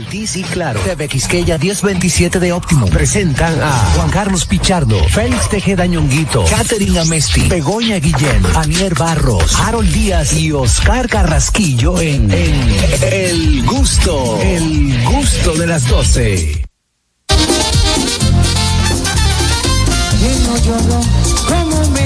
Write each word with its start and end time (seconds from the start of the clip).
Altiz 0.00 0.36
y 0.36 0.42
Claro. 0.42 0.80
TV 0.80 1.08
Quisqueya 1.08 1.58
1027 1.58 2.40
de 2.40 2.52
Óptimo. 2.52 2.86
Presentan 2.86 3.60
a 3.62 3.70
Juan 3.94 4.08
Carlos 4.08 4.46
Pichardo, 4.46 4.98
Félix 5.10 5.50
Tejeda 5.50 5.84
Ñonguito, 5.84 6.42
Catherine 6.46 7.00
Amesti, 7.00 7.48
Begoña 7.48 7.96
Guillén, 7.96 8.42
Anier 8.56 8.94
Barros, 8.94 9.54
Harold 9.60 9.92
Díaz 9.92 10.32
y 10.32 10.52
Oscar 10.52 11.06
Carrasquillo 11.06 12.00
en, 12.00 12.30
en 12.30 12.74
El 13.12 13.62
Gusto. 13.66 14.40
El 14.40 15.04
Gusto 15.04 15.52
de 15.56 15.66
las 15.66 15.86
12. 15.86 16.64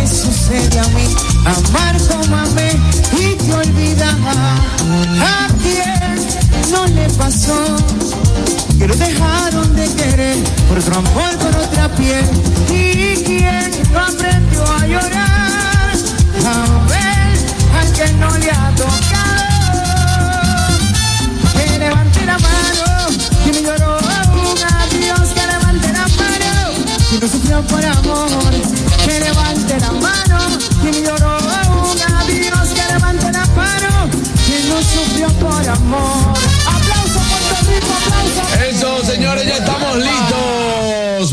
Sucede 0.07 0.79
a 0.79 0.89
mí, 0.89 1.07
amar 1.45 1.97
como 2.09 2.37
amé 2.37 2.71
y 3.13 3.35
te 3.37 3.55
olvidar. 3.55 4.17
¿A 5.21 5.49
quién 5.63 6.71
no 6.71 6.87
le 6.87 7.09
pasó? 7.11 7.77
Que 8.79 8.89
lo 8.89 8.95
dejaron 8.97 9.75
de 9.77 9.87
querer 9.95 10.37
por 10.69 10.79
otro 10.79 10.99
amor, 10.99 11.37
por 11.39 11.57
otra 11.57 11.89
piel. 11.97 12.25
¿Y 12.71 13.23
quién 13.25 13.71
no 13.93 14.01
aprendió 14.01 14.65
a 14.65 14.87
llorar? 14.87 15.95
A 16.47 16.87
ver 16.89 17.39
al 17.79 17.93
que 17.93 18.13
no 18.15 18.39
le 18.39 18.51
ha 18.51 18.75
tocado. 18.77 19.54
Que 27.25 27.31
sufrió 27.31 27.63
por 27.63 27.85
amor. 27.85 28.31
Que 29.05 29.21
levante 29.21 29.81
la 29.81 29.93
mano, 29.93 30.39
me 30.83 30.93
lloró 30.93 31.39
un 31.39 31.99
adiós, 32.03 32.69
que 32.75 32.93
levante 32.93 33.33
la 33.33 33.47
mano, 33.47 34.11
que 34.47 34.69
no 34.69 34.83
sufrió 34.83 35.29
por 35.41 35.67
amor. 35.67 36.35
Aplauso 36.67 37.21
Puerto 37.31 37.71
Rico, 37.71 37.93
aplauso. 37.97 38.65
Eso, 38.69 39.05
señores, 39.11 39.47
ya 39.47 39.57
estamos 39.57 39.97
listos 39.97 40.64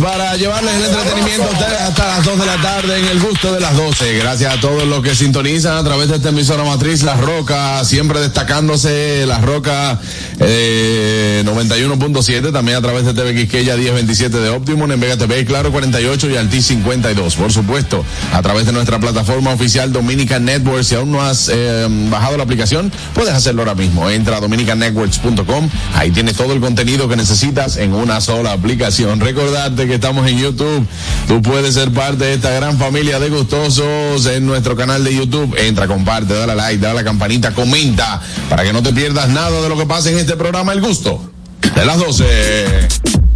para 0.01 0.35
llevarles 0.35 0.73
el 0.73 0.85
entretenimiento 0.85 1.43
a 1.43 1.49
ustedes 1.51 1.81
hasta 1.81 2.07
las 2.07 2.25
2 2.25 2.39
de 2.39 2.45
la 2.45 2.61
tarde 2.61 2.99
en 2.99 3.05
el 3.05 3.19
gusto 3.19 3.53
de 3.53 3.59
las 3.59 3.77
12. 3.77 4.17
Gracias 4.17 4.55
a 4.55 4.59
todos 4.59 4.87
los 4.87 5.03
que 5.03 5.13
sintonizan 5.13 5.77
a 5.77 5.83
través 5.83 6.09
de 6.09 6.15
esta 6.15 6.29
emisora 6.29 6.63
matriz 6.63 7.03
Las 7.03 7.19
Rocas, 7.19 7.87
siempre 7.87 8.19
destacándose 8.19 9.25
Las 9.27 9.41
Rocas 9.43 9.99
eh, 10.39 11.43
91.7, 11.45 12.51
también 12.51 12.77
a 12.77 12.81
través 12.81 13.05
de 13.05 13.13
TV 13.13 13.35
Quisqueya 13.35 13.75
1027 13.75 14.39
de 14.39 14.49
Optimum, 14.49 14.91
en 14.91 14.99
Vega 14.99 15.17
TV, 15.17 15.45
Claro 15.45 15.71
48 15.71 16.31
y 16.31 16.37
Altis 16.37 16.65
52. 16.67 17.35
Por 17.35 17.51
supuesto, 17.51 18.03
a 18.33 18.41
través 18.41 18.65
de 18.65 18.71
nuestra 18.71 18.99
plataforma 18.99 19.51
oficial 19.51 19.91
Dominican 19.91 20.45
Network. 20.45 20.83
Si 20.83 20.95
aún 20.95 21.11
no 21.11 21.21
has 21.21 21.49
eh, 21.53 21.87
bajado 22.09 22.37
la 22.37 22.43
aplicación, 22.43 22.91
puedes 23.13 23.33
hacerlo 23.33 23.61
ahora 23.61 23.75
mismo. 23.75 24.09
Entra 24.09 24.37
a 24.37 24.39
dominicannetworks.com, 24.39 25.69
ahí 25.95 26.09
tienes 26.11 26.35
todo 26.35 26.53
el 26.53 26.59
contenido 26.59 27.07
que 27.07 27.15
necesitas 27.15 27.77
en 27.77 27.93
una 27.93 28.19
sola 28.19 28.53
aplicación. 28.53 29.19
Recordarte 29.19 29.87
que 29.87 29.90
estamos 29.93 30.27
en 30.29 30.37
YouTube. 30.37 30.85
Tú 31.27 31.41
puedes 31.41 31.73
ser 31.73 31.91
parte 31.91 32.25
de 32.25 32.33
esta 32.33 32.51
gran 32.51 32.77
familia 32.77 33.19
de 33.19 33.29
gustosos 33.29 34.25
en 34.25 34.45
nuestro 34.45 34.75
canal 34.75 35.03
de 35.03 35.15
YouTube. 35.15 35.55
Entra, 35.57 35.87
comparte, 35.87 36.33
dale 36.33 36.55
like, 36.55 36.81
dale 36.81 36.95
la 36.95 37.03
campanita, 37.03 37.51
comenta, 37.51 38.21
para 38.49 38.63
que 38.63 38.73
no 38.73 38.83
te 38.83 38.93
pierdas 38.93 39.29
nada 39.29 39.61
de 39.61 39.69
lo 39.69 39.77
que 39.77 39.85
pasa 39.85 40.09
en 40.09 40.17
este 40.17 40.35
programa 40.35 40.73
El 40.73 40.81
Gusto 40.81 41.31
de 41.75 41.85
las 41.85 41.97
12. 41.97 43.30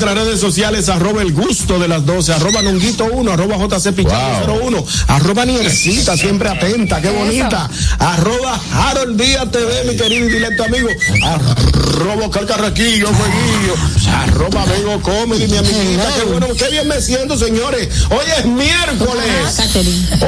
Nuestras 0.00 0.26
redes 0.26 0.40
sociales, 0.40 0.88
arroba 0.88 1.20
el 1.20 1.32
gusto 1.32 1.78
de 1.78 1.86
las 1.86 2.06
12, 2.06 2.32
arroba 2.32 2.62
nonguito 2.62 3.04
1, 3.04 3.32
arroba 3.32 3.58
JC 3.58 3.92
Pichardo 3.92 4.54
01, 4.54 4.86
arroba 5.08 5.44
Niercita, 5.44 6.16
siempre 6.16 6.48
atenta, 6.48 7.02
qué 7.02 7.10
bonita, 7.10 7.68
arroba 7.98 8.58
Harold 8.72 9.20
Díaz 9.20 9.50
TV, 9.50 9.84
mi 9.84 9.96
querido 9.98 10.26
y 10.26 10.32
directo 10.32 10.64
amigo, 10.64 10.88
arroba 11.22 12.26
Oscar 12.26 12.46
Carraquillo, 12.46 13.08
Fueguillo, 13.08 13.74
arroba 14.22 14.64
Vengo 14.64 15.02
Comedy, 15.02 15.46
mi 15.48 15.58
amiguita, 15.58 16.14
qué 16.16 16.24
bueno, 16.24 16.46
qué 16.56 16.70
bien 16.70 16.88
me 16.88 16.98
siento, 17.02 17.36
señores. 17.36 17.90
Hoy 18.08 18.24
es 18.38 18.46
miércoles, 18.46 19.58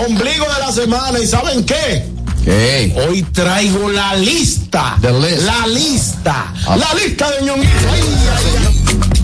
ombligo 0.07 0.45
de 0.53 0.61
la 0.67 0.73
semana, 0.73 1.19
¿y 1.19 1.27
saben 1.27 1.65
qué? 1.65 2.13
¿Qué? 2.45 2.93
Hoy 3.09 3.23
traigo 3.23 3.89
la 3.89 4.17
lista. 4.17 4.99
The 5.01 5.13
list. 5.13 5.43
La 5.45 5.67
lista. 5.67 6.53
La 6.67 6.93
lista 6.95 7.31
de 7.31 7.47
ñonguito. 7.47 9.22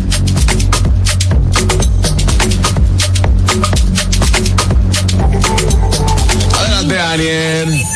Daniel. 7.08 7.86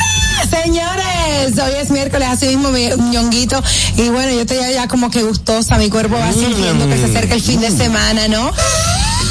Señores, 0.49 1.59
hoy 1.63 1.73
es 1.79 1.91
miércoles, 1.91 2.27
así 2.31 2.47
mismo 2.47 2.69
mi 2.69 2.89
ñonguito. 3.11 3.61
Y 3.95 4.09
bueno, 4.09 4.31
yo 4.31 4.41
estoy 4.41 4.57
ya 4.73 4.87
como 4.87 5.11
que 5.11 5.21
gustosa, 5.21 5.77
mi 5.77 5.89
cuerpo 5.89 6.15
va 6.15 6.33
sintiendo 6.33 6.87
que 6.87 6.97
se 6.97 7.05
acerca 7.05 7.35
el 7.35 7.41
fin 7.41 7.61
de 7.61 7.69
semana, 7.69 8.27
¿no? 8.27 8.51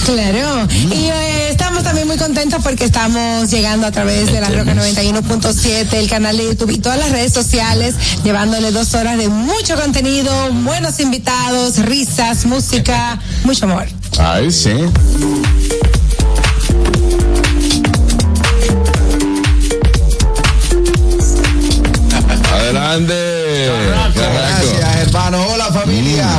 Claro. 0.04 0.68
Y 0.70 1.06
eh, 1.06 1.50
estamos 1.50 1.82
también 1.82 2.06
muy 2.06 2.16
contentos 2.16 2.62
porque 2.62 2.84
estamos 2.84 3.50
llegando 3.50 3.88
a 3.88 3.90
través 3.90 4.32
de 4.32 4.40
la 4.40 4.50
Roca 4.50 4.72
91.7, 4.72 5.92
el 5.94 6.08
canal 6.08 6.36
de 6.36 6.44
YouTube 6.44 6.70
y 6.70 6.78
todas 6.78 6.98
las 6.98 7.10
redes 7.10 7.32
sociales, 7.32 7.96
llevándole 8.22 8.70
dos 8.70 8.94
horas 8.94 9.18
de 9.18 9.28
mucho 9.28 9.74
contenido, 9.74 10.32
buenos 10.62 11.00
invitados, 11.00 11.78
risas, 11.78 12.46
música, 12.46 13.20
mucho 13.44 13.64
amor. 13.64 13.88
Ay, 14.18 14.50
sí. 14.52 14.74
Adelante. 22.92 23.21
Gracias, 23.21 23.21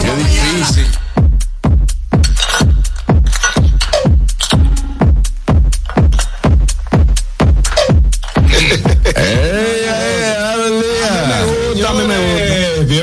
qué 0.00 0.14
difícil. 0.22 0.86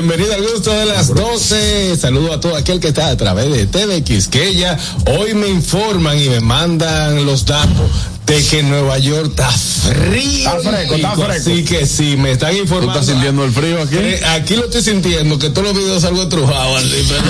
Bienvenido 0.06 0.34
al 0.34 0.42
gusto 0.42 0.70
de 0.70 0.84
las 0.84 1.14
12. 1.14 1.96
Saludo 1.96 2.34
a 2.34 2.38
todo 2.38 2.56
aquel 2.56 2.78
que 2.78 2.88
está 2.88 3.08
a 3.08 3.16
través 3.16 3.50
de 3.50 3.66
TV 3.66 4.04
Quisqueya. 4.04 4.78
Hoy 5.06 5.32
me 5.32 5.48
informan 5.48 6.20
y 6.20 6.28
me 6.28 6.40
mandan 6.40 7.24
los 7.24 7.46
datos 7.46 7.90
de 8.26 8.42
que 8.46 8.62
Nueva 8.62 8.98
York 8.98 9.28
está 9.30 9.50
frío. 9.50 10.48
Está 10.48 10.58
fresco, 10.60 10.94
está 10.94 11.10
fresco. 11.14 11.50
Así 11.50 11.64
que 11.64 11.86
sí, 11.86 12.16
me 12.16 12.32
están 12.32 12.52
¿Tú 12.54 12.62
informando. 12.62 12.92
estás 12.92 13.06
sintiendo 13.12 13.44
el 13.44 13.52
frío 13.52 13.82
aquí? 13.82 13.96
Eh, 13.98 14.20
aquí 14.28 14.56
lo 14.56 14.64
estoy 14.64 14.80
sintiendo, 14.82 15.38
que 15.38 15.50
todos 15.50 15.68
los 15.68 15.76
videos 15.76 16.00
salgo 16.02 16.22
estrujado 16.22 16.74
así, 16.76 17.06
pero, 17.06 17.22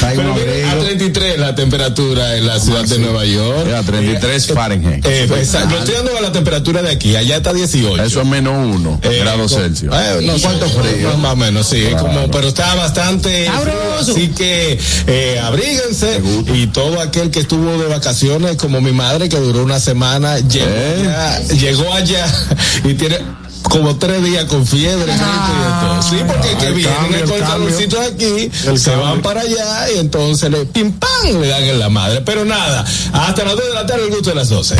pero 0.16 0.34
mira, 0.34 0.72
a 0.72 0.78
33 0.78 1.38
la 1.38 1.54
temperatura 1.54 2.36
en 2.36 2.46
la 2.46 2.58
ciudad 2.58 2.84
de 2.84 2.98
Nueva 2.98 3.26
York. 3.26 3.68
Ya, 3.68 3.82
33 3.82 4.46
Fahrenheit. 4.46 5.04
Eh, 5.04 5.24
exacto. 5.24 5.70
Yo 5.74 5.78
estoy 5.80 5.94
dando 5.96 6.18
la 6.20 6.32
temperatura 6.32 6.80
de 6.80 6.90
aquí, 6.92 7.14
allá 7.16 7.36
está 7.36 7.52
18. 7.52 8.02
Eso 8.02 8.22
es 8.22 8.26
menos 8.26 8.54
uno 8.56 8.98
Eh, 9.02 9.18
grados 9.20 9.52
con- 9.52 9.62
Celsius. 9.62 9.94
Eh, 9.94 10.20
no, 10.22 10.32
¿cuánto 10.40 10.66
frío? 10.70 11.14
Más 11.18 11.32
o 11.32 11.36
menos, 11.36 11.66
sí, 11.66 11.84
como, 11.98 12.30
pero 12.30 12.48
está 12.48 12.74
bastante 12.74 13.50
frío, 13.60 13.94
así 14.00 14.28
que 14.28 14.78
eh, 15.06 15.38
abríguense 15.42 16.22
y 16.54 16.68
todo 16.68 17.00
aquel 17.00 17.30
que 17.30 17.40
estuvo 17.40 17.76
de 17.76 17.86
vacaciones, 17.88 18.56
como 18.56 18.80
mi 18.80 18.92
madre 18.92 19.28
que 19.28 19.36
duró 19.36 19.62
una 19.62 19.78
semana, 19.78 19.89
llegó, 19.94 20.66
Eh. 20.70 21.08
allá, 21.08 21.38
llegó 21.54 21.92
allá 21.94 22.26
y 22.84 22.94
tiene 22.94 23.18
como 23.62 23.96
tres 23.96 24.24
días 24.24 24.44
con 24.46 24.66
fiebre, 24.66 25.12
todo. 25.16 26.02
Sí, 26.02 26.16
porque 26.26 26.56
que 26.56 26.66
el 26.66 26.74
vienen 26.74 26.94
cambio, 26.96 27.24
con 27.26 27.34
el 27.34 27.40
calorcito 27.42 28.00
de 28.00 28.06
aquí, 28.06 28.50
El 28.66 28.78
se 28.78 28.90
cambio. 28.90 29.06
van 29.06 29.22
para 29.22 29.40
allá 29.42 29.90
y 29.94 29.98
entonces 29.98 30.50
le 30.50 30.64
pim 30.64 30.92
pam 30.92 31.40
le 31.40 31.46
dan 31.48 31.62
en 31.62 31.78
la 31.78 31.88
madre. 31.88 32.22
Pero 32.22 32.44
nada, 32.44 32.84
hasta 33.12 33.44
las 33.44 33.54
2 33.56 33.64
de 33.68 33.74
la 33.74 33.86
tarde 33.86 34.04
el 34.04 34.10
gusto 34.10 34.30
de 34.30 34.36
las 34.36 34.48
12. 34.48 34.76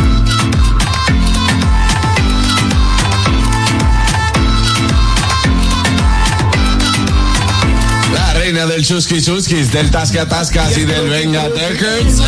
Línea 8.61 8.77
del 8.77 8.85
Chusky 8.85 9.23
Chuskis, 9.23 9.73
del 9.73 9.91
Tasca 9.91 10.29
Tascas 10.29 10.77
y 10.77 10.85
del 10.85 11.09
Venga 11.09 11.49
Tekers. 11.49 12.21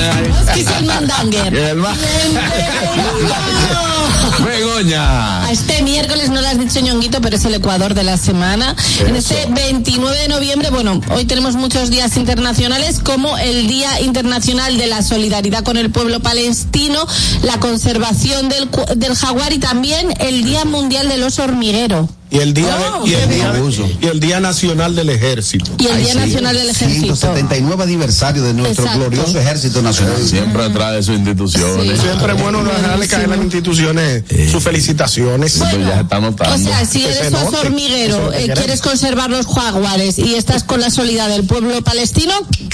¿Qué 0.54 0.60
es 0.60 0.66
el 0.66 0.86
mandanger? 0.86 1.54
El 1.54 1.82
Begoña. 4.44 5.44
A 5.44 5.52
Este 5.52 5.82
miércoles 5.82 6.30
no 6.30 6.40
lo 6.40 6.48
has 6.48 6.58
dicho 6.58 6.80
ñonguito, 6.80 7.20
pero 7.20 7.36
es 7.36 7.44
el 7.44 7.54
Ecuador 7.54 7.94
de 7.94 8.02
la 8.02 8.16
semana. 8.16 8.74
En 9.06 9.14
este 9.16 9.46
29 9.50 10.16
de 10.16 10.28
noviembre, 10.28 10.70
bueno, 10.70 11.00
hoy 11.10 11.26
tenemos 11.26 11.54
muchos 11.54 11.90
días 11.90 12.16
internacionales 12.16 12.98
como 13.00 13.36
el 13.38 13.66
Día 13.66 14.00
Internacional 14.00 14.78
de 14.78 14.86
la 14.86 15.02
Solidaridad 15.02 15.64
con 15.64 15.76
el 15.76 15.90
Pueblo 15.90 16.20
Palestino, 16.20 17.06
la 17.42 17.58
conservación 17.60 18.48
del, 18.48 18.68
del 18.96 19.14
jaguar 19.14 19.52
y 19.52 19.58
también 19.58 20.14
el 20.18 20.44
Día 20.44 20.64
Mundial 20.64 21.08
del 21.08 21.22
Oso 21.24 21.42
Hormiguero. 21.44 22.08
Y 22.32 22.38
el 22.38 22.54
día, 22.54 22.76
Oh, 22.98 23.04
de- 23.04 23.10
y 23.10 23.14
el 23.14 23.28
día, 23.28 23.50
abuso. 23.50 23.86
y 24.00 24.06
el 24.06 24.18
día 24.18 24.40
nacional 24.40 24.94
del 24.96 25.10
ejército. 25.10 25.70
Y 25.78 25.84
el 25.86 25.92
Ay, 25.92 26.02
Día 26.04 26.12
sí. 26.14 26.18
Nacional 26.18 26.56
del 26.56 26.70
Ejército. 26.70 27.00
179 27.16 27.82
aniversario 27.84 28.42
de 28.42 28.54
nuestro 28.54 28.84
Exacto. 28.84 29.00
glorioso 29.10 29.38
ejército 29.38 29.82
nacional. 29.82 30.16
Siempre 30.26 30.64
atrás 30.64 30.92
de 30.94 31.02
sus 31.02 31.14
instituciones. 31.16 31.98
Sí. 32.00 32.06
Siempre 32.06 32.32
es 32.32 32.42
bueno 32.42 32.64
dejarle 32.64 33.06
caer 33.06 33.24
a 33.26 33.28
las 33.28 33.38
instituciones 33.38 34.24
sus 34.50 34.62
felicitaciones. 34.62 35.54
Esto 35.56 35.78
ya 35.78 35.94
se 35.96 36.00
está 36.00 36.18
O 36.18 36.58
sea, 36.58 36.86
si 36.86 37.04
eres 37.04 37.32
oso 37.34 37.60
hormiguero, 37.60 38.32
Eso 38.32 38.50
eh, 38.50 38.52
quieres 38.56 38.80
conservar 38.80 39.28
los 39.30 39.46
jaguares 39.46 40.18
y 40.18 40.34
estás 40.34 40.64
con 40.64 40.80
la 40.80 40.88
solidaridad 40.90 41.28
del 41.36 41.44
pueblo 41.46 41.82
palestino, 41.82 42.32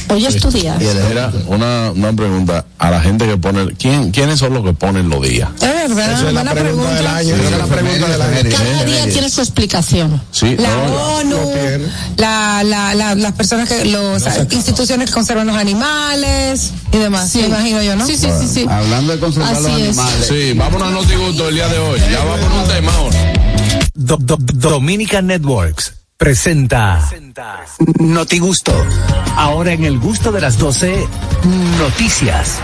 hoy 0.09 0.25
es 0.27 0.37
tu 0.37 0.51
día. 0.53 0.77
Mira, 0.79 1.33
una, 1.49 1.91
una 1.91 2.13
pregunta 2.13 2.65
a 2.79 2.91
la 2.91 3.01
gente 3.01 3.27
que 3.27 3.37
pone, 3.37 3.75
¿quién, 3.77 4.13
¿quiénes 4.13 4.39
son 4.39 4.55
los 4.55 4.65
que 4.65 4.73
ponen 4.73 5.09
los 5.09 5.21
días? 5.23 5.49
Es 5.57 5.95
verdad, 5.95 6.13
Esa 6.13 6.29
es 6.29 6.33
la 6.35 6.43
buena 6.45 6.53
pregunta 6.55 6.95
del 6.95 7.07
año. 7.09 7.35
Sí, 7.37 7.43
es 7.45 7.51
la 7.59 7.67
pregunta 7.67 8.07
del 8.09 8.23
año. 8.23 8.51
Cada 8.57 8.85
día 8.85 9.05
tiene 9.11 9.29
su 9.31 9.41
explicación. 9.49 10.23
Sí, 10.31 10.57
La 10.59 10.69
no, 10.71 10.95
ONU, 11.17 11.31
lo 11.31 11.47
tiene. 11.49 11.87
la, 12.17 12.63
la, 12.65 12.95
la- 12.95 13.15
las 13.15 13.33
personas 13.33 13.69
que, 13.69 13.85
los 13.87 14.23
instituciones 14.53 15.09
que 15.09 15.15
conservan 15.15 15.47
los 15.47 15.57
animales 15.57 16.73
y 16.93 16.99
demás. 16.99 17.35
Me 17.35 17.47
imagino 17.47 17.83
yo, 17.83 17.97
¿no? 17.97 18.07
Sí, 18.07 18.17
sí, 18.17 18.29
sí, 18.41 18.47
sí. 18.47 18.67
Hablando 18.69 19.13
de 19.15 19.19
conservar 19.21 19.55
Así 19.55 19.63
los 19.63 19.73
es. 19.73 19.83
animales. 19.89 20.27
Sí, 20.29 20.53
vámonos 20.55 20.89
a 20.89 20.91
Notigusto 20.93 21.49
el 21.49 21.55
día 21.55 21.69
de 21.69 21.79
hoy. 21.79 22.01
Ya 22.11 22.25
vamos 22.25 22.51
a 22.53 22.63
un 22.63 22.69
tema 22.69 22.93
ahora. 22.95 23.33
Do- 23.95 24.19
Do- 24.21 24.39
Dominica 24.39 25.21
Networks 25.23 25.95
presenta 26.17 27.09
Noti 27.99 28.39
Gusto. 28.39 28.73
Ahora 29.37 29.73
en 29.73 29.85
el 29.85 29.99
gusto 29.99 30.31
de 30.33 30.41
las 30.41 30.59
12, 30.59 31.07
noticias. 31.79 32.55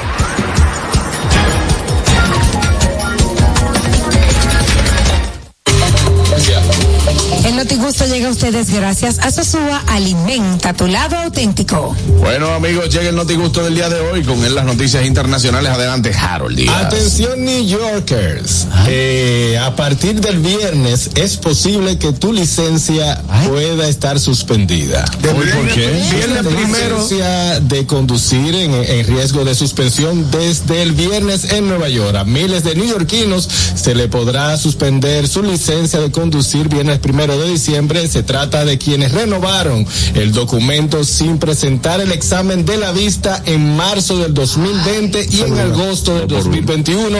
Notigusto 7.94 8.12
llega 8.16 8.28
a 8.28 8.32
ustedes 8.32 8.70
gracias 8.70 9.20
a 9.20 9.30
Sosúa 9.30 9.80
Alimenta 9.86 10.72
tu 10.72 10.88
lado 10.88 11.16
auténtico. 11.16 11.94
Bueno, 12.18 12.48
amigos, 12.48 12.88
llega 12.92 13.10
el 13.10 13.14
Notigusto 13.14 13.62
del 13.62 13.76
día 13.76 13.88
de 13.88 14.00
hoy 14.00 14.24
con 14.24 14.42
él 14.44 14.52
las 14.56 14.64
noticias 14.64 15.06
internacionales. 15.06 15.70
Adelante, 15.70 16.12
Harold 16.12 16.56
Díaz. 16.56 16.74
Atención 16.86 17.44
New 17.44 17.64
Yorkers, 17.64 18.66
Eh, 18.88 19.60
a 19.62 19.76
partir 19.76 20.20
del 20.20 20.40
viernes 20.40 21.10
es 21.14 21.36
posible 21.36 21.96
que 21.96 22.12
tu 22.12 22.32
licencia 22.32 23.22
pueda 23.46 23.86
estar 23.88 24.18
suspendida. 24.18 25.04
¿por 25.22 25.68
qué? 25.68 26.02
Viernes 26.16 26.46
primero 26.46 26.96
licencia 26.96 27.60
de 27.60 27.86
conducir 27.86 28.56
en, 28.56 28.74
en 28.74 29.06
riesgo 29.06 29.44
de 29.44 29.54
suspensión 29.54 30.32
desde 30.32 30.82
el 30.82 30.92
viernes 30.92 31.52
en 31.52 31.68
Nueva 31.68 31.88
York. 31.88 32.16
A 32.16 32.24
miles 32.24 32.64
de 32.64 32.74
neoyorquinos 32.74 33.48
se 33.76 33.94
le 33.94 34.08
podrá 34.08 34.56
suspender 34.56 35.28
su 35.28 35.44
licencia 35.44 36.00
de 36.00 36.10
conducir 36.10 36.68
viernes 36.68 36.98
primero 36.98 37.38
de 37.38 37.50
diciembre. 37.50 37.83
Se 37.88 38.22
trata 38.22 38.64
de 38.64 38.78
quienes 38.78 39.12
renovaron 39.12 39.86
el 40.14 40.32
documento 40.32 41.04
sin 41.04 41.38
presentar 41.38 42.00
el 42.00 42.12
examen 42.12 42.64
de 42.64 42.76
la 42.78 42.92
vista 42.92 43.42
en 43.46 43.76
marzo 43.76 44.18
del 44.18 44.32
2020 44.34 45.26
y 45.30 45.40
en 45.42 45.58
agosto 45.58 46.14
del 46.18 46.28
2021 46.28 47.18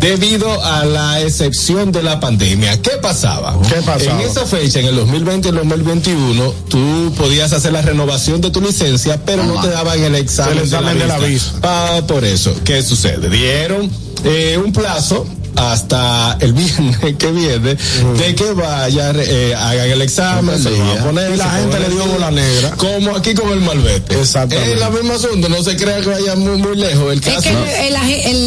debido 0.00 0.62
a 0.64 0.84
la 0.84 1.20
excepción 1.20 1.92
de 1.92 2.02
la 2.02 2.20
pandemia. 2.20 2.80
¿Qué 2.80 2.92
pasaba? 3.02 3.56
¿Qué 3.68 3.82
pasaba? 3.82 4.22
En 4.22 4.28
esa 4.28 4.46
fecha, 4.46 4.80
en 4.80 4.86
el 4.86 4.96
2020 4.96 5.48
y 5.48 5.50
el 5.50 5.56
2021, 5.56 6.54
tú 6.68 7.12
podías 7.16 7.52
hacer 7.52 7.72
la 7.72 7.82
renovación 7.82 8.40
de 8.40 8.50
tu 8.50 8.60
licencia, 8.60 9.20
pero 9.24 9.44
no 9.44 9.60
te 9.60 9.68
daban 9.68 10.00
el 10.02 10.14
examen, 10.14 10.58
El 10.58 10.64
examen 10.64 10.98
de 10.98 11.06
la 11.06 11.18
vista. 11.18 11.60
Pa- 11.60 12.06
por 12.06 12.24
eso, 12.24 12.54
¿qué 12.64 12.82
sucede? 12.82 13.28
Dieron 13.28 13.90
eh, 14.24 14.58
un 14.64 14.72
plazo 14.72 15.26
hasta 15.56 16.36
el 16.40 16.52
viernes 16.52 16.98
que 17.18 17.30
viene 17.32 17.76
de 17.76 18.34
que 18.34 18.52
vayan, 18.52 19.16
eh, 19.18 19.54
hagan 19.56 19.90
el 19.90 20.02
examen, 20.02 20.62
se 20.62 20.70
lo 20.70 20.78
van 20.78 20.98
a 20.98 21.04
poner. 21.04 21.32
Y 21.32 21.36
la 21.36 21.44
se 21.44 21.60
gente 21.60 21.78
le 21.80 21.88
dio 21.90 22.06
bola 22.06 22.30
negra. 22.30 22.70
Como 22.76 23.16
aquí 23.16 23.34
con 23.34 23.50
el 23.50 23.60
malvete. 23.60 24.20
Exactamente. 24.20 24.74
Es 24.74 24.80
la 24.80 24.90
misma 24.90 25.14
asunto, 25.14 25.48
no 25.48 25.62
se 25.62 25.76
crea 25.76 26.00
que 26.00 26.08
vaya 26.08 26.36
muy, 26.36 26.56
muy 26.58 26.76
lejos 26.76 27.12
el 27.12 27.18
Es 27.18 27.24
caso. 27.24 27.42
que 27.42 27.88
el, 27.88 27.94
el- 27.94 27.98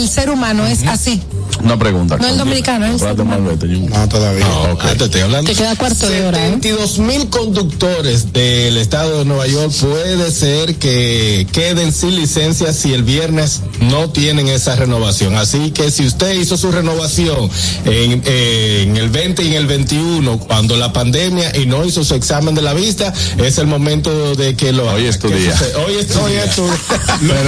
el 0.01 0.09
ser 0.09 0.30
humano 0.30 0.65
es 0.68 0.83
así. 0.88 1.21
Una 1.63 1.77
pregunta. 1.77 2.18
No 2.18 2.27
el 2.27 2.38
dominicano, 2.38 2.86
el 2.88 2.98
ser 3.00 3.19
humano. 3.21 3.44
Malvete, 3.44 3.68
No, 3.68 4.09
todavía. 4.09 4.45
No, 4.47 4.77
ah, 4.81 4.94
te 4.97 5.04
estoy 5.06 5.21
hablando. 5.21 5.51
Te 5.51 5.56
queda 5.56 5.75
cuarto 5.75 6.09
de 6.09 6.25
hora, 6.25 6.38
¿eh? 6.39 6.50
72 6.50 6.97
mil 7.00 7.30
conductores 7.30 8.33
del 8.33 8.77
estado 8.77 9.19
de 9.19 9.25
Nueva 9.25 9.45
York 9.47 9.71
puede 9.80 10.31
ser 10.31 10.75
que 10.75 11.45
queden 11.51 11.92
sin 11.94 12.15
licencia 12.15 12.74
si 12.74 12.94
el 12.94 13.04
viernes 13.04 13.62
no 13.81 14.09
tienen 14.09 14.47
esa 14.47 14.75
renovación. 14.75 15.36
Así 15.36 15.69
que 15.71 15.92
si 15.92 16.06
usted 16.07 16.33
hizo 16.33 16.57
su 16.57 16.71
renovación 16.71 16.90
en, 17.85 18.21
eh, 18.25 18.83
en 18.88 18.97
el 18.97 19.09
20 19.09 19.43
y 19.43 19.47
en 19.47 19.53
el 19.53 19.67
21, 19.67 20.39
cuando 20.39 20.75
la 20.77 20.91
pandemia 20.93 21.55
y 21.57 21.65
no 21.65 21.85
hizo 21.85 22.03
su 22.03 22.13
examen 22.15 22.55
de 22.55 22.61
la 22.61 22.73
vista, 22.73 23.13
es 23.38 23.57
el 23.57 23.67
momento 23.67 24.35
de 24.35 24.55
que 24.55 24.71
lo 24.71 24.83
Hoy 24.83 25.01
haga. 25.01 25.09
es 25.09 25.19
tu 25.19 25.27
¿Qué 25.29 25.35
día. 25.35 25.51
sucede? 25.57 25.75
Hoy 25.75 25.93
es 25.95 26.07
tu 26.07 26.25
día. 26.27 26.43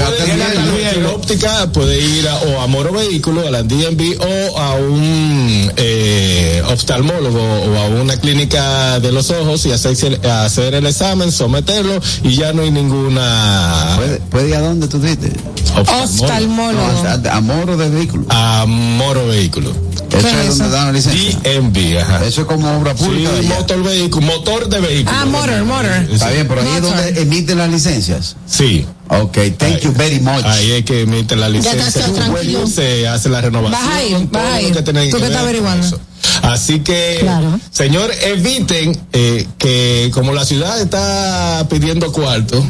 A 0.04 0.16
también, 0.18 1.04
la 1.04 1.10
óptica, 1.10 1.72
puede 1.72 2.00
ir 2.00 2.28
a, 2.28 2.36
o 2.38 2.62
a 2.62 2.68
Moro 2.68 2.92
Vehículo, 2.92 3.48
a 3.48 3.52
la 3.52 3.64
DMV 3.64 4.20
o 4.20 4.58
a 4.60 4.76
un 4.76 5.72
eh, 5.78 6.62
oftalmólogo 6.68 7.40
o 7.42 7.78
a 7.78 7.86
una 7.88 8.18
clínica 8.18 9.00
de 9.00 9.12
los 9.12 9.30
ojos 9.32 9.66
y 9.66 9.70
hacerse- 9.72 10.24
hacer 10.26 10.74
el 10.76 10.86
examen, 10.86 11.32
someterlo 11.32 12.00
y 12.24 12.36
ya 12.36 12.54
no 12.54 12.62
hay 12.64 12.72
ninguna 12.72 13.94
¿Puede, 13.98 14.18
puede 14.18 14.50
ir 14.50 14.56
a 14.56 14.62
dónde 14.62 14.88
tú 14.88 15.00
dices? 15.00 15.32
Oftalmólogo. 15.76 16.74
No, 16.88 17.00
o 17.00 17.02
sea, 17.02 17.36
a 17.36 17.42
moro 17.42 17.78
de 17.78 17.90
vehículo. 17.90 18.26
A 18.30 18.66
Moro 18.68 19.28
Vehículo. 19.34 19.72
Eso 20.10 20.28
es 20.28 20.34
es 20.34 20.58
donde 20.58 20.70
dan 20.76 20.86
la 20.88 20.92
licencia. 20.94 21.40
DMV, 21.44 21.98
ajá. 22.02 22.26
Eso 22.26 22.42
es 22.42 22.48
como 22.48 22.78
obra 22.78 22.96
Sí, 22.96 23.04
pública. 23.04 23.30
allá. 23.32 23.50
motor 23.56 23.84
vehículo, 23.84 24.26
motor 24.28 24.70
de 24.70 24.80
vehículo. 24.80 25.18
Ah, 25.20 25.26
motor, 25.26 25.64
motor. 25.66 25.86
Está 26.12 26.30
bien, 26.32 26.48
pero 26.48 26.62
ahí 26.62 26.68
es 26.76 26.82
donde 26.82 27.22
emiten 27.22 27.58
las 27.58 27.70
licencias. 27.70 28.36
Sí. 28.48 28.86
Ok, 29.10 29.38
thank 29.58 29.80
you 29.80 29.92
very 29.94 30.20
much. 30.20 30.44
Ahí 30.46 30.72
es 30.72 30.86
que 30.86 31.02
emiten 31.02 31.40
la 31.40 31.50
licencia. 31.50 31.88
estás 31.88 32.14
tranquilo. 32.14 32.68
Se 32.68 33.08
hace 33.08 33.30
la 33.30 33.42
renovación. 33.42 33.82
Vas 33.82 33.96
a 33.98 34.04
ir, 34.04 34.28
vas 34.32 34.44
a 34.54 34.62
ir. 34.62 34.74
Tú 35.12 35.18
que 35.18 35.26
estás 35.26 35.42
averiguando. 35.42 36.00
Así 36.44 36.82
que, 36.82 37.18
Claro. 37.22 37.60
señor, 37.72 38.12
eviten 38.22 38.96
eh, 39.14 39.48
que 39.58 40.12
como 40.14 40.34
la 40.34 40.46
ciudad 40.46 40.80
está 40.80 41.66
pidiendo 41.70 42.12
cuarto, 42.12 42.62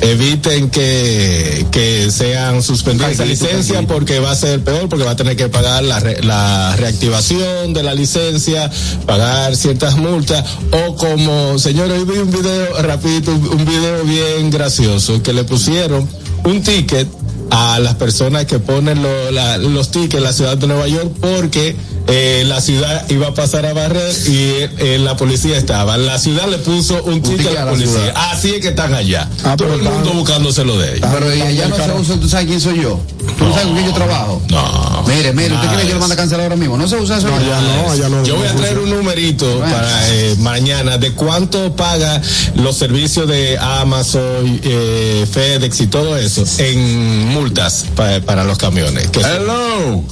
eviten 0.00 0.68
que, 0.70 1.64
que 1.70 2.10
sean 2.10 2.60
suspendidas 2.62 3.12
esa 3.12 3.24
licencia 3.24 3.82
porque 3.86 4.18
va 4.18 4.32
a 4.32 4.34
ser 4.34 4.60
peor, 4.64 4.88
porque 4.88 5.04
va 5.04 5.12
a 5.12 5.16
tener 5.16 5.36
que 5.36 5.48
pagar 5.48 5.84
la, 5.84 6.00
re- 6.00 6.22
la 6.22 6.74
reactivación 6.76 7.72
de 7.72 7.82
la 7.84 7.94
licencia, 7.94 8.68
pagar 9.06 9.54
ciertas 9.56 9.96
multas, 9.96 10.44
o 10.72 10.96
como, 10.96 11.58
señor, 11.58 11.88
hoy 11.90 12.04
vi 12.04 12.18
un 12.18 12.30
video, 12.32 12.82
rapidito, 12.82 13.30
un 13.32 13.60
un 13.60 13.64
video 13.64 14.02
bien 14.04 14.50
gracioso, 14.50 15.22
que 15.22 15.32
le 15.32 15.44
pusieron 15.44 16.08
un 16.44 16.62
ticket 16.62 17.06
a 17.50 17.78
las 17.80 17.94
personas 17.96 18.44
que 18.46 18.58
ponen 18.58 19.02
lo- 19.02 19.30
la- 19.30 19.58
los 19.58 19.90
tickets 19.90 20.14
en 20.14 20.22
la 20.24 20.32
ciudad 20.32 20.56
de 20.56 20.66
Nueva 20.66 20.86
York 20.88 21.10
porque 21.20 21.76
eh, 22.06 22.44
la 22.46 22.60
ciudad 22.60 23.08
iba 23.10 23.28
a 23.28 23.34
pasar 23.34 23.66
a 23.66 23.72
barrer 23.72 24.12
y 24.26 24.34
eh, 24.78 24.98
la 25.00 25.16
policía 25.16 25.56
estaba. 25.56 25.96
La 25.96 26.18
ciudad 26.18 26.48
le 26.48 26.58
puso 26.58 27.02
un 27.04 27.22
ticket 27.22 27.38
ticket 27.38 27.58
a 27.58 27.62
a 27.62 27.64
la 27.66 27.70
policía. 27.72 27.92
ciudad. 27.92 28.14
Así 28.32 28.50
es 28.54 28.60
que 28.60 28.68
están 28.68 28.94
allá. 28.94 29.28
Ah, 29.44 29.54
Todo 29.56 29.68
pero 29.68 29.74
el 29.74 29.82
mundo 29.82 30.12
buscándoselo 30.14 30.76
de 30.78 30.96
ellos. 30.96 31.08
Pero 31.12 31.34
y 31.36 31.40
allá 31.40 31.68
no 31.68 31.76
se 31.76 31.92
usa, 31.92 32.16
¿tú 32.20 32.28
sabes 32.28 32.46
quién 32.46 32.60
soy 32.60 32.80
yo? 32.82 32.98
¿Tú 33.38 33.44
sabes 33.52 33.64
con 33.66 33.74
quién 33.74 33.86
yo 33.86 33.92
trabajo? 33.94 34.42
No. 34.50 35.04
Mire, 35.06 35.32
mire, 35.32 35.54
¿usted 35.54 35.68
cree 35.68 35.80
que 35.82 35.86
de 35.88 35.94
lo 35.94 36.00
manda 36.00 36.14
a 36.14 36.16
cancelar 36.16 36.44
ahora 36.44 36.56
mismo? 36.56 36.76
No 36.76 36.88
se 36.88 36.96
usa 36.96 37.18
eso. 37.18 37.28
No, 37.28 37.38
ya 37.40 37.60
no, 37.60 37.94
ya 37.96 38.08
no. 38.08 38.24
Yo 38.24 38.36
voy 38.36 38.46
a 38.48 38.54
traer 38.56 38.78
un 38.78 38.90
numerito 38.90 39.46
Bueno. 39.58 39.72
para 39.72 40.08
eh, 40.08 40.34
mañana 40.38 40.98
de 40.98 41.12
cuánto 41.12 41.76
paga 41.76 42.20
los 42.56 42.76
servicios 42.76 43.28
de 43.28 43.56
Amazon, 43.58 44.60
eh, 44.64 45.26
FedEx 45.30 45.80
y 45.82 45.86
todo 45.86 46.16
eso 46.16 46.44
en 46.58 47.36
multas 47.40 47.86
pa- 47.96 48.20
para 48.26 48.44
los 48.44 48.58
camiones. 48.58 49.08
Que 49.08 49.22
son- 49.22 49.30
Hello. 49.30 50.04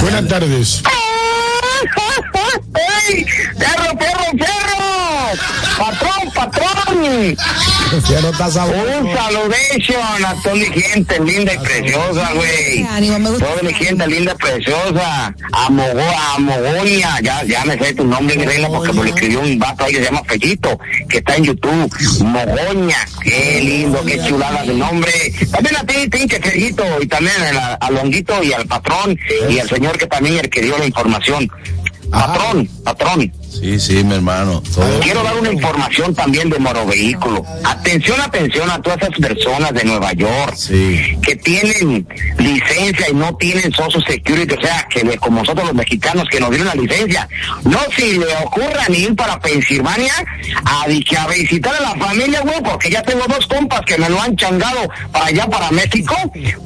Buenas 0.00 0.26
tardes. 0.28 0.82
¡Ey! 3.06 3.26
¡Perro, 3.58 3.98
perro, 3.98 4.24
perro! 4.38 4.83
Un 9.00 9.14
saludation 9.14 10.24
a 10.24 10.34
toda 10.42 10.54
mi 10.54 10.64
gente 10.64 11.20
linda 11.20 11.54
y 11.54 11.58
preciosa, 11.58 12.32
güey. 12.34 12.86
Toda 13.38 13.62
mi 13.62 13.74
gente 13.74 14.06
linda 14.06 14.32
y 14.32 14.36
preciosa. 14.36 15.34
A, 15.52 15.70
Mogo, 15.70 16.00
a 16.00 17.20
ya, 17.20 17.44
ya 17.44 17.64
me 17.64 17.78
sé 17.78 17.94
tu 17.94 18.04
nombre, 18.04 18.36
mi 18.36 18.44
reina, 18.44 18.68
porque 18.68 18.92
me 18.92 19.02
lo 19.02 19.08
escribió 19.08 19.40
un 19.40 19.58
vato 19.58 19.84
ahí 19.84 19.92
que 19.92 19.98
se 19.98 20.04
llama 20.04 20.22
Fellito, 20.26 20.78
que 21.08 21.18
está 21.18 21.36
en 21.36 21.44
YouTube. 21.44 21.92
Mogoña, 22.24 23.06
qué 23.22 23.60
lindo, 23.62 24.02
qué 24.04 24.18
chulada 24.26 24.62
de 24.64 24.74
nombre. 24.74 25.12
También 25.50 25.76
a 25.76 25.84
ti, 25.84 26.08
Tinche, 26.08 26.40
Fellito, 26.40 26.84
y 27.00 27.06
también 27.06 27.36
a, 27.56 27.74
a 27.74 27.90
Longuito 27.90 28.42
y 28.42 28.52
al 28.52 28.66
patrón, 28.66 29.18
y 29.48 29.58
al 29.58 29.68
señor 29.68 29.98
que 29.98 30.06
también 30.06 30.38
el 30.38 30.50
que 30.50 30.62
dio 30.62 30.78
la 30.78 30.86
información. 30.86 31.50
Patrón, 32.10 32.68
patrón. 32.84 33.32
Sí, 33.60 33.78
sí, 33.78 34.04
mi 34.04 34.14
hermano. 34.14 34.62
Todo. 34.74 35.00
Quiero 35.00 35.22
dar 35.22 35.36
una 35.36 35.52
información 35.52 36.14
también 36.14 36.50
de 36.50 36.58
Moro 36.58 36.84
Vehículo. 36.86 37.44
Atención, 37.64 38.20
atención 38.20 38.70
a 38.70 38.80
todas 38.82 38.98
esas 39.02 39.18
personas 39.18 39.72
de 39.72 39.84
Nueva 39.84 40.12
York 40.12 40.54
Sí. 40.56 41.16
que 41.22 41.36
tienen 41.36 42.06
licencia 42.38 43.08
y 43.10 43.14
no 43.14 43.34
tienen 43.36 43.72
Social 43.72 44.04
Security, 44.06 44.54
o 44.54 44.60
sea, 44.60 44.86
que 44.90 45.16
como 45.18 45.40
nosotros 45.40 45.66
los 45.66 45.74
mexicanos 45.74 46.24
que 46.30 46.40
nos 46.40 46.50
dieron 46.50 46.66
la 46.68 46.74
licencia, 46.74 47.28
no 47.64 47.78
si 47.96 48.18
le 48.18 48.26
ocurra 48.44 48.86
ni 48.88 48.98
ir 48.98 49.14
para 49.14 49.38
Pensilvania 49.40 50.12
a, 50.64 50.82
a 50.84 50.86
visitar 51.28 51.74
a 51.74 51.80
la 51.80 51.94
familia, 51.94 52.40
güey, 52.42 52.60
porque 52.62 52.90
ya 52.90 53.02
tengo 53.02 53.24
dos 53.28 53.46
compas 53.46 53.82
que 53.86 53.96
me 53.98 54.08
lo 54.08 54.20
han 54.20 54.36
changado 54.36 54.88
para 55.12 55.26
allá, 55.26 55.46
para 55.46 55.70
México, 55.70 56.14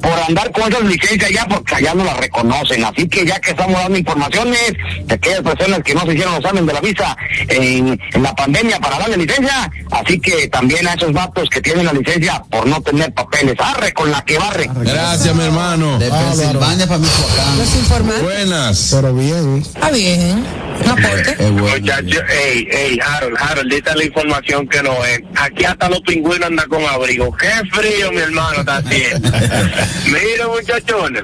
por 0.01 0.13
andar 0.27 0.51
con 0.51 0.71
esas 0.71 0.83
licencias 0.83 1.29
allá, 1.29 1.45
porque 1.47 1.75
allá 1.75 1.93
no 1.93 2.03
las 2.03 2.17
reconocen. 2.17 2.83
Así 2.83 3.07
que 3.07 3.25
ya 3.25 3.39
que 3.39 3.51
estamos 3.51 3.75
dando 3.81 3.97
informaciones 3.97 4.73
de 5.05 5.13
aquellas 5.15 5.41
personas 5.41 5.79
que 5.83 5.93
no 5.93 6.01
se 6.01 6.13
hicieron 6.13 6.33
los 6.33 6.41
examen 6.43 6.65
de 6.65 6.73
la 6.73 6.78
visa 6.79 7.15
en, 7.47 7.99
en 8.13 8.23
la 8.23 8.35
pandemia 8.35 8.79
para 8.79 8.99
darle 8.99 9.17
licencia, 9.17 9.71
así 9.91 10.19
que 10.19 10.47
también 10.47 10.87
a 10.87 10.93
esos 10.93 11.11
vatos 11.13 11.49
que 11.49 11.61
tienen 11.61 11.85
la 11.85 11.93
licencia 11.93 12.43
por 12.49 12.65
no 12.67 12.81
tener 12.81 13.13
papeles, 13.13 13.55
arre 13.59 13.93
con 13.93 14.11
la 14.11 14.23
que 14.23 14.37
barre. 14.37 14.69
Gracias, 14.73 15.35
mi 15.35 15.43
hermano. 15.43 15.99
De 15.99 16.09
Pensilvania 16.09 16.87
para 16.87 16.99
Michoacán. 16.99 17.57
Los 17.57 17.75
informantes. 17.75 18.23
Buenas. 18.23 18.87
Pero 18.91 19.13
bien. 19.13 19.57
Está 19.57 19.91
bien. 19.91 20.68
Bueno. 20.85 21.51
Muchachos, 21.79 22.23
ey, 22.29 22.67
ey, 22.71 22.99
Harold, 23.05 23.37
Harold, 23.39 23.73
dita 23.73 23.95
la 23.95 24.03
información 24.05 24.67
que 24.67 24.81
no 24.83 25.03
es. 25.05 25.21
Aquí 25.35 25.65
hasta 25.65 25.89
los 25.89 26.01
pingüinos 26.01 26.47
andan 26.47 26.67
con 26.69 26.83
abrigo. 26.85 27.35
Qué 27.37 27.49
frío, 27.71 28.11
mi 28.11 28.17
hermano, 28.19 28.59
está 28.59 28.77
haciendo. 28.77 29.29
Mira, 30.05 30.47
muchachones, 30.47 31.23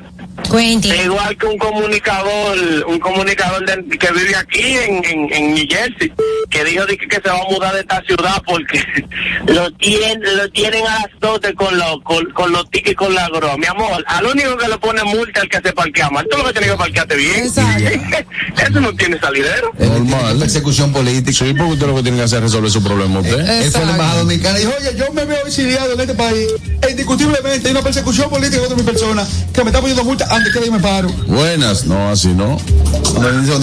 Cuente. 0.50 0.88
igual 1.04 1.38
que 1.38 1.46
un 1.48 1.58
comunicador, 1.58 2.58
un 2.88 3.00
comunicador 3.00 3.66
de- 3.66 3.98
que 3.98 4.12
vive 4.12 4.36
aquí 4.36 4.62
en, 4.62 5.04
en, 5.06 5.34
en 5.34 5.54
New 5.56 5.66
Jersey, 5.70 6.12
que 6.50 6.64
dijo 6.66 6.86
de 6.86 6.98
que, 6.98 7.08
que 7.08 7.16
se 7.16 7.30
va 7.30 7.40
a 7.40 7.52
mudar 7.52 7.74
de 7.74 7.80
esta 7.82 8.02
ciudad 8.02 8.42
porque 8.46 8.84
lo 9.48 9.72
tienen, 9.74 10.22
lo 10.38 10.50
tienen 10.52 10.86
a 10.86 10.96
las 11.02 11.20
dotes 11.20 11.54
con 11.56 11.78
los, 11.78 12.02
con, 12.04 12.26
con 12.32 12.52
los 12.52 12.70
tickets 12.70 12.92
y 12.92 12.96
con 12.96 13.14
la 13.16 13.28
grúa. 13.30 13.58
Mi 13.58 13.66
amor, 13.66 14.04
al 14.08 14.26
único 14.26 14.58
que 14.58 14.68
le 14.68 14.78
pone 14.78 15.04
multa 15.04 15.42
al 15.42 15.50
que 15.50 15.58
se 15.62 15.74
parquea 15.74 16.10
mal. 16.10 16.28
Tú 16.30 16.38
lo 16.38 16.46
que 16.46 16.52
tienes 16.54 16.72
que 16.72 16.78
parquearte 16.78 17.16
bien. 17.16 17.46
Eso 17.46 18.80
no 18.82 18.94
tiene 18.94 19.18
salidero. 19.46 19.74
Normal. 19.78 20.38
Persecución 20.40 20.92
política. 20.92 21.32
Sí, 21.32 21.54
porque 21.54 21.74
usted 21.74 21.88
lo 21.88 21.96
que 21.96 22.04
tiene 22.04 22.18
que 22.18 22.24
hacer 22.24 22.40
es 22.40 22.44
resolver 22.46 22.72
su 22.72 22.84
problema 22.84 23.20
usted. 23.20 23.40
Él 23.40 23.72
fue 23.72 23.84
el 23.84 23.90
embajador 23.90 24.24
dominicano 24.24 24.58
y 24.58 24.62
dijo, 24.62 24.74
oye, 24.80 24.96
yo 24.98 25.14
me 25.14 25.25
veo 25.25 25.46
exiliado 25.46 25.94
en 25.94 26.00
este 26.00 26.14
país. 26.14 26.48
E 26.82 26.92
indiscutiblemente 26.92 27.68
hay 27.68 27.72
una 27.72 27.82
persecución 27.82 28.30
política 28.30 28.60
contra 28.60 28.78
mi 28.78 28.84
persona 28.84 29.25
que 29.54 29.64
me 29.64 29.70
está 29.70 29.80
poniendo 29.80 30.04
multa 30.04 30.28
antes 30.30 30.54
que 30.54 30.66
yo 30.66 30.72
me 30.72 30.80
paro. 30.80 31.10
Buenas. 31.28 31.86
No, 31.86 32.10
así 32.10 32.30
no. 32.30 32.58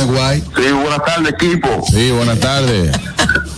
Guay. 0.06 0.40
Sí, 0.40 0.72
buenas 0.72 1.04
tardes, 1.04 1.34
equipo. 1.34 1.84
Sí, 1.90 2.10
buenas 2.10 2.38
tardes. 2.40 2.96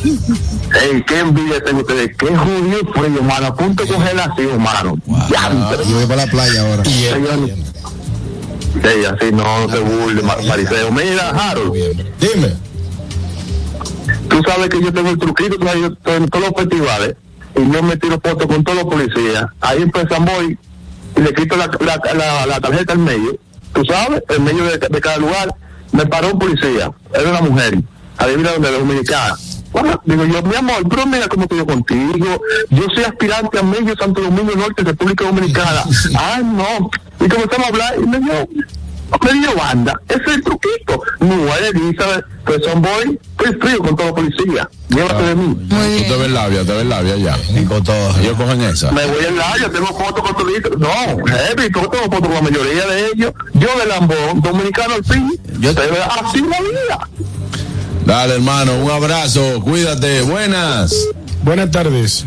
Ey, 0.04 1.02
qué 1.06 1.20
envidia 1.20 1.62
tengo 1.64 1.80
ustedes. 1.80 2.10
Qué 2.16 2.26
judío 2.26 2.78
frío, 2.92 3.22
mano. 3.22 3.46
A 3.46 3.54
punto 3.54 3.84
de 3.84 3.92
congelación, 3.92 4.60
mano. 4.60 4.98
Diantre. 5.28 5.84
Yo 5.88 5.96
voy 5.96 6.06
para 6.06 6.26
la 6.26 6.30
playa 6.30 6.60
ahora. 6.62 6.82
Señor. 8.74 8.92
Ey, 8.92 9.04
así 9.04 9.32
no 9.32 9.66
te 9.70 9.78
burles, 9.80 10.24
Mar- 10.24 10.42
Mariseo. 10.44 10.90
Mira, 10.92 11.30
Harold, 11.30 11.72
Dime. 12.20 12.52
tú 14.28 14.40
sabes 14.46 14.68
que 14.68 14.80
yo 14.82 14.92
tengo 14.92 15.10
el 15.10 15.18
truquito, 15.18 15.56
tú 15.58 15.66
sabes, 15.66 15.80
yo 15.82 15.86
estoy 15.88 16.14
en 16.16 16.28
todos 16.28 16.44
los 16.46 16.54
festivales 16.60 17.16
y 17.56 17.72
yo 17.72 17.82
me 17.82 17.96
tiro 17.96 18.20
fotos 18.22 18.46
con 18.46 18.64
todos 18.64 18.78
los 18.84 18.86
policías. 18.92 19.46
Ahí 19.60 19.82
en 19.82 19.90
voy 20.24 20.58
y 21.16 21.20
le 21.20 21.32
quito 21.34 21.56
la, 21.56 21.70
la, 21.80 22.00
la, 22.14 22.46
la 22.46 22.60
tarjeta 22.60 22.92
al 22.92 22.98
medio. 22.98 23.36
Tú 23.72 23.84
sabes, 23.84 24.22
en 24.28 24.44
medio 24.44 24.64
de, 24.64 24.78
de 24.78 25.00
cada 25.00 25.18
lugar. 25.18 25.54
Me 25.92 26.04
paró 26.06 26.32
un 26.32 26.38
policía, 26.40 26.90
era 27.14 27.30
una 27.30 27.40
mujer, 27.40 27.78
adivina 28.18 28.50
dónde, 28.50 28.68
de 28.72 28.78
dominicana. 28.80 29.36
Bueno, 29.74 30.00
digo 30.04 30.24
yo, 30.24 30.42
mi 30.42 30.54
amor, 30.54 30.88
pero 30.88 31.04
mira 31.06 31.26
cómo 31.28 31.42
estoy 31.42 31.58
yo 31.58 31.66
contigo. 31.66 32.40
Yo 32.70 32.82
soy 32.94 33.04
aspirante 33.04 33.58
a 33.58 33.62
medio 33.62 33.94
Santo 33.96 34.22
Domingo 34.22 34.52
Norte, 34.56 34.82
República 34.84 35.24
Dominicana. 35.24 35.84
ah, 36.16 36.40
no. 36.42 36.90
Y 37.24 37.28
comenzamos 37.28 37.66
a 37.66 37.68
hablar 37.70 37.94
y 38.00 38.06
me 38.06 38.20
dio, 38.20 38.48
me 39.20 39.32
dio 39.32 39.54
banda. 39.56 40.00
Ese 40.08 40.22
es 40.22 40.28
el 40.36 40.44
truquito. 40.44 41.02
No, 41.20 41.54
Elizabeth, 41.56 42.24
pues 42.46 42.60
son 42.64 42.82
boy, 42.82 43.18
estoy 43.38 43.60
frío 43.60 43.78
con 43.80 43.96
todo 43.96 44.14
policía. 44.14 44.68
Llévate 44.90 45.22
de 45.24 45.34
mí. 45.34 45.46
Muy 45.68 46.02
Tú 46.02 46.12
te 46.12 46.16
ves 46.18 46.30
labia, 46.30 46.64
te 46.64 46.72
ves 46.72 46.86
labia 46.86 47.16
ya. 47.16 47.36
Ellos 47.50 48.36
cogen 48.36 48.60
esa. 48.62 48.92
Me 48.92 49.04
voy 49.06 49.24
en 49.26 49.36
la, 49.36 49.56
yo 49.58 49.70
tengo 49.70 49.86
fotos 49.88 50.22
con 50.22 50.36
toditos. 50.36 50.78
No, 50.78 50.88
heavy, 51.26 51.68
yo 51.74 51.88
tengo 51.88 52.04
fotos 52.04 52.20
con 52.20 52.34
la 52.34 52.42
mayoría 52.42 52.86
de 52.86 53.06
ellos. 53.12 53.32
Yo 53.54 53.68
de 53.78 53.86
Lambón, 53.86 54.40
dominicano 54.40 54.94
al 54.94 55.04
fin. 55.04 55.32
Yo- 55.58 55.74
Pero 55.74 55.96
así 56.22 56.40
la 56.42 56.60
vida. 56.60 57.08
Dale, 58.06 58.34
hermano, 58.34 58.76
un 58.78 58.90
abrazo. 58.90 59.60
Cuídate. 59.62 60.22
Buenas. 60.22 60.94
Buenas 61.42 61.70
tardes. 61.70 62.24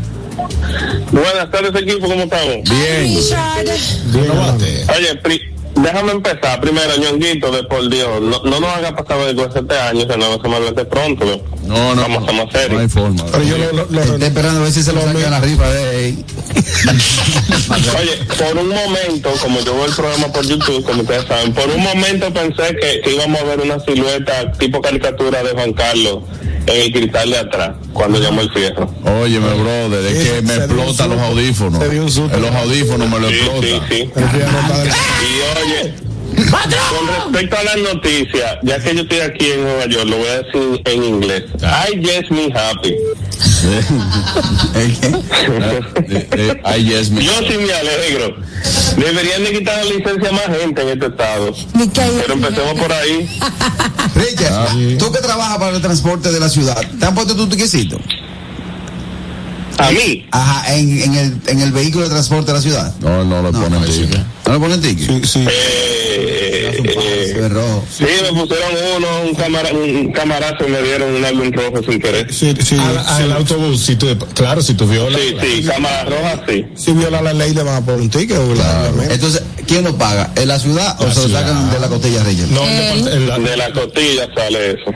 Buenas 1.12 1.52
tardes, 1.52 1.82
equipo, 1.82 2.08
¿cómo 2.08 2.24
estamos? 2.24 2.58
Bien. 2.70 3.16
Richard. 3.16 3.68
Oye, 4.98 5.16
pri- 5.24 5.42
déjame 5.82 6.12
empezar 6.14 6.60
primero, 6.62 6.98
ñonguito, 6.98 7.52
de 7.52 7.64
por 7.64 7.90
Dios. 7.90 8.22
No, 8.22 8.42
no 8.44 8.60
nos 8.60 8.70
haga 8.70 8.96
pasar 8.96 9.18
vergüenza 9.26 9.60
este 9.60 9.78
año, 9.80 10.08
que 10.08 10.18
no 10.18 10.42
se 10.42 10.48
me 10.48 10.60
mete 10.60 10.86
pronto. 10.86 11.26
No, 11.66 11.96
no. 11.96 12.02
Vamos 12.02 12.28
a 12.30 12.32
más 12.32 12.46
No 12.46 12.52
serios. 12.52 12.82
hay 12.82 12.88
forma. 12.90 13.26
Pero 13.32 13.44
yo 13.44 13.58
lo, 13.58 13.72
lo, 13.74 13.86
lo- 13.90 14.02
Está 14.16 14.28
esperando 14.28 14.60
a 14.62 14.64
ver 14.64 14.72
si 14.72 14.84
se 14.84 14.94
lo 14.94 15.02
sacan 15.02 15.32
la 15.32 15.40
rifa 15.42 15.70
de 15.70 16.10
él. 16.10 16.26
Oye, 18.00 18.18
por 18.38 18.58
un 18.58 18.70
momento, 18.70 19.32
como 19.42 19.60
yo 19.62 19.76
veo 19.76 19.86
el 19.86 19.94
programa 19.94 20.28
por 20.32 20.46
YouTube, 20.46 20.84
como 20.84 21.02
ustedes 21.02 21.26
saben, 21.28 21.54
por 21.54 21.68
un 21.70 21.82
momento 21.82 22.32
pensé 22.34 22.76
que, 22.80 23.02
que 23.02 23.14
íbamos 23.16 23.42
a 23.42 23.44
ver 23.44 23.60
una 23.62 23.80
silueta 23.80 24.52
tipo 24.54 24.82
caricatura 24.82 25.44
de 25.44 25.52
Juan 25.52 25.74
Carlos 25.74 26.20
en 26.68 26.82
el 26.82 26.92
cristal 26.92 27.30
de 27.30 27.38
atrás, 27.38 27.72
cuando 27.94 28.20
llamó 28.20 28.42
el 28.42 28.52
fierro. 28.52 28.90
Óyeme, 29.22 29.48
brother, 29.54 30.06
es 30.06 30.18
Sí, 30.24 30.30
que 30.30 30.42
me 30.42 30.56
explotan 30.56 31.10
los 31.12 31.20
audífonos. 31.20 31.82
Se 31.82 31.90
dio 31.90 32.02
un 32.04 32.12
susto. 32.12 32.36
En 32.36 32.42
los 32.42 32.52
audífonos 32.56 33.10
me 33.10 33.20
lo 33.20 33.30
Sí, 33.30 33.36
sí, 33.36 33.42
explota. 33.46 33.88
sí. 33.88 33.96
de- 33.96 34.06
Y 34.06 35.64
oye, 35.64 35.67
con 35.68 37.32
respecto 37.32 37.58
a 37.58 37.64
las 37.64 37.78
noticias, 37.78 38.58
ya 38.64 38.80
que 38.80 38.96
yo 38.96 39.02
estoy 39.02 39.20
aquí 39.20 39.52
en 39.52 39.64
Nueva 39.64 39.86
York, 39.88 40.06
lo 40.06 40.18
voy 40.18 40.28
a 40.28 40.42
decir 40.42 40.82
en 40.86 41.04
inglés. 41.04 41.44
I 41.62 42.02
just 42.04 42.32
me 42.32 42.52
happy. 42.54 42.96
Eh, 46.10 46.24
eh, 46.32 47.10
me. 47.12 47.24
Yo 47.24 47.32
sí 47.40 47.58
me 47.58 47.74
alegro. 47.74 48.36
Deberían 48.98 49.44
de 49.44 49.52
quitar 49.58 49.78
la 49.78 49.92
licencia 49.92 50.30
a 50.30 50.32
más 50.32 50.58
gente 50.58 50.82
en 50.82 50.90
este 50.90 51.08
estado. 51.08 51.54
Pero 51.74 52.34
empecemos 52.34 52.80
por 52.80 52.92
ahí. 52.92 53.30
Richard, 54.16 54.98
tú 54.98 55.12
que 55.12 55.20
trabajas 55.20 55.58
para 55.58 55.76
el 55.76 55.82
transporte 55.82 56.32
de 56.32 56.40
la 56.40 56.50
ciudad, 56.50 56.80
¿te 57.00 57.06
han 57.06 57.16
puesto 57.16 57.36
tu 57.36 57.48
tiquecito? 57.48 58.00
A 59.80 59.92
mí, 59.92 60.26
Ajá, 60.32 60.74
en, 60.76 61.02
en, 61.04 61.14
el, 61.16 61.38
en 61.48 61.62
el 61.62 61.72
vehículo 61.72 62.06
de 62.06 62.10
transporte 62.10 62.48
de 62.52 62.58
la 62.58 62.62
ciudad. 62.62 62.96
No, 63.00 63.24
no 63.24 63.44
le 63.44 63.52
No, 63.52 63.62
ponen 63.64 63.84
ticket. 63.86 64.20
¿No 64.48 64.54
le 64.54 64.60
ponen 64.60 64.82
ticket? 64.82 65.08
Sí, 65.08 65.22
sí. 65.28 65.46
eh, 65.48 66.82
eh, 66.84 67.48
rojo. 67.50 67.86
sí, 67.96 68.06
me 68.24 68.30
pusieron 68.40 68.72
uno, 68.98 69.08
un, 69.30 69.36
camara, 69.36 69.70
un 69.72 70.12
camarazo 70.12 70.68
y 70.68 70.72
me 70.72 70.82
dieron 70.82 71.14
un 71.16 71.24
álbum 71.24 71.52
rojo 71.52 71.84
sin 71.88 72.00
querer. 72.00 72.34
Sí, 72.34 72.56
sí, 72.64 72.76
Al, 72.78 72.98
al 72.98 73.32
autobús, 73.34 73.82
si 73.86 73.96
tú, 73.96 74.08
claro, 74.34 74.62
si 74.62 74.74
tú 74.74 74.88
violas. 74.88 75.20
Sí, 75.22 75.36
sí, 75.42 75.64
cámara 75.64 76.06
roja, 76.06 76.44
sí. 76.48 76.66
Si 76.76 76.94
viola 76.94 77.22
la 77.22 77.34
ley 77.34 77.54
le 77.54 77.62
van 77.64 77.76
a 77.76 77.86
poner 77.86 78.02
un 78.02 78.10
ticket, 78.10 78.38
obviamente. 78.38 79.14
Entonces, 79.14 79.44
¿quién 79.68 79.84
lo 79.84 79.96
paga? 79.96 80.32
¿En 80.36 80.48
la 80.48 80.58
ciudad 80.60 80.96
o 81.00 81.06
La 81.06 81.14
se 81.14 81.28
lo 81.28 81.30
sacan 81.38 81.70
de 81.72 81.80
la 81.80 81.88
costilla 81.88 82.24
Richard? 82.24 82.50
No, 82.50 82.66
la- 82.66 83.38
De 83.40 83.58
la 83.58 83.72
costilla 83.72 84.28
sale 84.36 84.72
eso. 84.72 84.92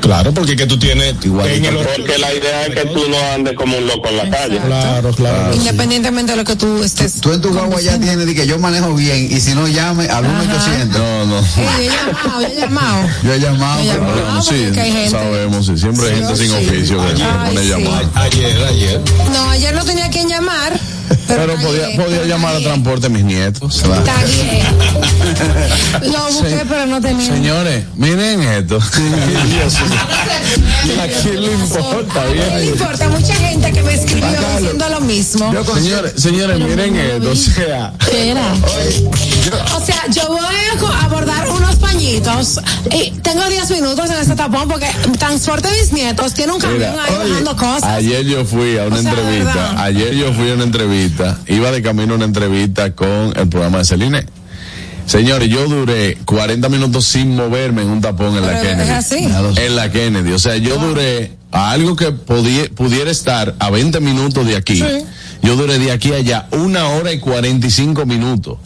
Claro, 0.00 0.34
porque 0.34 0.56
que 0.56 0.66
tú 0.66 0.76
tienes 0.78 1.14
Igualito. 1.22 1.70
Porque 1.96 2.18
la 2.18 2.34
idea 2.34 2.66
es 2.66 2.74
que 2.74 2.86
tú 2.86 3.08
no 3.08 3.16
andes 3.34 3.54
como 3.54 3.78
un 3.78 3.86
loco 3.86 4.08
en 4.08 4.16
la 4.16 4.28
calle. 4.30 4.58
Claro, 4.58 5.12
claro. 5.12 5.54
Independientemente 5.54 6.32
de 6.32 6.38
lo 6.38 6.44
que 6.44 6.56
tú 6.56 6.82
estés. 6.82 7.20
tú 7.20 7.32
en 7.32 7.40
tu 7.40 7.50
guagua 7.52 7.80
ya 7.80 7.98
tienes 8.00 8.26
de 8.26 8.34
que 8.34 8.46
yo 8.46 8.58
manejo 8.58 8.94
bien 8.94 9.28
y 9.30 9.40
si 9.40 9.54
no 9.54 9.68
llame 9.68 10.08
al 10.08 10.24
1800. 10.24 10.98
No, 11.00 11.26
no. 11.26 11.38
Ey, 11.38 11.86
yo 11.86 11.92
he 11.92 11.96
llamado, 11.96 12.40
yo 12.42 12.48
he 12.52 12.58
llamado. 12.58 13.08
Yo 13.22 13.32
he 13.34 13.38
llamado. 13.38 13.82
Yo 13.84 13.92
he 13.92 13.94
pero- 13.94 14.16
llamado. 14.16 14.38
Ah, 14.38 14.42
sí, 14.42 14.54
hay 14.80 14.92
gente. 14.92 15.10
sabemos, 15.10 15.66
sí. 15.66 15.78
Siempre 15.78 16.06
hay 16.08 16.14
Sí, 16.16 16.20
gente 16.22 16.36
sí. 16.36 16.46
sin 16.48 16.54
oficio 16.56 17.06
que 17.06 17.16
se 17.16 17.24
pone 17.24 17.58
a 17.58 17.62
sí. 17.62 17.68
llamar. 17.68 18.04
Ayer, 18.14 18.64
ayer. 18.64 19.00
No, 19.32 19.50
ayer 19.50 19.74
no 19.74 19.84
tenía 19.84 20.10
quien 20.10 20.28
llamar, 20.28 20.72
Pero 21.26 21.54
podía, 21.56 21.86
bien, 21.88 22.00
podía 22.02 22.24
llamar 22.24 22.54
a 22.54 22.58
bien. 22.58 22.70
transporte 22.70 23.06
a 23.06 23.08
mis 23.10 23.24
nietos. 23.24 23.76
Está 23.76 24.24
bien. 24.24 24.66
Lo 26.12 26.24
busqué, 26.32 26.62
pero 26.68 26.86
no 26.86 27.00
tenía. 27.00 27.26
Señores, 27.26 27.84
miren 27.96 28.42
esto. 28.42 28.78
¿A 31.00 31.06
quién 31.22 31.40
le 31.40 31.52
importa? 31.52 32.22
¿A 32.22 32.26
quién 32.26 32.54
le 32.56 32.66
importa? 32.66 33.08
Mucha 33.08 33.34
gente 33.34 33.72
que 33.72 33.82
me 33.82 33.94
escribió 33.94 34.28
diciendo 34.58 34.88
lo 34.88 35.00
mismo. 35.00 35.52
Señores, 35.74 36.12
señores, 36.16 36.58
miren 36.58 36.96
esto. 36.96 37.30
O 37.30 37.36
sea, 37.36 37.92
¿Qué 38.10 38.30
era? 38.30 38.52
O 39.74 39.80
sea, 39.84 40.06
yo 40.10 40.28
voy 40.28 40.40
a 40.40 41.04
abordar 41.04 41.48
unos 41.50 41.76
pañitos 41.76 42.60
y 42.90 43.10
tengo 43.22 43.44
10 43.48 43.70
minutos 43.70 44.10
en 44.10 44.16
este 44.18 44.34
tapón 44.34 44.68
porque 44.68 44.90
transporte 45.18 45.68
mis 45.80 45.92
nietos 45.92 46.34
tiene 46.34 46.52
un 46.52 46.60
camión 46.60 46.90
Mira, 46.92 47.04
ahí 47.04 47.14
bajando 47.28 47.56
cosas. 47.56 47.84
Ayer 47.84 48.24
yo 48.24 48.44
fui 48.44 48.78
a 48.78 48.84
una 48.84 48.96
O 48.96 49.02
sea, 49.02 49.10
entrevista. 49.10 49.82
Ayer 49.82 50.14
yo 50.14 50.32
fui 50.32 50.50
a 50.50 50.54
una 50.54 50.64
entrevista. 50.64 50.92
Iba 51.46 51.70
de 51.70 51.82
camino 51.82 52.14
a 52.14 52.16
una 52.16 52.24
entrevista 52.24 52.94
con 52.94 53.32
el 53.36 53.48
programa 53.48 53.78
de 53.78 53.84
Celine. 53.84 54.26
Señores, 55.06 55.48
yo 55.48 55.66
duré 55.68 56.16
40 56.24 56.68
minutos 56.68 57.04
sin 57.04 57.34
moverme 57.34 57.82
en 57.82 57.88
un 57.88 58.00
tapón 58.00 58.36
en 58.36 58.46
la 58.46 58.60
Kennedy. 58.60 58.90
así. 58.90 59.28
En 59.56 59.76
la 59.76 59.90
Kennedy. 59.90 60.32
O 60.32 60.38
sea, 60.38 60.56
yo 60.56 60.78
duré 60.78 61.32
a 61.50 61.72
algo 61.72 61.96
que 61.96 62.12
podía, 62.12 62.68
pudiera 62.74 63.10
estar 63.10 63.54
a 63.58 63.70
20 63.70 64.00
minutos 64.00 64.46
de 64.46 64.56
aquí. 64.56 64.82
Yo 65.42 65.56
duré 65.56 65.78
de 65.78 65.90
aquí 65.90 66.12
a 66.12 66.16
allá 66.16 66.48
una 66.52 66.88
hora 66.88 67.12
y 67.12 67.18
45 67.18 68.06
minutos 68.06 68.58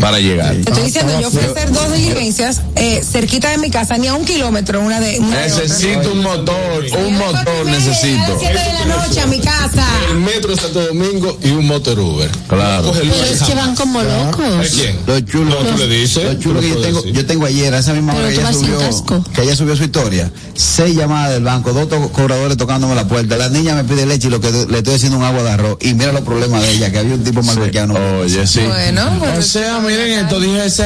para 0.00 0.18
llegar. 0.20 0.54
Te 0.54 0.60
estoy 0.70 0.84
diciendo, 0.84 1.20
yo 1.20 1.30
fui 1.30 1.40
a 1.42 1.46
hacer 1.50 1.72
dos 1.72 1.92
diligencias 1.92 2.60
eh, 2.76 3.02
cerquita 3.04 3.50
de 3.50 3.58
mi 3.58 3.70
casa, 3.70 3.96
ni 3.98 4.06
a 4.08 4.14
un 4.14 4.24
kilómetro 4.24 4.80
una 4.80 5.00
de 5.00 5.18
una 5.18 5.36
de. 5.38 5.44
Necesito 5.48 6.12
un 6.12 6.22
motor, 6.22 6.84
un 7.06 7.18
motor 7.18 7.66
A 7.66 7.70
necesito. 7.70 8.18
las 8.28 8.40
7 8.40 8.54
de 8.54 8.72
la 8.88 8.96
noche 8.96 9.20
a 9.20 9.26
mi 9.26 9.40
casa. 9.40 9.84
El 10.10 10.18
metro 10.18 10.54
de 10.54 10.60
Santo 10.60 10.86
Domingo 10.86 11.38
y 11.42 11.50
un 11.50 11.66
motor 11.66 11.98
Uber. 11.98 12.30
Claro. 12.48 12.92
Pero 12.92 13.14
es 13.24 13.42
que 13.42 13.54
van 13.54 13.74
como 13.74 14.00
¿A 14.00 14.04
locos. 14.04 14.68
quién? 14.74 14.98
Lo 15.06 15.20
chulo, 15.20 15.50
No, 15.62 15.70
tú 15.70 15.78
le 15.78 15.86
dices. 15.86 16.24
lo 16.24 16.34
chulo 16.34 16.60
tú 16.60 16.66
que 16.66 16.68
yo 16.74 16.80
tengo, 16.80 17.04
yo 17.06 17.26
tengo 17.26 17.46
ayer, 17.46 17.74
a 17.74 17.78
esa 17.78 17.92
misma 17.94 18.14
hora 18.14 18.28
que 18.28 18.34
ella 18.34 18.52
subió, 18.52 19.24
que 19.34 19.42
ella 19.42 19.56
subió 19.56 19.76
su 19.76 19.84
historia, 19.84 20.30
seis 20.54 20.94
llamadas 20.96 21.32
del 21.32 21.44
banco, 21.44 21.72
dos 21.72 21.88
to- 21.88 22.08
cobradores 22.12 22.56
tocándome 22.56 22.94
la 22.94 23.06
puerta, 23.08 23.36
la 23.36 23.48
niña 23.48 23.74
me 23.74 23.84
pide 23.84 24.06
leche 24.06 24.28
y 24.28 24.30
lo 24.30 24.40
que 24.40 24.50
le 24.50 24.78
estoy 24.78 24.94
haciendo 24.94 25.18
un 25.18 25.24
agua 25.24 25.42
de 25.42 25.50
arroz, 25.50 25.78
y 25.80 25.94
mira 25.94 26.12
los 26.12 26.22
problemas 26.22 26.62
de 26.62 26.72
ella, 26.72 26.90
que 26.90 26.98
había 26.98 27.14
un 27.14 27.24
tipo 27.24 27.42
malbequiano. 27.42 27.94
Oye, 28.20 28.46
sí. 28.46 28.60
Bueno, 28.60 29.06
O 29.16 29.18
pues, 29.34 29.46
sea, 29.80 29.88
miren 29.88 30.18
esto, 30.24 30.40
dije 30.40 30.64
ese. 30.66 30.84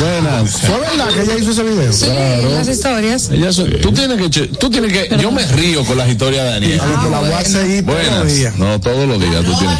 Buenas. 0.00 0.50
¿Fue 0.50 0.78
verdad 0.80 1.08
que 1.08 1.22
ella 1.22 1.38
hizo 1.38 1.50
ese 1.52 1.62
video? 1.62 1.92
sí, 1.92 2.06
las 2.54 2.68
historias. 2.68 3.30
Ella 3.30 3.50
tú 3.82 3.92
tienes 3.92 4.18
que, 4.30 4.46
tú 4.48 4.70
tienes 4.70 4.92
que, 4.92 5.16
yo 5.18 5.30
me 5.30 5.44
río 5.46 5.84
con 5.84 5.98
las 5.98 6.08
historias 6.08 6.44
de 6.44 6.50
Daniel. 6.50 6.80
A 6.80 6.86
lo 6.86 7.02
que 7.02 7.10
la 7.10 7.20
voy 7.20 7.32
a 7.32 7.44
seguir 7.44 7.84
todos 7.86 7.98
los 8.06 8.32
días. 8.32 8.56
Buenas. 8.56 8.72
No, 8.74 8.80
todos 8.80 9.08
los 9.08 9.20
días 9.20 9.44
tú 9.44 9.52
tienes. 9.58 9.78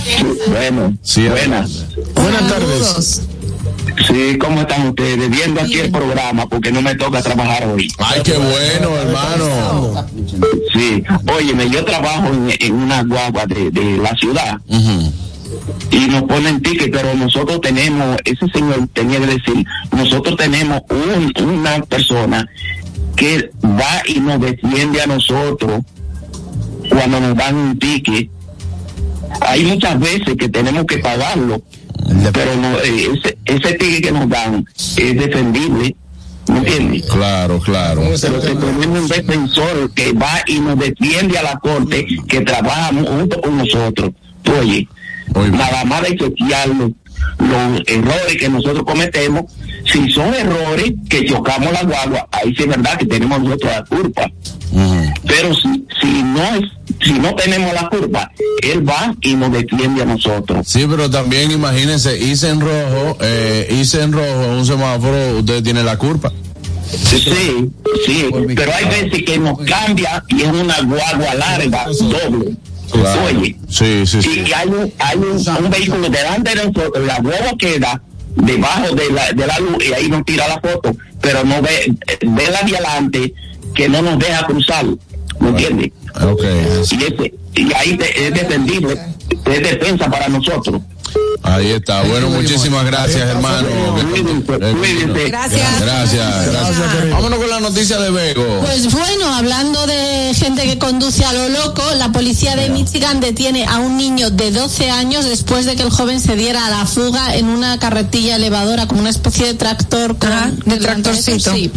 Bueno, 0.48 0.96
Sí, 1.02 1.28
buenas. 1.28 1.70
Buenas 2.14 2.48
tardes. 2.48 3.22
Sí, 4.06 4.36
¿cómo 4.38 4.60
están 4.60 4.88
ustedes? 4.88 5.30
Viendo 5.30 5.60
aquí 5.60 5.78
el 5.78 5.90
programa 5.90 6.46
porque 6.48 6.70
no 6.70 6.82
me 6.82 6.94
toca 6.96 7.22
trabajar 7.22 7.66
hoy. 7.66 7.88
Ay, 7.98 8.20
qué 8.22 8.34
bueno, 8.34 8.96
hermano. 8.98 10.06
Sí, 10.74 11.02
óyeme, 11.34 11.70
yo 11.70 11.84
trabajo 11.84 12.26
en, 12.26 12.54
en 12.60 12.74
una 12.74 13.02
guagua 13.04 13.46
de, 13.46 13.70
de 13.70 13.96
la 13.96 14.14
ciudad 14.16 14.58
Ujú. 14.68 15.12
Y 15.90 16.06
nos 16.08 16.22
ponen 16.24 16.60
ticket, 16.62 16.90
pero 16.92 17.14
nosotros 17.14 17.60
tenemos, 17.60 18.16
ese 18.24 18.46
señor 18.52 18.88
tenía 18.92 19.18
que 19.20 19.26
decir, 19.26 19.66
nosotros 19.92 20.36
tenemos 20.36 20.82
un- 20.90 21.32
una 21.48 21.80
persona 21.82 22.46
que 23.16 23.50
va 23.64 24.02
y 24.06 24.20
nos 24.20 24.40
defiende 24.40 25.00
a 25.02 25.06
nosotros 25.06 25.82
cuando 26.90 27.20
nos 27.20 27.34
dan 27.36 27.54
un 27.56 27.78
ticket. 27.78 28.28
Hay 29.40 29.64
muchas 29.64 29.98
veces 29.98 30.36
que 30.38 30.48
tenemos 30.48 30.84
que 30.86 30.98
pagarlo, 30.98 31.60
pero 32.32 32.56
no, 32.56 32.78
eh, 32.80 33.08
ese, 33.14 33.38
ese 33.44 33.74
ticket 33.74 34.04
que 34.04 34.12
nos 34.12 34.28
dan 34.28 34.66
es 34.96 35.16
defendible, 35.16 35.96
¿me 36.48 36.58
entiendes? 36.58 37.02
Claro, 37.10 37.58
claro. 37.60 38.02
Pero 38.20 38.38
tenemos 38.40 39.00
un 39.00 39.08
defensor 39.08 39.90
que 39.94 40.12
va 40.12 40.40
y 40.46 40.60
nos 40.60 40.78
defiende 40.78 41.38
a 41.38 41.42
la 41.42 41.58
corte, 41.58 42.06
que 42.28 42.40
trabaja 42.42 42.90
junto 42.92 43.40
con 43.40 43.56
nosotros. 43.58 44.10
Oye, 44.60 44.86
Nada 45.34 45.84
más 45.84 46.02
de 46.02 46.16
chequear 46.16 46.68
los, 46.68 46.90
errores 47.86 48.36
que 48.38 48.48
nosotros 48.48 48.84
cometemos. 48.84 49.44
Si 49.92 50.10
son 50.10 50.34
errores 50.34 50.92
que 51.08 51.24
chocamos 51.26 51.72
la 51.72 51.84
guagua, 51.84 52.28
ahí 52.32 52.54
sí 52.56 52.62
es 52.62 52.68
verdad 52.68 52.98
que 52.98 53.06
tenemos 53.06 53.42
nosotros 53.42 53.72
la 53.72 53.84
culpa. 53.84 54.30
Pero 55.26 55.54
si, 55.54 55.86
si 56.00 56.22
no 56.22 56.42
es, 56.56 56.62
si 57.04 57.12
no 57.12 57.34
tenemos 57.34 57.72
la 57.72 57.88
culpa, 57.88 58.30
él 58.62 58.88
va 58.88 59.14
y 59.20 59.34
nos 59.34 59.52
defiende 59.52 60.02
a 60.02 60.06
nosotros. 60.06 60.66
Sí, 60.66 60.86
pero 60.88 61.08
también 61.10 61.50
imagínense, 61.50 62.18
hice 62.18 62.50
en 62.50 62.60
rojo, 62.60 63.18
eh, 63.20 63.68
hice 63.80 64.02
en 64.02 64.12
rojo 64.12 64.48
un 64.56 64.66
semáforo, 64.66 65.38
usted 65.38 65.62
tiene 65.62 65.82
la 65.82 65.96
culpa. 65.96 66.32
Sí, 66.90 67.70
sí, 68.06 68.28
pero 68.54 68.72
hay 68.72 68.84
veces 68.84 69.24
que 69.24 69.38
nos 69.38 69.58
cambia 69.58 70.22
y 70.28 70.42
es 70.42 70.48
una 70.48 70.80
guagua 70.82 71.34
larga, 71.34 71.86
doble. 72.00 72.56
Claro. 72.90 73.24
Oye, 73.24 73.56
Sí, 73.68 74.06
sí, 74.06 74.22
sí. 74.22 74.44
y 74.46 74.52
hay 74.52 74.68
un, 74.68 74.92
hay 74.98 75.16
un, 75.18 75.64
un 75.64 75.70
vehículo 75.70 76.08
delante 76.08 76.50
de 76.50 76.56
nosotros, 76.66 77.06
la 77.06 77.18
guagua 77.20 77.52
queda 77.58 78.00
debajo 78.36 78.94
de 78.94 79.10
la, 79.10 79.32
de 79.32 79.46
la 79.46 79.58
luz 79.58 79.76
y 79.88 79.92
ahí 79.92 80.08
nos 80.08 80.24
tira 80.24 80.46
la 80.48 80.60
foto, 80.60 80.94
pero 81.20 81.42
no 81.44 81.60
ve, 81.62 81.94
ve 82.22 82.44
la 82.50 82.62
de 82.62 82.76
adelante 82.76 83.34
que 83.74 83.88
no 83.88 84.02
nos 84.02 84.18
deja 84.18 84.46
cruzar, 84.46 84.84
¿me 85.40 85.48
entiendes? 85.48 85.90
Ok. 86.22 86.42
Y, 86.92 86.94
ese, 87.04 87.34
y 87.56 87.72
ahí 87.74 87.96
te- 87.96 88.26
es 88.28 88.34
defendible, 88.34 88.98
es 89.30 89.62
defensa 89.62 90.08
para 90.10 90.28
nosotros. 90.28 90.80
Ahí 91.42 91.70
está. 91.70 92.02
Bueno, 92.02 92.28
muchísimas 92.30 92.84
gracias, 92.86 93.28
hermano. 93.28 93.68
Cuídense. 94.78 95.28
Gracias. 95.28 95.80
Gracias, 95.80 96.46
gracias. 96.50 97.10
Vámonos 97.10 97.38
con 97.38 97.50
la 97.50 97.60
noticia 97.60 97.98
de 97.98 98.10
Bego. 98.10 98.60
Pues 98.62 98.92
bueno, 98.92 99.34
hablando 99.34 99.86
de 99.86 100.32
gente 100.34 100.64
que 100.64 100.78
conduce 100.78 101.24
a 101.24 101.32
lo 101.32 101.48
loco, 101.48 101.82
la 101.96 102.10
policía 102.12 102.56
de 102.56 102.68
Michigan 102.70 103.20
detiene 103.20 103.64
a 103.64 103.78
un 103.78 103.96
niño 103.96 104.30
de 104.30 104.50
12 104.50 104.90
años 104.90 105.24
después 105.24 105.66
de 105.66 105.76
que 105.76 105.82
el 105.82 105.90
joven 105.90 106.20
se 106.20 106.36
diera 106.36 106.66
a 106.66 106.70
la 106.70 106.86
fuga 106.86 107.36
en 107.36 107.46
una 107.46 107.78
carretilla 107.78 108.36
elevadora 108.36 108.86
como 108.86 109.00
una 109.00 109.10
especie 109.10 109.46
de 109.46 109.54
tractor 109.54 110.18
con 110.18 110.32
Ajá, 110.32 110.50
de 110.64 110.76
tractorcito. 110.78 111.52
Sí. 111.52 111.70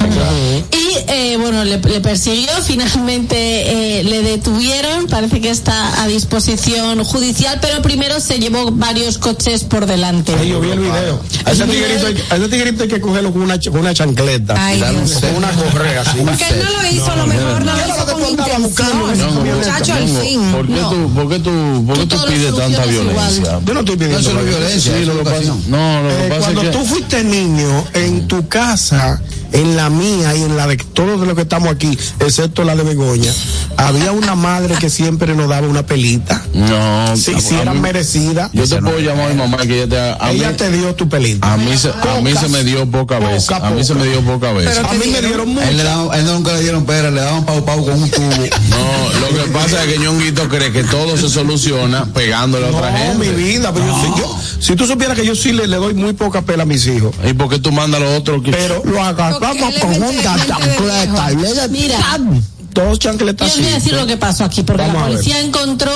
Y 0.71 1.11
eh, 1.11 1.37
bueno, 1.39 1.63
le, 1.63 1.77
le 1.77 2.01
persiguió, 2.01 2.51
finalmente 2.65 3.99
eh, 3.99 4.03
le 4.03 4.21
detuvieron, 4.21 5.07
parece 5.07 5.41
que 5.41 5.49
está 5.49 6.01
a 6.01 6.07
disposición 6.07 7.03
judicial, 7.03 7.59
pero 7.61 7.81
primero 7.81 8.19
se 8.19 8.39
llevó 8.39 8.71
varios 8.71 9.17
coches 9.29 9.63
por 9.63 9.85
delante. 9.85 10.33
Yo 10.47 10.59
vi 10.59 10.71
el 10.71 10.79
video. 10.79 11.21
A 11.45 11.51
ese 11.51 11.63
hay, 11.63 12.23
a 12.29 12.35
ese 12.35 12.47
tiguerito 12.49 12.83
hay 12.83 12.89
que 12.89 12.99
cogerlo 13.01 13.31
con 13.31 13.41
una, 13.43 13.55
ch- 13.57 13.69
con 13.71 13.81
una 13.81 13.93
chancleta. 13.93 14.55
Ay, 14.57 14.79
con 14.79 15.35
una 15.35 15.51
correa 15.51 16.01
así. 16.01 16.17
Porque 16.25 16.45
él 16.49 16.61
no 16.63 16.81
lo 16.81 16.87
hizo, 16.89 17.11
a 17.11 17.15
lo 17.15 17.27
mejor 17.27 17.65
no 17.65 17.73
lo 17.75 17.87
hizo 17.87 18.05
con 18.13 18.25
intención. 18.29 19.57
Muchacho, 19.57 19.93
al 19.93 20.07
fin. 20.07 20.51
¿Por 20.51 20.67
qué 20.67 20.79
tú, 20.89 21.13
por 21.13 21.29
qué 21.29 21.39
tú, 21.39 21.83
por 21.85 21.95
qué 21.97 22.01
tú 22.05 22.07
Tú 22.09 22.15
todo 22.15 22.25
lo 22.25 22.31
pides 22.33 22.55
tanta 22.55 22.85
violencia? 22.85 23.37
igual. 23.39 23.65
Yo 23.65 23.73
no 23.73 23.79
estoy 23.81 23.95
pidiendo 23.97 24.19
Eso 24.19 24.33
no 24.33 24.39
violencia. 24.41 24.59
violencia, 24.59 24.93
Sí, 24.93 25.01
eso 25.03 25.05
lo 25.05 25.11
es 25.13 25.17
que 25.19 25.23
pasa, 25.23 25.37
educación. 25.43 25.63
no, 25.71 26.01
lo 26.03 26.09
que 26.09 26.25
Eh, 26.25 26.29
pasa 26.29 26.41
cuando 26.41 26.61
es 26.61 26.67
que 26.69 26.77
tú 26.77 26.85
fuiste 26.85 27.23
niño, 27.23 27.85
en 27.93 28.27
tu 28.27 28.47
casa, 28.47 29.21
en 29.53 29.75
la 29.75 29.89
mía 29.89 30.35
y 30.35 30.43
en 30.43 30.55
la 30.57 30.67
de 30.67 30.77
todos 30.77 31.19
los 31.27 31.35
que 31.35 31.41
estamos 31.41 31.69
aquí, 31.69 31.97
excepto 32.19 32.63
la 32.63 32.75
de 32.75 32.83
Begoña, 32.83 33.31
había 33.77 34.11
una 34.11 34.35
madre 34.35 34.75
que 34.75 34.89
siempre 34.89 35.35
nos 35.35 35.49
daba 35.49 35.67
una 35.67 35.85
pelita. 35.85 36.43
no, 36.53 37.15
Si, 37.17 37.39
si 37.41 37.55
era 37.55 37.73
mí- 37.73 37.79
merecida, 37.79 38.49
yo 38.53 38.67
te 38.67 38.77
puedo 38.81 38.99
llamar 38.99 39.27
a 39.27 39.33
mi 39.33 39.35
mamá 39.35 39.57
que 39.65 39.83
ella 39.83 39.87
te 40.17 40.23
a 40.23 40.27
mí, 40.31 40.35
ella 40.39 40.55
te 40.57 40.71
dio 40.71 40.93
tu 40.95 41.07
pelita. 41.09 41.53
a 41.53 41.57
mí 41.57 41.77
se, 41.77 41.89
a 41.89 42.21
mí 42.21 42.33
se 42.35 42.47
me 42.49 42.63
dio 42.63 42.85
poca 42.89 43.19
vez, 43.19 43.45
Poca, 43.45 43.67
a 43.67 43.69
mí 43.71 43.83
se 43.83 43.95
me 43.95 44.05
dio 44.05 44.21
poca 44.21 44.51
vez. 44.53 44.69
Pero 44.75 44.89
A 44.89 44.93
mí 44.93 45.05
me 45.11 45.21
dieron 45.21 45.57
A 45.57 45.69
él, 45.69 45.77
le 45.77 45.83
mucho. 45.83 45.95
daban- 45.95 46.11
a 46.13 46.17
él 46.19 46.25
nunca 46.25 46.53
le 46.53 46.61
dieron 46.61 46.85
pera, 46.85 47.09
le 47.11 47.21
daban 47.21 47.45
pau 47.45 47.63
pau 47.65 47.85
con 47.85 48.01
un 48.03 48.09
tubo. 48.09 48.29
No, 48.69 49.19
lo 49.19 49.43
que 49.43 49.49
pasa 49.51 49.83
es 49.83 49.93
que 49.93 49.99
Ñonguito 49.99 50.47
cree 50.47 50.71
que 50.71 50.83
todo 50.83 51.17
se 51.17 51.29
soluciona 51.29 52.05
pegándole 52.13 52.67
a 52.67 52.69
otra 52.69 52.91
No, 52.91 52.97
gente. 52.97 53.29
mi 53.29 53.43
vida, 53.43 53.71
pero 53.73 53.85
yo 54.17 54.37
si 54.59 54.75
tú 54.75 54.85
supieras 54.85 55.17
que 55.17 55.25
yo 55.25 55.35
sí 55.35 55.51
le, 55.53 55.67
le 55.67 55.77
doy 55.77 55.93
muy 55.93 56.13
poca 56.13 56.41
pela 56.41 56.63
a 56.63 56.65
mis 56.65 56.85
hijos, 56.87 57.15
¿Y 57.27 57.33
por 57.33 57.49
qué 57.49 57.59
tú 57.59 57.71
mandas 57.71 58.01
a 58.01 58.03
los 58.05 58.19
otros 58.19 58.43
que 58.43 58.51
pero 58.51 58.81
lo 58.85 59.01
agarramos 59.03 59.38
Es 59.41 59.79
con 59.79 59.93
de 59.93 60.21
chancleta 60.21 61.31
y 61.31 61.35
le 61.35 61.67
Mira. 61.69 61.99
¡pam! 61.99 62.41
dos 62.73 62.99
Yo 62.99 63.09
chancletas 63.11 63.51
os 63.51 63.57
voy 63.57 63.67
a 63.67 63.73
decir 63.75 63.93
lo 63.93 64.05
que 64.05 64.17
pasó 64.17 64.43
aquí, 64.43 64.63
porque 64.63 64.83
Vamos 64.83 65.01
la 65.01 65.07
policía 65.07 65.39
encontró 65.39 65.91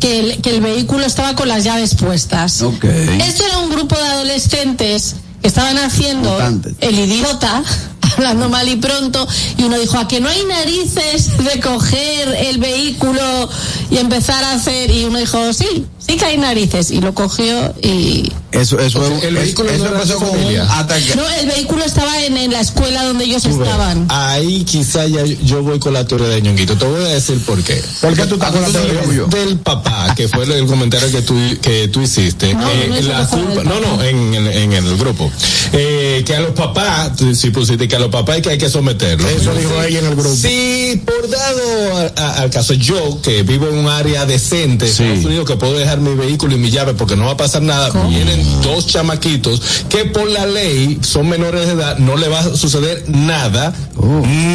que 0.00 0.20
el, 0.20 0.42
que 0.42 0.50
el 0.50 0.60
vehículo 0.60 1.04
estaba 1.06 1.34
con 1.34 1.48
las 1.48 1.64
llaves 1.64 1.94
puestas. 1.94 2.62
Ok. 2.62 2.84
Esto 2.84 3.44
era 3.46 3.58
un 3.58 3.70
grupo 3.70 3.96
de 3.96 4.02
adolescentes 4.02 5.16
que 5.40 5.48
estaban 5.48 5.78
haciendo 5.78 6.38
el 6.80 6.98
idiota, 6.98 7.62
hablando 8.16 8.48
mal 8.48 8.68
y 8.68 8.76
pronto, 8.76 9.26
y 9.56 9.62
uno 9.64 9.78
dijo, 9.78 9.98
a 9.98 10.08
que 10.08 10.20
no 10.20 10.28
hay 10.28 10.44
narices 10.44 11.38
de 11.38 11.60
coger 11.60 12.34
el 12.46 12.58
vehículo 12.58 13.48
y 13.90 13.98
empezar 13.98 14.42
a 14.44 14.52
hacer, 14.52 14.90
y 14.90 15.04
uno 15.04 15.18
dijo, 15.18 15.52
sí, 15.52 15.86
sí 16.08 16.16
que 16.16 16.24
hay 16.24 16.38
narices. 16.38 16.90
Y 16.90 17.00
lo 17.00 17.14
cogió 17.14 17.74
y... 17.82 18.32
Eso, 18.50 18.78
eso, 18.80 19.04
el 19.22 19.36
es- 19.36 19.42
vehículo 19.42 19.70
eso 19.70 19.84
no 19.90 20.04
de 20.04 20.14
con 20.14 20.30
un- 20.30 20.56
hasta 20.70 20.96
que, 20.98 21.14
No, 21.14 21.28
el 21.28 21.46
vehículo 21.48 21.84
estaba 21.84 22.18
en, 22.24 22.34
en 22.38 22.50
la 22.50 22.60
escuela 22.60 23.04
donde 23.04 23.24
ellos 23.26 23.44
estaban. 23.44 24.06
Ahí 24.08 24.64
quizá 24.64 25.06
ya 25.06 25.22
yo 25.24 25.62
voy 25.62 25.78
con 25.78 25.92
la 25.92 26.06
teoría 26.06 26.28
de 26.28 26.40
Ñonguito. 26.40 26.74
Te 26.78 26.86
voy 26.86 27.02
a 27.04 27.08
decir 27.08 27.38
por 27.44 27.62
qué. 27.62 27.82
¿Por 28.00 28.14
qué 28.14 28.24
tú 28.24 28.34
estás 28.36 28.50
con 28.52 28.62
la 28.62 28.68
teoría? 28.68 29.24
Del 29.26 29.58
papá, 29.58 30.14
que 30.16 30.28
fue 30.28 30.44
el 30.44 30.66
comentario 30.66 31.10
que 31.12 31.20
tú, 31.20 31.34
que 31.60 31.88
tú 31.88 32.00
hiciste. 32.00 32.54
No, 32.54 32.68
Eh, 32.70 32.88
no 32.88 33.00
la 33.08 33.26
culpa- 33.28 34.06
en, 34.08 34.34
en, 34.34 34.46
en 34.46 34.72
el 34.72 34.96
grupo. 34.96 35.30
Eh, 35.72 36.22
que 36.26 36.34
a 36.34 36.40
los 36.40 36.52
papás, 36.52 37.12
sí 37.34 37.50
pusiste 37.50 37.86
que 37.86 37.96
a 37.96 37.98
los 37.98 38.08
papás 38.08 38.36
hay 38.36 38.42
que, 38.42 38.48
hay 38.50 38.58
que 38.58 38.70
someterlos. 38.70 39.30
Eso 39.30 39.54
dijo 39.54 39.82
ella 39.82 39.98
en 39.98 40.06
el 40.06 40.14
grupo. 40.16 40.34
Sí, 40.34 41.02
por 41.04 41.28
dado 41.28 41.98
a- 41.98 42.12
a- 42.22 42.40
al 42.40 42.50
caso, 42.50 42.72
yo 42.72 43.20
que 43.22 43.42
vivo 43.42 43.68
en 43.68 43.76
un 43.76 43.88
área 43.88 44.24
decente, 44.24 44.86
de 44.86 44.90
Estados 44.90 45.24
Unidos, 45.26 45.46
que 45.46 45.56
puedo 45.56 45.74
dejar 45.78 45.97
mi 46.00 46.14
vehículo 46.14 46.54
y 46.54 46.58
mi 46.58 46.70
llave 46.70 46.94
porque 46.94 47.16
no 47.16 47.26
va 47.26 47.32
a 47.32 47.36
pasar 47.36 47.62
nada, 47.62 47.90
vienen 48.08 48.44
dos 48.62 48.86
chamaquitos 48.86 49.60
que 49.88 50.04
por 50.06 50.28
la 50.30 50.46
ley 50.46 50.98
son 51.02 51.28
menores 51.28 51.66
de 51.66 51.72
edad, 51.72 51.98
no 51.98 52.16
le 52.16 52.28
va 52.28 52.40
a 52.40 52.56
suceder 52.56 53.04
nada, 53.08 53.74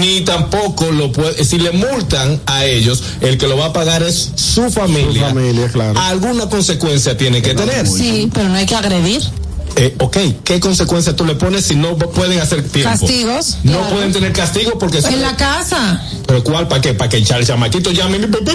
ni 0.01 0.21
tampoco 0.21 0.91
lo 0.91 1.11
puede, 1.11 1.43
si 1.43 1.57
le 1.57 1.71
multan 1.71 2.39
a 2.45 2.65
ellos, 2.65 3.03
el 3.21 3.37
que 3.37 3.47
lo 3.47 3.57
va 3.57 3.67
a 3.67 3.73
pagar 3.73 4.03
es 4.03 4.31
su 4.35 4.69
familia. 4.69 5.29
Su 5.29 5.35
familia, 5.35 5.67
claro. 5.69 5.99
Alguna 5.99 6.49
consecuencia 6.49 7.17
tiene 7.17 7.41
que 7.41 7.53
tener. 7.53 7.87
Sí, 7.87 8.29
pero 8.33 8.49
no 8.49 8.55
hay 8.55 8.65
que 8.65 8.75
agredir. 8.75 9.21
Eh, 9.75 9.95
ok, 9.99 10.17
¿qué 10.43 10.59
consecuencias 10.59 11.15
tú 11.15 11.25
le 11.25 11.35
pones 11.35 11.65
si 11.65 11.75
no 11.75 11.97
pueden 11.97 12.39
hacer 12.39 12.67
tiempo? 12.67 12.91
Castigos. 12.91 13.57
No 13.63 13.79
pueden 13.89 14.11
tener 14.13 14.31
castigo 14.31 14.77
porque... 14.77 14.99
En 14.99 15.21
la 15.21 15.35
casa. 15.35 16.01
¿Pero 16.27 16.43
cuál? 16.43 16.67
¿Para 16.67 16.81
qué? 16.81 16.93
¿Para 16.93 17.09
que 17.09 17.17
el 17.17 17.25
chamaquito 17.45 17.91
llame 17.91 18.19
mi 18.19 18.27
papá? 18.27 18.51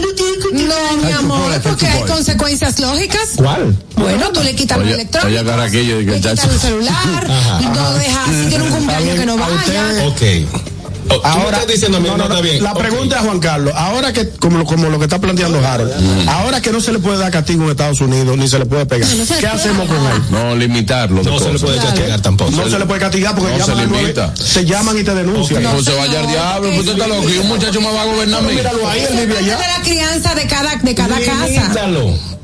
No, 0.53 0.97
mi 1.05 1.13
amor, 1.13 1.61
porque 1.63 1.87
hay 1.87 2.03
consecuencias 2.03 2.79
lógicas. 2.79 3.31
¿Cuál? 3.37 3.77
Bueno, 3.97 4.31
tú 4.33 4.43
le 4.43 4.55
quitas 4.55 4.79
y 4.79 4.83
que 4.83 4.97
le 4.97 5.03
el 5.03 6.15
quitas 6.15 6.45
el 6.45 6.61
celular. 6.61 6.95
Ajá. 7.29 7.61
y 7.63 7.67
no 7.67 7.95
dejas, 7.95 8.29
si 8.29 8.49
tiene 8.49 8.65
un 8.65 8.71
cumpleaños 8.71 9.19
que 9.19 9.27
no 9.27 9.37
vaya. 9.37 10.07
Ok. 10.07 10.78
Oh, 11.11 11.21
Ahora, 11.25 11.59
estás 11.59 11.67
diciendo 11.73 11.99
a 11.99 12.01
mí, 12.01 12.09
no, 12.09 12.17
no, 12.17 12.25
no, 12.25 12.29
no, 12.29 12.35
está 12.37 12.43
bien. 12.49 12.63
la 12.63 12.75
pregunta 12.75 13.17
es 13.19 13.23
Juan 13.25 13.41
Carlos, 13.41 13.73
ahora 13.77 14.13
que, 14.13 14.29
como, 14.31 14.59
lo- 14.59 14.65
como 14.65 14.89
lo 14.89 14.99
que 14.99 15.05
está 15.05 15.19
planteando 15.21 15.67
Harold, 15.67 15.93
ahora 16.29 16.61
que 16.61 16.71
no 16.71 16.81
se 16.81 16.93
le 16.93 16.99
puede 16.99 17.19
dar 17.19 17.31
castigo 17.31 17.65
en 17.65 17.71
Estados 17.71 18.01
Unidos, 18.01 18.37
ni 18.37 18.47
se 18.49 18.59
le 18.59 18.67
puede 18.67 18.85
pegar, 18.87 19.09
No 19.09 19.25
se 19.25 19.35
¿qué 19.37 19.41
puede 19.41 19.53
hacemos 19.55 19.89
con 19.89 19.97
él? 19.97 20.23
No 20.31 20.55
limitarlo. 20.57 21.23
No 21.23 21.39
se 21.39 21.53
le 21.53 21.59
puede 21.59 21.79
castigar 21.79 22.21
tampoco. 22.21 22.51
No 22.51 22.69
se 22.69 22.79
le 22.79 22.87
puede 22.87 23.01
castigar 23.01 23.35
porque 23.35 23.53
No 23.53 23.59
llaman 23.67 23.89
se 23.91 23.97
limita. 23.99 24.35
te 24.35 24.65
llaman 24.65 24.99
y 24.99 25.03
te 25.05 25.15
denuncian. 25.15 25.63
Pues 25.63 25.85
se 25.85 25.95
vaya 25.95 26.21
al 26.21 26.27
diablo, 26.29 26.71
pues 26.75 26.85
tú 26.85 26.93
estás 26.93 27.09
loco. 27.09 27.29
Y 27.29 27.39
un 27.39 27.49
muchacho 27.49 27.81
me 27.81 27.93
va 27.93 28.03
a 28.03 28.05
gobernar 28.05 28.41
a 28.41 28.43
mí. 28.47 28.55
Míralo 28.55 28.89
ahí, 28.89 29.01
él 29.11 29.17
vive 29.27 29.39
allá. 29.39 29.57
de 29.57 29.67
la 29.67 29.83
crianza 29.83 30.35
de 30.35 30.47
cada, 30.47 30.77
de 30.77 30.95
cada 30.95 31.17
casa. 31.21 31.89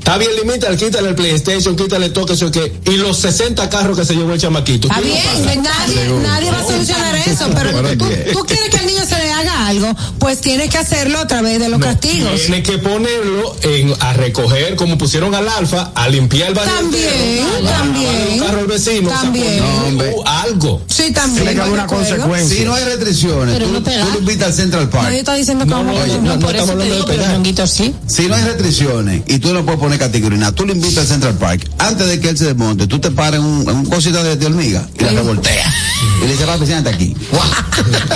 Está 0.05 0.19
bien, 0.19 0.35
limítalo, 0.35 0.77
quítale 0.77 1.09
el 1.09 1.15
PlayStation, 1.15 1.75
quítale 1.75 2.11
todo 2.11 2.31
eso 2.31 2.51
que 2.51 2.71
y 2.85 2.97
los 2.97 3.17
60 3.17 3.67
carros 3.71 3.97
que 3.97 4.05
se 4.05 4.13
llevó 4.13 4.33
el 4.33 4.39
chamaquito. 4.39 4.87
Está 4.87 5.01
¿quién 5.01 5.15
lo 5.15 5.45
bien, 5.49 5.63
nadie, 5.63 6.09
nadie 6.21 6.51
va 6.51 6.59
a 6.59 6.63
solucionar 6.63 7.15
eso, 7.15 7.49
pero 7.55 7.71
tú, 7.97 8.05
tú 8.33 8.39
quieres 8.45 8.69
que 8.69 8.77
al 8.77 8.85
niño 8.85 9.03
se 9.03 9.17
le 9.17 9.31
haga 9.31 9.65
algo, 9.65 9.95
pues 10.19 10.41
tienes 10.41 10.69
que 10.69 10.77
hacerlo 10.77 11.17
a 11.17 11.25
través 11.25 11.57
de 11.59 11.69
los 11.69 11.79
No, 11.79 11.87
castigos. 11.87 12.39
Tiene 12.39 12.61
que 12.61 12.77
ponerlo 12.77 13.55
en, 13.63 13.95
a 13.99 14.13
recoger, 14.13 14.75
como 14.75 14.95
pusieron 14.99 15.33
al 15.33 15.49
alfa, 15.49 15.91
a 15.95 16.07
limpiar 16.07 16.49
el 16.49 16.53
barrio. 16.53 16.75
También, 16.75 17.07
entero, 17.07 17.67
a 17.67 17.71
también. 17.71 18.27
un 18.33 18.39
carro 18.41 18.59
al 18.59 18.67
vecino, 18.67 19.07
o 19.07 19.11
sea, 19.11 19.21
También. 19.21 19.57
No, 19.57 19.85
hombre. 19.87 20.15
algo. 20.27 20.81
Sí, 20.87 21.11
también. 21.13 21.45
Tiene 21.45 21.53
que 21.55 21.61
haber 21.61 21.73
¿de 21.73 21.79
una 21.79 21.87
consecuencia. 21.87 22.57
Si 22.59 22.63
no 22.63 22.75
hay 22.75 22.83
restricciones, 22.83 23.55
Pero 23.57 23.67
tú, 23.69 23.73
no 23.73 23.81
tú 23.81 23.89
lo 24.13 24.19
invitas 24.19 24.49
al 24.49 24.53
Central 24.53 24.87
Park. 24.87 25.03
Nadie 25.05 25.19
está 25.21 25.33
diciendo 25.33 25.63
que 25.65 25.71
No, 25.71 25.77
vamos 25.77 25.99
a- 25.99 26.03
oye, 26.03 26.17
No, 26.19 26.35
no 26.35 26.39
por 26.39 26.55
estamos 26.55 26.55
eso 26.55 26.65
te 26.65 26.71
hablando 26.73 26.93
digo, 26.93 27.07
de 27.07 27.13
pero 27.53 27.67
sí. 27.67 27.95
Si 28.05 28.27
no 28.27 28.35
hay 28.35 28.43
restricciones 28.43 29.23
y 29.25 29.39
tú 29.39 29.51
no 29.51 29.65
puedes 29.65 29.79
poner 29.79 29.94
categoría, 29.97 30.37
nada, 30.39 30.51
tú 30.51 30.65
lo 30.65 30.73
invitas 30.73 30.99
al 30.99 31.07
Central 31.07 31.35
Park, 31.35 31.69
antes 31.77 32.07
de 32.07 32.19
que 32.19 32.29
él 32.29 32.37
se 32.37 32.45
desmonte, 32.45 32.87
tú 32.87 32.99
te 32.99 33.11
paras 33.11 33.39
en 33.39 33.45
un, 33.45 33.69
en 33.69 33.75
un 33.75 33.85
cosita 33.85 34.23
de, 34.23 34.35
de 34.35 34.45
hormiga 34.45 34.87
y 34.99 35.03
la 35.03 35.11
revolteas. 35.11 35.73
Y 36.21 36.25
le 36.25 36.31
dices, 36.31 36.45
papi, 36.45 36.65
siéntate 36.65 36.95
aquí. 36.95 37.15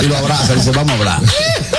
Y 0.01 0.05
lo 0.05 0.17
abraza, 0.17 0.53
y 0.53 0.55
dice, 0.57 0.71
vamos 0.71 0.91
a 0.91 0.95
hablar. 0.95 1.21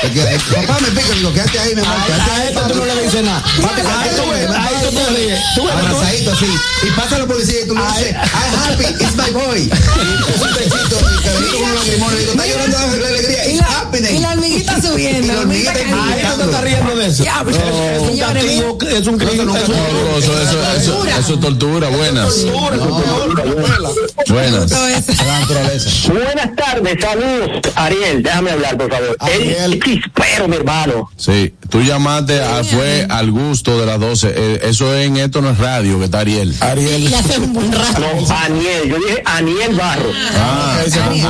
Porque, 0.02 0.20
eh, 0.22 0.38
papá 0.54 0.78
me 0.80 0.88
pica, 0.88 1.14
digo, 1.14 1.32
quédate 1.32 1.58
ahí, 1.58 1.74
mi 1.74 1.80
amor, 1.80 1.96
ahí, 2.32 2.54
papi. 2.54 2.72
tú 2.72 2.78
no 2.78 2.94
le 2.94 3.02
dices 3.02 3.24
nada. 3.24 3.42
Papi, 3.62 3.80
ves, 3.82 4.50
ahí 4.50 4.74
tú 4.82 4.96
te 4.96 5.06
ríes. 5.10 5.40
Abrazadito 5.72 6.32
así. 6.32 6.46
Y 6.86 6.90
pasa 6.92 7.18
la 7.18 7.26
policía 7.26 7.60
y 7.64 7.68
tú 7.68 7.74
le 7.74 7.82
dices, 7.82 8.12
I'm 8.12 8.72
happy, 8.72 9.04
it's 9.04 9.16
my 9.16 9.30
boy. 9.30 9.60
Y 9.60 9.70
es 10.32 10.40
un 10.40 10.54
techito, 10.54 10.98
y 11.61 11.90
digo, 11.90 12.11
está 12.33 12.46
llorando 12.46 12.79
la 13.01 13.09
alegría, 13.09 13.46
Y 13.46 13.51
it's 13.53 13.61
la, 13.61 13.79
happening. 13.81 14.14
y 14.14 14.18
la 14.20 14.31
hormiguita 14.33 14.83
subiendo. 14.83 15.20
Y 15.20 15.27
la 15.37 15.40
hormiguita 15.40 15.73
cayendo. 15.73 16.03
Ahí 16.03 16.23
tú 16.31 16.37
te 16.38 16.44
estás 16.44 16.62
riendo 16.62 16.96
de 16.96 17.07
eso. 17.07 17.23
Es 17.25 18.01
un 18.01 18.18
castigo, 18.18 18.79
es 18.90 19.07
un 19.07 19.18
crimen. 19.18 19.49
eso, 19.51 19.73
eso, 20.18 20.73
eso, 20.77 21.05
eso 21.07 21.35
es 21.35 21.40
tortura. 21.40 21.88
Buenas. 21.88 22.35
Buenas. 24.29 24.70
Buenas 26.09 26.55
tardes, 26.57 26.96
saludos. 27.01 27.61
Ariel, 27.75 28.23
déjame 28.23 28.51
hablar, 28.53 28.77
por 28.77 28.90
favor. 28.90 29.16
Ariel. 29.20 29.73
El 29.75 29.81
chispero, 29.83 30.49
mi 30.49 30.57
hermano. 30.57 31.11
Sí, 31.16 31.55
tú 31.68 31.81
llamaste, 31.83 32.40
a- 32.40 32.62
fue 32.64 33.07
al 33.09 33.31
gusto 33.31 33.79
de 33.79 33.87
las 33.87 33.99
12. 34.01 34.33
Eh, 34.35 34.61
eso 34.64 34.94
es 34.94 35.07
en 35.07 35.16
Esto 35.16 35.40
no 35.42 35.51
es 35.51 35.59
radio, 35.59 35.99
que 35.99 36.05
está 36.07 36.20
Ariel. 36.20 36.55
Ariel. 36.61 37.03
Y 37.03 37.14
hace 37.14 37.38
un 37.38 37.53
buen 37.53 37.73
rato. 37.73 38.01
No, 38.01 38.35
Aniel, 38.37 38.88
yo 38.88 38.96
dije 38.96 39.23
Aniel 39.25 39.75
Barros. 39.75 40.14
Ah, 40.37 40.79
Aniel, 41.07 41.27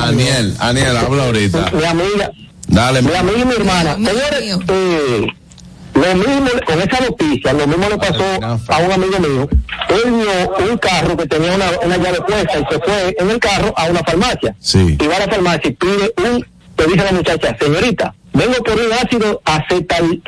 Aniel, 0.58 0.96
habla 0.96 1.24
ahorita. 1.24 1.70
Mi 1.72 1.84
amiga, 1.84 2.30
Dale, 2.68 3.02
mi 3.02 3.14
amiga 3.14 3.38
y 3.38 3.44
mi 3.44 3.54
hermana. 3.54 3.94
Señores, 3.94 4.58
eh, 4.68 5.26
lo 5.94 6.14
mismo, 6.14 6.48
con 6.66 6.80
esa 6.80 7.00
noticia, 7.00 7.52
lo 7.52 7.66
mismo 7.66 7.88
le 7.88 7.96
pasó 7.98 8.24
a 8.42 8.78
un 8.78 8.92
amigo 8.92 9.18
mío. 9.18 9.48
Él 9.88 10.12
vio 10.12 10.70
un 10.70 10.78
carro 10.78 11.16
que 11.16 11.26
tenía 11.26 11.52
una, 11.54 11.66
una 11.84 11.96
llave 11.96 12.20
puesta 12.20 12.58
y 12.60 12.64
se 12.72 12.78
fue 12.80 13.16
en 13.18 13.30
el 13.30 13.38
carro 13.40 13.72
a 13.76 13.86
una 13.86 14.00
farmacia. 14.04 14.54
Sí. 14.60 14.96
Y 15.00 15.06
va 15.06 15.16
a 15.16 15.20
la 15.20 15.28
farmacia 15.28 15.68
y 15.70 15.72
pide 15.72 16.12
un, 16.24 16.46
le 16.78 16.86
dice 16.86 17.00
a 17.00 17.04
la 17.06 17.12
muchacha, 17.12 17.56
señorita, 17.60 18.14
vengo 18.32 18.54
por 18.62 18.74
un 18.78 18.92
ácido 18.92 19.42
acetal. 19.44 20.22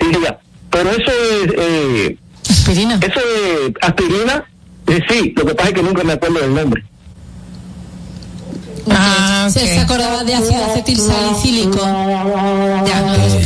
Y 0.00 0.04
diga, 0.16 0.38
pero 0.70 0.90
eso 0.90 1.10
es, 1.10 1.52
eh, 1.58 2.16
Aspirina. 2.48 2.94
eso 3.02 3.20
es 3.20 3.72
aspirina. 3.82 4.44
Eh, 4.86 5.00
sí, 5.08 5.34
lo 5.36 5.44
que 5.44 5.54
pasa 5.54 5.68
es 5.68 5.74
que 5.74 5.82
nunca 5.82 6.02
me 6.04 6.14
acuerdo 6.14 6.40
del 6.40 6.54
nombre. 6.54 6.82
Ah, 8.90 9.48
Se, 9.50 9.60
ok. 9.60 9.66
se 9.66 9.80
acordaba 9.80 10.24
de 10.24 10.34
ácido 10.34 10.64
acetil 10.64 10.98
salicílico. 10.98 11.78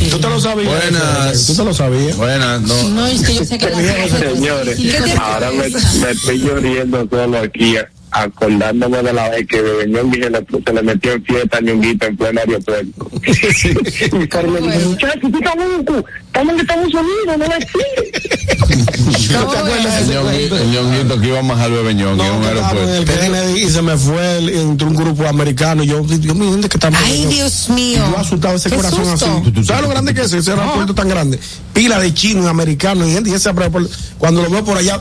Tú 0.09 0.19
te 0.19 0.29
lo 0.29 0.39
sabías. 0.39 0.73
Buenas. 0.73 1.45
Tú 1.47 1.55
te 1.55 1.63
lo 1.63 1.73
sabías. 1.73 2.17
Buenas, 2.17 2.61
no. 2.61 2.89
No, 2.89 3.07
es 3.07 3.21
que 3.21 3.35
yo 3.35 3.45
sé 3.45 3.57
que 3.57 3.69
Señores, 4.09 4.79
ahora 5.19 5.51
me, 5.51 5.69
me 5.69 6.11
estoy 6.11 6.39
lloriendo 6.39 7.07
solo 7.09 7.39
aquí, 7.39 7.75
acordándome 8.13 9.01
de 9.01 9.11
la 9.11 9.29
vez 9.29 9.47
que 9.47 9.61
Ñongui 9.87 10.21
se 10.21 10.29
le, 10.29 10.45
se 10.65 10.73
le 10.73 10.81
metió 10.83 11.13
en 11.13 11.23
fiesta 11.23 11.57
a 11.57 11.61
Ñonguito 11.61 12.05
en 12.05 12.17
pleno 12.17 12.39
aeropuerto. 12.39 13.09
y 14.21 14.27
Carmen 14.27 14.63
dijo, 14.63 14.89
muchachos, 14.89 15.31
tú 15.31 15.37
estás 15.37 15.55
loco, 15.55 16.05
estamos 16.27 16.53
en 16.53 16.59
Estados 16.59 16.93
Unidos, 16.93 17.37
no 17.37 17.45
es 17.45 19.31
¿No 19.31 19.47
te 19.47 19.57
acuerdas 19.57 20.09
El 20.09 20.71
ñonguito 20.71 21.19
que 21.19 21.27
íbamos 21.27 21.59
al 21.59 21.71
bebé 21.71 21.93
ñongui 21.95 22.25
en 22.25 22.33
un 22.33 22.43
aeropuerto. 22.43 23.57
Y 23.57 23.69
se 23.69 23.81
me 23.81 23.97
fue 23.97 24.37
el, 24.37 24.49
entre 24.49 24.87
un 24.87 24.95
grupo 24.95 25.27
americano 25.27 25.83
y 25.83 25.87
yo, 25.87 26.01
Dios 26.03 26.35
mío, 26.35 26.51
¿dónde 26.51 26.69
que 26.69 26.77
estamos? 26.77 26.99
Ay, 27.03 27.25
Dios 27.25 27.69
mío. 27.69 27.97
Yo 28.11 28.17
asustado 28.19 28.55
ese 28.55 28.69
Qué 28.69 28.75
corazón 28.75 29.05
susto. 29.05 29.41
así. 29.41 29.51
¿Tú 29.51 29.63
sabes 29.63 29.83
lo 29.83 29.89
grande 29.89 30.13
que 30.13 30.21
es 30.21 30.31
ese 30.33 30.51
aeropuerto 30.51 30.93
tan 30.93 31.09
grande? 31.09 31.39
Pila 31.73 31.99
de 31.99 32.13
chinos, 32.13 32.45
americanos 32.45 33.07
y 33.07 33.13
gente. 33.13 33.29
Y 33.31 33.33
ese 33.33 33.49
aeropuerto, 33.49 33.89
cuando 34.19 34.43
lo 34.43 34.49
veo 34.49 34.63
por 34.63 34.77
allá, 34.77 34.99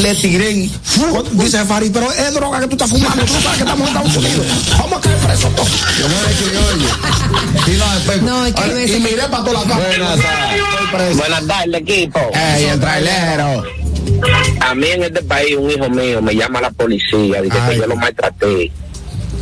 le 0.00 0.14
tiré 0.14 0.50
y 0.52 0.72
dice 1.32 1.64
Fari, 1.64 1.90
pero 1.90 2.10
es 2.12 2.34
droga 2.34 2.60
que 2.60 2.66
tú 2.66 2.72
estás 2.72 2.90
fumando, 2.90 3.24
tú 3.24 3.32
sabes 3.34 3.58
que 3.58 3.64
estamos 3.64 3.80
en 3.80 3.96
Estados 3.96 4.16
Unidos. 4.16 4.46
Vamos 4.78 4.98
a 4.98 5.00
caer 5.00 5.18
presos 5.18 5.54
todos. 5.56 5.68
Yo 5.98 6.08
me 6.08 6.14
oye. 6.58 6.86
Sí, 7.66 8.22
no, 8.22 8.46
es 8.46 8.54
que 8.54 8.96
Y 8.96 9.00
miré 9.00 9.22
para 9.30 9.44
toda 9.44 9.52
la 9.64 9.68
cara. 9.68 9.86
Buenas 9.86 10.20
tardes. 10.90 11.16
Buenas 11.16 11.46
tardes, 11.46 11.80
equipo. 11.80 12.20
Ey, 12.34 12.64
el 12.64 12.80
trailero. 12.80 13.64
A 14.60 14.74
mí 14.74 14.86
en 14.86 15.04
este 15.04 15.22
país 15.22 15.56
un 15.56 15.70
hijo 15.70 15.88
mío 15.88 16.20
me 16.22 16.34
llama 16.34 16.58
a 16.58 16.62
la 16.62 16.70
policía, 16.70 17.40
dice 17.42 17.58
Ay. 17.60 17.74
que 17.74 17.80
yo 17.80 17.86
lo 17.86 17.96
maltraté. 17.96 18.72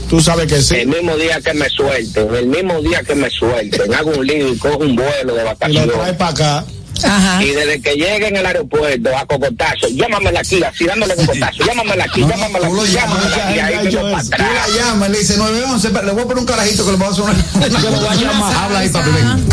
Tú 0.08 0.20
sabes 0.20 0.46
que 0.50 0.60
sí. 0.62 0.76
El 0.76 0.88
mismo 0.88 1.16
día 1.16 1.40
que 1.40 1.52
me 1.54 1.68
suelten, 1.68 2.34
el 2.34 2.46
mismo 2.46 2.80
día 2.80 3.02
que 3.02 3.14
me 3.14 3.28
suelten, 3.30 3.92
hago 3.94 4.10
un 4.10 4.26
lío 4.26 4.52
y 4.52 4.56
cojo 4.58 4.78
un 4.78 4.96
vuelo 4.96 5.34
de 5.34 5.40
Y 5.40 5.44
lo 5.44 5.44
vacaciones. 5.44 5.92
trae 5.92 6.12
para 6.14 6.30
acá. 6.30 6.64
Ajá. 7.04 7.42
Y 7.42 7.50
desde 7.50 7.80
que 7.80 7.94
llegue 7.94 8.28
en 8.28 8.36
el 8.36 8.46
aeropuerto 8.46 9.10
a 9.16 9.26
cocotazo, 9.26 9.88
llámamela 9.90 10.40
aquí, 10.40 10.62
así 10.62 10.84
dándole 10.84 11.14
cocotazo, 11.16 11.64
llámamela 11.64 12.04
aquí, 12.04 12.20
No, 12.20 12.28
llámamela 12.28 12.68
tú 12.68 12.74
lo 12.74 12.82
aquí, 12.82 12.92
llamas, 12.92 13.18
llámamela 13.30 13.46
aquí, 13.46 13.56
ya, 13.56 13.66
ahí 13.66 13.90
yo 13.90 14.00
para 14.02 14.18
es. 14.22 14.30
Tú 14.30 14.36
la 14.38 14.46
atrás. 14.46 14.68
llamas, 14.76 15.10
le 15.10 15.18
dice 15.18 15.36
911, 15.36 15.88
pero 15.90 16.06
le 16.06 16.12
voy 16.12 16.22
a 16.22 16.24
poner 16.26 16.38
un 16.38 16.46
carajito 16.46 16.84
que 16.84 16.92
le 16.92 16.98
va 16.98 17.06
a 17.06 17.10
hacer 17.10 17.24
una. 17.24 17.34
Que 17.34 17.90
lo 17.90 18.02
va 18.04 18.12
a 18.12 18.14
llamar. 18.14 18.54
Habla 18.56 18.78
ahí, 18.80 18.88
papi. 18.88 19.10
ven. 19.10 19.48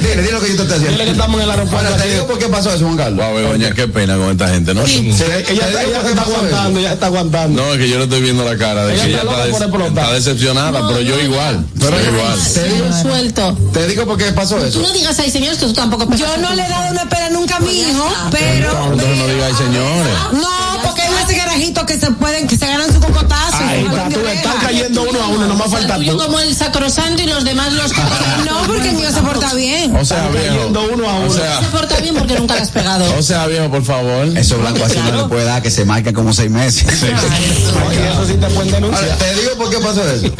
Dile, 0.00 0.16
dile, 0.22 0.32
lo 0.32 0.40
que 0.40 0.48
yo 0.48 0.56
te 0.56 0.62
estoy 0.62 0.78
Dile 0.78 0.88
que 0.88 0.92
haciendo. 0.94 1.12
estamos 1.12 1.36
en 1.40 1.44
el 1.44 1.50
aeropuerto. 1.50 1.88
Bueno, 1.88 2.02
te 2.02 2.10
digo 2.10 2.26
por 2.26 2.38
qué 2.38 2.46
pasó 2.48 2.70
eso, 2.74 2.84
Juan 2.84 2.96
Carlos. 2.96 3.34
Begoña, 3.34 3.70
qué 3.74 3.88
pena 3.88 4.16
con 4.16 4.30
esta 4.30 4.48
gente, 4.48 4.74
¿no? 4.74 4.86
Sí, 4.86 5.10
ella, 5.50 5.68
ella 5.82 6.00
está 6.08 6.22
aguantando, 6.22 6.80
ya 6.80 6.92
está 6.92 7.06
aguantando. 7.06 7.62
No, 7.62 7.72
es 7.72 7.78
que 7.78 7.88
yo 7.88 7.98
le 7.98 8.04
estoy 8.04 8.20
viendo 8.22 8.44
la 8.44 8.56
cara 8.56 8.86
de 8.86 8.94
Ella 8.94 9.04
que 9.04 9.10
ella 9.10 9.86
está 9.88 10.12
decepcionada, 10.12 10.86
pero 10.88 11.00
yo 11.00 11.18
igual. 11.20 11.64
Pero 11.78 11.96
igual. 12.00 12.38
Te 12.54 12.64
digo, 12.68 12.86
Suelto. 13.02 13.58
te 13.72 13.86
digo 13.86 14.06
por 14.06 14.18
qué 14.18 14.32
pasó 14.32 14.56
Tú 14.56 14.64
eso. 14.64 14.80
no 14.80 14.92
digas 14.92 15.18
ahí, 15.18 15.30
señores, 15.30 15.58
que 15.58 15.66
tú 15.66 15.72
tampoco 15.72 16.08
Yo 16.16 16.36
no 16.38 16.54
le 16.54 16.67
he 16.68 16.70
dado 16.70 16.90
una 16.90 17.08
pena 17.08 17.30
nunca 17.30 17.56
a 17.56 17.60
mi 17.60 17.80
hijo, 17.80 18.08
pero. 18.30 18.70
Entonces 18.70 19.18
no 19.18 19.26
digáis 19.26 19.56
señores. 19.56 20.14
No, 20.32 20.67
garajitos 21.34 21.84
que 21.84 21.98
se 21.98 22.10
pueden, 22.12 22.46
que 22.46 22.56
se 22.56 22.66
ganan 22.66 22.92
su 22.92 23.00
cocotazo. 23.00 23.56
Ahí 23.58 23.84
está, 23.84 24.08
tú 24.08 24.20
oreja. 24.20 24.54
cayendo 24.60 25.02
uno 25.08 25.22
a 25.22 25.28
uno, 25.28 25.46
nomás 25.46 25.70
falta 25.70 25.96
Tuyo 25.96 26.12
tú. 26.16 26.24
como 26.24 26.40
el 26.40 26.54
sacrosanto 26.54 27.22
y 27.22 27.26
los 27.26 27.44
demás 27.44 27.72
los 27.72 27.92
No, 28.44 28.62
porque 28.66 28.90
el 28.90 28.96
mío 28.96 29.10
se 29.12 29.20
porta 29.20 29.54
bien. 29.54 29.94
O 29.96 30.04
sea, 30.04 30.28
viejo. 30.28 30.46
Cayendo 30.56 30.82
uno 30.92 31.08
a 31.08 31.14
O 31.14 31.20
uno. 31.24 31.30
se 31.32 31.40
sea, 31.40 31.60
porta 31.70 31.96
bien 32.00 32.14
porque 32.16 32.38
nunca 32.38 32.54
has 32.54 32.70
pegado. 32.70 33.04
o 33.18 33.22
sea, 33.22 33.46
viejo, 33.46 33.70
por 33.70 33.84
favor. 33.84 34.26
Eso 34.36 34.58
blanco 34.58 34.84
así 34.84 34.98
no 34.98 35.22
le 35.22 35.28
puede 35.28 35.44
dar, 35.44 35.62
que 35.62 35.70
se 35.70 35.84
marca 35.84 36.12
como 36.12 36.32
seis 36.32 36.50
meses. 36.50 36.84
Eso 36.88 38.26
sí 38.26 38.34
te 38.34 38.46
pueden 38.48 38.70
denunciar. 38.72 39.16
te 39.18 39.34
digo 39.34 39.50
por 39.56 39.70
qué 39.70 39.78
pasó 39.78 40.02
eso. 40.08 40.30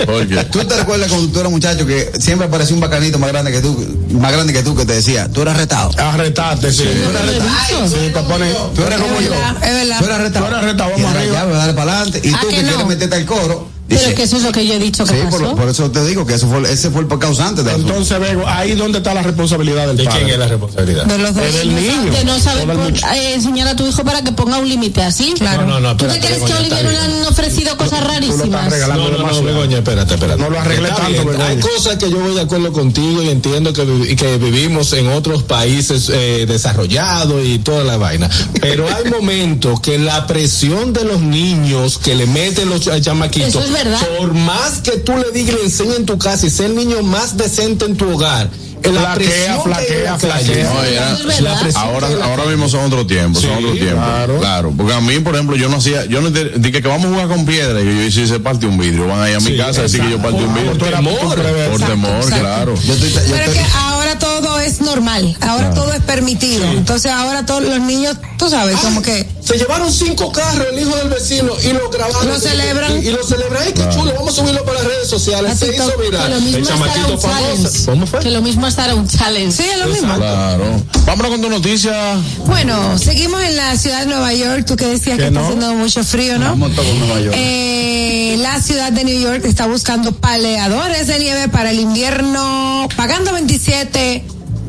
¿Tú 0.50 0.64
te 0.64 0.76
recuerdas 0.76 1.08
cuando 1.08 1.28
tú 1.32 1.40
eras 1.40 1.52
muchacho 1.52 1.86
que 1.86 2.10
siempre 2.18 2.46
apareció 2.46 2.74
un 2.74 2.80
bacanito 2.80 3.18
más 3.18 3.30
grande 3.30 3.52
que 3.52 3.60
tú, 3.60 3.98
más 4.12 4.32
grande 4.32 4.52
que 4.52 4.62
tú 4.62 4.74
que 4.74 4.84
te 4.86 4.94
decía, 4.94 5.28
tú 5.32 5.42
eras 5.42 5.56
retado? 5.56 5.90
Arretaste, 5.98 6.72
sí. 6.72 6.84
Sí, 6.84 8.10
te 8.12 8.20
pones. 8.22 8.54
Tú 8.74 8.82
eres 8.82 8.98
como 8.98 9.20
yo. 9.20 9.32
es 9.62 9.74
verdad. 9.74 9.98
Tú 9.98 10.04
eras 10.04 10.18
retado. 10.20 10.46
Retado, 10.78 10.90
vamos 11.02 11.16
arriba. 11.16 11.34
Ya, 11.34 11.46
dale 11.46 11.74
para 11.74 11.92
adelante. 11.92 12.20
Y 12.28 12.32
¿Ah, 12.32 12.38
tú 12.40 12.48
que 12.48 12.56
que 12.56 12.62
no? 12.62 12.68
quieres 12.68 12.86
meterte 12.86 13.16
al 13.16 13.26
coro. 13.26 13.68
Pero 13.88 14.14
que 14.14 14.22
eso 14.22 14.36
es 14.36 14.42
lo 14.42 14.52
que 14.52 14.66
yo 14.66 14.74
he 14.74 14.78
dicho 14.78 15.04
que 15.04 15.12
Sí, 15.14 15.18
por, 15.30 15.40
pasó. 15.42 15.56
por 15.56 15.68
eso 15.68 15.90
te 15.90 16.04
digo 16.04 16.26
que 16.26 16.34
eso 16.34 16.46
fue, 16.48 16.70
ese 16.70 16.90
fue 16.90 17.02
el 17.02 17.08
causante 17.18 17.62
de 17.62 17.70
eso. 17.70 17.80
Entonces, 17.80 18.20
Bego, 18.20 18.46
ahí 18.46 18.74
donde 18.74 18.98
está 18.98 19.14
la 19.14 19.22
responsabilidad 19.22 19.86
del 19.86 19.96
¿De 19.96 20.04
padre. 20.04 20.18
quién 20.20 20.32
es 20.32 20.38
la 20.38 20.46
responsabilidad? 20.48 21.04
De 21.06 21.18
los 21.18 21.34
dos. 21.34 21.52
Del 21.54 21.74
niño. 21.74 22.12
Que 22.12 22.24
no 22.24 22.38
sabe 22.38 22.62
o 22.62 22.66
del 22.66 22.76
por- 22.76 23.10
eh, 23.14 23.34
enseñar 23.34 23.68
a 23.68 23.76
tu 23.76 23.86
hijo 23.86 24.04
para 24.04 24.22
que 24.22 24.32
ponga 24.32 24.58
un 24.58 24.68
límite 24.68 25.02
así. 25.02 25.34
Claro. 25.38 25.62
No, 25.62 25.68
no, 25.74 25.80
no, 25.80 25.96
¿Tú 25.96 26.06
te 26.06 26.18
crees 26.20 26.38
que 26.42 26.52
Olivier 26.52 26.84
le 26.84 26.96
han 26.98 27.22
ofrecido 27.26 27.76
cosas 27.76 28.00
Tú 28.00 28.04
lo 28.06 28.10
rarísimas? 28.12 28.70
No, 28.88 28.96
no, 29.10 29.18
no. 29.32 29.42
Begoña, 29.42 29.78
espérate, 29.78 30.14
espérate. 30.14 30.40
No 30.42 30.50
lo 30.50 30.60
arregle 30.60 30.88
Está 30.88 31.02
tanto, 31.02 31.12
bien. 31.12 31.26
Begoña. 31.28 31.46
Hay 31.48 31.56
cosas 31.60 31.96
que 31.96 32.10
yo 32.10 32.18
voy 32.20 32.34
de 32.34 32.40
acuerdo 32.42 32.72
contigo 32.72 33.22
y 33.22 33.30
entiendo 33.30 33.72
que, 33.72 33.84
vi- 33.84 34.16
que 34.16 34.36
vivimos 34.38 34.92
en 34.92 35.08
otros 35.08 35.42
países 35.44 36.10
eh, 36.12 36.44
desarrollados 36.46 37.44
y 37.44 37.58
toda 37.58 37.84
la 37.84 37.96
vaina. 37.96 38.28
Pero 38.60 38.86
hay 38.88 39.10
momentos 39.10 39.80
que 39.80 39.98
la 39.98 40.26
presión 40.26 40.92
de 40.92 41.04
los 41.04 41.20
niños 41.20 41.98
que 41.98 42.14
le 42.14 42.26
meten 42.26 42.68
los 42.68 42.86
ch- 42.86 43.00
chamaquitos, 43.00 43.48
Eso 43.48 43.62
es 43.62 43.70
verdad. 43.84 44.00
por 44.18 44.34
más 44.34 44.80
que 44.82 44.92
tú 44.98 45.12
le 45.16 45.30
digas 45.32 45.54
y 45.54 45.58
le 45.58 45.64
enseñes 45.64 45.96
en 45.96 46.06
tu 46.06 46.18
casa 46.18 46.46
y 46.46 46.50
sea 46.50 46.66
el 46.66 46.74
niño 46.76 47.02
más 47.02 47.36
decente 47.36 47.84
en 47.84 47.96
tu 47.96 48.10
hogar, 48.10 48.48
la 48.82 49.14
Flaquea, 49.14 49.58
flaquea, 49.60 50.18
flaquea. 50.18 50.70
No, 50.72 50.82
era- 50.84 51.80
ahora, 51.80 52.08
ahora 52.22 52.44
mismo 52.46 52.68
son 52.68 52.86
otros 52.86 53.06
tiempos, 53.06 53.42
son 53.42 53.50
Sí, 53.50 53.56
otros 53.64 53.78
tiempos. 53.78 54.04
claro. 54.04 54.38
Claro. 54.38 54.72
Porque 54.76 54.94
a 54.94 55.00
mí, 55.00 55.18
por 55.18 55.34
ejemplo, 55.34 55.56
yo 55.56 55.68
no 55.68 55.76
hacía, 55.78 56.04
yo 56.06 56.20
no 56.22 56.30
dije 56.30 56.80
que 56.80 56.88
vamos 56.88 57.06
a 57.06 57.08
jugar 57.10 57.28
con 57.28 57.44
piedra 57.44 57.80
y 57.82 57.84
yo, 57.84 57.90
yo 58.04 58.10
si 58.10 58.26
se 58.26 58.38
parte 58.40 58.66
un 58.66 58.78
vidrio, 58.78 59.06
van 59.08 59.20
a 59.22 59.30
ir 59.30 59.36
a 59.36 59.40
mi 59.40 59.46
Sí, 59.52 59.56
casa 59.56 59.80
a 59.80 59.82
decir 59.82 60.00
que 60.00 60.10
yo 60.12 60.18
partí 60.22 60.42
un 60.42 60.54
vidrio. 60.54 60.72
Tú 60.72 60.84
crees- 60.86 61.68
Por 61.70 61.80
temor, 61.80 62.24
claro. 62.28 62.74
Yo 62.82 62.94
estoy, 62.94 63.10
yo 63.10 63.20
Pero 63.30 63.34
es 63.36 63.48
estoy- 63.48 63.54
que 63.64 63.66
ahora 63.76 63.97
todo 64.18 64.60
es 64.60 64.80
normal, 64.80 65.36
ahora 65.40 65.70
todo 65.74 65.92
es 65.92 66.00
permitido. 66.02 66.64
Entonces 66.64 67.10
ahora 67.10 67.44
todos 67.44 67.62
los 67.64 67.80
niños, 67.80 68.16
tú 68.38 68.48
sabes, 68.48 68.76
como 68.78 69.02
que 69.02 69.26
Se 69.44 69.56
llevaron 69.58 69.92
cinco 69.92 70.30
carros 70.30 70.66
el 70.72 70.78
hijo 70.80 70.94
del 70.96 71.08
vecino 71.08 71.52
y 71.64 71.72
lo 71.72 71.88
grabaron. 71.90 72.28
Lo 72.28 72.38
celebran. 72.38 73.02
Y, 73.02 73.08
y 73.08 73.10
lo 73.10 73.22
celebran. 73.24 73.62
Ay, 73.64 73.72
qué 73.72 73.82
chulo. 73.94 74.12
Vamos 74.14 74.32
a 74.34 74.40
subirlo 74.40 74.64
para 74.64 74.78
las 74.78 74.86
redes 74.88 75.08
sociales. 75.08 75.52
A 75.52 75.56
Se 75.56 75.74
hizo 75.74 75.96
que 75.96 76.02
viral. 76.04 76.30
lo 76.30 76.40
mismo 76.40 76.56
El 76.58 76.62
estará 76.62 76.78
chamaquito 76.80 77.14
un 77.14 77.20
famoso. 77.20 77.40
challenge. 77.56 77.84
¿Cómo 77.86 78.06
fue? 78.06 78.20
Que 78.20 78.30
lo 78.30 78.42
mismo 78.42 78.66
estará 78.66 78.94
un 78.94 79.08
challenge. 79.08 79.52
sí, 79.62 79.68
es 79.68 79.78
lo 79.78 79.86
mismo. 79.86 80.14
Claro. 80.14 80.64
Vámonos 81.06 81.30
con 81.32 81.40
tu 81.40 81.48
noticia. 81.50 82.16
Bueno, 82.46 82.98
seguimos 82.98 83.42
en 83.42 83.56
la 83.56 83.76
ciudad 83.76 84.00
de 84.00 84.06
Nueva 84.06 84.32
York. 84.34 84.64
Tú 84.66 84.76
que 84.76 84.86
decías 84.86 85.16
que, 85.16 85.22
Que 85.22 85.28
está 85.28 85.40
haciendo 85.40 85.74
mucho 85.74 86.04
frío, 86.04 86.38
¿no? 86.38 86.50
Vamos 86.50 86.70
a 86.78 86.82
Nueva 86.82 87.20
York. 87.20 87.34
Eh, 87.38 88.36
la 88.40 88.60
ciudad 88.60 88.92
de 88.92 89.04
New 89.04 89.18
York 89.20 89.42
está 89.44 89.66
buscando 89.66 90.12
paleadores 90.12 91.06
de 91.06 91.18
nieve 91.18 91.48
para 91.48 91.70
el 91.70 91.80
invierno, 91.80 92.88
pagando 92.96 93.32
27 93.32 93.97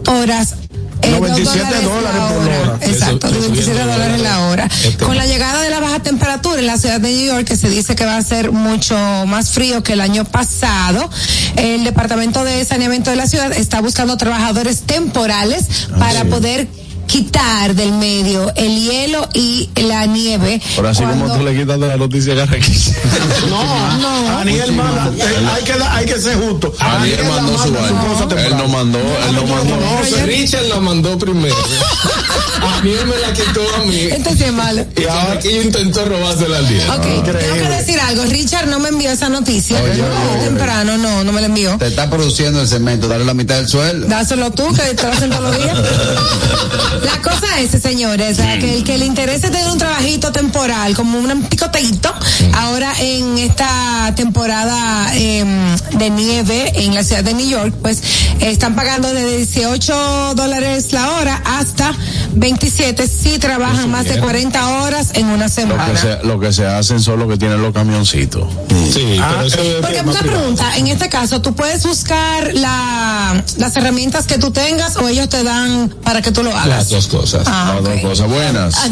horas. 0.08 0.56
eh, 1.02 1.12
No, 1.12 1.20
dos 1.20 1.36
27 1.38 1.82
dólares 1.82 2.22
por 2.28 2.48
hora. 2.50 2.78
Exacto, 2.82 3.28
Eso- 3.28 3.36
eso 3.38 3.42
27 3.42 3.64
subiendo 3.72 3.94
dólares 3.94 4.22
la 4.22 4.40
hora. 4.48 4.70
Este- 4.84 5.06
Con 5.06 5.16
la 5.16 5.26
llegada 5.26 5.62
de 5.62 5.70
la 5.70 5.80
baja 5.80 6.00
temperatura 6.02 6.60
en 6.60 6.68
la 6.68 6.78
ciudad 6.78 7.00
de 7.00 7.10
New 7.12 7.26
York, 7.28 7.46
que 7.48 7.56
se 7.56 7.70
dice 7.70 7.96
que 7.96 8.06
va 8.06 8.18
a 8.18 8.22
ser 8.22 8.52
mucho 8.52 8.96
más 9.26 9.52
frío 9.52 9.82
que 9.82 9.94
el 9.94 10.02
año 10.02 10.26
pasado, 10.26 11.10
el 11.56 11.84
Departamento 11.86 12.44
de 12.44 12.66
Saneamiento 12.66 13.12
de 13.12 13.16
la 13.16 13.28
ciudad 13.28 13.52
está 13.54 13.80
buscando 13.82 14.18
trabajadores 14.18 14.82
temporales 14.82 15.66
Ah, 15.94 16.00
para 16.00 16.26
poder 16.26 16.68
quitar 17.10 17.74
del 17.74 17.92
medio 17.94 18.54
el 18.56 18.80
hielo 18.80 19.28
y 19.34 19.68
la 19.76 20.06
nieve. 20.06 20.62
Pero 20.76 20.90
así 20.90 21.04
como 21.04 21.36
tú 21.36 21.44
le 21.44 21.58
quitas 21.58 21.80
de 21.80 21.88
la 21.88 21.98
noticia 21.98 22.34
a 22.34 22.38
Carraquilla. 22.38 22.94
No, 23.50 23.98
no. 23.98 24.38
Aniel 24.40 24.72
manda, 24.74 25.12
eh, 25.18 25.48
hay 25.54 25.64
que, 25.64 25.74
hay 25.74 26.06
que 26.06 26.20
ser 26.20 26.38
justo. 26.38 26.72
Aniel 26.80 27.24
mandó 27.28 27.58
su 27.58 27.74
vaina. 27.74 28.46
Él 28.46 28.58
no 28.58 28.68
mandó, 28.68 29.00
él 29.00 29.36
no 29.36 29.46
mandó. 29.48 29.76
No, 29.76 30.26
Richard 30.26 30.66
la 30.66 30.80
mandó 30.80 31.18
primero. 31.18 31.56
a 31.56 32.82
mí 32.82 32.92
me 32.92 33.18
la 33.18 33.34
quitó 33.34 33.62
a 33.76 33.86
mí. 33.86 34.02
Entonces 34.12 34.48
es 34.48 34.54
malo. 34.54 34.86
Y 34.96 35.06
ahora 35.06 35.40
que 35.40 35.56
yo 35.56 35.62
intentó 35.64 36.06
robársela 36.06 36.58
al 36.58 36.68
día. 36.68 36.94
Ok, 36.96 37.04
tengo 37.26 37.56
que 37.56 37.70
decir 37.70 38.00
algo. 38.00 38.24
Richard 38.26 38.68
no 38.68 38.80
me 38.80 38.90
envió 38.90 39.10
esa 39.10 39.30
noticia. 39.30 39.82
Oye, 39.82 40.04
temprano, 40.44 40.98
no, 40.98 41.24
no 41.24 41.32
me 41.32 41.42
la 41.42 41.48
envió. 41.48 41.78
Te 41.78 41.88
está 41.88 42.10
produciendo 42.10 42.62
el 42.62 42.68
cemento, 42.68 43.08
dale 43.08 43.26
la 43.26 43.34
mitad 43.34 43.56
del 43.56 43.68
sueldo. 43.68 44.08
Dáselo 44.08 44.52
tú, 44.52 44.72
que 44.74 44.94
te 44.94 45.04
lo 45.04 45.12
hacen 45.12 45.30
todos 45.30 45.44
los 45.44 45.58
días. 45.58 45.78
La 47.04 47.22
cosa 47.22 47.60
es, 47.60 47.72
señores, 47.82 48.38
que 48.60 48.76
el 48.78 48.84
que 48.84 48.98
le 48.98 49.06
interese 49.06 49.50
tener 49.50 49.68
un 49.70 49.78
trabajito 49.78 50.32
temporal, 50.32 50.96
como 50.96 51.18
un 51.20 51.44
picoteito, 51.44 52.14
ahora 52.54 52.92
en 53.00 53.38
esta 53.38 54.14
temporada 54.16 55.08
eh, 55.16 55.44
de 55.92 56.10
nieve 56.10 56.72
en 56.84 56.94
la 56.96 57.04
ciudad 57.04 57.24
de 57.24 57.34
New 57.34 57.48
York, 57.48 57.74
pues 57.82 58.02
están 58.40 58.76
pagando 58.76 59.14
de 59.14 59.38
18 59.38 60.34
dólares 60.36 60.92
la 60.94 61.12
hora 61.14 61.42
hasta 61.46 61.94
27 62.34 63.08
si 63.08 63.40
trabajan 63.40 63.90
más 63.92 64.06
de 64.06 64.20
40 64.20 64.82
horas 64.84 65.10
en 65.14 65.28
una 65.28 65.46
Lo 65.46 65.50
semana. 65.50 65.92
que, 65.92 65.98
se, 65.98 66.24
lo 66.24 66.40
que 66.40 66.54
se 66.54 66.66
hacen 66.66 67.00
son 67.00 67.20
los 67.20 67.28
que 67.30 67.38
tienen 67.38 67.62
los 67.62 67.74
camioncitos. 67.74 68.48
Sí, 68.94 69.18
pero 69.20 69.42
eso 69.46 69.62
es 69.62 69.76
Porque 69.82 70.02
una 70.02 70.20
privado. 70.20 70.40
pregunta, 70.40 70.78
en 70.78 70.88
este 70.88 71.10
caso, 71.10 71.42
¿tú 71.42 71.54
puedes 71.56 71.86
buscar 71.86 72.54
la, 72.54 73.44
las 73.58 73.76
herramientas 73.78 74.26
que 74.26 74.38
tú 74.38 74.52
tengas 74.52 74.96
o 74.98 75.08
ellos 75.08 75.30
te 75.30 75.44
dan 75.44 75.90
para 76.04 76.22
que 76.22 76.32
tú 76.32 76.44
lo 76.44 76.56
hagas? 76.56 76.89
Las 76.90 77.08
dos 77.08 77.08
cosas. 77.22 77.44
Ah, 77.48 77.74
Las 77.76 77.84
dos 77.84 77.94
ok. 77.96 78.02
cosas 78.02 78.28
buenas. 78.30 78.76
Ah, 78.78 78.90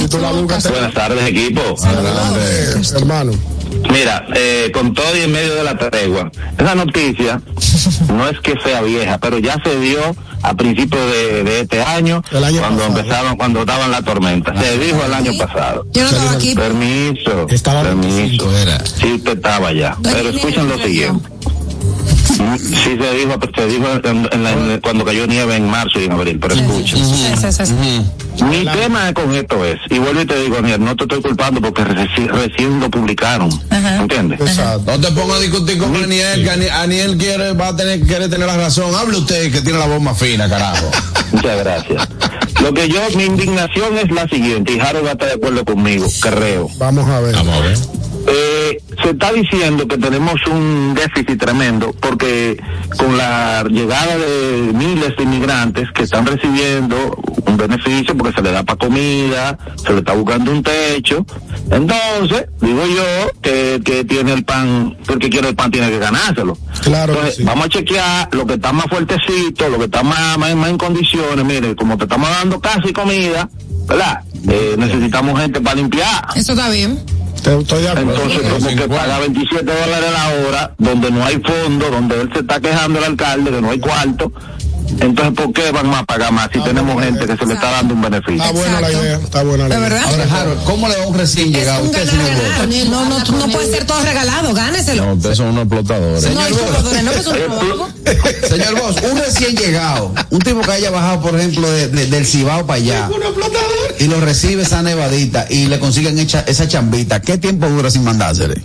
Buenas 0.70 0.94
tardes, 0.94 1.28
equipo. 1.28 1.62
Adelante. 1.84 2.96
hermano. 2.96 3.32
Mira, 3.92 4.26
eh, 4.36 4.72
con 4.74 4.94
todo 4.94 5.16
y 5.18 5.22
en 5.22 5.32
medio 5.32 5.56
de 5.56 5.64
la 5.64 5.78
tregua, 5.78 6.32
esa 6.58 6.76
noticia 6.76 7.42
no 8.10 8.28
es 8.28 8.40
que 8.40 8.54
sea 8.64 8.82
vieja, 8.82 9.18
pero 9.20 9.40
ya 9.40 9.58
se 9.64 9.80
dio 9.80 10.00
a 10.42 10.54
principios 10.56 11.02
de, 11.12 11.44
de 11.44 11.60
este 11.62 11.82
año, 11.82 12.22
cuando 12.30 12.54
pasado. 12.84 12.86
empezaron, 13.00 13.38
cuando 13.38 13.66
daban 13.66 13.92
la 13.92 14.02
tormenta. 14.02 14.54
Se 14.62 14.78
dijo 14.78 15.00
el 15.06 15.14
año 15.14 15.32
pasado. 15.38 15.86
Yo 15.92 16.04
no 16.04 16.10
estaba 16.10 16.32
aquí. 16.32 16.56
Permiso. 16.56 17.48
Estaba 17.50 17.84
permiso. 17.84 18.16
25, 18.18 18.52
era. 18.58 18.84
Sí, 18.86 19.14
usted 19.14 19.36
estaba 19.38 19.72
ya. 19.74 19.98
Pero 20.04 20.30
escuchen 20.30 20.70
lo 20.70 20.78
siguiente. 20.78 21.30
Sí 22.38 22.98
se 23.00 23.14
dijo, 23.16 23.40
se 23.56 23.68
dijo 23.68 23.86
en- 24.04 24.30
en 24.32 24.44
la- 24.44 24.52
en- 24.52 24.80
cuando 24.82 25.04
cayó 25.06 25.26
nieve 25.28 25.56
en 25.56 25.70
marzo 25.70 26.00
y 26.00 26.06
en 26.06 26.12
abril, 26.12 26.38
pero 26.40 26.54
escuchen. 26.56 26.98
Sí, 27.06 27.34
sí, 27.42 27.52
sí, 27.52 27.66
sí. 27.66 28.44
Mi 28.44 28.64
tema 28.66 29.12
con 29.14 29.34
esto 29.34 29.66
es, 29.66 29.80
y 29.90 29.98
vuelvo 29.98 30.22
y 30.22 30.26
te 30.26 30.40
digo, 30.44 30.56
Daniel, 30.58 30.84
no 30.84 30.96
te 30.96 31.04
estoy 31.06 31.22
culpando 31.22 31.60
porque 31.62 31.84
reci- 31.84 32.28
recién 32.30 32.80
lo 32.80 32.90
publicaron. 32.92 33.50
Ajá. 33.70 33.98
¿Entiendes? 33.98 34.40
Exacto. 34.40 34.92
No 34.92 35.00
te 35.00 35.12
pongas 35.12 35.38
a 35.38 35.40
discutir 35.42 35.78
con 35.80 35.96
Aniel, 35.96 36.44
que 36.44 36.50
Ani- 36.52 36.68
Aniel 36.70 37.18
quiere, 37.18 37.54
va 37.54 37.70
a 37.70 37.76
tener, 37.76 38.00
quiere 38.02 38.30
tener 38.30 38.48
la 38.48 38.58
razón. 38.58 38.94
Hable 38.96 39.18
usted 39.18 39.52
que 39.52 39.62
tiene 39.62 39.80
la 39.80 39.88
voz 39.88 40.02
más 40.02 40.18
fina, 40.20 40.48
carajo. 40.48 40.92
Muchas 41.32 41.58
gracias. 41.58 42.08
Lo 42.62 42.74
que 42.74 42.88
yo, 42.90 43.00
mi 43.16 43.24
indignación 43.26 43.98
es 43.98 44.12
la 44.12 44.28
siguiente, 44.28 44.74
y 44.74 44.80
Harold 44.80 45.06
va 45.06 45.10
a 45.10 45.14
estar 45.14 45.28
de 45.30 45.34
acuerdo 45.36 45.66
conmigo, 45.66 46.06
creo. 46.22 46.70
Vamos 46.78 47.08
a 47.10 47.20
ver. 47.20 47.36
Vamos 47.36 47.56
a 47.56 47.60
ver. 47.62 47.78
Eh, 48.30 48.78
se 49.02 49.12
está 49.12 49.32
diciendo 49.32 49.88
que 49.88 49.98
tenemos 49.98 50.36
un 50.48 50.94
déficit 50.94 51.40
tremendo 51.40 51.94
porque 52.02 52.62
con 52.98 53.18
la 53.18 53.64
llegada 53.70 54.18
de 54.18 54.72
miles 54.74 55.16
de 55.16 55.24
inmigrantes 55.24 55.88
que 55.94 56.04
están 56.04 56.26
recibiendo 56.26 57.18
un 57.46 57.56
beneficio 57.56 58.18
porque 58.18 58.34
se 58.36 58.42
le 58.42 58.52
da 58.52 58.64
para 58.64 58.78
comida, 58.78 59.58
se 59.82 59.94
le 59.94 60.00
está 60.00 60.14
buscando 60.14 60.52
un 60.52 60.62
techo. 60.62 61.26
Entonces, 61.72 62.48
digo 62.60 62.82
yo 62.86 63.32
que, 63.42 63.82
que 63.86 64.04
tiene 64.04 64.34
el 64.34 64.44
pan, 64.44 64.98
porque 65.06 65.30
quiere 65.30 65.48
el 65.50 65.56
pan 65.56 65.72
tiene 65.72 65.90
que 65.90 66.00
ganárselo. 66.00 66.58
Claro 66.84 67.14
que 67.14 67.20
Entonces, 67.20 67.36
sí. 67.38 67.44
vamos 67.44 67.66
a 67.66 67.70
chequear 67.70 68.30
lo 68.34 68.46
que 68.46 68.56
está 68.56 68.74
más 68.74 68.88
fuertecito, 68.88 69.70
lo 69.70 69.78
que 69.78 69.86
está 69.86 70.04
más, 70.04 70.38
más, 70.38 70.54
más 70.54 70.70
en 70.70 70.78
condiciones. 70.78 71.46
Mire, 71.46 71.76
como 71.78 71.98
te 71.98 72.04
estamos 72.04 72.30
dando 72.30 72.60
casi 72.60 72.92
comida, 72.92 73.50
¿verdad? 73.88 74.22
Eh, 74.50 74.76
necesitamos 74.78 75.40
gente 75.40 75.62
para 75.62 75.76
limpiar. 75.78 76.26
Eso 76.36 76.52
está 76.52 76.70
bien. 76.70 77.00
Te- 77.48 77.58
Estoy 77.62 77.82
de 77.82 77.90
acuerdo. 77.90 78.12
Entonces, 78.24 78.50
como 78.52 78.76
que 78.76 78.88
paga 78.90 79.20
27 79.20 79.64
dólares 79.66 80.10
la 80.12 80.48
hora, 80.50 80.72
donde 80.78 81.12
no 81.12 81.26
hay 81.26 81.40
fondo, 81.42 81.90
donde 81.90 82.22
él 82.22 82.30
se 82.34 82.40
está 82.40 82.60
quejando 82.60 83.00
el 83.00 83.06
alcalde, 83.06 83.52
que 83.52 83.62
no 83.62 83.72
hay 83.72 83.80
cuarto. 83.80 84.32
Entonces, 85.00 85.34
¿por 85.36 85.54
qué 85.54 85.72
van 85.72 85.94
a 85.94 86.04
pagar 86.06 86.32
más 86.32 86.50
si 86.52 86.60
tenemos 86.62 87.02
gente 87.04 87.26
que 87.28 87.38
se 87.38 87.46
le 87.46 87.54
está 87.54 87.72
dando 87.72 87.94
un 87.94 88.02
beneficio? 88.02 88.36
Está 88.44 88.52
buena 88.52 88.82
la 88.82 88.92
idea, 88.92 89.16
está 89.18 89.44
buena 89.44 89.68
la 89.68 89.76
¿De 89.76 89.80
idea. 89.82 89.90
verdad? 89.90 90.10
Ahora, 90.10 90.42
Harold, 90.42 90.64
¿cómo 90.64 90.88
le 90.88 90.98
va 90.98 91.08
un 91.08 91.18
recién 91.18 91.52
llegado? 91.52 91.82
un 91.84 91.88
Usted, 91.90 92.06
ganar, 92.08 92.70
señor. 92.70 92.88
No, 92.90 93.06
no, 93.10 93.20
no 93.20 93.48
puede 93.50 93.70
ser 93.72 93.86
todo 93.86 94.02
regalado, 94.02 94.54
gáneselo. 94.54 95.06
No, 95.06 95.14
ustedes 95.14 95.38
son 95.38 95.48
unos 95.48 95.64
explotadores. 95.64 96.34
No, 96.34 96.42
hay 96.42 96.54
jugadores, 96.54 97.04
no 97.04 97.12
que 97.12 97.24
son. 97.24 97.38
Señor 98.50 98.80
Bosch, 98.82 99.04
un 99.12 99.18
recién 99.20 99.56
llegado, 99.56 100.14
un 100.30 100.40
tipo 100.40 100.62
que 100.62 100.72
haya 100.72 100.90
bajado, 100.90 101.22
por 101.22 101.38
ejemplo, 101.38 101.70
de- 101.70 101.90
de- 101.90 102.08
del 102.08 102.26
Cibao 102.26 102.66
para 102.66 102.78
allá, 102.78 103.10
y 104.00 104.06
lo 104.06 104.20
recibe 104.22 104.64
esa 104.64 104.82
nevadita 104.82 105.46
y 105.50 105.68
le 105.68 105.80
consiguen 105.80 106.18
esa 106.18 106.68
chambita, 106.68 107.22
¿qué 107.22 107.38
tiempo 107.38 107.68
dura 107.68 107.92
sin 107.92 108.04
mandársele? 108.04 108.62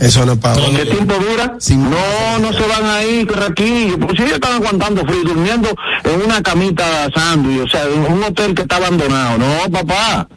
Eso 0.00 0.26
no 0.26 0.32
es 0.32 0.38
para 0.38 0.56
¿Qué 0.56 0.86
tiempo 0.86 1.14
dura? 1.14 1.56
No, 1.76 2.38
no 2.40 2.52
se 2.52 2.66
van 2.66 2.84
ahí, 2.86 3.24
Carraquillo. 3.26 3.98
Pues 3.98 4.18
ellos 4.20 4.32
están 4.32 4.54
aguantando 4.54 5.02
frío, 5.02 5.24
durmiendo 5.24 5.68
en 6.04 6.22
una 6.22 6.42
camita 6.42 7.08
sándwich, 7.14 7.60
o 7.60 7.68
sea, 7.68 7.84
en 7.84 8.12
un 8.12 8.22
hotel 8.22 8.54
que 8.54 8.62
está 8.62 8.76
abandonado. 8.76 9.38
No, 9.38 9.70
papá. 9.70 10.28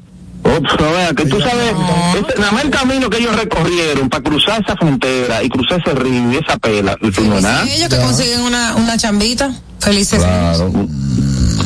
Otra 0.56 0.92
vez, 0.92 1.14
que 1.14 1.26
tú 1.26 1.40
sabes, 1.42 1.74
este, 2.16 2.40
nada 2.40 2.52
más 2.54 2.64
el 2.64 2.70
camino 2.70 3.10
que 3.10 3.18
ellos 3.18 3.36
recorrieron 3.36 4.10
para 4.10 4.24
cruzar 4.24 4.62
esa 4.62 4.76
frontera 4.76 5.44
y 5.44 5.50
cruzar 5.50 5.82
ese 5.82 5.94
río 5.94 6.32
y 6.32 6.38
esa 6.38 6.58
pela, 6.58 6.96
eso 7.02 7.22
no 7.22 7.42
nada. 7.42 7.66
Ellos 7.68 7.90
que 7.90 7.98
consiguen 7.98 8.42
una, 8.42 8.76
una 8.76 8.98
chambita. 8.98 9.54
Felices. 9.80 10.20
Claro. 10.20 10.72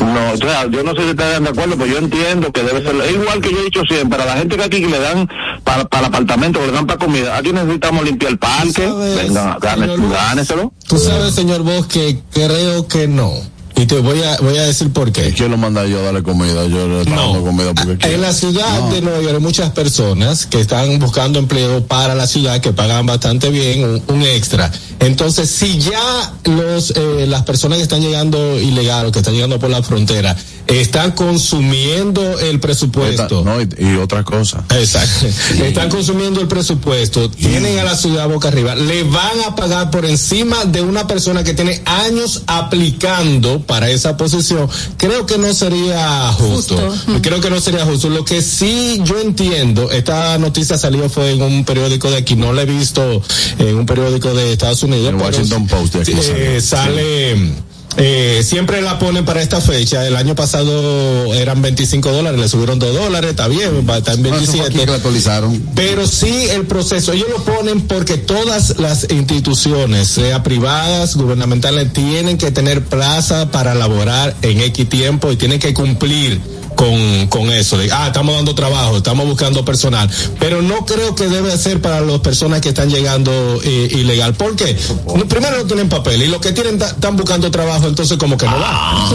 No, 0.00 0.32
o 0.32 0.36
sea, 0.36 0.66
yo 0.68 0.82
no 0.82 0.94
sé 0.94 1.02
si 1.02 1.10
están 1.10 1.44
de 1.44 1.50
acuerdo, 1.50 1.76
pero 1.76 1.86
yo 1.86 1.98
entiendo 1.98 2.50
que 2.52 2.62
debe 2.62 2.82
ser, 2.82 2.96
es 2.96 3.12
igual 3.12 3.40
que 3.40 3.52
yo 3.52 3.60
he 3.60 3.64
dicho 3.64 3.82
siempre, 3.88 4.20
a 4.22 4.26
la 4.26 4.36
gente 4.36 4.56
que 4.56 4.64
aquí 4.64 4.80
que 4.80 4.88
le 4.88 4.98
dan 4.98 5.28
para, 5.64 5.84
para 5.84 6.06
el 6.06 6.14
apartamento, 6.14 6.60
que 6.60 6.66
le 6.66 6.72
dan 6.72 6.86
para 6.86 6.98
comida, 6.98 7.36
aquí 7.36 7.52
necesitamos 7.52 8.04
limpiar 8.04 8.32
el 8.32 8.38
parque, 8.38 8.72
¿Sabes, 8.72 9.16
venga, 9.16 9.58
gáneselo. 9.60 10.72
Tú 10.88 10.98
sabes, 10.98 11.34
señor 11.34 11.62
Vos, 11.62 11.86
que 11.86 12.18
creo 12.32 12.88
que 12.88 13.06
no. 13.06 13.32
Y 13.74 13.86
te 13.86 13.98
voy 13.98 14.22
a, 14.22 14.36
voy 14.38 14.56
a 14.58 14.62
decir 14.64 14.92
por 14.92 15.10
qué. 15.12 15.32
¿Quién 15.32 15.50
lo 15.50 15.56
manda 15.56 15.86
yo 15.86 15.98
a 16.00 16.02
darle 16.02 16.22
comida? 16.22 16.66
Yo 16.66 16.86
le 16.88 16.98
estoy 17.00 17.16
dando 17.16 17.42
comida 17.42 17.72
porque 17.74 17.92
En 17.92 17.98
quiero. 17.98 18.18
la 18.22 18.32
ciudad 18.32 18.88
de 18.90 19.00
Nueva 19.00 19.20
York 19.22 19.34
hay 19.34 19.40
muchas 19.40 19.70
personas 19.70 20.46
que 20.46 20.60
están 20.60 20.98
buscando 20.98 21.38
empleo 21.38 21.84
para 21.86 22.14
la 22.14 22.26
ciudad 22.26 22.60
que 22.60 22.72
pagan 22.72 23.06
bastante 23.06 23.50
bien, 23.50 23.84
un, 23.84 24.02
un 24.08 24.22
extra. 24.22 24.70
Entonces, 25.00 25.50
si 25.50 25.78
ya 25.78 26.32
los 26.44 26.92
eh, 26.96 27.24
las 27.26 27.42
personas 27.42 27.78
que 27.78 27.82
están 27.82 28.02
llegando 28.02 28.60
ilegal 28.60 29.06
o 29.06 29.12
que 29.12 29.18
están 29.20 29.34
llegando 29.34 29.58
por 29.58 29.70
la 29.70 29.82
frontera 29.82 30.36
están 30.68 31.12
consumiendo 31.12 32.38
el 32.38 32.60
presupuesto. 32.60 33.42
No, 33.44 33.60
y, 33.60 33.68
y 33.78 33.96
otra 33.96 34.22
cosa. 34.22 34.64
Exacto. 34.78 35.26
Están 35.64 35.88
consumiendo 35.90 36.40
el 36.40 36.46
presupuesto, 36.48 37.28
tienen 37.30 37.78
a 37.78 37.84
la 37.84 37.96
ciudad 37.96 38.28
boca 38.28 38.48
arriba, 38.48 38.74
le 38.74 39.02
van 39.02 39.40
a 39.46 39.54
pagar 39.56 39.90
por 39.90 40.04
encima 40.06 40.64
de 40.66 40.80
una 40.82 41.06
persona 41.06 41.42
que 41.42 41.52
tiene 41.54 41.82
años 41.84 42.42
aplicando 42.46 43.61
para 43.66 43.90
esa 43.90 44.16
posición. 44.16 44.68
Creo 44.96 45.26
que 45.26 45.38
no 45.38 45.52
sería 45.54 46.32
justo. 46.32 46.76
Creo 47.22 47.40
que 47.40 47.50
no 47.50 47.60
sería 47.60 47.84
justo. 47.84 48.08
Lo 48.08 48.24
que 48.24 48.42
sí 48.42 49.00
yo 49.04 49.18
entiendo, 49.18 49.90
esta 49.90 50.38
noticia 50.38 50.78
salió 50.78 51.08
fue 51.08 51.32
en 51.32 51.42
un 51.42 51.64
periódico 51.64 52.10
de 52.10 52.18
aquí, 52.18 52.36
no 52.36 52.52
la 52.52 52.62
he 52.62 52.66
visto 52.66 53.22
en 53.58 53.76
un 53.76 53.86
periódico 53.86 54.34
de 54.34 54.52
Estados 54.52 54.82
Unidos. 54.82 55.08
El 55.08 55.16
Washington 55.16 55.66
Post 55.66 55.94
de 55.94 56.00
aquí 56.02 56.12
eh, 56.16 56.60
sale. 56.60 57.71
Eh, 57.96 58.42
siempre 58.44 58.80
la 58.80 58.98
ponen 58.98 59.24
para 59.24 59.42
esta 59.42 59.60
fecha. 59.60 60.06
El 60.06 60.16
año 60.16 60.34
pasado 60.34 61.34
eran 61.34 61.62
25 61.62 62.10
dólares, 62.10 62.40
le 62.40 62.48
subieron 62.48 62.78
2 62.78 62.94
dólares, 62.94 63.30
está 63.30 63.48
bien, 63.48 63.88
estar 63.88 64.14
en 64.14 64.22
No, 64.22 64.36
eso 64.36 64.52
fue 64.52 64.60
aquí 64.60 64.76
27. 64.76 64.78
que 64.80 64.86
lo 64.86 64.94
actualizaron. 64.94 65.62
Pero 65.74 66.06
sí 66.06 66.46
el 66.50 66.66
proceso, 66.66 67.12
ellos 67.12 67.28
lo 67.28 67.44
ponen 67.44 67.82
porque 67.82 68.16
todas 68.16 68.78
las 68.78 69.10
instituciones, 69.10 70.08
sea 70.08 70.42
privadas, 70.42 71.16
gubernamentales, 71.16 71.92
tienen 71.92 72.38
que 72.38 72.50
tener 72.50 72.84
plaza 72.84 73.50
para 73.50 73.74
laborar 73.74 74.34
en 74.42 74.60
X 74.60 74.88
tiempo 74.88 75.30
y 75.30 75.36
tienen 75.36 75.58
que 75.58 75.74
cumplir 75.74 76.40
con, 76.74 77.26
con 77.28 77.50
eso. 77.50 77.78
De, 77.78 77.90
ah, 77.92 78.08
estamos 78.08 78.34
dando 78.34 78.54
trabajo, 78.54 78.96
estamos 78.96 79.26
buscando 79.26 79.64
personal. 79.64 80.08
Pero 80.38 80.62
no 80.62 80.84
creo 80.86 81.14
que 81.14 81.28
debe 81.28 81.56
ser 81.56 81.80
para 81.80 82.00
las 82.00 82.20
personas 82.20 82.60
que 82.60 82.70
están 82.70 82.90
llegando 82.90 83.60
eh, 83.64 83.88
ilegal. 83.92 84.34
¿Por 84.34 84.56
qué? 84.56 84.76
No, 85.06 85.26
Primero 85.26 85.58
no 85.58 85.64
tienen 85.64 85.88
papel 85.88 86.22
y 86.22 86.28
los 86.28 86.40
que 86.40 86.52
tienen 86.52 86.80
están 86.80 87.16
buscando 87.16 87.50
trabajo, 87.50 87.86
entonces 87.86 88.18
como 88.18 88.36
que 88.36 88.46
no 88.46 88.58
van. 88.58 89.10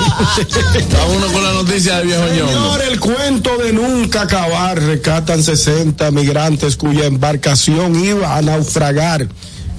Vámonos 0.92 1.32
con 1.32 1.44
la 1.44 1.52
noticia 1.52 1.98
del 1.98 2.06
viejo. 2.06 2.28
Señor, 2.28 2.82
el 2.82 3.00
cuento 3.00 3.56
de 3.58 3.72
nunca 3.72 4.22
acabar. 4.22 4.80
Rescatan 4.80 5.42
60 5.42 6.10
migrantes 6.10 6.76
cuya 6.76 7.06
embarcación 7.06 8.02
iba 8.04 8.36
a 8.36 8.42
naufragar 8.42 9.28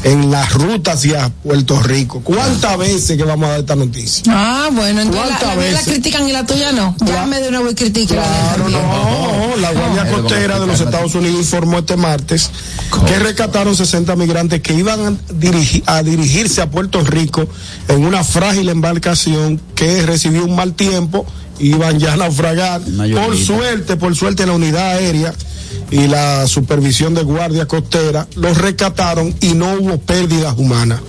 en 0.04 0.32
la 0.32 0.46
ruta 0.48 0.94
hacia 0.94 1.30
Puerto 1.30 1.80
Rico. 1.82 2.22
¿Cuántas 2.24 2.78
veces 2.78 3.18
que 3.18 3.24
vamos 3.24 3.46
a 3.48 3.52
dar 3.52 3.60
esta 3.60 3.76
noticia? 3.76 4.24
Ah, 4.30 4.70
bueno, 4.72 5.02
entonces 5.02 5.30
la, 5.30 5.38
¿Cuántas 5.38 5.48
la 5.50 5.56
mía 5.62 5.72
la 5.72 5.78
veces? 5.80 5.94
critican 5.94 6.28
y 6.28 6.32
la 6.32 6.46
tuya 6.46 6.72
no. 6.72 6.96
Llame 7.06 7.40
de 7.40 7.52
nuevo 7.52 7.70
y 7.70 7.76
critique 7.76 8.16
la 8.16 8.24
Claro, 8.24 8.66
de 8.66 8.72
no, 8.72 9.56
la 9.58 9.72
Guardia 9.72 10.04
Pero 10.06 10.22
Costera 10.24 10.60
de 10.60 10.68
los. 10.68 10.82
Estados 10.82 11.14
Unidos 11.16 11.40
informó 11.40 11.80
este 11.80 11.96
martes 11.98 12.50
que 13.06 13.20
rescataron 13.20 13.76
60 13.76 14.16
migrantes 14.16 14.62
que 14.62 14.74
iban 14.74 15.00
a, 15.06 15.12
dirigi- 15.34 15.84
a 15.86 16.02
dirigirse 16.02 16.62
a 16.62 16.70
Puerto 16.72 17.04
Rico 17.04 17.48
en 17.88 18.04
una 18.06 18.24
frágil 18.24 18.70
embarcación 18.70 19.62
que 19.76 20.02
recibió 20.06 20.44
un 20.46 20.56
mal 20.56 20.74
tiempo, 20.74 21.26
iban 21.60 22.00
ya 22.00 22.14
a 22.14 22.18
naufragar. 22.18 22.82
Una 22.82 23.06
Por 23.24 23.38
suerte, 23.38 23.96
por 23.98 24.16
suerte 24.16 24.46
la 24.48 24.54
unidad 24.54 24.94
aérea 24.98 25.34
y 25.92 26.08
la 26.08 26.48
supervisión 26.48 27.14
de 27.14 27.24
Guardia 27.24 27.68
Costera 27.68 28.28
los 28.36 28.58
rescataron 28.58 29.36
y 29.42 29.54
no 29.54 29.74
hubo 29.74 29.98
pérdidas 30.00 30.56
humanas. 30.58 31.00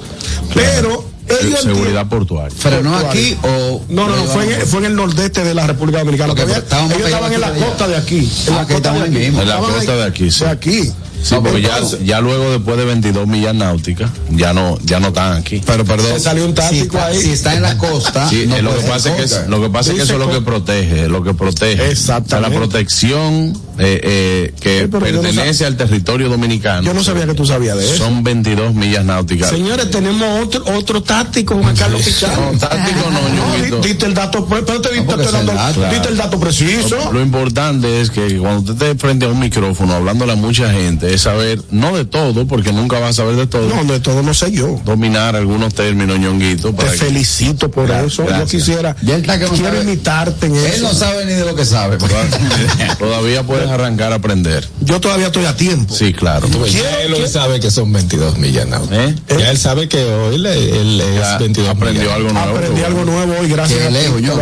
Pero 0.54 1.04
ellos 1.28 1.60
Seguridad 1.62 2.08
portuaria. 2.08 2.56
Pero 2.62 2.82
no 2.82 2.96
aquí 2.96 3.36
o. 3.42 3.80
no, 3.88 4.08
no, 4.08 4.16
no, 4.16 4.24
fue 4.24 4.52
en, 4.54 4.66
fue 4.66 4.80
en 4.80 4.86
el 4.86 4.94
nordeste 4.96 5.44
de 5.44 5.54
la 5.54 5.66
República 5.66 6.00
Dominicana. 6.00 6.32
Ellos 6.34 6.58
estaban 6.58 7.32
en 7.32 7.40
la 7.40 7.52
costa 7.52 7.88
de 7.88 7.96
aquí. 7.96 8.28
En 8.48 8.54
Ah, 8.54 8.56
la 8.56 8.66
costa 8.66 8.92
de 8.92 9.00
aquí. 9.02 9.24
En 9.26 9.48
la 9.48 9.56
costa 9.58 9.96
de 9.96 10.04
aquí, 10.04 10.30
sí. 10.30 10.44
De 10.44 10.50
aquí. 10.50 10.92
Sí, 11.22 11.36
porque 11.40 11.62
ya, 11.62 11.76
Entonces, 11.76 12.00
ya 12.04 12.20
luego 12.20 12.50
después 12.50 12.76
de 12.76 12.84
22 12.84 13.28
millas 13.28 13.54
náuticas, 13.54 14.10
ya 14.30 14.52
no, 14.52 14.76
ya 14.82 14.98
no 14.98 15.08
están 15.08 15.36
aquí. 15.36 15.62
Pero 15.64 15.84
perdón. 15.84 16.14
Se 16.14 16.18
salió 16.20 16.42
un 16.44 16.50
si 16.50 16.54
táctico 16.56 16.96
está, 16.96 17.06
ahí. 17.06 17.20
Si 17.20 17.30
está 17.30 17.54
en 17.54 17.62
la 17.62 17.78
costa. 17.78 18.28
Sí, 18.28 18.44
no 18.48 18.56
eh, 18.56 18.62
lo, 18.62 18.76
que 18.76 18.82
pasa 18.88 19.08
es 19.10 19.14
que, 19.14 19.22
costa. 19.22 19.42
es- 19.42 19.48
lo 19.48 19.62
que 19.62 19.68
pasa 19.70 19.90
es 19.90 19.94
que 19.94 20.02
Dice 20.02 20.14
eso 20.14 20.20
es 20.20 20.28
lo 20.28 20.34
que 20.34 20.40
protege, 20.44 21.08
lo 21.08 21.22
que 21.22 21.32
protege. 21.32 21.90
Exactamente. 21.92 22.34
O 22.34 22.40
sea, 22.40 22.40
la 22.40 22.56
protección 22.56 23.56
eh, 23.78 24.00
eh, 24.02 24.54
que 24.60 24.80
Sí, 24.82 24.88
no 24.90 24.98
pertenece 25.00 25.64
al 25.66 25.76
territorio 25.76 26.28
dominicano. 26.28 26.82
Yo 26.82 26.94
no 26.94 27.02
sabía 27.02 27.26
que 27.26 27.34
tú 27.34 27.44
sabías 27.46 27.76
de 27.76 27.84
eso. 27.84 27.96
Son 28.04 28.22
22 28.22 28.74
millas 28.74 29.04
náuticas. 29.04 29.50
Señores, 29.50 29.90
tenemos 29.90 30.44
otro, 30.44 30.64
otro 30.76 31.02
táctico, 31.02 31.56
Juan 31.56 31.74
Carlos 31.76 32.02
Pichardo. 32.02 32.52
No, 32.52 32.58
táctico 32.58 33.10
no, 33.10 33.22
No, 33.76 33.76
diste 33.82 34.06
el 34.06 34.14
dato, 34.14 34.46
pero 34.46 34.64
te, 34.80 34.90
dando, 34.90 35.90
diste 35.90 36.08
el 36.08 36.16
dato 36.16 36.38
preciso. 36.38 37.12
Lo 37.12 37.20
importante 37.20 38.00
es 38.00 38.10
que 38.10 38.38
cuando 38.38 38.72
usted 38.72 38.86
esté 38.86 38.98
frente 38.98 39.26
a 39.26 39.28
un 39.28 39.38
micrófono 39.38 39.94
hablándole 39.94 40.32
a 40.32 40.36
mucha 40.36 40.70
gente, 40.72 41.12
es 41.14 41.22
saber, 41.22 41.60
no 41.70 41.96
de 41.96 42.04
todo, 42.04 42.46
porque 42.46 42.72
nunca 42.72 42.98
va 42.98 43.08
a 43.08 43.12
saber 43.12 43.36
de 43.36 43.46
todo, 43.46 43.68
No, 43.68 43.84
de 43.84 44.00
todo 44.00 44.22
no 44.22 44.34
sé 44.34 44.52
yo. 44.52 44.80
dominar 44.84 45.36
algunos 45.36 45.74
términos, 45.74 46.18
ñonguito, 46.18 46.72
Te 46.72 46.84
que- 46.84 46.90
felicito 46.92 47.70
por 47.70 47.86
Gracias, 47.86 48.12
eso. 48.12 48.26
Yo 48.38 48.46
quisiera, 48.46 48.96
Ya 49.02 49.14
él 49.16 49.20
está 49.22 49.38
que 49.38 49.44
no 49.46 49.50
quiero 49.52 49.68
sabe. 49.78 49.82
imitarte 49.82 50.46
en 50.46 50.56
Él 50.56 50.64
eso. 50.66 50.82
no 50.88 50.94
sabe 50.94 51.24
ni 51.26 51.32
de 51.34 51.44
lo 51.44 51.54
que 51.54 51.64
sabe. 51.64 51.96
todavía 52.98 53.42
puedes 53.64 53.80
arrancar 53.80 54.12
a 54.12 54.16
aprender. 54.16 54.68
Yo 54.80 55.00
todavía 55.00 55.26
estoy 55.26 55.44
a 55.46 55.56
tiempo. 55.56 55.94
Sí, 55.94 56.12
claro. 56.12 56.48
Ya 56.66 57.02
él 57.02 57.14
hoy 57.14 57.28
sabe 57.28 57.60
que 57.60 57.70
son 57.70 57.92
22 57.92 58.38
millas 58.38 58.66
náuticas. 58.66 58.98
¿Eh? 58.98 59.14
Ya 59.38 59.50
él 59.50 59.58
sabe 59.58 59.88
que 59.88 60.02
hoy 60.04 60.38
le, 60.38 60.80
él 60.80 61.00
es 61.00 61.14
Ya 61.20 61.38
22 61.38 61.68
aprendió 61.70 62.02
millas. 62.02 62.16
algo 62.16 62.32
nuevo. 62.32 62.56
Aprendí 62.56 62.80
qué 62.80 62.86
algo 62.86 63.04
bueno. 63.04 63.12
nuevo 63.26 63.40
hoy, 63.40 63.48
gracias 63.48 63.82
a 63.82 63.88
ti, 63.88 63.92
lejos, 63.94 64.22
yo. 64.22 64.36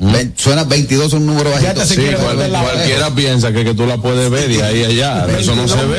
Ven, 0.00 0.34
Suena 0.36 0.64
22 0.64 1.12
un 1.14 1.26
número 1.26 1.50
bajito. 1.50 1.84
Sí, 1.86 1.96
cual- 2.20 2.50
cualquiera 2.50 3.14
piensa 3.14 3.52
que, 3.52 3.64
que 3.64 3.74
tú 3.74 3.86
la 3.86 3.96
puedes 3.98 4.30
ver 4.30 4.48
de 4.48 4.62
ahí 4.62 4.84
allá. 4.84 5.26
Eso 5.38 5.54
no 5.54 5.66
se 5.68 5.76
22 5.84 5.90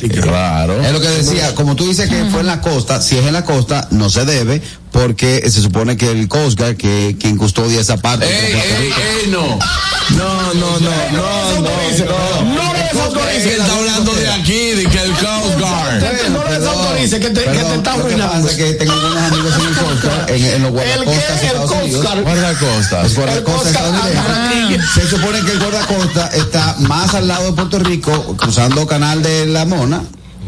ve. 0.00 0.08
Claro. 0.20 0.80
Es 0.82 0.92
lo 0.92 1.00
que 1.00 1.08
decía, 1.08 1.54
como 1.54 1.76
tú 1.76 1.86
dices 1.86 2.08
que 2.08 2.24
fue 2.26 2.40
en 2.40 2.46
la 2.46 2.60
costa, 2.60 3.00
si 3.00 3.16
es 3.18 3.26
en 3.26 3.32
la 3.32 3.44
costa, 3.44 3.88
no 3.90 4.10
se 4.10 4.24
debe, 4.24 4.62
porque 4.92 5.48
se 5.50 5.60
supone 5.62 5.96
que 5.96 6.10
el 6.10 6.28
Coast 6.28 6.58
Guard, 6.58 6.76
que 6.76 7.16
quien 7.18 7.36
custodia 7.36 7.80
esa 7.80 7.96
parte. 7.96 8.26
¡Ey, 8.26 8.52
ey, 8.54 8.92
ey, 9.24 9.30
no! 9.30 9.58
No, 10.10 10.52
no, 10.54 10.80
no, 10.80 10.80
no, 10.80 11.60
no, 11.60 12.54
no. 12.54 12.72
Desautorice. 12.74 13.56
Está 13.56 13.76
hablando 13.76 14.12
de 14.14 14.28
aquí, 14.28 14.70
de 14.72 14.84
que 14.86 15.02
el 15.02 15.12
Coast 15.12 15.58
Guard. 15.60 16.02
No 16.32 16.44
le 16.44 16.58
desautorice, 16.58 17.20
que 17.20 17.30
te, 17.30 17.40
que 17.44 17.50
te 17.50 17.56
Perdón, 17.56 17.76
está 17.78 17.92
arruinando. 17.94 18.48
es 18.48 18.56
que 18.56 18.72
tengo 18.74 18.92
algunos 18.92 19.22
amigos 19.22 19.54
en 19.54 19.66
el 19.66 19.74
Coast 19.76 20.04
Guard, 20.04 20.30
en, 20.30 20.44
en 20.44 20.62
los 20.62 20.70
El 20.70 21.04
guardacostas 21.04 21.40
de 21.40 21.46
el 21.46 21.56
Coast. 21.56 21.94
Guard. 22.04 22.22
Guardacostas. 22.22 23.14
Guardacostas. 23.14 23.82
Se 24.94 25.08
supone 25.08 25.40
que 25.42 25.52
el 25.52 25.58
guardacosta 25.60 26.26
está 26.34 26.74
más 26.80 27.14
al 27.14 27.28
lado 27.28 27.46
de 27.46 27.52
Puerto 27.52 27.78
Rico, 27.78 28.36
cruzando 28.36 28.86
Canal 28.86 29.22
de 29.22 29.46
la 29.46 29.64
Mona, 29.64 30.02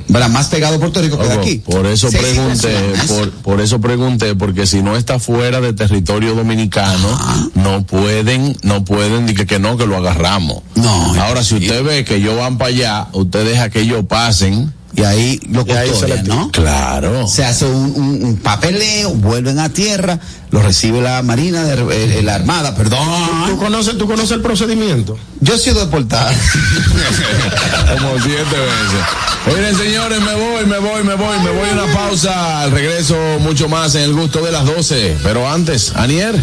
¿verdad? 0.09 0.29
Más 0.31 0.49
pegado 0.49 0.77
a 0.77 0.79
Puerto 0.79 1.01
Rico 1.01 1.19
que 1.19 1.25
de 1.25 1.33
aquí. 1.33 1.57
Por 1.59 1.87
eso 1.87 2.11
pregunté, 2.11 2.77
por, 3.09 3.31
por 3.31 3.61
eso 3.61 3.81
pregunté, 3.81 4.35
porque 4.35 4.67
si 4.67 4.83
no 4.83 4.97
está 4.97 5.19
fuera 5.19 5.61
de 5.61 5.73
territorio 5.73 6.35
dominicano, 6.35 7.09
no 7.55 7.85
pueden, 7.87 8.57
no 8.63 8.85
pueden, 8.85 9.27
decir 9.27 9.47
que 9.47 9.59
no, 9.59 9.77
que 9.77 9.87
lo 9.87 9.97
agarramos. 9.97 10.63
No, 10.75 11.15
Ahora, 11.23 11.45
si 11.45 11.57
usted 11.57 11.83
ve 11.85 12.05
que 12.05 12.17
ellos 12.17 12.37
van 12.37 12.59
para 12.59 12.69
allá, 12.69 13.09
usted 13.13 13.45
deja 13.45 13.71
que 13.71 13.81
ellos 13.81 14.05
pasen 14.07 14.73
y 14.95 15.03
ahí 15.03 15.41
lo 15.51 15.65
custodian, 15.65 16.25
¿no? 16.27 16.51
Claro. 16.51 17.27
Se 17.27 17.45
hace 17.45 17.65
un, 17.65 17.93
un- 17.97 18.25
un 18.25 18.37
papeleo, 18.37 19.11
vuelven 19.15 19.59
a 19.59 19.69
tierra, 19.71 20.19
lo 20.51 20.61
recibe 20.63 21.01
la 21.01 21.23
Marina, 21.23 21.63
de, 21.65 22.19
eh, 22.19 22.23
la 22.23 22.35
Armada, 22.35 22.71
¿Tú 22.75 22.83
perdón. 22.83 23.57
conoces, 23.59 23.97
¿Tú 23.97 24.07
conoces 24.07 24.33
el 24.33 24.43
procedimiento? 24.43 25.19
Yo 25.41 25.55
he 25.55 25.59
sido 25.59 25.81
deportado. 25.81 26.31
Como 27.99 28.21
siete 28.23 28.43
veces. 28.45 29.03
Miren, 29.47 29.77
señores, 29.77 30.21
me 30.21 30.35
voy, 30.35 30.67
me 30.67 30.79
voy, 30.79 31.03
me 31.03 31.15
voy, 31.15 31.39
me 31.41 31.51
voy 31.51 31.69
a 31.71 31.73
una 31.85 31.93
pausa. 31.93 32.61
Al 32.63 32.71
regreso, 32.71 33.17
mucho 33.41 33.69
más 33.69 33.95
en 33.97 34.03
el 34.03 34.13
gusto 34.13 34.41
de 34.41 34.53
las 34.53 34.65
12. 34.65 35.17
Pero 35.23 35.51
antes, 35.51 35.93
Anier. 35.97 36.35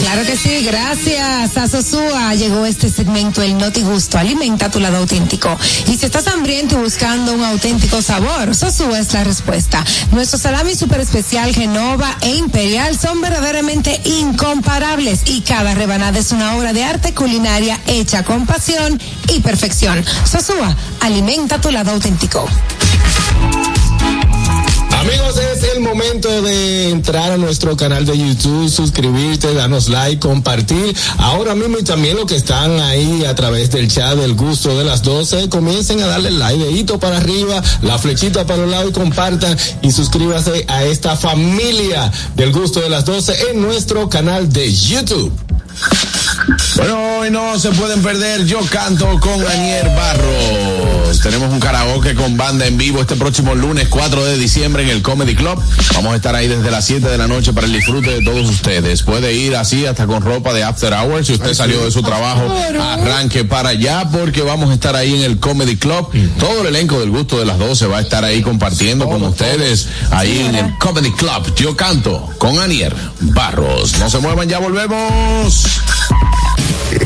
Claro 0.00 0.22
que 0.26 0.36
sí, 0.36 0.62
gracias 0.64 1.56
a 1.56 1.66
Sosúa 1.68 2.34
llegó 2.34 2.66
este 2.66 2.90
segmento 2.90 3.42
El 3.42 3.56
Noti 3.56 3.80
Gusto, 3.82 4.18
alimenta 4.18 4.70
tu 4.70 4.80
lado 4.80 4.98
auténtico. 4.98 5.56
Y 5.88 5.96
si 5.96 6.04
estás 6.06 6.26
hambriento 6.26 6.74
y 6.78 6.82
buscando 6.82 7.32
un 7.32 7.42
auténtico 7.44 7.91
sabor, 8.00 8.54
Sosúa 8.54 8.98
es 8.98 9.12
la 9.12 9.24
respuesta. 9.24 9.84
Nuestro 10.12 10.38
salami 10.38 10.74
super 10.74 11.00
especial 11.00 11.52
Genova 11.52 12.16
e 12.22 12.36
Imperial 12.36 12.98
son 12.98 13.20
verdaderamente 13.20 14.00
incomparables 14.04 15.22
y 15.26 15.42
cada 15.42 15.74
rebanada 15.74 16.18
es 16.18 16.32
una 16.32 16.56
obra 16.56 16.72
de 16.72 16.84
arte 16.84 17.12
culinaria 17.12 17.78
hecha 17.86 18.24
con 18.24 18.46
pasión 18.46 18.98
y 19.28 19.40
perfección. 19.40 20.02
Sosúa, 20.24 20.74
alimenta 21.00 21.60
tu 21.60 21.70
lado 21.70 21.90
auténtico. 21.90 22.48
Amigos, 25.02 25.36
es 25.36 25.64
el 25.74 25.80
momento 25.80 26.42
de 26.42 26.90
entrar 26.90 27.32
a 27.32 27.36
nuestro 27.36 27.76
canal 27.76 28.06
de 28.06 28.16
YouTube, 28.16 28.68
suscribirte, 28.68 29.52
darnos 29.52 29.88
like, 29.88 30.20
compartir. 30.20 30.94
Ahora 31.18 31.56
mismo 31.56 31.76
y 31.76 31.82
también 31.82 32.14
los 32.14 32.26
que 32.26 32.36
están 32.36 32.78
ahí 32.78 33.24
a 33.24 33.34
través 33.34 33.72
del 33.72 33.88
chat 33.88 34.16
del 34.16 34.34
gusto 34.34 34.78
de 34.78 34.84
las 34.84 35.02
12, 35.02 35.48
comiencen 35.48 36.00
a 36.04 36.06
darle 36.06 36.30
like, 36.30 36.62
dedito 36.62 37.00
para 37.00 37.16
arriba, 37.16 37.60
la 37.82 37.98
flechita 37.98 38.46
para 38.46 38.62
los 38.62 38.70
lados 38.70 38.90
y 38.90 38.92
compartan 38.92 39.58
y 39.82 39.90
suscríbase 39.90 40.66
a 40.68 40.84
esta 40.84 41.16
familia 41.16 42.12
del 42.36 42.52
gusto 42.52 42.80
de 42.80 42.88
las 42.88 43.04
12 43.04 43.50
en 43.50 43.60
nuestro 43.60 44.08
canal 44.08 44.52
de 44.52 44.72
YouTube. 44.72 45.32
Bueno, 46.76 47.18
hoy 47.18 47.30
no 47.30 47.58
se 47.58 47.70
pueden 47.70 48.02
perder. 48.02 48.44
Yo 48.46 48.60
canto 48.70 49.20
con 49.20 49.46
Anier 49.46 49.88
Barros. 49.94 51.20
Tenemos 51.20 51.52
un 51.52 51.60
karaoke 51.60 52.14
con 52.14 52.36
banda 52.36 52.66
en 52.66 52.78
vivo 52.78 53.00
este 53.00 53.14
próximo 53.14 53.54
lunes 53.54 53.88
4 53.88 54.24
de 54.24 54.38
diciembre 54.38 54.82
en 54.82 54.88
el 54.88 55.02
Comedy 55.02 55.36
Club. 55.36 55.62
Vamos 55.94 56.12
a 56.14 56.16
estar 56.16 56.34
ahí 56.34 56.48
desde 56.48 56.70
las 56.70 56.84
7 56.86 57.08
de 57.08 57.18
la 57.18 57.28
noche 57.28 57.52
para 57.52 57.66
el 57.66 57.72
disfrute 57.72 58.10
de 58.10 58.24
todos 58.24 58.48
ustedes. 58.48 59.02
Puede 59.02 59.34
ir 59.34 59.54
así 59.54 59.86
hasta 59.86 60.06
con 60.06 60.22
ropa 60.22 60.52
de 60.52 60.64
After 60.64 60.92
Hours. 60.94 61.26
Si 61.26 61.34
usted 61.34 61.54
salió 61.54 61.84
de 61.84 61.90
su 61.90 62.02
trabajo, 62.02 62.52
arranque 62.80 63.44
para 63.44 63.70
allá 63.70 64.08
porque 64.10 64.42
vamos 64.42 64.70
a 64.70 64.74
estar 64.74 64.96
ahí 64.96 65.14
en 65.14 65.22
el 65.22 65.38
Comedy 65.38 65.76
Club. 65.76 66.08
Todo 66.38 66.62
el 66.62 66.68
elenco 66.68 66.98
del 66.98 67.10
gusto 67.10 67.38
de 67.38 67.44
las 67.44 67.58
12 67.58 67.86
va 67.86 67.98
a 67.98 68.00
estar 68.00 68.24
ahí 68.24 68.42
compartiendo 68.42 69.08
con 69.08 69.22
ustedes 69.22 69.88
ahí 70.10 70.40
en 70.40 70.54
el 70.54 70.78
Comedy 70.78 71.12
Club. 71.12 71.54
Yo 71.54 71.76
canto 71.76 72.30
con 72.38 72.58
Anier 72.58 72.96
Barros. 73.20 73.98
No 73.98 74.10
se 74.10 74.18
muevan, 74.18 74.48
ya 74.48 74.58
volvemos. 74.58 75.61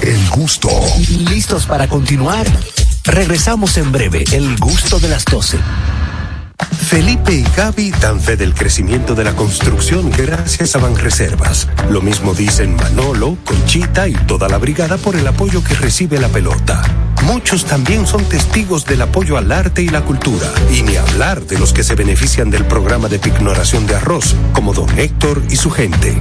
El 0.02 0.28
gusto. 0.30 0.68
¿Listos 1.30 1.66
para 1.66 1.88
continuar? 1.88 2.46
Regresamos 3.04 3.76
en 3.78 3.92
breve, 3.92 4.24
el 4.32 4.56
gusto 4.58 4.98
de 4.98 5.08
las 5.08 5.24
12. 5.24 5.58
Felipe 6.88 7.34
y 7.34 7.44
Gaby 7.56 7.90
dan 8.00 8.20
fe 8.20 8.36
del 8.36 8.54
crecimiento 8.54 9.14
de 9.14 9.24
la 9.24 9.34
construcción 9.34 10.10
gracias 10.10 10.76
a 10.76 10.78
Banreservas. 10.78 11.68
Lo 11.90 12.00
mismo 12.00 12.32
dicen 12.32 12.76
Manolo, 12.76 13.36
Conchita 13.44 14.08
y 14.08 14.14
toda 14.14 14.48
la 14.48 14.58
brigada 14.58 14.96
por 14.96 15.16
el 15.16 15.26
apoyo 15.26 15.62
que 15.62 15.74
recibe 15.74 16.18
la 16.18 16.28
pelota. 16.28 16.82
Muchos 17.24 17.64
también 17.64 18.06
son 18.06 18.24
testigos 18.24 18.84
del 18.84 19.02
apoyo 19.02 19.36
al 19.36 19.50
arte 19.50 19.82
y 19.82 19.88
la 19.88 20.02
cultura. 20.02 20.46
Y 20.72 20.82
ni 20.82 20.96
hablar 20.96 21.44
de 21.44 21.58
los 21.58 21.72
que 21.72 21.82
se 21.82 21.96
benefician 21.96 22.50
del 22.50 22.64
programa 22.64 23.08
de 23.08 23.18
pignoración 23.18 23.86
de 23.86 23.96
arroz, 23.96 24.36
como 24.52 24.72
don 24.72 24.88
Héctor 24.98 25.42
y 25.50 25.56
su 25.56 25.70
gente. 25.70 26.20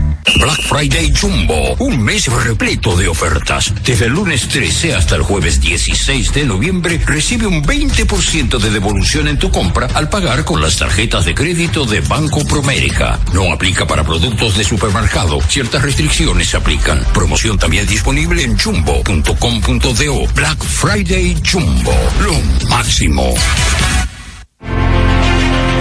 Black 0.39 0.61
Friday 0.61 1.13
Jumbo, 1.13 1.75
un 1.79 2.01
mes 2.01 2.27
repleto 2.27 2.95
de 2.95 3.07
ofertas. 3.07 3.73
Desde 3.83 4.05
el 4.05 4.13
lunes 4.13 4.47
13 4.47 4.95
hasta 4.95 5.15
el 5.15 5.23
jueves 5.23 5.59
16 5.61 6.33
de 6.33 6.45
noviembre, 6.45 6.99
recibe 7.05 7.47
un 7.47 7.63
20% 7.63 8.59
de 8.59 8.69
devolución 8.69 9.27
en 9.27 9.37
tu 9.37 9.51
compra 9.51 9.87
al 9.93 10.09
pagar 10.09 10.45
con 10.45 10.61
las 10.61 10.77
tarjetas 10.77 11.25
de 11.25 11.35
crédito 11.35 11.85
de 11.85 12.01
Banco 12.01 12.45
Promérica. 12.45 13.19
No 13.33 13.51
aplica 13.51 13.85
para 13.85 14.03
productos 14.03 14.57
de 14.57 14.63
supermercado. 14.63 15.41
Ciertas 15.41 15.81
restricciones 15.81 16.49
se 16.49 16.57
aplican. 16.57 17.03
Promoción 17.13 17.57
también 17.57 17.85
disponible 17.87 18.43
en 18.43 18.57
jumbo.com.do. 18.57 20.27
Black 20.33 20.63
Friday 20.63 21.35
Jumbo, 21.45 21.95
lo 22.21 22.67
máximo. 22.69 23.33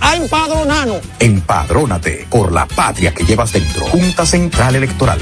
a 0.00 0.16
empadronarnos. 0.16 1.00
Empadrónate 1.18 2.26
por 2.30 2.52
la 2.52 2.66
patria 2.66 3.12
que 3.14 3.24
llevas 3.24 3.52
dentro. 3.52 3.86
Junta 3.86 4.24
Central 4.26 4.76
Electoral. 4.76 5.18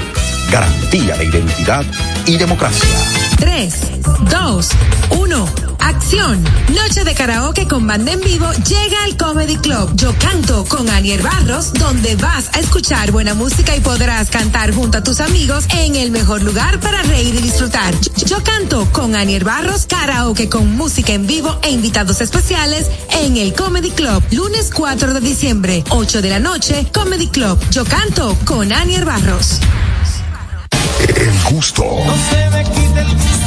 Garantía 0.51 1.17
de 1.17 1.25
identidad 1.25 1.85
y 2.25 2.37
democracia. 2.37 2.89
3, 3.37 4.01
2, 4.29 4.69
1, 5.11 5.49
acción. 5.87 6.43
Noche 6.75 7.03
de 7.03 7.13
karaoke 7.13 7.67
con 7.67 7.87
banda 7.87 8.11
en 8.11 8.21
vivo 8.21 8.51
llega 8.67 9.03
al 9.03 9.15
Comedy 9.17 9.55
Club. 9.57 9.91
Yo 9.95 10.13
canto 10.19 10.65
con 10.65 10.89
Anier 10.89 11.21
Barros, 11.21 11.73
donde 11.73 12.15
vas 12.15 12.49
a 12.53 12.59
escuchar 12.59 13.11
buena 13.11 13.33
música 13.33 13.75
y 13.75 13.79
podrás 13.79 14.29
cantar 14.29 14.73
junto 14.73 14.97
a 14.97 15.03
tus 15.03 15.19
amigos 15.19 15.65
en 15.69 15.95
el 15.95 16.11
mejor 16.11 16.41
lugar 16.41 16.79
para 16.79 17.01
reír 17.03 17.35
y 17.35 17.41
disfrutar. 17.41 17.93
Yo 18.25 18.43
canto 18.43 18.87
con 18.91 19.15
Anier 19.15 19.43
Barros, 19.43 19.85
karaoke 19.85 20.49
con 20.49 20.75
música 20.75 21.13
en 21.13 21.25
vivo 21.25 21.57
e 21.61 21.71
invitados 21.71 22.21
especiales 22.21 22.87
en 23.23 23.37
el 23.37 23.53
Comedy 23.53 23.91
Club. 23.91 24.23
Lunes 24.31 24.71
4 24.73 25.13
de 25.13 25.19
diciembre, 25.21 25.83
8 25.89 26.21
de 26.21 26.29
la 26.29 26.39
noche, 26.39 26.87
Comedy 26.93 27.27
Club. 27.27 27.59
Yo 27.71 27.85
canto 27.85 28.37
con 28.45 28.71
Anier 28.73 29.05
Barros. 29.05 29.59
El 31.07 31.53
gusto. 31.53 31.83
Te, 32.29 33.46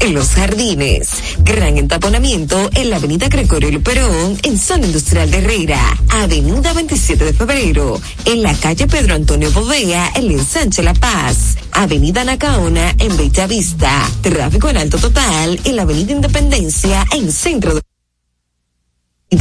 En 0.00 0.14
los 0.14 0.28
jardines. 0.30 1.08
Gran 1.38 1.78
entaponamiento 1.78 2.70
en 2.74 2.90
la 2.90 2.96
avenida 2.96 3.28
Gregorio 3.28 3.70
Luperón, 3.70 4.38
en 4.42 4.58
zona 4.58 4.86
industrial 4.86 5.30
de 5.30 5.38
Herrera. 5.38 5.80
Avenida 6.08 6.72
27 6.72 7.24
de 7.24 7.32
febrero, 7.32 8.00
en 8.24 8.42
la 8.42 8.54
calle 8.54 8.86
Pedro 8.86 9.14
Antonio 9.14 9.50
Bovea, 9.52 10.12
en 10.14 10.30
ensanche 10.30 10.82
La 10.82 10.94
Paz. 10.94 11.56
Avenida 11.72 12.24
Nacaona, 12.24 12.94
en 12.98 13.16
Bella 13.16 13.46
Vista. 13.46 14.08
Tráfico 14.22 14.68
en 14.68 14.76
alto 14.76 14.98
total, 14.98 15.60
en 15.64 15.76
la 15.76 15.82
avenida 15.82 16.12
Independencia, 16.12 17.04
en 17.12 17.30
centro 17.32 17.74
de 17.74 17.80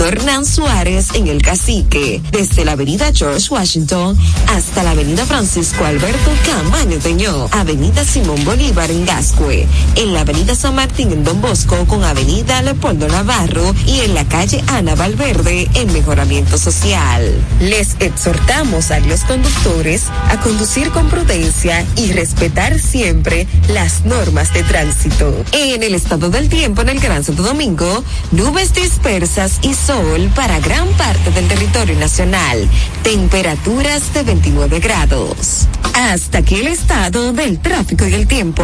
Hernán 0.01 0.45
Suárez 0.45 1.09
en 1.13 1.27
el 1.27 1.41
Cacique, 1.41 2.21
desde 2.31 2.65
la 2.65 2.71
avenida 2.71 3.11
George 3.13 3.47
Washington 3.49 4.17
hasta 4.47 4.83
la 4.83 4.91
avenida 4.91 5.25
Francisco 5.25 5.85
Alberto 5.85 6.31
Camaño 6.45 6.97
Teñó, 6.97 7.47
avenida 7.51 8.03
Simón 8.03 8.43
Bolívar 8.43 8.89
en 8.89 9.05
Gascue, 9.05 9.67
en 9.95 10.13
la 10.13 10.21
avenida 10.21 10.55
San 10.55 10.75
Martín 10.75 11.11
en 11.11 11.23
Don 11.23 11.41
Bosco 11.41 11.85
con 11.85 12.03
avenida 12.03 12.61
Leopoldo 12.61 13.07
Navarro 13.07 13.75
y 13.85 14.01
en 14.01 14.15
la 14.15 14.25
calle 14.25 14.63
Ana 14.67 14.95
Valverde 14.95 15.69
en 15.75 15.93
Mejoramiento 15.93 16.57
Social. 16.57 17.33
Les 17.59 17.95
exhortamos 17.99 18.89
a 18.91 18.99
los 19.01 19.21
conductores 19.21 20.03
a 20.29 20.39
conducir 20.39 20.89
con 20.89 21.09
prudencia 21.09 21.85
y 21.95 22.11
respetar 22.13 22.79
siempre 22.79 23.47
las 23.69 24.05
normas 24.05 24.53
de 24.53 24.63
tránsito. 24.63 25.43
En 25.51 25.83
el 25.83 25.93
estado 25.93 26.29
del 26.29 26.49
tiempo 26.49 26.81
en 26.81 26.89
el 26.89 26.99
Gran 26.99 27.23
Santo 27.23 27.43
Domingo, 27.43 28.03
nubes 28.31 28.73
dispersas 28.73 29.59
y 29.61 29.73
sol 29.85 30.31
para 30.33 30.59
gran 30.59 30.87
parte 30.93 31.31
del 31.31 31.47
territorio 31.47 31.97
nacional. 31.97 32.69
Temperaturas 33.03 34.13
de 34.13 34.23
29 34.23 34.79
grados. 34.79 35.67
Hasta 35.93 36.37
aquí 36.37 36.55
el 36.55 36.67
estado 36.67 37.33
del 37.33 37.59
tráfico 37.59 38.07
y 38.07 38.13
el 38.13 38.27
tiempo. 38.27 38.63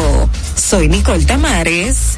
Soy 0.55 0.88
Nicole 0.88 1.26
Tamares. 1.26 2.17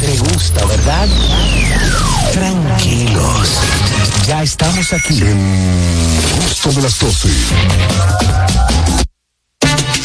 Te 0.00 0.16
gusta, 0.18 0.64
¿verdad? 0.64 1.08
Tranquilos. 2.32 3.48
Ya 4.26 4.42
estamos 4.42 4.92
aquí. 4.92 5.20
El 5.20 6.42
gusto 6.42 6.72
de 6.72 6.82
las 6.82 6.98
12. 6.98 7.28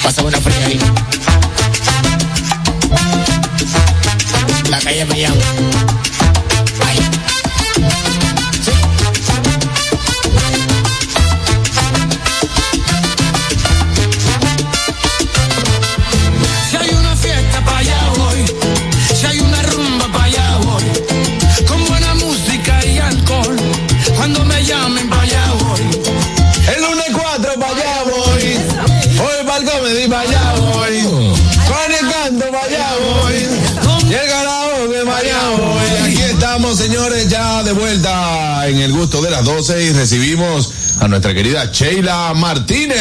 Pasa 0.04 0.24
una 0.24 0.40
fría 0.40 0.66
ahí. 0.68 0.80
La 4.70 4.80
calle 4.80 5.06
me 5.06 5.22
llama. 5.22 5.42
De 37.66 37.74
vuelta 37.74 38.68
en 38.68 38.78
el 38.78 38.92
gusto 38.94 39.24
de 39.24 39.32
las 39.32 39.44
12 39.44 39.86
y 39.86 39.92
recibimos 39.92 40.72
a 41.00 41.08
nuestra 41.08 41.34
querida 41.34 41.70
Sheila 41.72 42.34
Martínez. 42.36 42.98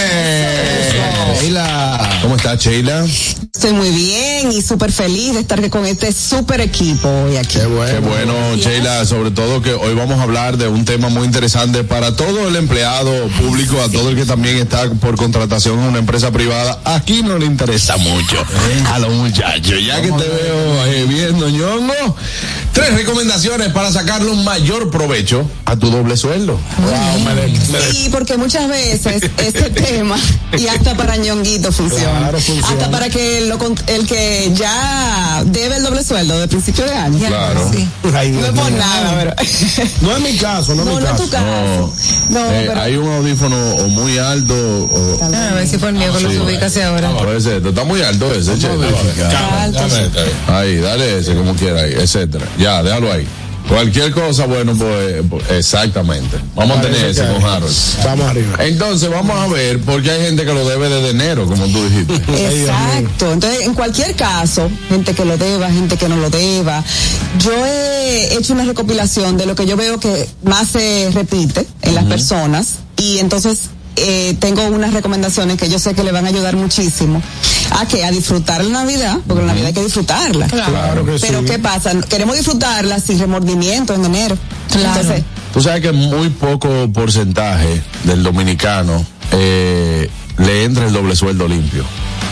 Sheila. 1.40 2.18
¿Cómo 2.22 2.36
está, 2.36 2.54
Sheila? 2.56 3.04
Estoy 3.54 3.72
muy 3.72 3.90
bien 3.90 4.52
y 4.52 4.62
súper 4.62 4.90
feliz 4.90 5.34
de 5.34 5.40
estar 5.40 5.70
con 5.70 5.86
este 5.86 6.12
súper 6.12 6.60
equipo 6.60 7.08
hoy 7.08 7.36
aquí. 7.36 7.58
Qué 7.58 7.66
bueno. 7.66 7.92
Qué 7.92 8.00
bueno, 8.00 8.56
Sheila, 8.56 9.04
sobre 9.04 9.30
todo 9.30 9.62
que 9.62 9.72
hoy 9.72 9.94
vamos 9.94 10.18
a 10.18 10.24
hablar 10.24 10.56
de 10.56 10.66
un 10.68 10.84
tema 10.84 11.08
muy 11.08 11.24
interesante 11.24 11.84
para 11.84 12.16
todo 12.16 12.48
el 12.48 12.56
empleado 12.56 13.28
público, 13.40 13.80
a 13.80 13.88
todo 13.88 14.10
el 14.10 14.16
que 14.16 14.26
también 14.26 14.58
está 14.58 14.90
por 14.90 15.16
contratación 15.16 15.78
en 15.78 15.84
una 15.86 15.98
empresa 15.98 16.32
privada. 16.32 16.80
Aquí 16.84 17.22
no 17.22 17.38
le 17.38 17.46
interesa 17.46 17.96
mucho 17.96 18.44
a 18.92 18.98
los 18.98 19.12
muchachos. 19.12 19.84
Ya 19.84 20.02
que 20.02 20.08
te 20.08 20.28
veo 20.28 20.86
eh, 20.86 21.06
viendo, 21.08 21.48
ñongo, 21.48 22.16
tres 22.72 22.92
recomendaciones 22.94 23.72
para 23.72 23.92
sacarle 23.92 24.30
un 24.30 24.44
mayor 24.44 24.90
provecho 24.90 25.48
a 25.64 25.76
tu 25.76 25.90
doble 25.90 26.16
sueldo. 26.16 26.58
Sí, 27.90 28.08
porque 28.10 28.36
muchas 28.36 28.68
veces 28.68 29.22
este 29.38 29.70
tema 29.70 30.16
y 30.58 30.66
hasta 30.68 30.94
para 30.96 31.16
ñonguito 31.16 31.72
funciona. 31.72 32.18
Claro, 32.18 32.38
funciona. 32.40 32.68
Hasta 32.68 32.90
para 32.90 33.08
que 33.08 33.42
lo 33.42 33.58
con- 33.58 33.74
el 33.86 34.06
que 34.06 34.52
ya 34.54 35.42
debe 35.46 35.76
el 35.76 35.82
doble 35.82 36.02
sueldo 36.04 36.38
de 36.40 36.48
principio 36.48 36.84
de 36.84 36.94
año. 36.94 37.26
Claro. 37.26 37.70
Sí. 37.72 37.88
Ay, 38.14 38.30
No 38.30 38.46
es 38.46 38.52
por 38.52 38.70
mío. 38.70 38.78
nada, 38.78 39.14
pero. 39.18 39.34
No 40.02 40.16
es 40.16 40.22
mi 40.22 40.36
caso, 40.36 40.74
no 40.74 40.82
es 40.82 40.88
No, 40.88 40.94
mi 40.96 41.00
no 41.02 41.06
es 41.06 41.10
caso. 41.12 41.24
tu 41.24 41.30
caso. 41.30 41.44
No, 41.44 42.40
No, 42.40 42.50
eh, 42.52 42.64
pero- 42.68 42.80
hay 42.80 42.96
un 42.96 43.12
audífono 43.12 43.56
o 43.76 43.88
muy 43.88 44.18
alto 44.18 44.54
o... 44.54 45.18
A 45.24 45.54
ver 45.54 45.66
si 45.68 45.78
por 45.78 45.92
mí 45.92 46.04
con 46.06 46.22
los 46.22 46.36
ubicas 46.36 46.76
ahora. 46.78 47.10
Puede 47.16 47.40
ser, 47.40 47.66
está 47.66 47.84
muy 47.84 48.02
alto 48.02 48.32
ese, 48.32 48.58
Chela. 48.58 48.86
Ahí, 50.48 50.76
dale 50.76 51.18
ese 51.18 51.34
como 51.34 51.54
quiera 51.54 51.82
ahí, 51.82 51.94
etcétera. 51.94 52.46
Ya, 52.58 52.82
déjalo 52.82 53.12
ahí. 53.12 53.26
Cualquier 53.68 54.12
cosa, 54.12 54.46
bueno, 54.46 54.74
pues, 54.74 55.22
pues, 55.28 55.50
exactamente. 55.50 56.38
Vamos 56.54 56.78
a 56.78 56.80
tener 56.82 57.04
ese 57.06 57.26
con. 57.26 57.42
Harold. 57.42 57.74
Vamos 58.04 58.26
arriba. 58.26 58.56
Entonces, 58.60 59.10
vamos 59.10 59.36
a 59.36 59.46
ver, 59.46 59.80
porque 59.80 60.10
hay 60.10 60.22
gente 60.22 60.44
que 60.44 60.52
lo 60.52 60.68
debe 60.68 60.88
desde 60.88 61.10
enero, 61.10 61.46
como 61.46 61.66
tú 61.66 61.84
dijiste. 61.84 62.14
Exacto. 62.60 63.32
Entonces, 63.32 63.62
en 63.62 63.74
cualquier 63.74 64.14
caso, 64.14 64.70
gente 64.88 65.14
que 65.14 65.24
lo 65.24 65.38
deba, 65.38 65.70
gente 65.70 65.96
que 65.96 66.08
no 66.08 66.16
lo 66.16 66.30
deba, 66.30 66.84
yo 67.38 67.52
he 67.66 68.34
hecho 68.34 68.52
una 68.52 68.64
recopilación 68.64 69.36
de 69.36 69.46
lo 69.46 69.54
que 69.54 69.66
yo 69.66 69.76
veo 69.76 69.98
que 69.98 70.28
más 70.42 70.68
se 70.68 71.10
repite 71.14 71.66
en 71.82 71.94
las 71.94 72.04
personas 72.04 72.76
y 72.96 73.18
entonces 73.18 73.70
eh, 73.96 74.36
tengo 74.40 74.66
unas 74.66 74.92
recomendaciones 74.92 75.56
que 75.56 75.68
yo 75.68 75.78
sé 75.78 75.94
que 75.94 76.04
le 76.04 76.12
van 76.12 76.26
a 76.26 76.28
ayudar 76.28 76.56
muchísimo 76.56 77.22
a 77.70 77.86
que 77.86 78.04
a 78.04 78.10
disfrutar 78.10 78.64
la 78.64 78.82
Navidad, 78.84 79.18
porque 79.26 79.42
la 79.42 79.48
Navidad 79.48 79.68
hay 79.68 79.74
que 79.74 79.84
disfrutarla. 79.84 80.46
Claro 80.46 81.04
que 81.04 81.18
Pero 81.20 81.40
sí. 81.40 81.44
¿qué 81.46 81.58
pasa? 81.58 81.92
Queremos 82.08 82.36
disfrutarla 82.36 83.00
sin 83.00 83.18
remordimiento 83.18 83.94
en 83.94 84.04
enero. 84.04 84.36
Entonces, 84.74 85.22
Tú 85.52 85.60
sabes 85.60 85.82
que 85.82 85.92
muy 85.92 86.30
poco 86.30 86.90
porcentaje 86.92 87.80
del 88.02 88.24
dominicano 88.24 89.04
eh, 89.30 90.10
le 90.38 90.64
entra 90.64 90.86
el 90.86 90.92
doble 90.92 91.14
sueldo 91.14 91.46
limpio. 91.46 91.84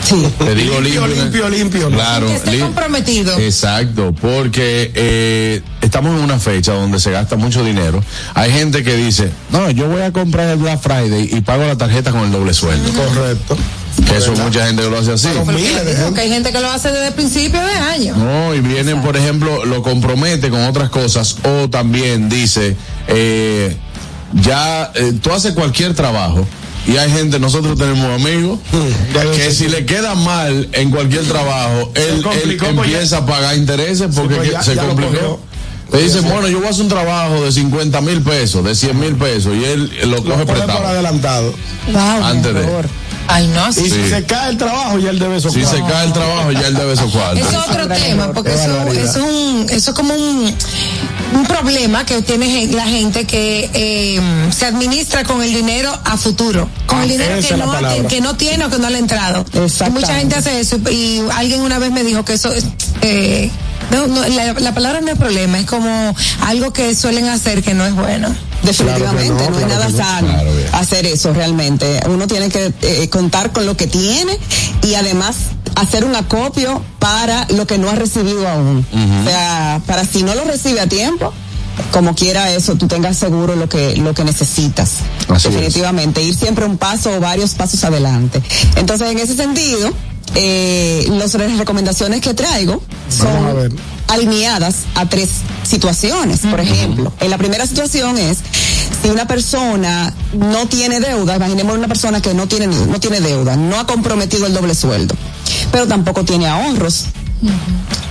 Sí. 0.05 0.16
Te 0.39 0.55
digo 0.55 0.80
limpio. 0.80 1.07
limpio, 1.07 1.49
limpio. 1.49 1.89
Claro. 1.91 2.26
Que 2.26 2.35
esté 2.35 2.53
lim- 2.53 2.61
comprometido. 2.62 3.39
Exacto, 3.39 4.12
porque 4.20 4.91
eh, 4.95 5.62
estamos 5.80 6.16
en 6.18 6.24
una 6.24 6.39
fecha 6.39 6.72
donde 6.72 6.99
se 7.01 7.11
gasta 7.12 7.37
mucho 7.37 7.64
dinero. 7.64 8.03
Hay 8.35 8.51
gente 8.53 8.83
que 8.83 8.97
dice, 8.97 9.30
no, 9.51 9.70
yo 9.70 9.89
voy 9.89 10.03
a 10.03 10.12
comprar 10.12 10.49
el 10.49 10.59
Black 10.59 10.80
Friday 10.83 11.28
y 11.33 11.41
pago 11.41 11.64
la 11.64 11.76
tarjeta 11.78 12.11
con 12.11 12.22
el 12.22 12.33
doble 12.33 12.53
sueldo. 12.53 12.91
Correcto. 12.93 13.57
Que 14.09 14.16
eso 14.16 14.33
mucha 14.33 14.66
gente 14.66 14.89
lo 14.89 14.99
hace 14.99 15.12
así. 15.12 15.28
Porque 15.45 16.20
hay 16.20 16.30
gente 16.30 16.51
que 16.51 16.61
lo 16.61 16.70
hace 16.70 16.91
desde 16.91 17.09
el 17.09 17.14
principio 17.14 17.61
de 17.61 17.72
año. 17.74 18.16
No, 18.16 18.55
y 18.55 18.61
vienen, 18.61 19.03
por 19.03 19.16
ejemplo, 19.16 19.64
lo 19.64 19.83
compromete 19.83 20.51
con 20.51 20.62
otras 20.62 20.91
cosas 20.91 21.37
o 21.45 21.68
también 21.70 22.28
dice, 22.28 22.76
eh, 23.07 23.76
ya 24.35 24.91
eh, 24.95 25.12
tú 25.22 25.30
haces 25.33 25.53
cualquier 25.53 25.95
trabajo 25.95 26.47
y 26.87 26.97
hay 26.97 27.11
gente, 27.11 27.39
nosotros 27.39 27.78
tenemos 27.78 28.07
amigos 28.20 28.59
que 29.37 29.53
si 29.53 29.68
le 29.68 29.87
queda 29.87 30.14
mal 30.14 30.68
en 30.72 30.91
cualquier 30.91 31.24
trabajo, 31.24 31.93
él, 31.95 32.22
él 32.45 32.57
pues 32.59 32.70
empieza 32.87 33.18
a 33.18 33.26
pagar 33.26 33.57
intereses 33.57 34.09
porque 34.14 34.37
pues 34.37 34.51
ya- 34.51 34.62
se 34.62 34.74
ya 34.74 34.83
lo 34.83 34.89
complicó. 34.91 35.41
Te 35.91 35.99
dicen, 35.99 36.22
bueno, 36.22 36.49
yo 36.49 36.57
voy 36.59 36.68
a 36.68 36.70
hacer 36.70 36.85
un 36.85 36.89
trabajo 36.89 37.45
de 37.45 37.53
50 37.53 38.01
mil 38.01 38.22
pesos, 38.22 38.64
de 38.64 38.74
100 38.74 38.99
mil 38.99 39.14
pesos, 39.16 39.55
y 39.55 39.62
él 39.64 39.93
lo 40.05 40.16
Lo 40.16 40.22
coge 40.24 40.47
por 40.47 40.55
prestado 40.57 40.87
adelantado. 40.87 41.55
Wow, 41.93 42.24
antes 42.24 42.55
de. 42.55 42.62
Ay, 43.28 43.46
no, 43.48 43.68
Y 43.70 43.72
sí. 43.72 43.90
si 43.90 44.08
se 44.10 44.24
cae 44.24 44.50
el 44.50 44.58
trabajo, 44.58 44.98
ya 44.98 45.10
él 45.10 45.18
debe 45.18 45.36
esos 45.36 45.52
Si 45.52 45.64
se 45.64 45.80
cae 45.82 46.06
el 46.06 46.12
trabajo, 46.12 46.52
ya 46.52 46.66
él 46.66 46.74
debe 46.74 46.92
esos 46.92 47.10
cuartos. 47.12 47.48
Es 47.48 47.54
otro 47.56 47.88
tema, 47.88 48.32
porque 48.32 48.52
eso, 48.54 48.88
es 48.88 49.16
un, 49.16 49.66
eso 49.70 49.90
es 49.90 49.96
como 49.96 50.14
un, 50.14 50.54
un 51.34 51.46
problema 51.46 52.04
que 52.04 52.20
tiene 52.22 52.66
la 52.68 52.84
gente 52.86 53.24
que 53.24 53.70
eh, 53.72 54.20
se 54.50 54.66
administra 54.66 55.24
con 55.24 55.42
el 55.42 55.52
dinero 55.54 55.92
a 56.04 56.16
futuro, 56.16 56.68
con 56.86 56.98
Ah, 56.98 57.02
el 57.04 57.08
dinero 57.10 57.34
esa 57.36 57.48
que 57.54 57.56
no, 57.56 58.08
que 58.08 58.20
no 58.20 58.36
tiene 58.36 58.64
o 58.66 58.70
que 58.70 58.78
no 58.78 58.90
le 58.90 58.96
ha 58.96 59.00
entrado. 59.00 59.44
Y 59.86 59.90
mucha 59.90 60.14
gente 60.16 60.36
hace 60.36 60.60
eso 60.60 60.78
y, 60.90 60.92
y 60.94 61.22
alguien 61.34 61.62
una 61.62 61.78
vez 61.78 61.90
me 61.90 62.02
dijo 62.04 62.24
que 62.24 62.34
eso 62.34 62.52
es, 62.52 62.64
eh, 63.02 63.50
no, 63.91 64.07
no, 64.07 64.26
la, 64.28 64.53
la 64.55 64.74
palabra 64.74 65.01
no 65.01 65.11
es 65.11 65.18
problema, 65.18 65.59
es 65.59 65.66
como 65.66 66.14
algo 66.43 66.72
que 66.72 66.95
suelen 66.95 67.28
hacer 67.28 67.62
que 67.62 67.74
no 67.74 67.85
es 67.85 67.95
bueno. 67.95 68.35
Definitivamente, 68.62 69.26
Claro 69.26 69.51
no, 69.51 69.59
no, 69.59 69.59
es 69.59 69.66
claro 69.66 69.91
nada 69.91 70.05
sano 70.05 70.28
Claro, 70.28 70.51
hacer 70.72 71.07
eso 71.07 71.33
realmente. 71.33 72.01
Uno 72.07 72.28
tiene 72.28 72.49
que 72.49 72.72
eh, 72.83 73.09
contar 73.09 73.53
con 73.53 73.66
lo 73.66 73.76
que 73.76 73.89
tiene 73.89 74.39
y 74.83 74.95
además 74.95 75.37
hacer 75.74 76.05
un 76.05 76.14
acopio 76.14 76.83
para 76.99 77.47
lo 77.51 77.66
que 77.66 77.78
no 77.78 77.91
ha 77.91 77.95
recibido 77.95 78.49
aún. 78.49 78.87
O 78.93 79.28
sea, 79.28 79.80
para 79.87 80.05
si 80.05 80.22
no 80.22 80.35
lo 80.35 80.45
recibe 80.45 80.80
a 80.80 80.87
tiempo, 80.87 81.33
como 81.90 82.14
quiera 82.14 82.52
eso, 82.52 82.76
tú 82.76 82.86
tengas 82.86 83.16
seguro 83.16 83.56
lo 83.56 83.68
que, 83.68 83.96
lo 83.96 84.14
que 84.14 84.24
necesitas. 84.24 84.98
Así 85.28 85.48
es. 85.48 85.54
Definitivamente, 85.54 86.22
ir 86.22 86.34
siempre 86.34 86.64
un 86.64 86.78
paso 86.78 87.12
o 87.12 87.20
varios 87.20 87.54
pasos 87.54 87.82
adelante. 87.84 88.42
Entonces, 88.76 89.10
en 89.10 89.18
ese 89.18 89.36
sentido, 89.36 89.92
eh, 90.34 91.06
las 91.10 91.34
recomendaciones 91.34 92.20
que 92.20 92.34
traigo 92.34 92.82
a 93.08 93.12
son 93.12 93.76
alineadas 94.08 94.84
a 94.94 95.06
tres 95.06 95.30
situaciones. 95.62 96.40
Por 96.40 96.60
ejemplo, 96.60 97.12
en 97.20 97.30
la 97.30 97.38
primera 97.38 97.66
situación 97.66 98.18
es 98.18 98.38
si 99.02 99.10
una 99.10 99.26
persona 99.26 100.14
no 100.32 100.66
tiene 100.68 101.00
deuda, 101.00 101.36
imaginemos 101.36 101.76
una 101.76 101.88
persona 101.88 102.20
que 102.20 102.34
no 102.34 102.46
tiene 102.46 102.66
no 102.66 103.00
tiene 103.00 103.20
deuda, 103.20 103.56
no 103.56 103.78
ha 103.78 103.86
comprometido 103.86 104.46
el 104.46 104.54
doble 104.54 104.74
sueldo, 104.74 105.14
pero 105.70 105.86
tampoco 105.86 106.24
tiene 106.24 106.46
ahorros. 106.46 107.06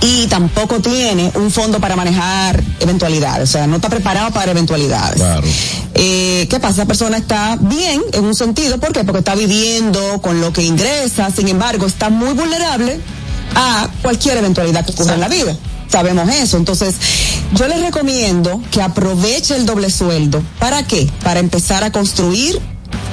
Y 0.00 0.26
tampoco 0.26 0.80
tiene 0.80 1.30
un 1.34 1.50
fondo 1.50 1.80
para 1.80 1.94
manejar 1.94 2.62
eventualidades, 2.80 3.48
o 3.48 3.52
sea, 3.52 3.66
no 3.66 3.76
está 3.76 3.88
preparado 3.88 4.32
para 4.32 4.50
eventualidades. 4.50 5.16
Claro. 5.16 5.46
Eh, 5.94 6.46
¿Qué 6.50 6.58
pasa? 6.58 6.74
Esa 6.74 6.86
persona 6.86 7.16
está 7.18 7.56
bien 7.60 8.02
en 8.12 8.24
un 8.24 8.34
sentido, 8.34 8.78
¿por 8.78 8.92
qué? 8.92 9.04
Porque 9.04 9.20
está 9.20 9.34
viviendo 9.34 10.20
con 10.20 10.40
lo 10.40 10.52
que 10.52 10.62
ingresa, 10.62 11.30
sin 11.30 11.48
embargo, 11.48 11.86
está 11.86 12.10
muy 12.10 12.34
vulnerable 12.34 13.00
a 13.54 13.88
cualquier 14.02 14.38
eventualidad 14.38 14.84
que 14.84 14.92
ocurra 14.92 15.14
en 15.14 15.20
la 15.20 15.28
vida. 15.28 15.56
Sabemos 15.88 16.28
eso. 16.30 16.56
Entonces, 16.56 16.94
yo 17.52 17.68
les 17.68 17.80
recomiendo 17.82 18.62
que 18.70 18.80
aproveche 18.80 19.54
el 19.56 19.66
doble 19.66 19.90
sueldo. 19.90 20.42
¿Para 20.58 20.86
qué? 20.86 21.08
Para 21.22 21.38
empezar 21.38 21.84
a 21.84 21.92
construir 21.92 22.58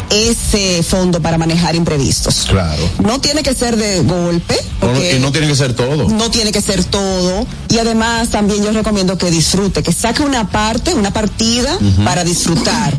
ese 0.09 0.83
fondo 0.83 1.21
para 1.21 1.37
manejar 1.37 1.75
imprevistos. 1.75 2.47
Claro. 2.49 2.89
No 3.03 3.19
tiene 3.19 3.43
que 3.43 3.53
ser 3.53 3.75
de 3.75 4.01
golpe. 4.01 4.55
No, 4.81 4.87
porque 4.87 5.19
no 5.19 5.31
tiene 5.31 5.47
que 5.47 5.55
ser 5.55 5.73
todo. 5.73 6.09
no 6.09 6.31
tiene 6.31 6.51
que 6.51 6.61
ser 6.61 6.83
todo. 6.83 7.45
Y 7.69 7.77
además 7.77 8.29
también 8.29 8.63
yo 8.63 8.71
recomiendo 8.71 9.17
que 9.17 9.29
disfrute, 9.29 9.83
que 9.83 9.93
saque 9.93 10.23
una 10.23 10.49
parte, 10.49 10.93
una 10.93 11.11
partida 11.11 11.77
para 12.03 12.23
disfrutar. 12.23 12.97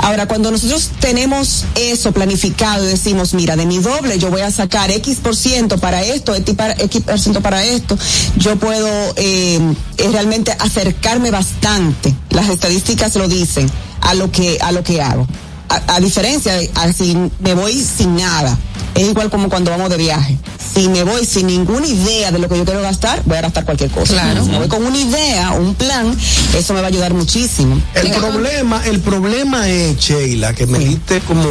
Ahora, 0.00 0.26
cuando 0.26 0.50
nosotros 0.50 0.90
tenemos 1.00 1.64
eso 1.74 2.12
planificado 2.12 2.84
y 2.84 2.88
decimos, 2.88 3.34
mira, 3.34 3.56
de 3.56 3.66
mi 3.66 3.78
doble 3.78 4.18
yo 4.18 4.30
voy 4.30 4.42
a 4.42 4.50
sacar 4.50 4.90
X 4.90 5.18
por 5.22 5.36
ciento 5.36 5.78
para 5.78 6.02
esto, 6.02 6.34
X 6.34 7.02
por 7.02 7.18
ciento 7.18 7.40
para 7.40 7.64
esto, 7.64 7.98
yo 8.36 8.56
puedo 8.56 8.88
eh, 9.16 9.58
eh, 9.96 10.08
realmente 10.12 10.54
acercarme 10.58 11.30
bastante, 11.30 12.14
las 12.30 12.48
estadísticas 12.48 13.16
lo 13.16 13.28
dicen, 13.28 13.70
a 14.00 14.14
lo 14.14 14.30
que, 14.30 14.58
a 14.60 14.72
lo 14.72 14.82
que 14.82 15.02
hago. 15.02 15.26
A, 15.68 15.96
a 15.96 16.00
diferencia 16.00 16.54
de 16.54 16.70
si 16.96 17.16
me 17.40 17.54
voy 17.54 17.74
sin 17.74 18.16
nada, 18.16 18.56
es 18.94 19.08
igual 19.08 19.30
como 19.30 19.48
cuando 19.48 19.70
vamos 19.70 19.90
de 19.90 19.96
viaje. 19.96 20.38
Si 20.74 20.88
me 20.88 21.02
voy 21.02 21.24
sin 21.24 21.46
ninguna 21.46 21.86
idea 21.86 22.30
de 22.30 22.38
lo 22.38 22.48
que 22.48 22.56
yo 22.56 22.64
quiero 22.64 22.82
gastar, 22.82 23.22
voy 23.24 23.36
a 23.36 23.42
gastar 23.42 23.64
cualquier 23.64 23.90
cosa. 23.90 24.12
Claro. 24.12 24.44
Si 24.44 24.50
me 24.50 24.58
voy 24.58 24.68
con 24.68 24.84
una 24.84 24.96
idea, 24.96 25.52
un 25.52 25.74
plan, 25.74 26.16
eso 26.56 26.74
me 26.74 26.80
va 26.80 26.86
a 26.86 26.88
ayudar 26.88 27.14
muchísimo. 27.14 27.80
El 27.94 28.10
problema, 28.10 28.84
el 28.86 29.00
problema 29.00 29.68
es, 29.68 29.98
Sheila, 29.98 30.54
que 30.54 30.66
me 30.66 30.78
diste 30.78 31.20
como, 31.20 31.48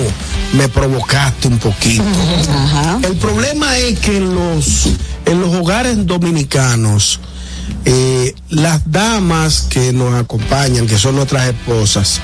me 0.53 0.67
provocaste 0.69 1.47
un 1.47 1.57
poquito. 1.59 2.03
El 3.03 3.15
problema 3.17 3.77
es 3.77 3.99
que 3.99 4.17
en 4.17 4.33
los, 4.33 4.87
en 5.25 5.41
los 5.41 5.53
hogares 5.55 6.05
dominicanos, 6.05 7.19
eh, 7.85 8.35
las 8.49 8.91
damas 8.91 9.67
que 9.69 9.93
nos 9.93 10.13
acompañan, 10.13 10.87
que 10.87 10.97
son 10.97 11.15
nuestras 11.15 11.47
esposas, 11.47 12.19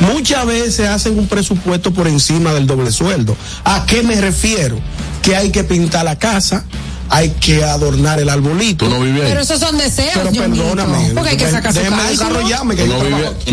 muchas 0.00 0.46
veces 0.46 0.88
hacen 0.88 1.18
un 1.18 1.26
presupuesto 1.26 1.92
por 1.92 2.08
encima 2.08 2.52
del 2.52 2.66
doble 2.66 2.90
sueldo. 2.90 3.36
¿A 3.64 3.86
qué 3.86 4.02
me 4.02 4.20
refiero? 4.20 4.78
Que 5.22 5.36
hay 5.36 5.50
que 5.50 5.64
pintar 5.64 6.04
la 6.04 6.18
casa, 6.18 6.64
hay 7.10 7.30
que 7.30 7.64
adornar 7.64 8.18
el 8.20 8.28
arbolito. 8.28 8.86
Tú 8.86 8.90
no 8.90 9.00
vives 9.00 9.22
ahí. 9.22 9.28
Pero 9.28 9.40
esos 9.42 9.60
son 9.60 9.76
deseos, 9.78 10.10
Pero 10.14 10.30
perdóname. 10.32 11.10
Porque 11.14 11.30
hay 11.30 11.36
que 11.36 11.50
sacar 11.50 11.72
su 11.72 11.78
déjeme 11.78 11.96
cálculo. 11.96 12.10
desarrollarme, 12.28 12.76
que 12.76 12.82
Tú 12.84 12.88
yo 12.88 12.94
no 12.96 13.04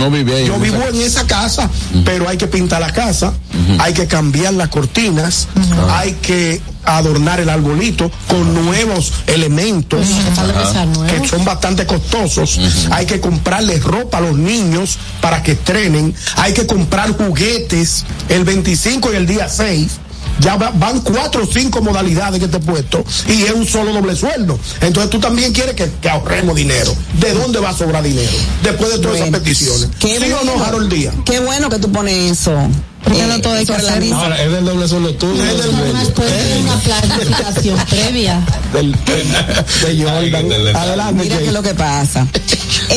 tú 0.09 0.33
ahí 0.35 0.47
Yo 0.47 0.55
en 0.55 0.61
vivo 0.61 0.77
esa- 0.77 0.89
en 0.89 1.01
esa 1.01 1.27
casa, 1.27 1.69
pero 2.05 2.27
hay 2.29 2.37
que 2.37 2.47
pintar 2.47 2.81
la 2.81 2.91
casa, 2.93 3.33
hay 3.79 3.93
que 3.93 4.07
cambiar 4.07 4.53
las 4.53 4.69
cortinas, 4.69 5.47
hay 5.89 6.13
que 6.21 6.61
adornar 6.83 7.39
el 7.39 7.49
arbolito 7.49 8.09
con 8.27 8.55
nuevos 8.65 9.13
elementos 9.27 10.07
que 11.07 11.27
son 11.27 11.45
bastante 11.45 11.85
costosos. 11.85 12.59
Hay 12.91 13.05
que 13.05 13.19
comprarle 13.19 13.79
ropa 13.79 14.17
a 14.17 14.21
los 14.21 14.35
niños 14.37 14.97
para 15.21 15.43
que 15.43 15.51
estrenen. 15.53 16.13
Hay 16.37 16.53
que 16.53 16.65
comprar 16.65 17.15
juguetes 17.15 18.05
el 18.29 18.43
25 18.43 19.13
y 19.13 19.15
el 19.15 19.27
día 19.27 19.47
6. 19.47 19.91
Ya 20.39 20.55
va- 20.55 20.71
van 20.73 21.01
cuatro 21.01 21.43
o 21.43 21.45
cinco 21.51 21.81
modalidades 21.81 22.39
que 22.39 22.47
te 22.47 22.57
he 22.57 22.59
puesto 22.59 23.03
y 23.27 23.43
es 23.43 23.51
un 23.51 23.65
solo 23.67 23.93
doble 23.93 24.15
sueldo. 24.15 24.57
Entonces 24.81 25.09
tú 25.09 25.19
también 25.19 25.53
quieres 25.53 25.75
que, 25.75 25.91
que 26.01 26.09
ahorremos 26.09 26.55
dinero. 26.55 26.95
¿De 27.19 27.33
dónde 27.33 27.59
va 27.59 27.69
a 27.69 27.73
sobrar 27.77 28.01
dinero? 28.03 28.31
Después 28.63 28.91
de 28.91 28.99
todas 28.99 29.17
esas 29.17 29.29
peticiones. 29.29 29.89
Qué 29.99 30.17
¿Sí 30.19 30.31
o 30.31 30.43
no. 30.45 30.63
Harold 30.63 30.91
Díaz? 30.91 31.13
Qué 31.25 31.39
bueno 31.39 31.69
que 31.69 31.77
tú 31.79 31.91
pones 31.91 32.31
eso. 32.39 32.57
Porque 33.03 33.21
eh, 33.23 33.27
no 33.27 33.41
todo 33.41 33.53
hay 33.53 33.65
que. 33.65 33.73
Ahora, 34.13 34.41
es 34.43 34.51
del 34.51 34.65
doble 34.65 34.87
sueldo 34.87 35.13
tuyo. 35.15 35.43
Es 35.43 35.57
del- 35.57 35.69
una 36.63 36.75
planificación 36.79 37.77
previa. 37.89 38.41
Del, 38.73 38.91
de 38.93 40.03
Jordan. 40.03 40.75
Adelante, 40.75 41.23
Mira 41.23 41.37
qué 41.39 41.47
es 41.47 41.53
lo 41.53 41.63
que 41.63 41.73
pasa. 41.73 42.27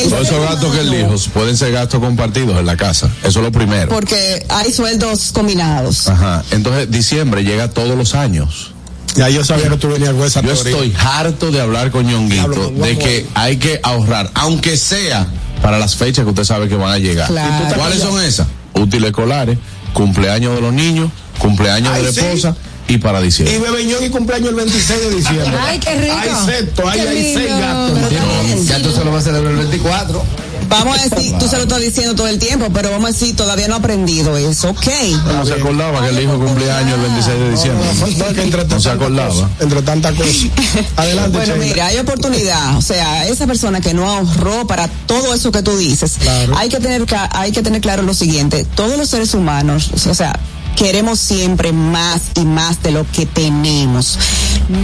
Todos 0.09 0.11
ser 0.11 0.23
esos 0.23 0.41
gastos 0.51 0.75
que 0.75 0.81
él 0.81 0.91
dijo 0.91 1.15
pueden 1.33 1.57
ser 1.57 1.73
gastos 1.73 2.01
compartidos 2.01 2.59
en 2.59 2.67
la 2.67 2.77
casa. 2.77 3.09
Eso 3.23 3.39
es 3.41 3.45
lo 3.45 3.53
primero. 3.53 3.89
Porque 3.91 4.45
hay 4.49 4.73
sueldos 4.73 5.31
combinados. 5.33 6.09
Ajá. 6.09 6.43
Entonces, 6.51 6.91
diciembre 6.91 7.45
llega 7.45 7.71
todos 7.71 7.97
los 7.97 8.15
años. 8.15 8.73
Ya 9.17 9.29
yo 9.29 9.45
sabía 9.45 9.69
que 9.69 9.77
tú 9.77 9.89
venías 9.89 10.13
con 10.13 10.25
esa 10.25 10.41
Yo 10.43 10.53
teoría. 10.53 10.73
estoy 10.73 10.95
harto 10.99 11.51
de 11.53 11.61
hablar 11.61 11.93
con 11.93 12.05
Ñonguito 12.07 12.71
de 12.71 12.99
que 12.99 13.27
hay 13.35 13.59
que 13.59 13.79
ahorrar, 13.85 14.31
aunque 14.35 14.77
sea 14.77 15.27
para 15.63 15.79
las 15.79 15.95
fechas 15.95 16.25
que 16.25 16.31
usted 16.31 16.43
sabe 16.45 16.69
que 16.69 16.75
van 16.75 16.91
a 16.93 16.99
llegar. 16.99 17.29
Claro. 17.29 17.77
¿Cuáles 17.77 18.01
son 18.01 18.21
esas? 18.23 18.49
Útiles 18.75 19.11
escolares, 19.11 19.57
cumpleaños 19.95 20.55
de 20.57 20.61
los 20.61 20.75
niños, 20.75 21.11
cumpleaños 21.39 21.93
Ay, 21.95 22.03
de 22.03 22.07
la 22.09 22.13
sí. 22.13 22.21
esposa 22.21 22.55
y 22.87 22.99
para 22.99 23.21
Y 23.21 23.25
diciembre. 23.25 23.59
Bebeñón 23.59 24.05
y 24.05 24.11
cumpleaños 24.11 24.51
el 24.51 24.55
26 24.57 25.01
de 25.01 25.11
diciembre. 25.15 25.59
Ay, 25.59 25.79
qué 25.79 25.95
rico. 25.95 26.15
Hay 26.19 26.45
sexto, 26.45 26.87
hay, 26.89 27.01
hay 27.01 27.35
seis 27.35 27.49
gastos. 27.49 28.67
Ya 28.67 28.83
tú 28.83 28.91
se 28.93 29.05
lo 29.05 29.11
vas 29.13 29.23
a 29.23 29.27
celebrar 29.31 29.53
el 29.53 29.59
24. 29.59 30.23
Vamos 30.69 30.99
a 30.99 31.09
decir, 31.09 31.35
tú 31.39 31.49
se 31.49 31.57
lo 31.57 31.63
estás 31.63 31.81
diciendo 31.81 32.15
todo 32.15 32.29
el 32.29 32.39
tiempo, 32.39 32.69
pero 32.73 32.91
vamos 32.91 33.11
a 33.11 33.13
decir, 33.13 33.37
todavía 33.37 33.69
no 33.69 33.75
ha 33.75 33.79
aprendido 33.79 34.37
eso. 34.37 34.71
Ok. 34.71 34.87
No 35.27 35.45
se 35.47 35.55
acordaba 35.55 36.03
que 36.03 36.09
el 36.11 36.23
hijo 36.23 36.39
cumpleaños 36.39 36.95
el 36.95 37.01
26 37.03 37.39
de 37.39 37.51
diciembre. 37.51 37.87
No, 38.19 38.27
que 38.35 38.43
entre 38.43 38.65
No 38.65 38.81
se 38.81 38.91
acordaba. 38.91 39.51
Entre 39.61 39.83
tantas 39.83 40.15
cosas. 40.15 40.35
Adelante, 40.97 41.37
Bueno, 41.39 41.55
mira, 41.57 41.87
hay 41.87 41.99
oportunidad. 41.99 42.77
O 42.77 42.83
sea, 42.83 43.27
esa 43.29 43.47
persona 43.47 43.81
que 43.81 43.95
no 43.95 44.09
ahorró 44.09 44.67
para 44.67 44.89
todo 44.89 45.35
eso 45.35 45.53
que 45.53 45.63
tú 45.63 45.77
dices, 45.77 46.17
Claro. 46.21 46.57
hay 46.57 46.69
que 46.69 46.81
tener 46.81 47.05
hay 47.31 47.53
que 47.53 47.63
tener 47.63 47.81
claro 47.81 48.03
lo 48.03 48.15
siguiente. 48.15 48.65
Todos 48.75 48.97
los 48.99 49.09
seres 49.09 49.35
humanos, 49.35 49.91
o 50.09 50.15
sea, 50.15 50.39
queremos 50.77 51.19
siempre 51.21 51.73
más 51.73 52.23
y 52.35 52.45
más 52.45 52.83
de 52.83 52.91
lo 52.91 53.07
que 53.11 53.27
tenemos. 53.27 54.19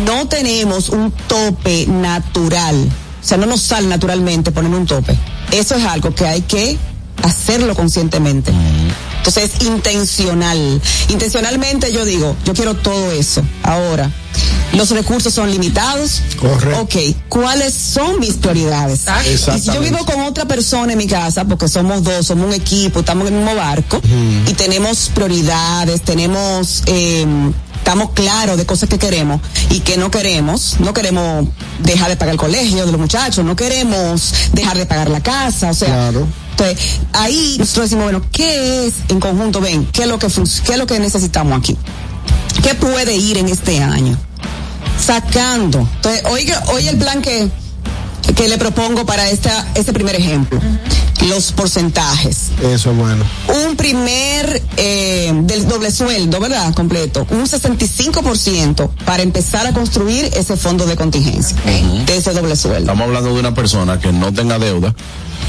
No 0.04 0.28
tenemos 0.28 0.88
un 0.90 1.10
tope 1.28 1.86
natural. 1.86 2.88
O 3.20 3.24
sea, 3.24 3.36
no 3.36 3.46
nos 3.46 3.62
sale 3.62 3.86
naturalmente 3.86 4.50
poner 4.50 4.72
un 4.72 4.86
tope. 4.86 5.16
Eso 5.50 5.74
es 5.74 5.84
algo 5.84 6.14
que 6.14 6.26
hay 6.26 6.42
que 6.42 6.78
hacerlo 7.22 7.74
conscientemente. 7.74 8.52
Entonces, 9.18 9.50
intencional. 9.60 10.80
Intencionalmente 11.08 11.92
yo 11.92 12.04
digo, 12.04 12.34
yo 12.44 12.54
quiero 12.54 12.74
todo 12.74 13.12
eso. 13.12 13.42
Ahora, 13.62 14.10
los 14.72 14.90
recursos 14.90 15.34
son 15.34 15.50
limitados. 15.50 16.22
Correcto. 16.40 16.80
Ok, 16.80 16.94
¿cuáles 17.28 17.74
son 17.74 18.20
mis 18.20 18.34
prioridades? 18.34 19.04
Y 19.26 19.60
si 19.60 19.70
yo 19.70 19.80
vivo 19.80 19.98
con 20.06 20.20
otra 20.22 20.46
persona 20.46 20.92
en 20.92 20.98
mi 20.98 21.06
casa, 21.06 21.44
porque 21.44 21.68
somos 21.68 22.02
dos, 22.02 22.26
somos 22.26 22.46
un 22.46 22.54
equipo, 22.54 23.00
estamos 23.00 23.28
en 23.28 23.34
el 23.34 23.40
mismo 23.40 23.54
barco, 23.56 24.00
y 24.48 24.54
tenemos 24.54 25.10
prioridades, 25.14 26.02
tenemos, 26.02 26.82
eh, 26.86 27.26
estamos 27.91 28.11
claros 28.12 28.57
de 28.57 28.64
cosas 28.66 28.88
que 28.88 29.01
queremos 29.01 29.41
y 29.68 29.80
que 29.80 29.97
no 29.97 30.12
queremos, 30.12 30.78
no 30.78 30.95
queremos 30.95 31.49
dejar 31.80 32.09
de 32.09 32.16
pagar 32.16 32.34
el 32.34 32.38
colegio 32.38 32.86
de 32.86 32.93
los 32.93 33.01
muchachos, 33.01 33.45
no 33.45 33.57
queremos 33.57 34.32
dejar 34.53 34.76
de 34.76 34.86
pagar 34.86 35.11
la 35.11 35.20
casa, 35.20 35.70
o 35.70 35.74
sea, 35.74 36.12
entonces, 36.53 37.01
ahí 37.12 37.57
nosotros 37.59 37.86
decimos, 37.86 38.05
bueno, 38.05 38.22
¿qué 38.30 38.86
es 38.86 38.95
en 39.09 39.18
conjunto? 39.18 39.61
Ven, 39.61 39.86
¿qué 39.86 40.03
es 40.03 40.09
lo 40.09 40.20
que, 40.20 40.28
qué 40.28 40.72
es 40.72 40.78
lo 40.78 40.86
que 40.86 41.01
necesitamos 41.01 41.59
aquí? 41.59 41.76
¿Qué 42.62 42.76
puede 42.76 43.16
ir 43.16 43.38
en 43.38 43.49
este 43.49 43.82
año? 43.82 44.16
Sacando. 45.05 45.80
Entonces, 45.80 46.22
oiga, 46.26 46.62
oye 46.72 46.91
el 46.91 46.97
plan 46.97 47.20
que, 47.22 47.49
que 48.34 48.48
le 48.48 48.58
propongo 48.58 49.04
para 49.04 49.28
esta, 49.30 49.66
este 49.74 49.92
primer 49.92 50.14
ejemplo. 50.14 50.60
Los 51.28 51.52
porcentajes. 51.52 52.50
Eso 52.62 52.90
es 52.92 52.96
bueno. 52.96 53.24
Un 53.66 53.76
primer 53.76 54.62
eh, 54.76 55.32
del 55.42 55.68
doble 55.68 55.90
sueldo, 55.90 56.40
¿verdad? 56.40 56.72
Completo. 56.74 57.26
Un 57.30 57.44
65% 57.44 58.90
para 59.04 59.22
empezar 59.22 59.66
a 59.66 59.72
construir 59.72 60.30
ese 60.34 60.56
fondo 60.56 60.86
de 60.86 60.96
contingencia. 60.96 61.56
De 62.06 62.16
ese 62.16 62.32
doble 62.32 62.56
sueldo. 62.56 62.80
Estamos 62.80 63.02
hablando 63.02 63.34
de 63.34 63.40
una 63.40 63.54
persona 63.54 63.98
que 64.00 64.12
no 64.12 64.32
tenga 64.32 64.58
deuda, 64.58 64.94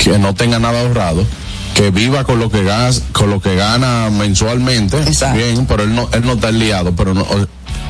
que 0.04 0.20
no 0.20 0.34
tenga 0.34 0.60
nada 0.60 0.82
ahorrado, 0.82 1.26
que 1.74 1.90
viva 1.90 2.26
con 2.26 2.40
lo 2.40 2.50
que 2.50 2.64
gana, 2.64 2.92
con 3.14 3.30
lo 3.30 3.42
que 3.42 3.56
gana 3.56 4.10
mensualmente, 4.10 4.98
bien, 5.34 5.66
pero 5.68 5.84
él 5.84 5.96
no, 5.96 6.10
él 6.12 6.26
no 6.26 6.34
está 6.34 6.52
liado, 6.52 6.94
pero 6.96 7.14
no, 7.14 7.26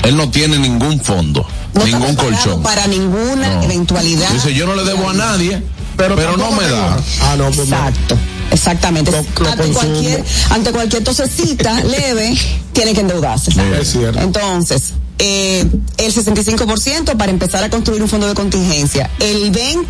él 0.04 0.16
no 0.18 0.30
tiene 0.30 0.58
ningún 0.60 1.00
fondo, 1.00 1.46
No 1.74 1.86
ningún 1.86 2.16
colchón. 2.16 2.62
para 2.64 2.88
ninguna 2.88 3.56
No. 3.56 3.64
eventualidad. 3.64 4.30
Dice, 4.32 4.54
yo 4.54 4.66
no 4.66 4.76
le 4.76 4.84
debo 4.84 5.10
a 5.10 5.14
nadie, 5.14 5.62
pero, 5.98 6.16
no 6.38 6.52
me 6.52 6.68
da. 6.68 6.98
Ah, 7.22 7.36
no, 7.38 7.46
pues 7.52 7.70
Exacto. 7.70 8.18
Exactamente. 8.52 9.16
ante, 9.16 9.72
cualquier, 9.72 10.24
ante 10.50 10.72
cualquier 10.72 11.04
tosecita 11.04 11.74
leve, 11.84 12.36
tiene 12.74 12.94
que 12.94 13.02
endeudarse. 13.02 13.52
Es 13.80 13.92
cierto. 13.92 14.20
Entonces, 14.20 14.94
eh, 15.24 15.68
el 15.98 16.14
65% 16.14 17.16
para 17.16 17.32
empezar 17.32 17.64
a 17.64 17.70
construir 17.70 18.02
un 18.02 18.10
fondo 18.10 18.28
de 18.28 18.34
contingencia. 18.34 19.08
El 19.20 19.52
20% 19.52 19.86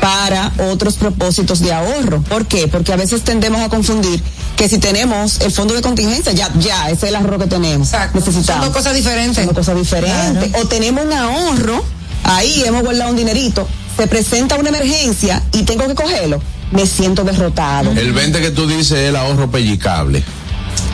para 0.00 0.52
otros 0.70 0.96
propósitos 0.96 1.60
de 1.60 1.72
ahorro. 1.72 2.22
¿Por 2.22 2.46
qué? 2.46 2.66
Porque 2.66 2.92
a 2.92 2.96
veces 2.96 3.22
tendemos 3.22 3.60
a 3.60 3.68
confundir 3.68 4.20
que 4.56 4.68
si 4.68 4.78
tenemos 4.78 5.40
el 5.42 5.52
fondo 5.52 5.74
de 5.74 5.82
contingencia, 5.82 6.32
ya, 6.32 6.50
ya, 6.58 6.90
ese 6.90 7.06
es 7.06 7.10
el 7.10 7.16
ahorro 7.16 7.38
que 7.38 7.46
tenemos. 7.46 7.90
Necesitamos. 8.14 8.46
Son 8.46 8.60
dos 8.60 8.70
cosas 8.70 8.94
diferentes. 8.96 9.36
Son 9.36 9.46
dos 9.46 9.54
cosas 9.54 9.76
diferentes. 9.76 10.50
O 10.60 10.66
tenemos 10.66 11.04
un 11.04 11.12
ahorro, 11.12 11.84
ahí 12.24 12.64
hemos 12.66 12.82
guardado 12.82 13.10
un 13.10 13.16
dinerito, 13.16 13.66
se 13.96 14.08
presenta 14.08 14.56
una 14.56 14.70
emergencia 14.70 15.40
y 15.52 15.62
tengo 15.62 15.86
que 15.86 15.94
cogerlo, 15.94 16.42
me 16.72 16.84
siento 16.84 17.22
derrotado. 17.22 17.92
El 17.92 18.12
20 18.12 18.40
que 18.40 18.50
tú 18.50 18.66
dices 18.66 18.92
es 18.92 19.08
el 19.10 19.16
ahorro 19.16 19.48
pellicable. 19.48 20.24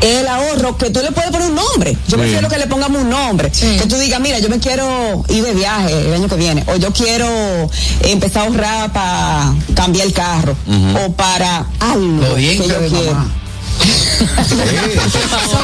El 0.01 0.27
ahorro 0.29 0.77
que 0.77 0.91
tú 0.91 1.01
le 1.03 1.11
puedes 1.13 1.31
poner 1.31 1.49
un 1.49 1.55
nombre. 1.55 1.93
Yo 2.09 2.17
Sí. 2.17 2.23
prefiero 2.23 2.49
que 2.49 2.59
le 2.59 2.67
pongamos 2.67 3.03
un 3.03 3.11
nombre. 3.11 3.51
Que 3.51 3.87
tú 3.89 3.97
digas, 3.97 4.21
mira, 4.21 4.39
yo 4.39 4.49
me 4.49 4.59
quiero 4.59 5.25
ir 5.29 5.43
de 5.45 5.55
viaje 5.55 5.93
el 6.07 6.15
año 6.15 6.29
que 6.29 6.37
viene. 6.37 6.65
O 6.67 6.77
yo 6.77 6.93
quiero 6.93 7.27
empezar 8.03 8.43
a 8.43 8.47
ahorrar 8.47 8.93
para 8.93 9.55
cambiar 9.75 10.07
el 10.07 10.13
carro. 10.13 10.57
O 11.05 11.13
para 11.13 11.67
algo 11.81 12.35
que 12.35 12.57
yo 12.57 12.65
quiero. 12.89 13.13
mamá. 13.13 13.33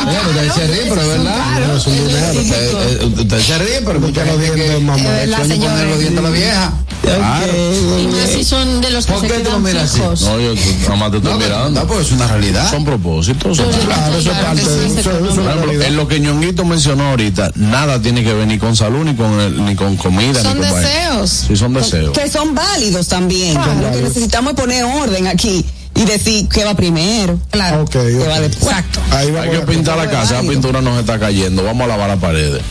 Bueno, 0.04 0.20
ustedes 0.30 0.54
se 0.54 0.66
ríen, 0.66 0.88
pero 0.88 1.02
es 1.02 1.08
verdad. 1.08 1.76
Ustedes- 1.76 3.04
Ustedes 3.18 3.44
se 3.44 3.58
ríen, 3.58 3.84
pero 3.84 4.00
mucha 4.00 4.24
gente 4.24 4.50
que 4.52 4.76
Es 4.76 4.82
poner 4.82 5.88
los 5.88 5.98
dientes 5.98 6.18
a 6.18 6.22
la 6.22 6.30
vieja. 6.30 6.72
Claro. 7.02 7.52
Y 7.98 8.06
más 8.08 8.28
si 8.30 8.44
son 8.44 8.80
de 8.82 8.90
los 8.90 9.06
que 9.06 9.12
¿Por 9.12 9.22
se 9.22 9.28
qué 9.28 9.34
tú 9.40 9.50
lo 9.52 9.58
miras 9.60 9.84
así? 9.84 9.96
fijos. 10.00 10.20
No, 10.22 10.38
yo 10.38 10.54
tú- 10.54 10.60
nada 10.82 10.96
más 10.96 11.10
te 11.10 11.16
estoy 11.16 11.34
mirando. 11.34 11.80
No, 11.80 11.86
pues 11.86 12.06
es 12.06 12.12
una 12.12 12.26
realidad. 12.26 12.70
Son 12.70 12.84
propósitos. 12.84 13.56
son- 13.56 13.66
Claro, 13.70 14.18
eso 14.18 14.30
es 14.30 14.38
parte 14.38 14.56
de 14.56 14.86
eso, 14.86 14.96
es 14.98 15.04
Por 15.06 15.14
ejemplo, 15.14 15.82
en 15.82 15.96
lo 15.96 16.06
que 16.08 16.20
Ñonguito 16.20 16.64
mencionó 16.64 17.08
ahorita, 17.10 17.52
nada 17.54 18.00
tiene 18.02 18.22
que 18.22 18.34
ver 18.34 18.46
ni 18.46 18.58
con 18.58 18.76
salud, 18.76 19.04
ni 19.04 19.14
con 19.14 19.40
el- 19.40 19.64
ni 19.64 19.74
con 19.76 19.96
comida, 19.96 20.42
Son 20.42 20.60
ni 20.60 20.66
con 20.66 20.80
deseos. 20.82 21.30
Sí, 21.48 21.56
son 21.56 21.72
deseos. 21.72 22.12
Que 22.16 22.28
son 22.28 22.54
válidos 22.54 23.08
también. 23.08 23.54
Claro. 23.54 23.80
Lo 23.80 23.90
que 23.92 24.02
necesitamos 24.02 24.52
es 24.52 24.60
poner 24.60 24.84
orden 24.84 25.26
aquí 25.26 25.64
y 26.00 26.04
decir 26.06 26.48
qué 26.48 26.64
va 26.64 26.74
primero. 26.74 27.38
Claro. 27.50 27.84
¿Qué 27.84 27.98
va 28.26 28.40
después? 28.40 28.70
Exacto. 28.70 29.00
Hay 29.12 29.50
que 29.50 29.60
pintar 29.60 29.98
la 29.98 30.10
casa, 30.10 30.40
esa 30.40 30.48
pintura 30.48 30.80
nos 30.80 30.98
está 30.98 31.18
cayendo, 31.18 31.62
vamos 31.62 31.84
a 31.84 31.88
lavar 31.88 32.08
las 32.08 32.18
paredes. 32.18 32.62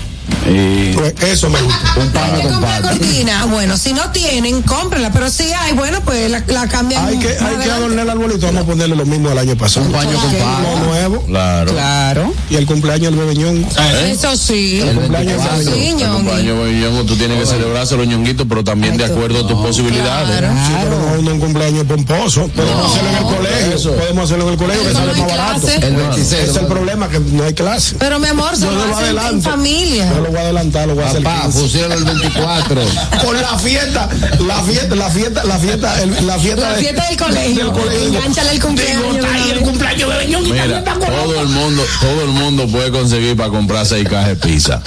Y 0.47 0.93
Pues 0.93 1.13
eso 1.21 1.49
me 1.49 1.61
gusta. 1.61 1.93
Un 1.97 2.41
que 2.41 2.47
comprar 2.47 2.81
cortina. 2.81 3.45
Bueno, 3.45 3.77
si 3.77 3.93
no 3.93 4.09
tienen, 4.11 4.61
cómprenla. 4.61 5.11
Pero 5.11 5.29
si 5.29 5.43
hay, 5.51 5.73
bueno, 5.73 6.01
pues 6.01 6.29
la, 6.29 6.43
la 6.47 6.67
cambian. 6.67 7.05
Hay 7.05 7.17
que, 7.19 7.27
hay 7.29 7.55
que 7.63 7.71
adornar 7.71 7.99
el 8.05 8.09
arbolito, 8.09 8.45
vamos 8.47 8.63
a 8.63 8.65
ponerle 8.65 8.95
lo 8.95 9.05
mismo 9.05 9.29
del 9.29 9.37
año 9.37 9.55
pasado. 9.55 9.85
Un 9.85 9.91
paño 9.91 10.17
con 10.17 10.31
Lo 10.79 10.85
nuevo. 10.87 11.21
Claro. 11.25 11.71
Claro. 11.71 12.33
Y 12.49 12.55
el 12.55 12.65
cumpleaños 12.65 13.11
del 13.11 13.19
bebé 13.19 13.35
Ñongo. 13.35 13.67
¿Eh? 13.67 14.11
Eso 14.11 14.35
sí. 14.35 14.79
El 14.81 14.95
cumpleaños 14.95 15.43
del 15.43 15.65
Ñongo. 15.65 15.97
Ñongui. 15.99 16.15
cumpleaños, 16.15 16.71
Ñongo, 16.71 17.03
tú 17.05 17.15
tienes 17.15 17.39
que 17.39 17.45
celebrárselo, 17.45 18.03
Ñonguito, 18.03 18.47
pero 18.47 18.63
también 18.63 18.97
de 18.97 19.05
acuerdo 19.05 19.45
a 19.45 19.47
tus 19.47 19.57
posibilidades. 19.59 20.39
Sí, 20.39 20.73
pero 20.83 21.21
no 21.21 21.31
un 21.31 21.39
cumpleaños 21.39 21.85
pomposo. 21.85 22.47
Podemos 22.49 22.91
hacerlo 22.91 23.09
en 23.09 23.17
el 23.17 23.23
colegio. 23.23 23.93
Podemos 23.93 24.23
hacerlo 24.25 24.45
en 24.47 24.51
el 24.53 24.57
colegio, 24.57 24.83
que 24.87 24.93
sale 24.93 25.05
no 25.05 25.11
más 25.11 25.31
hay 25.31 25.37
barato. 25.37 25.61
clase. 25.61 25.87
El 25.87 25.95
26. 25.95 26.33
Ese 26.33 26.51
es 26.51 26.57
el 26.57 26.65
problema, 26.67 27.09
que 27.09 27.19
no 27.19 27.43
hay 27.43 27.53
clase. 27.53 27.95
Pero 27.99 28.19
mi 28.19 28.27
amor, 28.27 28.55
se 28.55 28.65
lo 28.65 28.81
hacen 28.83 29.17
en 29.17 29.41
familia. 29.41 30.11
Lo 30.21 30.29
voy 30.29 30.37
a 30.37 30.41
adelantar, 30.41 30.87
lo 30.87 30.95
voy 30.95 31.03
a 31.03 31.07
hacer. 31.07 31.23
Papá, 31.23 31.41
15. 31.43 31.59
pusieron 31.61 31.91
el 31.93 32.03
24. 32.03 32.81
Con 33.25 33.41
la 33.41 33.57
fiesta, 33.59 34.09
la 34.45 34.63
fiesta, 34.63 34.95
la 34.95 35.09
fiesta, 35.09 35.43
la 35.43 35.57
fiesta, 35.59 36.01
el- 36.03 36.27
la 36.27 36.39
fiesta, 36.39 36.61
La 36.61 36.73
de- 36.75 36.81
fiesta 36.81 37.05
del 37.07 37.17
colegio. 37.17 37.63
del 37.65 37.73
colegio. 37.73 38.07
Engánchale 38.07 38.51
el 38.51 38.59
cumpleaños. 38.61 39.03
Digo, 39.13 39.15
está 39.25 39.33
ahí 39.35 39.51
el 39.51 39.59
cumpleaños 39.61 40.09
de 40.09 40.25
Mira, 40.27 40.63
también 40.63 40.77
está 40.79 40.93
con- 40.93 41.07
todo 41.07 41.41
el 41.41 41.47
mundo, 41.47 41.83
todo 42.01 42.21
el 42.23 42.29
mundo 42.29 42.67
puede 42.67 42.91
conseguir 42.91 43.35
para 43.37 43.49
comprar 43.49 43.85
seis 43.85 44.07
cajas 44.07 44.27
de 44.29 44.35
pizza. 44.35 44.81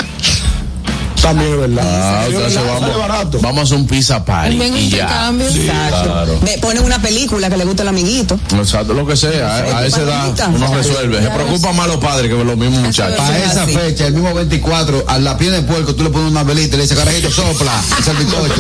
También 1.22 1.52
es 1.52 1.58
verdad. 1.60 1.84
Ah, 1.86 2.24
Sí, 2.28 2.34
entonces 2.34 2.60
vamos, 2.66 2.98
barato. 2.98 3.38
vamos 3.40 3.58
a 3.60 3.62
hacer 3.62 3.76
un 3.78 3.86
pizza 3.86 4.24
party 4.24 4.58
Ven, 4.58 4.76
y 4.76 4.88
ya. 4.90 5.32
Sí, 5.50 5.60
Exacto. 5.60 6.02
claro. 6.02 6.38
Me 6.42 6.58
ponen 6.58 6.84
una 6.84 7.00
película 7.00 7.48
que 7.48 7.56
le 7.56 7.64
gusta 7.64 7.82
al 7.82 7.88
amiguito. 7.88 8.38
Exacto, 8.56 8.92
lo 8.94 9.06
que 9.06 9.16
sea, 9.16 9.56
a, 9.56 9.78
a 9.78 9.86
esa 9.86 10.02
edad 10.02 10.48
uno 10.54 10.74
resuelve. 10.74 11.22
Se 11.22 11.30
preocupan 11.30 11.76
más 11.76 11.86
los 11.88 11.96
padres 11.98 12.28
que 12.30 12.44
los 12.44 12.56
mismos 12.56 12.80
muchachos. 12.80 13.16
Para 13.16 13.38
esa 13.38 13.66
fecha, 13.66 14.06
el 14.06 14.14
mismo 14.14 14.34
24, 14.34 15.04
a 15.06 15.18
la 15.18 15.36
piel 15.38 15.52
de 15.52 15.62
puerco, 15.62 15.94
tú 15.94 16.02
le 16.04 16.10
pones 16.10 16.30
una 16.30 16.42
velita 16.42 16.74
y 16.74 16.78
le 16.78 16.82
dices, 16.82 16.98
carajito, 16.98 17.30
sopla. 17.30 17.72
Es 18.00 18.08
el. 18.08 18.16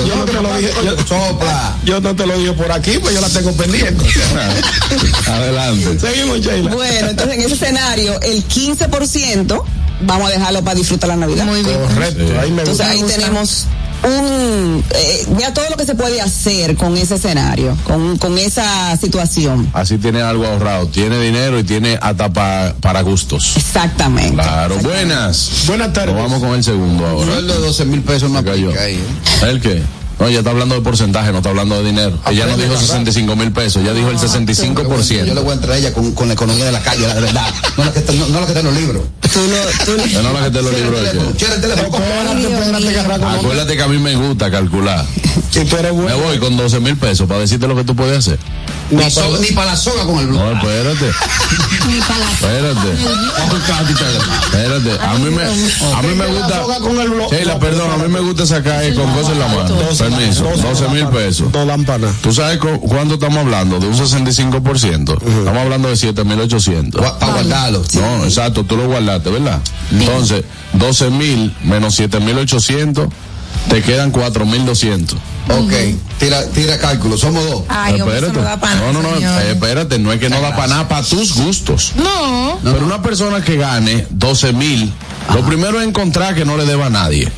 Yo 0.06 0.16
no 0.16 0.24
te 0.24 0.32
lo 0.34 0.56
dije, 0.56 0.72
yo, 0.84 0.96
Sopla. 1.06 1.76
yo 1.84 2.00
no 2.00 2.14
te 2.14 2.26
lo 2.26 2.38
dije 2.38 2.52
por 2.52 2.70
aquí, 2.72 2.98
pues 3.00 3.14
yo 3.14 3.20
la 3.20 3.28
tengo 3.28 3.52
pendiente. 3.52 4.04
Adelante. 5.26 5.98
Seguimos, 5.98 6.40
Sheila. 6.40 6.70
Bueno, 6.70 7.08
entonces 7.10 7.36
en 7.38 7.42
ese 7.44 7.54
escenario, 7.54 8.20
el 8.20 8.46
15% 8.46 9.62
vamos 10.04 10.28
a 10.28 10.30
dejarlo 10.32 10.62
para 10.62 10.74
disfrutar 10.76 11.08
la 11.08 11.16
Navidad. 11.16 11.44
Muy 11.46 11.62
bien. 11.62 11.78
Correcto, 11.80 12.22
ahí 12.40 12.50
me 12.50 12.62
Entonces 12.62 12.86
gusta. 12.86 12.90
ahí 12.90 13.02
tenemos 13.02 13.66
un 14.04 14.84
eh, 14.94 15.26
ya 15.38 15.54
todo 15.54 15.64
lo 15.70 15.76
que 15.76 15.84
se 15.86 15.94
puede 15.94 16.20
hacer 16.20 16.76
con 16.76 16.96
ese 16.96 17.14
escenario, 17.14 17.76
con, 17.84 18.18
con 18.18 18.36
esa 18.38 18.96
situación. 18.96 19.70
Así 19.72 19.96
tiene 19.98 20.22
algo 20.22 20.44
ahorrado, 20.46 20.88
tiene 20.88 21.18
dinero 21.20 21.58
y 21.58 21.64
tiene 21.64 21.98
hasta 22.02 22.32
pa- 22.32 22.74
para 22.80 23.02
gustos. 23.02 23.56
Exactamente. 23.56 24.34
Claro, 24.34 24.76
buenas. 24.78 25.50
Buenas 25.66 25.92
tardes. 25.92 26.14
Nos 26.14 26.22
vamos 26.24 26.40
con 26.40 26.56
el 26.56 26.64
segundo 26.64 27.06
ahora. 27.06 27.30
Sueldo 27.32 27.54
de 27.54 27.60
12 27.60 27.84
mil 27.84 28.00
pesos 28.02 28.28
más 28.30 28.42
cayó. 28.42 28.70
ahí. 28.70 28.94
¿eh? 28.96 29.48
¿El 29.48 29.60
qué? 29.60 29.82
No, 30.18 30.28
ella 30.28 30.38
está 30.38 30.50
hablando 30.50 30.74
de 30.76 30.80
porcentaje, 30.82 31.32
no 31.32 31.38
está 31.38 31.50
hablando 31.50 31.76
de 31.82 31.84
dinero. 31.88 32.18
Ella 32.30 32.46
no 32.46 32.56
dijo 32.56 32.74
papá. 32.74 32.80
65 32.86 33.34
mil 33.36 33.50
pesos, 33.52 33.82
ella 33.82 33.92
dijo 33.92 34.08
el 34.10 34.16
Yo 34.18 34.22
le 34.22 34.28
65%. 34.28 35.42
voy 35.42 35.50
a 35.50 35.54
entrar 35.54 35.72
a 35.72 35.78
ella 35.78 35.92
con, 35.92 36.12
con 36.12 36.28
la 36.28 36.34
economía 36.34 36.64
de 36.64 36.72
la 36.72 36.80
calle, 36.82 37.06
la 37.08 37.14
verdad. 37.14 37.46
No 37.76 37.84
la 37.84 37.92
que 37.92 37.98
está, 37.98 38.12
no, 38.12 38.28
no 38.28 38.40
la 38.40 38.46
que 38.46 38.52
está 38.52 38.60
en 38.60 38.66
los 38.66 38.74
libros. 38.76 39.02
Tú 39.32 39.40
lo- 39.40 39.84
tú 39.84 40.22
no 40.22 40.32
la 40.32 40.44
que 40.44 40.50
te 40.50 40.62
lo 40.62 40.70
libro 40.70 41.00
de 41.02 41.10
que- 41.10 41.38
Cierra 41.38 41.54
el 41.56 41.60
teléfono. 41.60 41.98
Acuérdate 43.38 43.76
que 43.76 43.82
a 43.82 43.88
mí 43.88 43.98
me 43.98 44.14
gusta 44.16 44.50
calcular. 44.50 45.04
Me 45.54 45.90
bueno. 45.90 46.18
voy 46.18 46.38
con 46.38 46.56
12 46.56 46.80
mil 46.80 46.96
pesos 46.96 47.26
para 47.26 47.40
decirte 47.40 47.66
lo 47.66 47.74
que 47.76 47.84
tú 47.84 47.94
puedes 47.96 48.18
hacer. 48.18 48.38
Ni, 48.92 49.10
so- 49.10 49.38
ni 49.38 49.48
para 49.52 49.70
la 49.72 49.76
soga 49.76 50.04
con 50.04 50.18
el 50.18 50.26
blog. 50.28 50.40
No, 50.42 50.52
espérate. 50.52 51.06
Ni 51.88 52.00
para 52.00 52.18
la 52.18 52.30
Espérate. 52.32 52.92
Espérate. 52.92 54.18
espérate. 54.44 55.04
A 55.06 55.14
mí 55.14 55.30
me, 55.30 55.42
a 55.42 56.02
mí 56.02 56.14
me 56.14 56.26
gusta. 56.26 56.62
Sheila, 57.30 57.58
perdón, 57.58 57.90
a 57.90 57.96
mí 57.96 58.08
me 58.08 58.20
gusta 58.20 58.46
sacar 58.46 58.84
eh, 58.84 58.94
con 58.94 59.10
cosas 59.12 59.32
en 59.32 59.38
la 59.40 59.48
mano. 59.48 59.76
Permiso, 59.98 60.44
12 60.44 60.88
mil 60.88 61.06
pesos. 61.08 61.52
Para 61.52 61.76
nada. 61.76 62.12
¿Tú 62.22 62.32
sabes 62.32 62.58
cu- 62.58 62.80
cuánto 62.80 63.14
estamos 63.14 63.38
hablando? 63.38 63.78
De 63.80 63.86
un 63.86 63.94
65%. 63.94 65.14
Estamos 65.14 65.62
hablando 65.62 65.88
de 65.88 65.96
7,800. 65.96 67.00
Para 67.18 67.32
guardarlo. 67.32 67.82
No, 67.94 68.24
exacto, 68.24 68.64
tú 68.64 68.76
lo 68.76 68.86
guardaste, 68.88 69.30
¿verdad? 69.30 69.60
Entonces, 69.90 70.44
12 70.74 71.10
mil 71.10 71.54
menos 71.64 71.94
7,800, 71.94 73.08
te 73.68 73.82
quedan 73.82 74.10
4,200. 74.10 75.18
Ok, 75.48 75.72
tira, 76.18 76.44
tira 76.46 76.78
cálculo, 76.78 77.16
somos 77.18 77.44
dos. 77.44 77.62
Ay, 77.68 78.00
hombre, 78.00 78.18
eso 78.18 78.32
no 78.32 78.42
da 78.42 78.58
pa' 78.60 78.74
no, 78.76 78.92
no, 78.92 79.02
no, 79.02 79.14
señor. 79.14 79.42
espérate, 79.42 79.98
no 79.98 80.12
es 80.12 80.20
que 80.20 80.28
no 80.30 80.40
da 80.40 80.54
para 80.54 80.68
nada, 80.68 80.88
para 80.88 81.02
tus 81.02 81.34
gustos. 81.34 81.92
No. 81.96 82.58
Pero 82.62 82.84
una 82.84 83.02
persona 83.02 83.42
que 83.42 83.56
gane 83.56 84.06
12 84.10 84.52
mil, 84.52 84.92
lo 85.34 85.44
primero 85.44 85.80
es 85.80 85.86
encontrar 85.88 86.34
que 86.34 86.44
no 86.44 86.56
le 86.56 86.64
deba 86.64 86.86
a 86.86 86.90
nadie. 86.90 87.30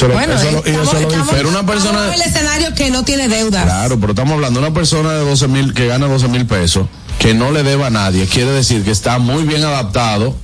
Bueno, 0.00 0.32
eh, 0.32 0.62
estamos, 0.64 0.94
estamos- 1.00 1.28
Pero 1.30 1.48
una 1.48 1.64
persona. 1.64 2.12
el 2.14 2.20
escenario 2.22 2.74
que 2.74 2.90
no 2.90 3.04
tiene 3.04 3.28
deudas. 3.28 3.64
Claro, 3.64 3.98
pero 4.00 4.12
estamos 4.12 4.34
hablando 4.34 4.60
de 4.60 4.66
una 4.66 4.74
persona 4.74 5.12
de 5.12 5.20
12 5.24 5.48
mil 5.48 5.74
que 5.74 5.86
gana 5.86 6.06
12 6.06 6.28
mil 6.28 6.44
pesos, 6.46 6.86
que 7.18 7.34
no 7.34 7.52
le 7.52 7.62
deba 7.62 7.86
a 7.86 7.90
nadie, 7.90 8.26
quiere 8.26 8.50
decir 8.50 8.82
que 8.84 8.90
está 8.90 9.18
muy 9.18 9.44
bien 9.44 9.64
adaptado 9.64 10.34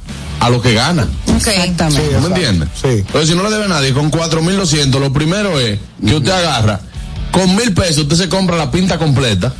a 0.43 0.51
lo 0.51 0.61
que 0.61 0.74
gana. 0.74 1.07
Exactamente. 1.36 2.18
¿Me 2.18 2.26
entiendes? 2.26 2.68
Sí. 2.74 2.88
Entonces, 2.88 3.28
si 3.28 3.36
no 3.36 3.45
le 3.45 3.51
debe 3.51 3.66
a 3.66 3.68
nadie, 3.68 3.93
con 3.93 4.11
4.200, 4.11 4.99
lo 4.99 5.12
primero 5.12 5.59
es 5.61 5.78
que 6.05 6.16
usted 6.16 6.32
agarra, 6.32 6.80
con 7.30 7.55
mil 7.55 7.72
pesos 7.72 7.99
usted 7.99 8.16
se 8.16 8.28
compra 8.28 8.57
la 8.57 8.70
pinta 8.70 8.99
completa. 8.99 9.53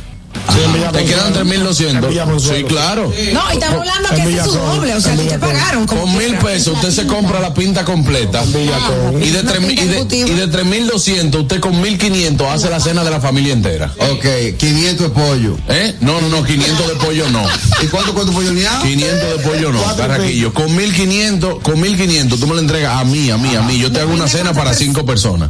Te 0.91 1.05
quedan 1.05 1.33
3.200. 1.33 2.39
Sí, 2.39 2.63
claro. 2.63 3.11
No, 3.33 3.41
y 3.51 3.53
estamos 3.53 3.79
hablando 3.79 4.09
que 4.09 4.21
ese 4.21 4.37
es 4.37 4.43
su 4.43 4.51
doble, 4.53 4.93
o 4.95 5.01
sea, 5.01 5.15
que 5.15 5.23
te 5.23 5.39
pagaron. 5.39 5.87
Con 5.87 6.17
mil 6.17 6.35
pesos 6.37 6.75
usted 6.75 6.91
se 6.91 7.07
compra 7.07 7.39
la 7.39 7.53
pinta 7.53 7.83
completa. 7.85 8.43
Y 8.43 9.29
de, 9.29 9.43
tres 9.43 9.61
mil- 9.61 9.79
y 9.79 9.85
de, 9.87 9.99
y 10.17 10.33
de 10.33 10.49
3.200 10.49 11.41
usted 11.41 11.59
con 11.59 11.73
1.500 11.83 12.47
hace 12.51 12.69
la 12.69 12.79
cena 12.79 13.03
de 13.03 13.11
la 13.11 13.19
familia 13.19 13.53
entera. 13.53 13.91
Ok, 14.11 14.57
500 14.57 15.07
de 15.07 15.09
pollo. 15.09 15.57
¿Eh? 15.69 15.95
No, 16.01 16.21
no, 16.21 16.29
no, 16.29 16.43
500 16.43 16.87
de 16.87 16.95
pollo 16.95 17.29
no. 17.29 17.43
¿Y 17.81 17.87
cuánto 17.87 18.13
cuánto 18.13 18.31
pollo 18.33 18.51
ni 18.51 18.61
500 18.61 19.37
de 19.37 19.43
pollo 19.43 19.71
no, 19.71 19.95
Carraquillo. 19.95 20.53
Con 20.53 20.75
1500, 20.75 21.59
con 21.61 21.79
1500 21.79 22.39
tú 22.39 22.47
me 22.47 22.55
lo 22.55 22.59
entregas 22.59 22.97
a 22.97 23.03
mí, 23.03 23.29
a 23.29 23.37
mí, 23.37 23.55
a 23.55 23.61
mí. 23.61 23.77
Yo 23.79 23.91
te 23.91 23.99
hago 23.99 24.13
una 24.13 24.27
cena 24.27 24.53
para 24.53 24.73
cinco 24.73 25.05
personas. 25.05 25.49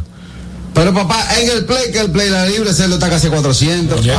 Pero 0.74 0.92
papá, 0.92 1.26
en 1.40 1.48
el 1.50 1.64
play, 1.64 1.92
que 1.92 2.00
el 2.00 2.10
play 2.10 2.28
la 2.28 2.46
libre 2.46 2.72
cerdo 2.74 2.94
está 2.94 3.08
casi 3.08 3.28
400. 3.28 4.04
Es 4.04 4.12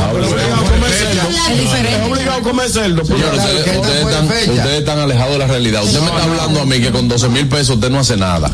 obligado 2.08 2.36
a 2.36 2.42
comer 2.42 2.70
cerdo. 2.70 3.02
pues. 3.02 3.20
Señores, 3.20 3.40
ustedes, 3.58 3.76
ustedes 3.78 4.06
están, 4.06 4.26
ustedes 4.26 4.78
están 4.78 4.98
alejados 4.98 5.32
de 5.32 5.38
la 5.38 5.46
realidad. 5.46 5.84
Usted 5.84 6.00
me 6.00 6.06
está 6.06 6.22
hablando 6.24 6.60
a 6.60 6.66
mí 6.66 6.80
que 6.80 6.90
con 6.90 7.08
12 7.08 7.28
mil 7.28 7.48
pesos 7.48 7.76
usted 7.76 7.90
no 7.90 8.00
hace 8.00 8.16
nada. 8.16 8.50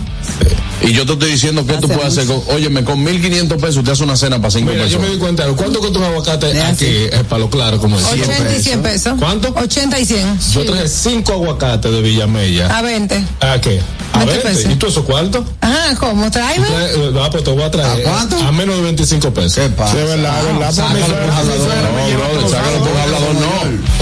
Y 0.82 0.92
yo 0.92 1.06
te 1.06 1.12
estoy 1.12 1.30
diciendo 1.30 1.64
que 1.64 1.74
tú 1.74 1.86
puedes 1.88 2.06
hacer 2.06 2.26
con, 2.26 2.42
óyeme, 2.48 2.82
con 2.82 3.02
1500 3.04 3.60
pesos 3.60 3.76
usted 3.78 3.92
hace 3.92 4.02
una 4.02 4.16
cena 4.16 4.38
para 4.38 4.50
cinco 4.50 4.72
Mira, 4.72 4.86
yo 4.86 4.98
me 4.98 5.10
di 5.10 5.16
cuenta, 5.16 5.46
¿cuánto 5.56 5.78
cuesta 5.78 5.98
un 6.00 6.04
aguacate 6.06 6.60
aquí? 6.60 6.86
Es 7.12 7.22
para 7.28 7.38
lo 7.38 7.50
claro, 7.50 7.78
como 7.78 7.98
es. 7.98 8.04
80 8.04 8.56
y 8.56 8.62
100 8.62 8.82
pesos. 8.82 9.14
¿Cuánto? 9.18 9.54
80 9.54 10.00
y 10.00 10.04
100. 10.04 10.40
Yo 10.54 10.64
traje 10.64 10.88
cinco 10.88 11.34
aguacates 11.34 11.92
de 11.92 12.02
Villamella. 12.02 12.76
A 12.76 12.82
20. 12.82 13.24
¿A 13.40 13.60
qué? 13.60 13.80
A 14.22 14.26
20 14.26 14.44
20. 14.44 14.48
pesos. 14.62 14.72
¿Y 14.72 14.76
tú 14.76 14.86
esos 14.86 15.04
cuartos? 15.04 15.44
Ajá, 15.60 15.96
¿cómo? 15.98 16.30
Tráeme. 16.30 16.66
Eh, 16.68 17.12
Ah, 17.22 17.28
pues 17.30 17.44
te 17.44 17.50
voy 17.50 17.62
a 17.62 17.70
traer. 17.70 18.06
¿A 18.06 18.10
cuánto? 18.10 18.36
A 18.38 18.52
menos 18.52 18.76
de 18.76 18.82
25 18.82 19.30
pesos. 19.34 19.54
¿Qué 19.54 19.68
pasa? 19.70 19.92
Sí, 19.92 19.98
es 19.98 20.06
verdad, 20.08 20.42
verdad. 20.44 20.72
Por 20.74 22.42
No, 22.42 22.48
sácalo 22.48 23.00
hablador, 23.02 23.34
no. 23.34 23.51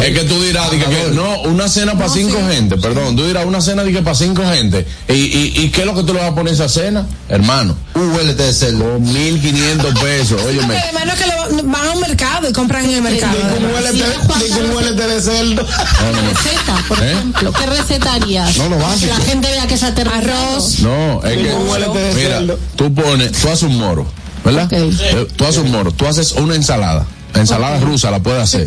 Es 0.03 0.19
que 0.19 0.25
tú 0.25 0.43
dirás, 0.43 0.71
dije 0.71 0.85
que, 0.87 1.11
no, 1.15 1.43
una 1.43 1.69
cena 1.69 1.93
para 1.95 2.09
cinco 2.09 2.39
gente, 2.49 2.77
perdón, 2.79 3.17
tú 3.17 3.27
dirás 3.27 3.45
una 3.45 3.61
cena 3.61 3.85
dije 3.85 4.01
para 4.03 4.15
cinco 4.17 4.43
gente. 4.47 4.87
¿Y, 5.09 5.13
y, 5.13 5.53
¿Y 5.57 5.69
qué 5.71 5.83
es 5.83 5.87
lo 5.87 5.95
que 5.95 6.03
tú 6.05 6.15
le 6.15 6.21
vas 6.21 6.31
a 6.31 6.35
poner 6.35 6.53
a 6.53 6.55
esa 6.55 6.69
cena? 6.69 7.07
Hermano. 7.29 7.77
Un 7.95 8.11
huelete 8.13 8.45
de 8.45 8.53
cerdo. 8.55 8.93
Con 8.95 9.03
1500 9.03 10.01
pesos, 10.01 10.43
óyeme. 10.43 10.75
Hermano, 10.77 11.13
que 11.17 11.27
lo- 11.27 11.63
van 11.65 11.87
a 11.87 11.91
un 11.93 12.01
mercado 12.01 12.49
y 12.49 12.53
compran 12.53 12.85
en 12.87 12.95
el 12.95 13.03
mercado. 13.03 13.37
Un 13.59 13.65
huelete 13.75 13.99
de- 13.99 14.63
un 14.65 14.75
huelete 14.77 15.07
de 15.07 15.21
cerdo. 15.21 15.67
Receta, 15.67 16.85
por 16.89 17.03
¿Eh? 17.03 17.13
ejemplo. 17.13 17.53
¿Qué 17.53 17.67
receta 17.67 18.13
harías? 18.15 18.57
No, 18.57 18.69
lo 18.71 18.77
Que 18.79 18.83
básico. 18.83 19.15
la 19.19 19.25
gente 19.25 19.49
vea 19.51 19.67
que 19.67 19.75
es 19.75 19.83
Arroz. 19.83 20.79
No, 20.81 21.23
es 21.25 21.37
que, 21.39 21.53
Un 21.53 21.69
huelete 21.69 21.99
de 21.99 22.15
mira, 22.15 22.55
tú 22.77 22.95
pones, 22.95 23.33
tú 23.33 23.49
haces 23.49 23.63
un 23.65 23.77
moro, 23.79 24.07
¿verdad? 24.45 24.67
Eh, 24.73 25.27
Tú 25.37 25.45
haces 25.45 25.59
un 25.59 25.71
moro, 25.71 25.93
tú 25.93 26.07
haces 26.07 26.33
una 26.33 26.55
ensalada. 26.55 27.07
Ensalada 27.35 27.81
rusa 27.81 28.11
la 28.11 28.21
puedes 28.23 28.43
hacer. 28.43 28.65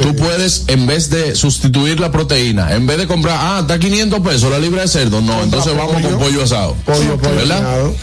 Tú 0.00 0.14
puedes, 0.16 0.64
en 0.68 0.86
vez 0.86 1.10
de 1.10 1.34
sustituir 1.34 2.00
la 2.00 2.10
proteína, 2.10 2.74
en 2.74 2.86
vez 2.86 2.98
de 2.98 3.06
comprar, 3.06 3.38
ah, 3.40 3.58
está 3.60 3.78
500 3.78 4.20
pesos 4.20 4.50
la 4.50 4.58
libra 4.58 4.82
de 4.82 4.88
cerdo, 4.88 5.20
no, 5.20 5.42
entonces 5.42 5.76
vamos 5.76 6.00
con 6.02 6.18
pollo 6.18 6.42
asado. 6.42 6.74
Pollo, 6.84 7.16
pollo 7.18 7.34
¿Verdad? 7.36 7.58
asado. 7.58 7.94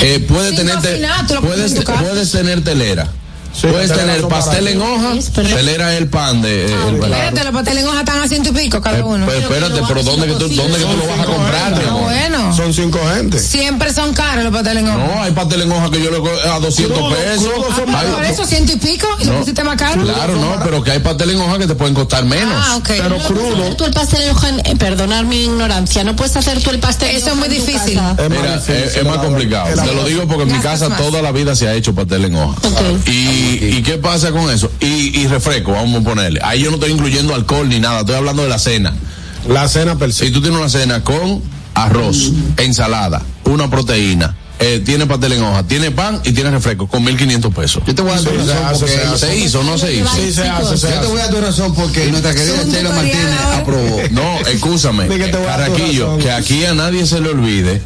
Eh, 0.00 0.24
puedes, 0.28 0.48
Sin 0.56 0.58
tener 0.66 0.80
te- 0.80 0.88
cocinar, 0.90 1.26
tú 1.26 1.34
lo 1.34 1.40
pones 1.42 1.72
puedes, 1.74 2.00
puedes 2.00 2.32
tener 2.32 2.62
telera. 2.64 3.08
Sí, 3.60 3.66
puedes 3.68 3.92
tener 3.92 4.20
pastel 4.28 4.68
en 4.68 4.82
hoja, 4.82 5.14
telera 5.32 5.92
es 5.94 5.98
el 6.02 6.08
pan 6.08 6.42
de... 6.42 6.66
eh, 6.66 6.76
el- 6.88 6.96
Espérate, 6.96 7.44
los 7.44 7.52
pasteles 7.52 7.82
en 7.84 7.88
hoja 7.88 8.00
están 8.00 8.20
a 8.22 8.28
ciento 8.28 8.50
y 8.50 8.52
pico 8.52 8.80
cada 8.82 8.98
Eh, 8.98 9.02
uno. 9.02 9.24
pues 9.24 9.38
espérate, 9.40 9.80
pero 9.88 10.02
¿dónde 10.02 10.26
que 10.26 10.32
tú, 10.34 10.48
dónde 10.48 10.78
que 10.78 10.84
tú 10.84 10.96
lo 10.98 11.06
vas 11.06 11.20
a 11.20 11.24
comprar, 11.24 11.74
Ah, 11.88 11.92
bueno. 12.02 12.54
Son 12.54 12.72
cinco 12.74 12.98
gente. 13.14 13.38
Siempre 13.38 13.92
son 13.92 14.12
caros 14.12 14.44
los 14.44 14.52
pasteles 14.52 14.82
en 14.82 14.88
hoja. 14.90 14.98
No, 14.98 15.22
hay 15.22 15.32
pastel 15.32 15.62
en 15.62 15.72
hoja 15.72 15.90
que 15.90 16.02
yo 16.02 16.10
le 16.10 16.18
cojo 16.18 16.30
a 16.52 16.60
200 16.60 16.98
Crudo, 16.98 17.10
pesos. 17.14 17.44
crudo 17.52 17.66
son 17.74 17.94
Ah, 17.94 18.00
Hay- 18.00 18.12
por 18.12 18.24
eso 18.24 18.44
ciento 18.44 18.72
y 18.72 18.76
pico 18.76 19.06
y 19.20 19.24
lo 19.24 19.32
No. 19.32 19.38
pusiste 19.40 19.64
más 19.64 19.76
caro. 19.76 20.02
Claro, 20.02 20.34
no, 20.36 20.60
pero 20.62 20.82
que 20.84 20.90
hay 20.90 20.98
pastel 20.98 21.30
en 21.30 21.40
hoja 21.40 21.58
que 21.58 21.66
te 21.66 21.74
pueden 21.74 21.94
costar 21.94 22.24
menos. 22.24 22.54
Ah, 22.56 22.76
ok. 22.76 22.88
Pero 22.88 23.18
crudo. 23.20 23.74
Tú 23.76 23.84
el 23.84 23.92
pastel 23.92 24.22
en 24.22 24.30
hoja, 24.30 24.48
eh, 24.64 24.76
perdonar 24.76 25.24
mi 25.24 25.44
ignorancia, 25.44 26.04
no 26.04 26.14
puedes 26.14 26.36
hacer 26.36 26.62
tú 26.62 26.70
el 26.70 26.78
pastel. 26.78 27.16
Eso 27.16 27.30
es 27.30 27.36
muy 27.36 27.48
difícil. 27.48 27.98
Es 28.18 28.28
Mira, 28.30 28.42
más 28.56 28.68
es, 28.68 29.02
más 29.04 29.16
la- 29.16 29.22
complicado. 29.22 29.68
Te 29.82 29.94
lo 29.94 30.04
digo 30.04 30.26
porque 30.28 30.42
en 30.42 30.52
mi 30.52 30.58
casa 30.62 30.88
toda 30.96 31.22
la 31.22 31.32
vida 31.32 31.54
se 31.56 31.68
ha 31.68 31.74
hecho 31.74 31.94
pastel 31.94 32.26
en 32.26 32.36
hoja. 32.36 32.56
Y, 33.06 33.10
¿Y 33.48 33.82
qué 33.82 33.98
pasa 33.98 34.30
con 34.32 34.50
eso? 34.50 34.70
Y, 34.80 35.20
y 35.20 35.26
refresco, 35.26 35.72
vamos 35.72 36.00
a 36.00 36.04
ponerle. 36.04 36.40
Ahí 36.42 36.62
yo 36.62 36.70
no 36.70 36.76
estoy 36.76 36.92
incluyendo 36.92 37.34
alcohol 37.34 37.68
ni 37.68 37.80
nada, 37.80 38.00
estoy 38.00 38.16
hablando 38.16 38.42
de 38.42 38.48
la 38.48 38.58
cena. 38.58 38.94
La 39.48 39.68
cena 39.68 39.96
per 39.96 40.12
se. 40.12 40.26
Si 40.26 40.30
tú 40.32 40.40
tienes 40.40 40.58
una 40.58 40.68
cena 40.68 41.04
con 41.04 41.42
arroz, 41.74 42.32
ensalada, 42.56 43.22
una 43.44 43.70
proteína, 43.70 44.34
eh, 44.58 44.82
tiene 44.84 45.06
pastel 45.06 45.32
en 45.32 45.42
hoja, 45.42 45.62
tiene 45.64 45.90
pan 45.90 46.20
y 46.24 46.32
tiene 46.32 46.50
refresco 46.50 46.86
con 46.86 47.04
1500 47.04 47.54
pesos. 47.54 47.82
Yo 47.86 47.94
te 47.94 48.02
voy 48.02 48.12
a 48.12 48.14
dar 48.14 48.24
tu 48.24 48.30
Sí, 48.30 48.36
se 48.46 48.54
razón 48.54 48.64
hace, 48.64 48.88
se 48.88 49.02
hace. 49.02 49.26
¿Se 49.26 49.36
hizo 49.38 49.60
o 49.60 49.64
no 49.64 49.78
se 49.78 49.94
hizo? 49.94 50.08
Sí, 50.16 50.32
se 50.32 50.48
hace, 50.48 50.76
se 50.78 50.90
yo 50.90 51.00
te 51.00 51.06
voy 51.08 51.18
a 51.18 51.24
dar 51.24 51.34
tu 51.34 51.40
razón 51.40 51.74
porque 51.74 52.06
nuestra 52.06 52.34
querida 52.34 52.62
tutorial 52.62 52.94
Martínez 52.94 53.40
aprobó. 53.54 54.02
No, 54.12 54.40
escúchame, 54.46 55.08
razón. 55.08 56.18
que 56.18 56.30
aquí 56.30 56.64
a 56.64 56.74
nadie 56.74 57.06
se 57.06 57.20
le 57.20 57.28
olvide 57.28 57.82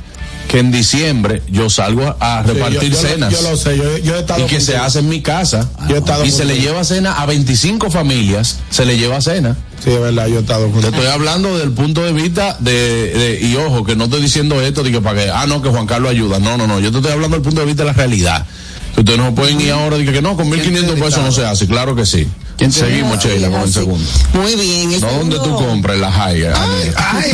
que 0.51 0.59
en 0.59 0.72
diciembre 0.72 1.42
yo 1.48 1.70
salgo 1.70 2.16
a, 2.18 2.42
Sí, 2.44 2.48
repartir 2.53 2.90
yo- 2.90 2.96
yo 2.96 3.03
lo- 3.03 3.09
cenas. 3.09 3.32
Yo 3.32 3.42
lo 3.42 3.57
sé, 3.57 3.76
yo, 3.76 3.98
yo 3.98 4.16
he 4.16 4.20
estado 4.20 4.42
y 4.44 4.46
que 4.48 4.61
se 4.61 4.76
hace 4.76 4.98
en 4.98 5.09
mi 5.09 5.20
casa 5.22 5.70
Yo 5.88 5.94
he 5.94 5.98
estado 6.01 6.24
y 6.24 6.30
se 6.32 6.44
le 6.44 6.59
lleva 6.59 6.82
cena 6.82 7.12
a 7.22 7.26
25 7.26 7.88
familias, 7.88 8.59
se 8.68 8.84
le 8.84 8.98
lleva 8.98 9.20
cena. 9.20 9.57
Sí, 9.84 9.90
es 9.90 10.01
verdad, 10.01 10.26
yo 10.26 10.38
he 10.38 10.40
estado 10.40 10.66
Te 10.66 10.88
estoy 10.88 11.07
hablando 11.07 11.57
del 11.57 11.70
punto 11.70 12.03
de 12.03 12.12
vista 12.12 12.57
de, 12.59 12.72
de- 12.72 13.38
y 13.46 13.55
ojo, 13.55 13.84
que 13.84 13.94
no 13.94 14.05
estoy 14.05 14.20
diciendo 14.22 14.61
esto 14.61 14.82
de 14.82 14.90
que 14.90 15.01
para 15.01 15.22
que, 15.24 15.30
ah, 15.30 15.46
no, 15.46 15.62
que 15.62 15.68
Juan 15.68 15.86
Carlos 15.86 16.11
ayuda. 16.11 16.40
No, 16.40 16.57
no, 16.59 16.66
no, 16.66 16.80
yo 16.80 16.90
te 16.90 16.96
estoy 16.98 17.12
hablando 17.12 17.36
del 17.36 17.44
punto 17.44 17.61
de 17.61 17.66
vista 17.68 17.84
de 17.84 17.86
la 17.86 17.92
realidad. 17.94 18.44
Ustedes 18.97 19.18
no 19.18 19.34
pueden 19.34 19.61
ir 19.61 19.72
ahora 19.72 19.97
de 19.97 20.05
que, 20.05 20.12
que 20.12 20.22
no, 20.22 20.36
con 20.36 20.49
1500 20.51 20.99
pesos 20.99 21.22
no 21.24 21.32
se 21.32 21.45
hace. 21.47 21.66
Claro 21.66 21.95
que 21.97 22.05
sí. 22.05 22.26
Seguimos, 22.70 23.18
Sheila, 23.24 23.49
con 23.51 23.62
el 23.62 23.72
segundo. 23.72 24.05
Muy 24.34 24.55
bien. 24.57 24.93
El 24.93 25.01
No, 25.01 25.11
¿dónde 25.12 25.36
tú 25.36 25.45
segundo- 25.45 25.66
compras 25.66 25.99
la 25.99 26.09
Haiger? 26.26 26.53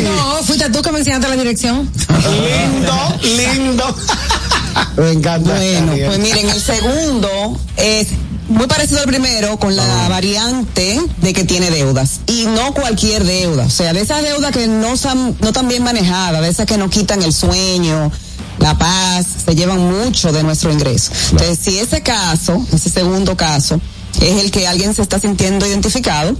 No, 0.05 0.37
fuiste 0.45 0.71
tú 0.71 0.83
que 0.83 0.93
me 0.93 0.99
enseñaste 1.01 1.29
la 1.29 1.37
dirección. 1.37 1.91
Lindo, 2.09 3.19
lindo. 3.23 3.97
Me 4.97 5.11
encanta. 5.13 5.53
Bueno, 5.55 5.93
pues 6.07 6.19
miren, 6.19 6.49
el 6.51 6.61
segundo 6.61 7.59
es 7.77 8.09
muy 8.49 8.67
parecido 8.67 9.01
al 9.01 9.07
primero 9.07 9.59
con 9.59 9.75
la 9.75 10.09
variante 10.09 11.01
de 11.23 11.33
que 11.33 11.45
tiene 11.45 11.71
deudas 11.71 12.21
y 12.27 12.45
no 12.47 12.73
cualquier 12.75 13.25
deuda, 13.25 13.65
o 13.65 13.71
sea, 13.71 13.93
de 13.95 14.01
esas 14.03 14.23
deudas 14.23 14.53
que 14.53 14.69
no 14.69 14.97
son 14.97 15.37
no 15.41 15.53
tan 15.53 15.67
bien 15.69 15.83
manejadas, 15.83 16.43
de 16.43 16.49
esas 16.49 16.67
que 16.67 16.77
nos 16.79 16.91
quitan 16.91 17.23
el 17.23 17.33
sueño, 17.33 18.13
la 18.59 18.77
paz, 18.79 19.27
se 19.45 19.55
llevan 19.55 19.79
mucho 19.81 20.33
de 20.33 20.43
nuestro 20.43 20.73
ingreso. 20.73 21.13
Entonces, 21.33 21.59
si 21.61 21.79
ese 21.79 22.03
caso, 22.03 22.65
ese 22.73 22.91
segundo 22.91 23.37
caso, 23.37 23.81
es 24.21 24.43
el 24.43 24.51
que 24.51 24.67
alguien 24.67 24.95
se 24.95 25.03
está 25.03 25.19
sintiendo 25.21 25.67
identificado, 25.67 26.35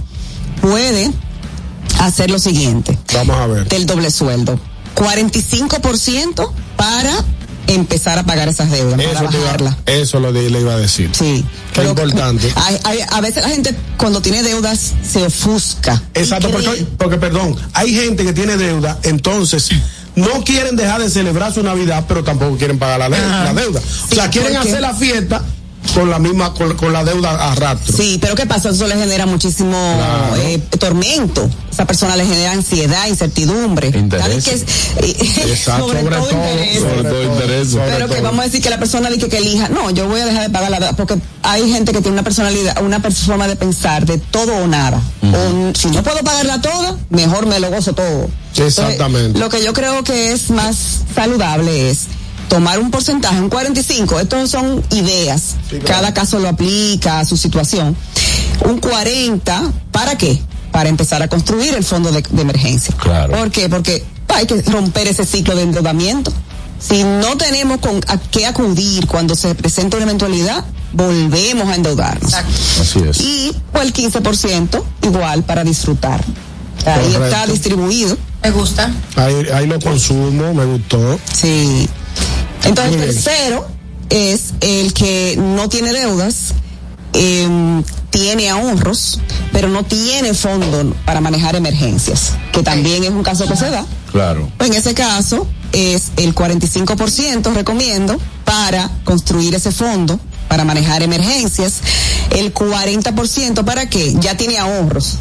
puede 0.61 1.11
hacer 1.99 2.29
lo 2.31 2.39
siguiente 2.39 2.97
Vamos 3.13 3.35
a 3.37 3.47
ver. 3.47 3.67
del 3.69 3.85
doble 3.85 4.11
sueldo. 4.11 4.59
45% 4.95 6.51
para 6.75 7.11
empezar 7.67 8.17
a 8.17 8.23
pagar 8.23 8.47
esas 8.47 8.71
deudas, 8.71 8.93
para 8.97 9.11
Eso, 9.11 9.25
te 9.29 9.35
iba- 9.37 9.45
bajarlas. 9.45 9.75
eso 9.85 10.19
lo 10.21 10.31
de- 10.31 10.49
le 10.49 10.61
iba 10.61 10.73
a 10.73 10.77
decir. 10.77 11.09
Sí. 11.13 11.43
Qué 11.73 11.83
importante. 11.83 12.51
Hay- 12.55 12.79
hay- 12.85 12.99
a 13.09 13.19
veces 13.21 13.43
la 13.43 13.49
gente 13.49 13.75
cuando 13.97 14.21
tiene 14.21 14.41
deudas 14.41 14.93
se 15.03 15.23
ofusca. 15.25 16.01
Exacto, 16.13 16.49
porque, 16.49 16.85
porque 16.97 17.17
perdón, 17.17 17.55
hay 17.73 17.93
gente 17.93 18.23
que 18.23 18.31
tiene 18.33 18.55
deuda, 18.57 18.97
entonces 19.03 19.69
no 20.17 20.43
quieren 20.43 20.75
dejar 20.75 20.99
de 21.01 21.09
celebrar 21.09 21.53
su 21.53 21.63
Navidad, 21.63 22.03
pero 22.07 22.23
tampoco 22.23 22.57
quieren 22.57 22.77
pagar 22.77 22.99
la, 22.99 23.09
de- 23.09 23.17
Ajá. 23.17 23.43
la 23.45 23.53
deuda. 23.53 23.79
o 24.11 24.13
sea, 24.15 24.29
quieren 24.29 24.57
hacer 24.57 24.81
la 24.81 24.93
fiesta, 24.93 25.41
con 25.93 26.09
la 26.09 26.19
misma, 26.19 26.53
con, 26.53 26.75
con 26.75 26.93
la 26.93 27.03
deuda 27.03 27.51
a 27.51 27.55
rastro. 27.55 27.95
Sí, 27.95 28.17
pero 28.19 28.35
¿qué 28.35 28.45
pasa? 28.45 28.69
Eso 28.69 28.87
le 28.87 28.95
genera 28.95 29.25
muchísimo 29.25 29.77
eh, 30.37 30.59
tormento. 30.79 31.49
Esa 31.71 31.85
persona 31.85 32.15
le 32.15 32.25
genera 32.25 32.51
ansiedad, 32.51 33.07
incertidumbre. 33.07 33.89
Interés. 33.89 34.47
Eh, 34.47 34.63
Exacto, 35.47 35.87
sobre, 35.87 36.03
todo, 36.03 36.31
interés. 36.31 36.79
sobre 36.79 37.03
todo 37.03 37.23
interés. 37.23 37.69
sobre 37.69 37.91
Pero 37.91 38.07
que 38.07 38.15
todo. 38.15 38.23
vamos 38.23 38.39
a 38.41 38.43
decir 38.43 38.61
que 38.61 38.69
la 38.69 38.79
persona 38.79 39.09
dice 39.09 39.27
que 39.29 39.37
elija, 39.37 39.69
no, 39.69 39.89
yo 39.91 40.07
voy 40.07 40.21
a 40.21 40.25
dejar 40.25 40.43
de 40.43 40.49
pagar 40.49 40.71
la 40.71 40.79
deuda, 40.79 40.93
porque 40.95 41.17
hay 41.43 41.71
gente 41.71 41.91
que 41.91 42.01
tiene 42.01 42.13
una 42.13 42.23
personalidad, 42.23 42.81
una 42.83 42.99
forma 42.99 43.47
de 43.47 43.55
pensar 43.55 44.05
de 44.05 44.17
todo 44.17 44.55
o 44.55 44.67
nada. 44.67 45.01
O, 45.21 45.73
si 45.75 45.89
no 45.89 46.03
puedo 46.03 46.19
pagarla 46.19 46.61
toda, 46.61 46.97
mejor 47.09 47.45
me 47.45 47.59
lo 47.59 47.69
gozo 47.69 47.93
todo. 47.93 48.29
Exactamente. 48.55 49.37
Lo 49.39 49.49
que 49.49 49.63
yo 49.63 49.73
creo 49.73 50.03
que 50.03 50.31
es 50.31 50.49
más 50.49 51.03
saludable 51.13 51.89
es 51.89 52.07
tomar 52.47 52.79
un 52.79 52.91
porcentaje, 52.91 53.39
un 53.39 53.49
45, 53.49 54.19
estos 54.19 54.49
son 54.49 54.83
ideas, 54.91 55.55
cada 55.85 56.13
caso 56.13 56.39
lo 56.39 56.49
aplica 56.49 57.19
a 57.19 57.25
su 57.25 57.37
situación. 57.37 57.95
Un 58.65 58.79
40, 58.79 59.71
¿para 59.91 60.17
qué? 60.17 60.39
Para 60.71 60.89
empezar 60.89 61.21
a 61.21 61.27
construir 61.27 61.73
el 61.75 61.83
fondo 61.83 62.11
de, 62.11 62.21
de 62.21 62.41
emergencia. 62.41 62.95
Claro. 62.97 63.33
¿Por 63.33 63.51
qué? 63.51 63.69
Porque 63.69 64.05
hay 64.27 64.45
que 64.45 64.61
romper 64.63 65.07
ese 65.07 65.25
ciclo 65.25 65.55
de 65.55 65.63
endeudamiento. 65.63 66.31
Si 66.79 67.03
no 67.03 67.37
tenemos 67.37 67.79
con 67.79 68.01
a 68.07 68.17
qué 68.17 68.45
acudir 68.45 69.07
cuando 69.07 69.35
se 69.35 69.55
presenta 69.55 69.97
una 69.97 70.05
eventualidad, 70.05 70.63
volvemos 70.93 71.67
a 71.69 71.75
endeudarnos. 71.75 72.33
Así 72.33 72.99
es. 72.99 73.19
Y 73.19 73.55
pues, 73.71 73.85
el 73.85 73.93
15% 73.93 74.83
igual 75.03 75.43
para 75.43 75.63
disfrutar. 75.63 76.23
Ahí 76.85 77.13
Correcto. 77.13 77.25
está 77.25 77.47
distribuido. 77.47 78.17
Me 78.43 78.51
gusta. 78.51 78.91
Ahí, 79.15 79.47
ahí 79.53 79.67
lo 79.67 79.79
consumo, 79.79 80.53
me 80.53 80.65
gustó. 80.65 81.19
Sí. 81.33 81.89
Entonces, 82.63 83.23
tercero 83.23 83.76
es 84.09 84.53
el 84.61 84.93
que 84.93 85.35
no 85.37 85.69
tiene 85.69 85.91
deudas, 85.91 86.53
em, 87.13 87.83
tiene 88.09 88.49
ahorros, 88.49 89.19
pero 89.51 89.67
no 89.67 89.83
tiene 89.83 90.33
fondo 90.33 90.93
para 91.05 91.21
manejar 91.21 91.55
emergencias, 91.55 92.33
que 92.51 92.63
también 92.63 93.03
es 93.03 93.09
un 93.09 93.23
caso 93.23 93.47
que 93.47 93.55
se 93.55 93.69
da. 93.69 93.85
Claro. 94.11 94.49
En 94.59 94.73
ese 94.73 94.93
caso, 94.93 95.47
es 95.71 96.11
el 96.17 96.33
45% 96.33 97.53
recomiendo 97.53 98.17
para 98.45 98.89
construir 99.03 99.53
ese 99.55 99.71
fondo, 99.71 100.19
para 100.47 100.63
manejar 100.63 101.03
emergencias. 101.03 101.81
El 102.31 102.53
40% 102.53 103.63
para 103.63 103.89
qué? 103.89 104.15
Ya 104.19 104.35
tiene 104.37 104.57
ahorros. 104.57 105.15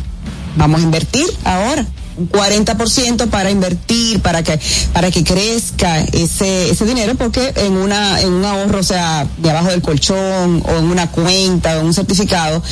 Vamos 0.56 0.80
a 0.80 0.84
invertir 0.84 1.26
ahora. 1.44 1.86
Un 2.16 2.30
40% 2.30 3.28
para 3.28 3.50
invertir, 3.50 4.20
para 4.20 4.42
que, 4.42 4.58
para 4.92 5.10
que 5.10 5.22
crezca 5.22 6.00
ese, 6.00 6.70
ese 6.70 6.84
dinero, 6.84 7.14
porque 7.14 7.52
en 7.56 7.74
una, 7.74 8.20
en 8.20 8.32
un 8.32 8.44
ahorro, 8.44 8.80
o 8.80 8.82
sea, 8.82 9.26
de 9.36 9.50
abajo 9.50 9.68
del 9.68 9.82
colchón, 9.82 10.62
o 10.66 10.78
en 10.78 10.84
una 10.84 11.10
cuenta, 11.10 11.76
o 11.76 11.80
en 11.80 11.86
un 11.86 11.94
certificado, 11.94 12.62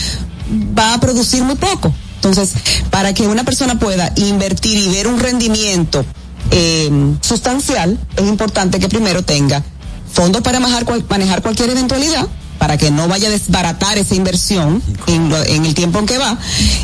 va 0.79 0.95
a 0.95 1.01
producir 1.01 1.43
muy 1.43 1.57
poco. 1.57 1.93
Entonces, 2.17 2.55
para 2.91 3.13
que 3.13 3.27
una 3.27 3.45
persona 3.45 3.79
pueda 3.79 4.11
invertir 4.17 4.79
y 4.79 4.89
ver 4.89 5.09
un 5.09 5.19
rendimiento 5.19 6.05
eh, 6.51 6.91
sustancial, 7.21 7.99
es 8.17 8.25
importante 8.25 8.81
que 8.81 8.89
primero 8.89 9.23
tenga 9.23 9.63
fondos 10.11 10.43
para 10.43 10.61
manejar 10.61 11.43
cualquier 11.43 11.71
eventualidad, 11.71 12.27
para 12.59 12.77
que 12.79 12.91
no 12.91 13.09
vaya 13.09 13.29
a 13.29 13.31
desbaratar 13.31 13.99
esa 13.99 14.15
inversión 14.15 14.83
en, 15.07 15.29
lo- 15.29 15.43
en 15.45 15.65
el 15.65 15.75
tiempo 15.75 15.99
en 15.99 16.07
que 16.07 16.19
va, 16.19 16.39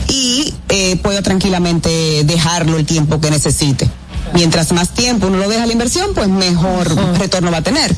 y 0.08 0.52
eh, 0.68 0.96
pueda 1.02 1.22
tranquilamente 1.22 2.22
dejarlo 2.24 2.76
el 2.78 2.86
tiempo 2.86 3.20
que 3.20 3.30
necesite. 3.30 3.88
Mientras 4.34 4.72
más 4.72 4.90
tiempo 4.90 5.26
uno 5.26 5.38
lo 5.38 5.48
deja 5.48 5.66
la 5.66 5.72
inversión, 5.72 6.10
pues 6.14 6.28
mejor 6.28 6.94
retorno 7.18 7.50
va 7.50 7.58
a 7.58 7.62
tener. 7.62 7.94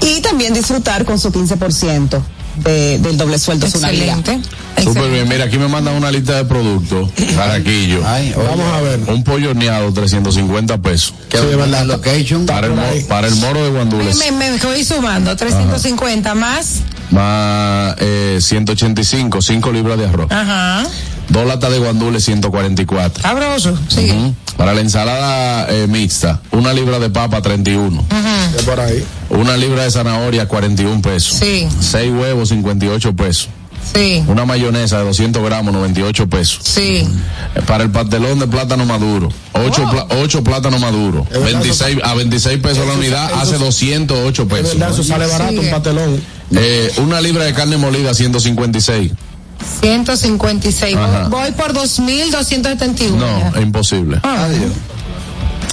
Y 0.00 0.20
también 0.20 0.52
disfrutar 0.54 1.04
con 1.04 1.18
su 1.18 1.30
15% 1.30 2.20
de, 2.56 2.98
del 2.98 3.16
doble 3.16 3.38
sueldo 3.38 3.68
su 3.68 3.80
Navidad. 3.80 4.18
Súper 4.82 5.10
bien, 5.10 5.28
mira, 5.28 5.44
aquí 5.44 5.58
me 5.58 5.68
mandan 5.68 5.94
una 5.94 6.10
lista 6.10 6.36
de 6.36 6.44
productos. 6.44 7.10
Carraquillo. 7.36 8.00
Vamos 8.00 8.72
a 8.72 8.80
ver. 8.80 9.00
Un 9.08 9.22
pollo 9.24 9.50
horneado, 9.50 9.92
350 9.92 10.78
pesos. 10.78 11.14
Sí, 11.30 11.36
es 11.38 11.56
verdad. 11.56 11.84
Location. 11.84 12.46
Para 12.46 12.66
el, 12.68 12.74
mo- 12.74 12.82
para 13.08 13.28
el 13.28 13.34
moro 13.36 13.62
de 13.64 13.70
guandules. 13.70 14.16
Me, 14.18 14.30
me 14.32 14.56
voy 14.58 14.84
sumando, 14.84 15.36
350 15.36 16.34
más. 16.34 16.80
Más 17.10 17.96
eh, 17.98 18.38
185, 18.40 19.42
5 19.42 19.72
libras 19.72 19.98
de 19.98 20.06
arroz. 20.06 20.30
Ajá. 20.30 20.84
Dos 21.30 21.46
latas 21.46 21.70
de 21.70 21.78
guandules, 21.78 22.24
144. 22.24 23.22
Sabroso. 23.22 23.78
Sí. 23.88 24.12
Para 24.56 24.74
la 24.74 24.80
ensalada 24.80 25.66
eh, 25.70 25.86
mixta, 25.88 26.40
una 26.50 26.72
libra 26.72 26.98
de 26.98 27.08
papa, 27.08 27.40
31. 27.40 28.04
Es 28.56 28.62
por 28.64 28.78
ahí. 28.80 29.04
Una 29.30 29.56
libra 29.56 29.84
de 29.84 29.90
zanahoria, 29.90 30.46
41 30.48 31.00
pesos. 31.00 31.38
Sí. 31.38 31.68
Seis 31.80 32.12
huevos, 32.12 32.48
58 32.50 33.14
pesos. 33.14 33.48
Sí. 33.94 34.22
Una 34.26 34.44
mayonesa 34.44 34.98
de 34.98 35.04
200 35.04 35.42
gramos, 35.42 35.72
98 35.72 36.28
pesos. 36.28 36.60
Sí. 36.64 37.06
Eh, 37.54 37.62
Para 37.66 37.84
el 37.84 37.90
pastelón 37.90 38.38
de 38.38 38.46
plátano 38.46 38.84
maduro, 38.84 39.28
8, 39.54 39.84
Oh. 40.38 40.42
plátanos 40.44 40.80
maduros, 40.80 41.26
Es 41.30 41.32
verdad, 41.40 41.60
26, 41.60 41.98
a 42.04 42.14
26 42.14 42.58
pesos 42.60 42.86
la 42.86 42.92
unidad, 42.94 43.30
eso- 43.30 43.40
hace 43.40 43.58
208 43.58 44.42
Es 44.42 44.48
pesos. 44.48 44.78
verdad, 44.78 44.90
eso 44.92 45.02
sale 45.04 45.26
barato, 45.26 45.60
un 45.60 45.70
patelón. 45.70 46.20
Eh, 46.54 46.92
una 46.98 47.20
libra 47.20 47.44
de 47.44 47.54
carne 47.54 47.76
molida, 47.78 48.12
156. 48.14 49.12
156. 49.80 50.96
Ajá. 50.96 51.28
Voy 51.28 51.50
por 51.52 51.72
2271. 51.72 53.16
No, 53.16 53.56
es 53.56 53.62
imposible. 53.62 54.20
Ah, 54.22 54.48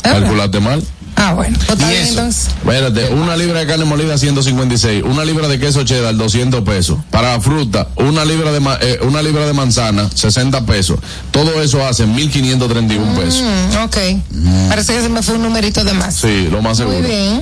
Calculaste 0.04 0.60
mal. 0.60 0.84
Ah, 1.20 1.34
bueno. 1.34 1.58
Pues 1.66 1.80
entonces. 2.10 2.48
Espérate, 2.60 3.10
una 3.12 3.36
libra 3.36 3.60
de 3.62 3.66
carne 3.66 3.86
molida 3.86 4.20
156, 4.20 5.02
una 5.04 5.26
libra 5.26 5.48
de 5.48 5.60
queso 5.60 5.84
cheddar 5.84 6.16
200 6.16 6.62
pesos. 6.64 7.00
Para 7.10 7.32
la 7.34 7.42
fruta, 7.42 7.88
una 7.96 8.24
libra 8.24 8.52
de 8.52 8.60
ma- 8.60 8.78
eh, 8.80 9.00
una 9.02 9.24
libra 9.24 9.48
de 9.48 9.54
manzana 9.54 10.08
60 10.14 10.68
pesos. 10.68 11.00
Todo 11.32 11.60
eso 11.64 11.84
hace 11.86 12.06
1531 12.06 13.16
pesos. 13.20 13.42
Mm, 13.42 13.78
ok. 13.84 13.98
Parece 14.70 14.94
que 14.94 15.02
se 15.02 15.10
me 15.10 15.24
fue 15.24 15.36
un 15.36 15.42
numerito 15.42 15.84
de 15.84 15.94
más. 15.94 16.14
Sí, 16.18 16.50
lo 16.52 16.62
más 16.62 16.78
seguro. 16.78 17.00
Muy 17.00 17.08
bien. 17.10 17.42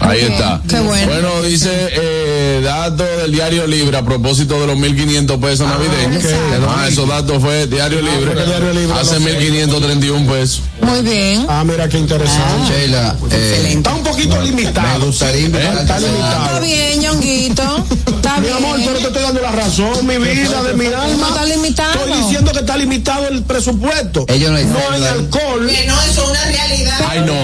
Ahí 0.00 0.20
bien. 0.20 0.32
está. 0.32 0.60
Qué 0.68 0.80
bueno. 0.80 1.42
dice 1.42 1.70
eh, 1.72 2.60
datos 2.64 3.06
del 3.22 3.32
diario 3.32 3.66
Libre 3.66 3.96
a 3.96 4.02
propósito 4.04 4.60
de 4.60 4.66
los 4.66 4.76
1500 4.76 5.38
pesos 5.38 5.66
navideños. 5.68 6.24
Ah, 6.68 6.86
esos 6.88 7.08
datos 7.08 7.40
fue 7.42 7.66
diario 7.66 8.00
Libre. 8.00 8.26
porque 8.26 8.44
Diario 8.44 8.72
Libre 8.72 8.98
hace 8.98 9.20
no 9.20 9.26
sé. 9.28 9.36
1531 9.38 10.32
pesos. 10.32 10.62
Muy 10.86 11.00
bien. 11.02 11.46
Ah, 11.48 11.64
mira 11.64 11.88
qué 11.88 11.98
interesante. 11.98 12.72
Sheila, 12.72 13.16
eh, 13.30 13.72
Está 13.76 13.94
un 13.94 14.02
poquito 14.02 14.40
limitado. 14.42 14.98
me 14.98 15.06
gustaría 15.06 15.42
invitar 15.46 15.76
Está 15.78 15.94
a 15.94 15.98
Está 15.98 15.98
limitado. 16.00 16.60
bien, 16.60 17.00
ñonguito. 17.00 17.84
Está 18.06 18.36
Mi 18.36 18.42
bien. 18.46 18.56
amor, 18.56 18.76
pero 18.84 18.98
te 18.98 19.06
estoy 19.06 19.22
dando 19.22 19.40
la 19.40 19.52
razón, 19.52 20.06
mi 20.06 20.16
vida, 20.18 20.62
de 20.62 20.74
mi 20.74 20.86
No 20.86 21.00
alma. 21.00 21.28
está 21.28 21.44
limitado. 21.46 21.92
Estoy 22.04 22.22
diciendo 22.22 22.52
que 22.52 22.58
está 22.60 22.76
limitado 22.76 23.28
el 23.28 23.42
presupuesto. 23.42 24.24
Ellos 24.28 24.50
no 24.50 24.58
no 24.58 24.94
en 24.96 25.04
alcohol. 25.04 25.66
no, 25.66 26.02
eso 26.02 26.22
es 26.24 26.30
una 26.30 26.44
realidad. 26.44 26.98
Ay, 27.08 27.20
no. 27.26 27.34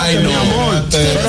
Ay, 0.00 0.16
mi 0.18 0.32
no. 0.32 0.40
amor. 0.40 0.84
Pero, 0.90 1.20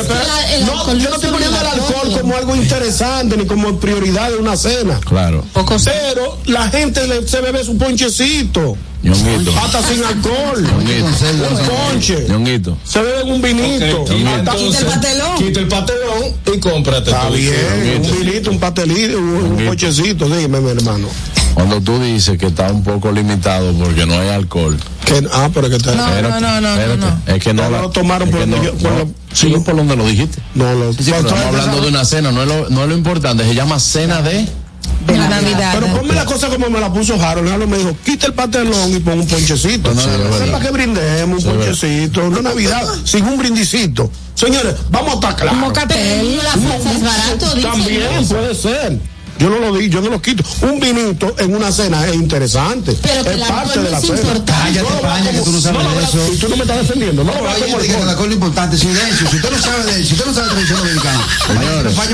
no, 0.66 0.94
yo 0.94 0.94
no 0.94 1.10
no 1.10 1.16
estoy 1.16 1.30
es 1.30 1.34
poniendo 1.34 1.60
el 1.62 1.68
alcohol 1.68 2.20
como 2.22 2.36
algo 2.36 2.56
interesante 2.56 3.38
ni 3.38 3.46
como 3.46 3.80
prioridad 3.80 4.30
de 4.30 4.38
una 4.38 4.56
cena. 4.58 5.00
Claro. 5.06 5.44
Pero 5.54 6.38
la 6.46 6.70
gente 6.70 7.08
le- 7.08 7.28
se 7.28 7.42
bebe 7.42 7.64
su 7.64 7.78
ponchecito. 7.78 8.78
Ñonguito. 9.04 9.52
Hasta 9.60 9.82
sin 9.84 10.04
alcohol. 10.04 10.62
Ñonguito. 10.64 11.06
Un 11.08 11.68
ponche. 11.68 12.26
Ñonguito. 12.30 12.78
Se 12.84 13.02
bebe 13.02 13.24
un 13.24 13.42
vinito. 13.42 14.06
Entonces, 14.10 14.58
Quita 14.68 14.80
el 14.80 14.86
patelón. 14.88 15.38
Quita 15.38 15.60
el 15.60 15.68
patelón 15.68 16.24
y 16.54 16.60
cómprate 16.60 17.12
Está 17.12 17.30
bien, 17.30 18.02
un 18.04 18.20
vinito, 18.26 18.52
un 18.52 18.60
pastelito, 18.60 19.18
un, 19.20 19.64
ponchecito, 19.68 20.26
dime, 20.26 20.60
mi 20.60 20.70
hermano. 20.72 21.08
Cuando 21.54 21.82
tú 21.82 22.00
dices 22.00 22.38
que 22.38 22.48
está 22.48 22.72
un 22.72 22.84
poco 22.84 23.12
limitado 23.12 23.74
porque 23.74 24.06
no 24.06 24.14
hay 24.20 24.30
alcohol. 24.30 24.78
Que, 25.06 25.26
ah, 25.32 25.50
pero 25.54 25.70
que 25.70 25.78
te, 25.80 25.96
No, 25.96 26.22
no, 26.22 26.40
no, 26.40 26.62
no, 26.62 26.70
espérate. 26.76 26.98
no. 26.98 27.22
Es 27.36 27.44
que 27.44 27.54
no, 27.54 27.64
No 27.64 27.70
la- 27.72 27.82
lo 27.84 27.90
tomaron 27.90 28.30
por 28.30 28.42
donde 28.42 28.58
no- 28.58 28.64
yo- 28.64 28.74
por 28.74 28.92
no. 28.92 29.00
lo- 29.00 29.10
Sí, 29.34 29.48
por 29.66 29.76
donde 29.76 29.96
lo 29.96 30.06
dijiste. 30.06 30.40
no 30.54 30.74
lo. 30.74 30.92
Sí, 30.94 31.00
pero 31.06 31.20
estamos 31.20 31.46
hablando 31.46 31.82
de 31.82 31.88
una 31.88 32.06
cena, 32.06 32.32
no 32.32 32.44
es 32.44 32.48
lo, 32.48 32.70
no 32.70 32.84
es 32.84 32.90
lo 32.90 32.96
importante, 32.98 33.44
se 33.44 33.56
llama 33.56 33.80
cena 33.80 34.22
de... 34.22 34.48
De 35.06 35.18
la 35.18 35.30
Navidad. 35.30 35.74
Pero 35.80 35.88
ponme 35.96 36.14
la 36.14 36.26
cosa 36.26 36.48
como 36.50 36.70
me 36.70 36.80
la 36.80 36.92
puso 36.92 37.22
Harold. 37.22 37.50
Harold 37.50 37.70
me 37.70 37.78
dijo, 37.78 37.96
quita 38.04 38.28
el 38.28 38.34
pastelón 38.34 38.92
y 38.92 39.00
pon 39.00 39.20
un 39.20 39.28
ponchecito. 39.28 39.94
No, 39.94 40.02
no, 40.06 40.52
para 40.52 40.66
que 40.66 40.72
brindemos, 40.72 41.44
un 41.46 41.54
ponchecito, 41.54 42.26
una 42.26 42.42
Navidad 42.42 42.84
sin 43.04 43.26
un 43.26 43.38
brindicito. 43.38 44.10
Señores, 44.34 44.76
vamos 44.90 45.12
a 45.12 45.14
estar 45.16 45.36
claros. 45.36 45.54
Un 45.54 45.60
mocatel. 45.62 46.38
La 46.38 46.52
salsa 46.52 46.92
es 46.92 47.02
barato. 47.02 47.62
También 47.62 48.28
puede 48.28 48.56
ser. 48.56 49.00
Yo 49.40 49.50
no 49.50 49.60
lo 49.60 49.76
di, 49.78 49.90
yo 49.90 50.02
no 50.02 50.10
lo 50.10 50.22
quito. 50.22 50.44
Un 50.62 50.80
vinito 50.80 51.36
en 51.40 51.56
una 51.56 51.72
cena 51.72 52.06
es 52.08 52.16
interesante. 52.16 52.96
Pero 53.02 53.24
que 53.24 53.30
es 53.32 53.36
el 53.36 53.42
parte 53.44 53.80
de 53.80 53.92
la 53.92 54.00
no 54.00 54.06
cena. 54.08 54.44
Cállate, 54.46 54.82
No 54.90 54.96
España, 54.96 55.32
que 55.32 55.40
tú 55.42 55.52
no 55.52 55.62
sabes 55.62 55.84
lo 55.84 55.92
de 55.96 56.04
eso. 56.04 56.34
Y 56.34 56.38
tú 56.38 56.50
no 56.50 56.56
me 56.58 56.62
estás 56.64 56.78
defendiendo. 56.80 57.24
No 57.24 57.32
como 57.34 57.50
diga 57.80 57.96
que 57.98 58.02
el 58.02 58.10
alcohol. 58.10 58.28
es 58.30 58.34
importante, 58.34 58.78
silencio. 58.78 59.28
Si 59.30 59.36
usted 59.38 59.52
no 59.52 59.62
sabe 59.62 59.84
de, 59.94 60.04
si 60.04 60.14
usted 60.14 60.26
no 60.26 60.34
sabe 60.34 60.48
de 60.48 60.54
tradición 60.54 60.80
dominicana, 60.80 61.28
Señores. 61.48 61.96
vaya. 61.96 62.08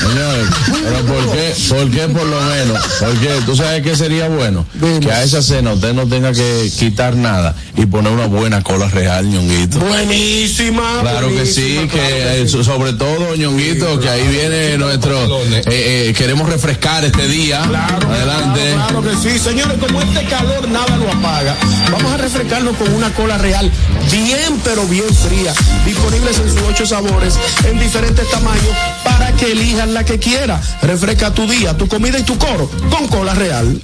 Señores, 0.00 0.46
pero 0.82 1.06
¿por 1.06 1.32
qué, 1.32 1.54
¿por 1.68 1.90
qué 1.90 2.08
por 2.08 2.26
lo 2.26 2.40
menos? 2.42 2.78
Porque 3.00 3.28
tú 3.46 3.56
sabes 3.56 3.82
que 3.82 3.96
sería 3.96 4.28
bueno 4.28 4.64
que 5.00 5.10
a 5.10 5.22
esa 5.22 5.42
cena 5.42 5.72
usted 5.72 5.92
no 5.92 6.06
tenga 6.06 6.32
que 6.32 6.70
quitar 6.78 7.16
nada 7.16 7.54
y 7.76 7.86
poner 7.86 8.12
una 8.12 8.26
buena 8.26 8.62
cola 8.62 8.88
real, 8.88 9.28
ñonguito. 9.28 9.78
Buenísima. 9.80 11.00
Claro 11.00 11.28
que 11.28 11.46
sí, 11.46 11.74
buenísima, 11.74 11.88
que 11.88 11.98
claro 12.22 12.42
eh, 12.42 12.48
so- 12.48 12.64
sobre 12.64 12.92
todo, 12.94 13.34
ñonguito, 13.36 13.98
que 14.00 14.08
ahí 14.08 14.26
viene 14.28 14.78
nuestro. 14.78 15.42
eh, 15.44 15.62
eh, 15.66 16.14
queremos 16.16 16.48
refrescar 16.60 17.02
este 17.06 17.26
día. 17.26 17.62
Adelante. 17.62 18.72
Claro, 18.74 19.00
claro 19.00 19.02
que 19.02 19.16
sí, 19.16 19.38
señores, 19.38 19.78
como 19.78 20.02
este 20.02 20.26
calor 20.26 20.68
nada 20.68 20.94
lo 20.98 21.10
apaga, 21.10 21.56
vamos 21.90 22.12
a 22.12 22.18
refrescarnos 22.18 22.76
con 22.76 22.92
una 22.92 23.08
cola 23.14 23.38
real, 23.38 23.70
bien 24.12 24.60
pero 24.62 24.86
bien 24.86 25.08
fría, 25.14 25.54
disponibles 25.86 26.38
en 26.38 26.50
sus 26.50 26.60
ocho 26.68 26.84
sabores, 26.84 27.38
en 27.64 27.80
diferentes 27.80 28.30
tamaños, 28.30 28.76
para 29.02 29.32
que 29.32 29.52
elijan 29.52 29.94
la 29.94 30.04
que 30.04 30.18
quiera. 30.18 30.60
Refresca 30.82 31.32
tu 31.32 31.46
día, 31.46 31.74
tu 31.78 31.88
comida 31.88 32.18
y 32.18 32.24
tu 32.24 32.36
coro 32.36 32.70
con 32.90 33.08
cola 33.08 33.32
real. 33.32 33.80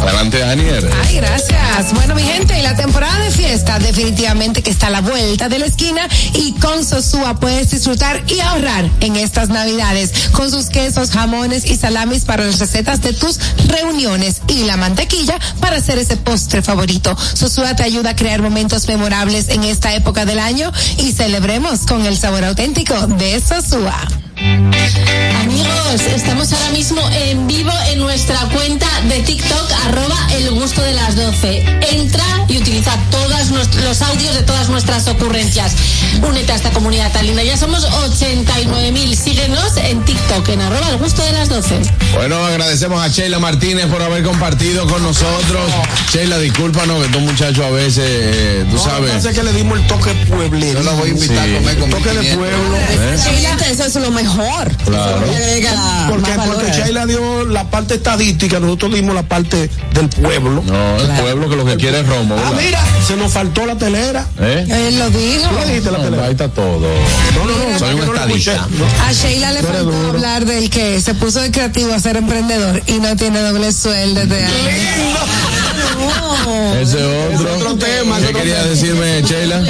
Adelante, 0.00 0.38
Daniel. 0.38 0.88
Ay, 1.04 1.16
gracias. 1.16 1.92
Bueno, 1.94 2.14
mi 2.14 2.22
gente, 2.22 2.60
la 2.62 2.74
temporada 2.74 3.18
de 3.24 3.30
fiesta 3.30 3.78
definitivamente 3.78 4.62
que 4.62 4.70
está 4.70 4.88
a 4.88 4.90
la 4.90 5.00
vuelta 5.00 5.48
de 5.48 5.58
la 5.58 5.66
esquina 5.66 6.08
y 6.34 6.52
con 6.52 6.84
Sosúa 6.84 7.38
puedes 7.40 7.70
disfrutar 7.70 8.22
y 8.26 8.40
ahorrar 8.40 8.90
en 9.00 9.16
estas 9.16 9.48
navidades 9.48 10.28
con 10.32 10.50
sus 10.50 10.66
quesos, 10.66 11.10
jamones 11.10 11.64
y 11.64 11.76
salamis 11.76 12.24
para 12.24 12.44
las 12.44 12.58
recetas 12.58 13.00
de 13.02 13.12
tus 13.12 13.38
reuniones 13.66 14.42
y 14.48 14.64
la 14.64 14.76
mantequilla 14.76 15.38
para 15.60 15.76
hacer 15.76 15.98
ese 15.98 16.16
postre 16.16 16.62
favorito. 16.62 17.16
Sosúa 17.34 17.74
te 17.74 17.82
ayuda 17.82 18.10
a 18.10 18.16
crear 18.16 18.42
momentos 18.42 18.88
memorables 18.88 19.48
en 19.48 19.64
esta 19.64 19.94
época 19.94 20.24
del 20.24 20.38
año 20.38 20.72
y 20.98 21.12
celebremos 21.12 21.80
con 21.80 22.04
el 22.06 22.16
sabor 22.16 22.44
auténtico 22.44 22.94
de 23.06 23.40
Sosúa. 23.40 24.27
Amigos, 24.40 26.00
estamos 26.14 26.52
ahora 26.52 26.70
mismo 26.70 27.00
en 27.12 27.46
vivo 27.48 27.72
en 27.90 27.98
nuestra 27.98 28.38
cuenta 28.54 28.86
de 29.08 29.20
TikTok, 29.20 29.70
arroba 29.86 30.16
el 30.34 30.50
gusto 30.50 30.80
de 30.82 30.92
las 30.92 31.16
12. 31.16 31.64
Entra 31.90 32.24
y 32.46 32.58
utiliza 32.58 32.92
todos 33.10 33.50
los 33.82 34.02
audios 34.02 34.34
de 34.36 34.42
todas 34.42 34.68
nuestras 34.68 35.08
ocurrencias. 35.08 35.72
Únete 36.22 36.52
a 36.52 36.56
esta 36.56 36.70
comunidad 36.70 37.10
tan 37.12 37.26
linda. 37.26 37.42
Ya 37.42 37.56
somos 37.56 37.84
89.000. 37.84 39.14
Síguenos 39.16 39.76
en 39.76 40.04
TikTok, 40.04 40.48
en 40.50 40.60
arroba 40.60 40.88
el 40.90 40.98
gusto 40.98 41.22
de 41.22 41.32
las 41.32 41.48
12. 41.48 41.80
Bueno, 42.14 42.36
agradecemos 42.44 43.02
a 43.02 43.08
Sheila 43.08 43.38
Martínez 43.40 43.86
por 43.86 44.02
haber 44.02 44.22
compartido 44.22 44.86
con 44.86 45.02
nosotros. 45.02 45.70
Sheila, 46.12 46.38
discúlpanos 46.38 46.98
que 47.00 47.06
estos 47.06 47.22
muchachos 47.22 47.64
a 47.64 47.70
veces, 47.70 48.04
eh, 48.06 48.66
tú 48.70 48.78
sabes. 48.78 49.10
Parece 49.10 49.32
que 49.32 49.42
le 49.42 49.52
dimos 49.52 49.78
el 49.80 49.86
toque 49.86 50.12
pueblero. 50.28 50.78
Yo 50.80 50.84
los 50.84 50.96
voy 50.96 51.08
a 51.10 51.12
invitar 51.12 51.44
Sí. 51.46 51.54
a 51.54 51.58
comer 51.58 51.78
con 51.78 51.90
Toque 51.90 52.08
de 52.10 52.20
1500. 52.20 52.36
pueblo. 52.38 52.76
¿Eh? 52.76 53.18
Eso 53.70 53.84
es 53.84 53.94
lo 53.96 54.10
mejor. 54.10 54.27
Claro. 54.84 55.20
Agrega 55.26 56.06
Porque, 56.10 56.30
porque. 56.46 56.72
Sheila 56.72 57.06
dio 57.06 57.44
la 57.46 57.64
parte 57.70 57.94
estadística, 57.94 58.60
nosotros 58.60 58.94
dimos 58.94 59.14
la 59.14 59.22
parte 59.22 59.70
del 59.94 60.08
pueblo. 60.08 60.62
No, 60.66 60.96
el 60.96 61.20
pueblo 61.20 61.48
que 61.48 61.56
lo 61.56 61.64
que 61.64 61.76
quiere 61.76 62.00
es 62.00 62.06
romo, 62.06 62.36
Ah, 62.38 62.52
mira, 62.56 62.80
se 63.06 63.16
nos 63.16 63.32
faltó 63.32 63.66
la 63.66 63.76
telera. 63.76 64.26
¿Eh? 64.40 64.66
Él 64.88 64.98
lo 64.98 65.10
dijo. 65.10 65.48
¿Tú 65.48 65.54
la 65.56 65.64
dijiste 65.64 65.90
la 65.90 65.98
No, 65.98 66.04
telera? 66.04 66.24
ahí 66.24 66.30
está 66.32 66.48
todo. 66.48 66.80
No, 66.80 67.44
no, 67.44 67.70
no, 67.72 67.78
Soy 67.78 67.94
un 67.94 68.06
no 68.06 68.14
estadista. 68.14 68.66
A 69.06 69.12
Sheila 69.12 69.52
le 69.52 69.62
faltó 69.62 69.84
duro. 69.84 70.08
hablar 70.10 70.44
del 70.44 70.70
que 70.70 71.00
se 71.00 71.14
puso 71.14 71.40
de 71.40 71.50
creativo 71.50 71.92
a 71.94 72.00
ser 72.00 72.16
emprendedor 72.16 72.82
y 72.86 72.92
no 72.94 73.16
tiene 73.16 73.40
doble 73.40 73.72
sueldo 73.72 74.24
de 74.26 74.44
año. 74.44 74.54
Ese 76.80 76.96
otro. 77.34 77.54
otro 77.56 77.76
tema, 77.76 78.18
¿Qué 78.20 78.32
quería 78.32 78.62
decirme, 78.64 79.22
Sheila? 79.22 79.62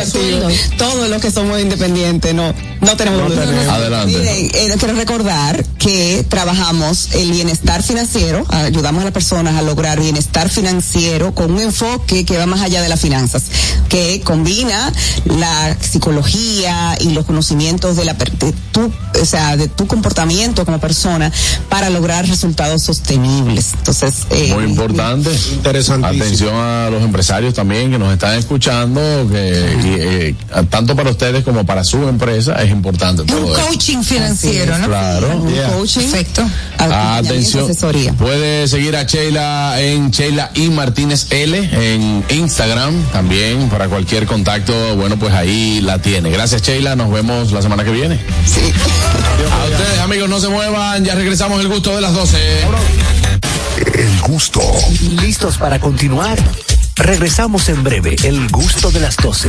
Todos 0.77 1.09
los 1.09 1.21
que 1.23 1.31
somos 1.31 1.59
independientes, 1.61 2.35
no, 2.35 2.55
no 2.81 2.97
tenemos 2.97 3.29
No 3.29 3.35
tenemos. 3.35 3.67
Adelante. 3.69 4.19
Miren, 4.19 4.48
eh, 4.55 4.75
quiero 4.79 4.95
recordar 4.95 5.65
que 5.79 6.25
trabajamos 6.29 7.15
el 7.15 7.31
bienestar 7.31 7.83
financiero, 7.83 8.45
ayudamos 8.49 9.03
a 9.03 9.05
las 9.05 9.13
personas 9.15 9.57
a 9.57 9.63
lograr 9.63 10.01
bienestar 10.01 10.49
financiero 10.49 11.35
con 11.35 11.53
un 11.53 11.61
enfoque 11.61 12.25
que 12.25 12.37
va 12.37 12.47
más 12.47 12.61
allá 12.61 12.83
de 12.83 12.89
las 12.89 13.01
finanzas, 13.01 13.43
que 13.89 14.21
combina 14.25 14.93
la 15.25 15.77
psicología 15.81 16.97
y 17.01 17.11
los 17.11 17.25
conocimientos 17.27 17.97
de 17.97 18.05
la 18.05 18.15
per- 18.17 18.33
de 18.39 18.53
tu, 18.73 18.91
o 19.21 19.25
sea, 19.25 19.57
de 19.57 19.69
tu 19.69 19.87
comportamiento 19.87 20.65
como 20.65 20.79
persona 20.79 21.31
para 21.69 21.91
lograr 21.91 22.27
resultados 22.27 22.83
sostenibles. 22.83 23.73
Entonces, 23.79 24.27
eh, 24.31 24.53
Muy 24.55 24.65
importante. 24.65 25.31
Interesantísimo. 25.53 26.25
Atención 26.25 26.55
a 26.55 26.91
los 26.91 27.03
empresarios 27.03 27.55
también 27.55 27.91
que 27.91 27.99
nos 27.99 28.13
están 28.13 28.39
escuchando, 28.39 29.01
que 29.31 29.49
y, 29.85 29.89
eh, 30.01 30.35
tanto 30.71 30.95
para 30.97 31.11
ustedes 31.11 31.45
como 31.45 31.65
para 31.65 31.85
su 31.85 32.09
empresa 32.09 32.55
es 32.63 32.71
importante 32.71 33.23
Un 33.23 33.29
todo 33.29 33.55
coaching 33.55 34.03
financiero, 34.03 34.29
¿no? 34.47 34.87
Claro. 34.87 35.37
un 35.39 35.53
Yeah. 35.53 35.69
coaching, 35.73 36.01
Perfecto. 36.03 36.49
Atención. 36.79 37.65
asesoría. 37.65 38.13
Puede 38.13 38.69
seguir 38.69 38.97
a 38.97 39.03
Sheila 39.05 39.81
en 39.81 40.11
Sheila 40.11 40.51
y 40.55 40.69
Martínez 40.71 41.27
L 41.31 41.59
en 41.73 42.25
Instagram 42.31 42.95
también 43.13 43.69
para 43.69 43.89
cualquier 43.89 44.27
contacto. 44.27 44.97
Bueno, 44.97 45.19
pues 45.19 45.33
ahí 45.35 45.81
la 45.81 45.99
tiene. 46.01 46.31
Gracias, 46.31 46.63
Sheila. 46.63 46.97
Nos 46.97 47.11
vemos 47.11 47.53
la 47.53 47.63
semana 47.63 47.85
que 47.85 47.91
viene. 47.91 48.19
Sí. 48.47 48.61
A 49.53 49.65
ustedes, 49.65 49.99
amigos, 50.01 50.29
no 50.29 50.41
se 50.41 50.49
muevan. 50.49 51.05
Ya 51.05 51.15
regresamos 51.15 51.61
el 51.61 51.69
gusto 51.69 51.95
de 51.95 52.01
las 52.03 52.15
12. 52.15 52.39
El 53.95 54.21
gusto. 54.23 54.61
¿Listos 55.23 55.57
para 55.59 55.79
continuar? 55.79 56.39
Regresamos 56.97 57.69
en 57.69 57.83
breve, 57.85 58.17
el 58.25 58.49
gusto 58.49 58.91
de 58.91 59.01
las 59.01 59.17
12. 59.17 59.49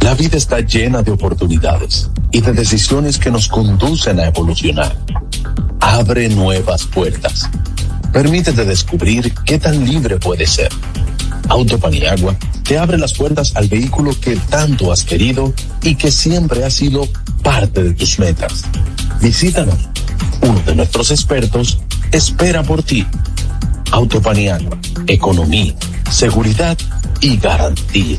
La 0.00 0.14
vida 0.14 0.36
está 0.36 0.60
llena 0.60 1.02
de 1.02 1.12
oportunidades 1.12 2.10
y 2.30 2.40
de 2.40 2.52
decisiones 2.52 3.18
que 3.18 3.30
nos 3.30 3.48
conducen 3.48 4.18
a 4.18 4.26
evolucionar. 4.26 4.96
Abre 5.80 6.28
nuevas 6.28 6.84
puertas. 6.84 7.48
Permítete 8.12 8.64
descubrir 8.64 9.32
qué 9.44 9.58
tan 9.58 9.84
libre 9.84 10.18
puedes 10.18 10.50
ser. 10.50 10.70
Autopaniagua 11.48 12.36
te 12.64 12.78
abre 12.78 12.98
las 12.98 13.12
puertas 13.14 13.54
al 13.56 13.68
vehículo 13.68 14.18
que 14.18 14.36
tanto 14.36 14.92
has 14.92 15.04
querido 15.04 15.52
y 15.82 15.94
que 15.96 16.10
siempre 16.10 16.64
ha 16.64 16.70
sido 16.70 17.06
parte 17.42 17.82
de 17.82 17.92
tus 17.92 18.18
metas. 18.18 18.64
Visítanos. 19.20 19.76
Uno 20.42 20.60
de 20.60 20.74
nuestros 20.74 21.10
expertos 21.10 21.78
espera 22.10 22.62
por 22.62 22.82
ti. 22.82 23.06
Autopaniagua, 23.90 24.78
economía, 25.06 25.74
seguridad 26.10 26.78
y 27.20 27.36
garantía. 27.36 28.18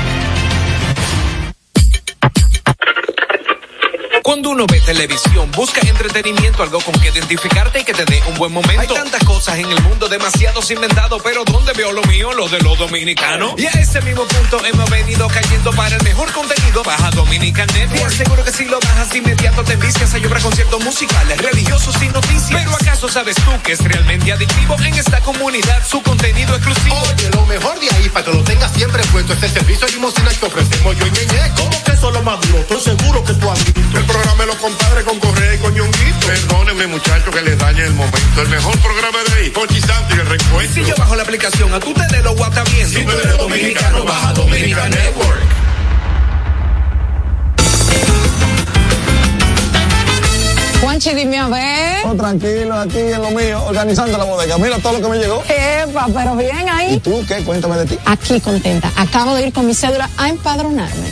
Cuando 4.23 4.51
uno 4.51 4.67
ve 4.67 4.79
televisión, 4.81 5.49
busca 5.51 5.81
entretenimiento, 5.81 6.61
algo 6.61 6.79
con 6.81 6.93
que 6.99 7.09
identificarte 7.09 7.79
y 7.79 7.83
que 7.83 7.93
te 7.93 8.05
dé 8.05 8.21
un 8.27 8.35
buen 8.35 8.51
momento. 8.51 8.81
Hay 8.81 8.87
tantas 8.87 9.23
cosas 9.23 9.57
en 9.57 9.71
el 9.71 9.81
mundo, 9.81 10.07
demasiados 10.09 10.69
inventados, 10.69 11.21
pero 11.23 11.43
¿dónde 11.43 11.73
veo 11.73 11.91
lo 11.91 12.03
mío? 12.03 12.31
Lo 12.33 12.47
de 12.47 12.59
los 12.59 12.77
dominicanos. 12.77 13.53
Y 13.57 13.65
a 13.65 13.71
ese 13.71 13.99
mismo 14.01 14.23
punto 14.25 14.63
hemos 14.65 14.89
venido 14.89 15.27
cayendo 15.27 15.71
para 15.71 15.95
el 15.95 16.03
mejor 16.03 16.31
contenido. 16.33 16.83
Baja 16.83 17.09
Dominican 17.11 17.67
Network. 17.73 18.11
Seguro 18.11 18.43
que 18.43 18.51
si 18.51 18.65
lo 18.65 18.79
bajas 18.79 19.09
de 19.09 19.17
inmediato 19.19 19.63
te 19.63 19.75
vicias 19.77 20.13
a 20.13 20.17
llorar 20.19 20.41
conciertos 20.41 20.83
musicales, 20.83 21.37
religiosos 21.39 21.95
y 22.01 22.07
noticias. 22.09 22.61
Pero 22.63 22.75
¿acaso 22.75 23.09
sabes 23.09 23.35
tú 23.35 23.51
que 23.63 23.73
es 23.73 23.83
realmente 23.83 24.31
adictivo 24.31 24.75
en 24.81 24.93
esta 24.95 25.19
comunidad 25.21 25.85
su 25.87 26.01
contenido 26.03 26.55
exclusivo? 26.55 26.95
Oye, 27.13 27.29
lo 27.33 27.45
mejor 27.47 27.79
de 27.79 27.89
ahí 27.95 28.09
para 28.09 28.25
que 28.25 28.33
lo 28.33 28.43
tengas 28.43 28.71
siempre 28.73 29.01
puesto 29.11 29.33
es 29.33 29.41
el 29.43 29.51
servicio 29.51 29.87
de 29.87 29.93
limosina 29.93 30.29
que 30.29 30.45
ofrecemos 30.45 30.97
yo 30.97 31.07
y 31.07 31.11
Ñeñe. 31.11 31.51
¿Cómo 31.55 31.83
que 31.83 31.91
eso 31.91 32.07
es 32.09 32.13
lo 32.13 32.21
más 32.21 32.39
duro? 32.41 32.59
Estoy 32.59 32.81
seguro 32.81 33.23
que 33.23 33.33
tú 33.33 33.49
has 33.49 33.65
visto. 33.65 34.10
Programa 34.11 34.43
de 34.43 34.47
los 34.47 34.57
compadres 34.57 35.03
con 35.05 35.19
Correa 35.19 35.55
y 35.55 35.57
con 35.59 35.73
Ñonguito. 35.73 36.27
Perdónenme, 36.27 36.87
muchachos, 36.87 37.33
que 37.33 37.41
les 37.41 37.57
dañe 37.57 37.83
el 37.85 37.93
momento. 37.93 38.41
El 38.41 38.49
mejor 38.49 38.77
programa 38.79 39.19
de 39.23 39.33
ahí, 39.39 39.49
Pochi 39.51 39.79
Santo 39.79 40.15
y 40.15 40.19
el 40.19 40.25
reencuentro. 40.25 40.83
Si 40.83 40.89
yo 40.89 40.95
bajo 40.97 41.15
la 41.15 41.23
aplicación, 41.23 41.73
a 41.73 41.79
tú 41.79 41.93
te 41.93 42.05
de 42.07 42.21
lo 42.21 42.35
guata 42.35 42.63
bien. 42.65 42.89
Si 42.89 43.05
tú 43.05 43.11
eres 43.11 43.37
dominicano, 43.37 44.03
baja 44.03 44.33
Dominica 44.33 44.89
Network. 44.89 45.39
Juanchi, 50.81 51.13
dime 51.13 51.37
a 51.37 51.47
ver. 51.47 52.05
Oh, 52.05 52.15
tranquilo, 52.15 52.73
aquí 52.73 52.97
en 52.97 53.21
lo 53.21 53.31
mío, 53.31 53.63
organizando 53.63 54.17
la 54.17 54.25
bodega. 54.25 54.57
Mira 54.57 54.77
todo 54.79 54.93
lo 54.93 55.01
que 55.01 55.07
me 55.07 55.17
llegó. 55.19 55.41
Epa, 55.47 56.07
pero 56.13 56.35
bien 56.35 56.67
ahí. 56.67 56.95
¿Y 56.95 56.99
tú 56.99 57.23
qué? 57.27 57.43
Cuéntame 57.43 57.77
de 57.77 57.85
ti. 57.85 57.99
Aquí 58.05 58.41
contenta. 58.41 58.91
Acabo 58.97 59.35
de 59.35 59.47
ir 59.47 59.53
con 59.53 59.65
mi 59.65 59.73
cédula 59.73 60.09
a 60.17 60.27
empadronarme. 60.27 61.11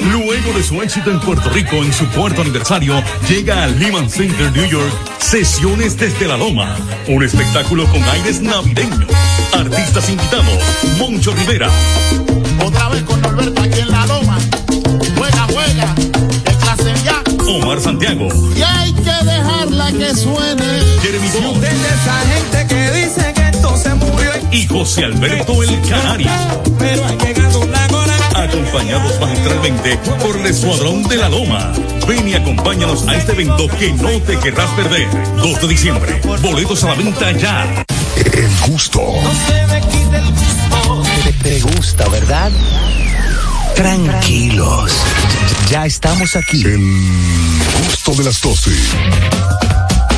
Luego 0.00 0.52
de 0.56 0.62
su 0.62 0.80
éxito 0.82 1.10
en 1.10 1.20
Puerto 1.20 1.48
Rico 1.50 1.76
en 1.76 1.92
su 1.92 2.06
cuarto 2.10 2.42
aniversario, 2.42 3.02
llega 3.28 3.64
al 3.64 3.78
Lehman 3.78 4.08
Center 4.08 4.50
New 4.52 4.66
York 4.66 4.92
Sesiones 5.18 5.96
desde 5.96 6.26
la 6.26 6.36
Loma, 6.36 6.76
un 7.08 7.22
espectáculo 7.22 7.86
con 7.86 8.02
aires 8.04 8.40
navideños. 8.40 9.04
Artistas 9.54 10.08
invitados, 10.10 10.58
Moncho 10.98 11.34
Rivera, 11.34 11.68
Otra 12.64 12.88
vez 12.90 13.02
con 13.02 13.20
Norberto 13.20 13.62
aquí 13.62 13.80
en 13.80 13.90
la 13.90 14.06
loma. 14.06 14.38
Juega, 15.16 15.46
juega. 15.52 15.94
De 16.44 16.56
clase 16.56 16.94
ya. 17.04 17.22
Omar 17.46 17.80
Santiago, 17.80 18.28
Y 18.56 18.62
hay 18.62 18.92
que 18.92 19.24
dejarla 19.24 19.92
que 19.92 20.14
suene. 20.14 20.64
Jeremy 21.02 21.28
De 21.60 21.68
esa 21.68 22.20
gente 22.32 22.66
que 22.74 22.90
dice 22.92 23.32
que 23.34 23.48
esto 23.48 23.76
se 23.76 23.94
murió. 23.94 24.30
y 24.50 24.66
José 24.66 25.04
Alberto 25.04 25.62
El 25.62 25.80
Canario, 25.88 26.30
Pero 26.78 27.04
ha 27.06 27.12
llegado 27.12 27.32
la 27.32 27.48
hora. 27.48 27.51
Acompañados 28.52 29.18
magistralmente 29.18 29.96
por 30.20 30.36
el 30.36 30.46
Escuadrón 30.46 31.02
de 31.04 31.16
la 31.16 31.28
Loma. 31.30 31.72
Ven 32.06 32.28
y 32.28 32.34
acompáñanos 32.34 33.08
a 33.08 33.16
este 33.16 33.32
evento 33.32 33.66
que 33.78 33.92
no 33.94 34.20
te 34.20 34.38
querrás 34.38 34.68
perder. 34.70 35.08
2 35.36 35.60
de 35.62 35.68
diciembre, 35.68 36.20
boletos 36.42 36.84
a 36.84 36.88
la 36.88 36.94
venta 36.94 37.32
ya. 37.32 37.84
El 38.16 38.70
gusto. 38.70 39.00
Te, 41.24 41.32
te 41.32 41.60
gusta, 41.60 42.06
¿verdad? 42.08 42.52
Tranquilos. 43.74 44.92
Ya 45.70 45.86
estamos 45.86 46.36
aquí. 46.36 46.62
El 46.62 46.78
gusto 47.86 48.12
de 48.14 48.24
las 48.24 48.40
12. 48.40 48.70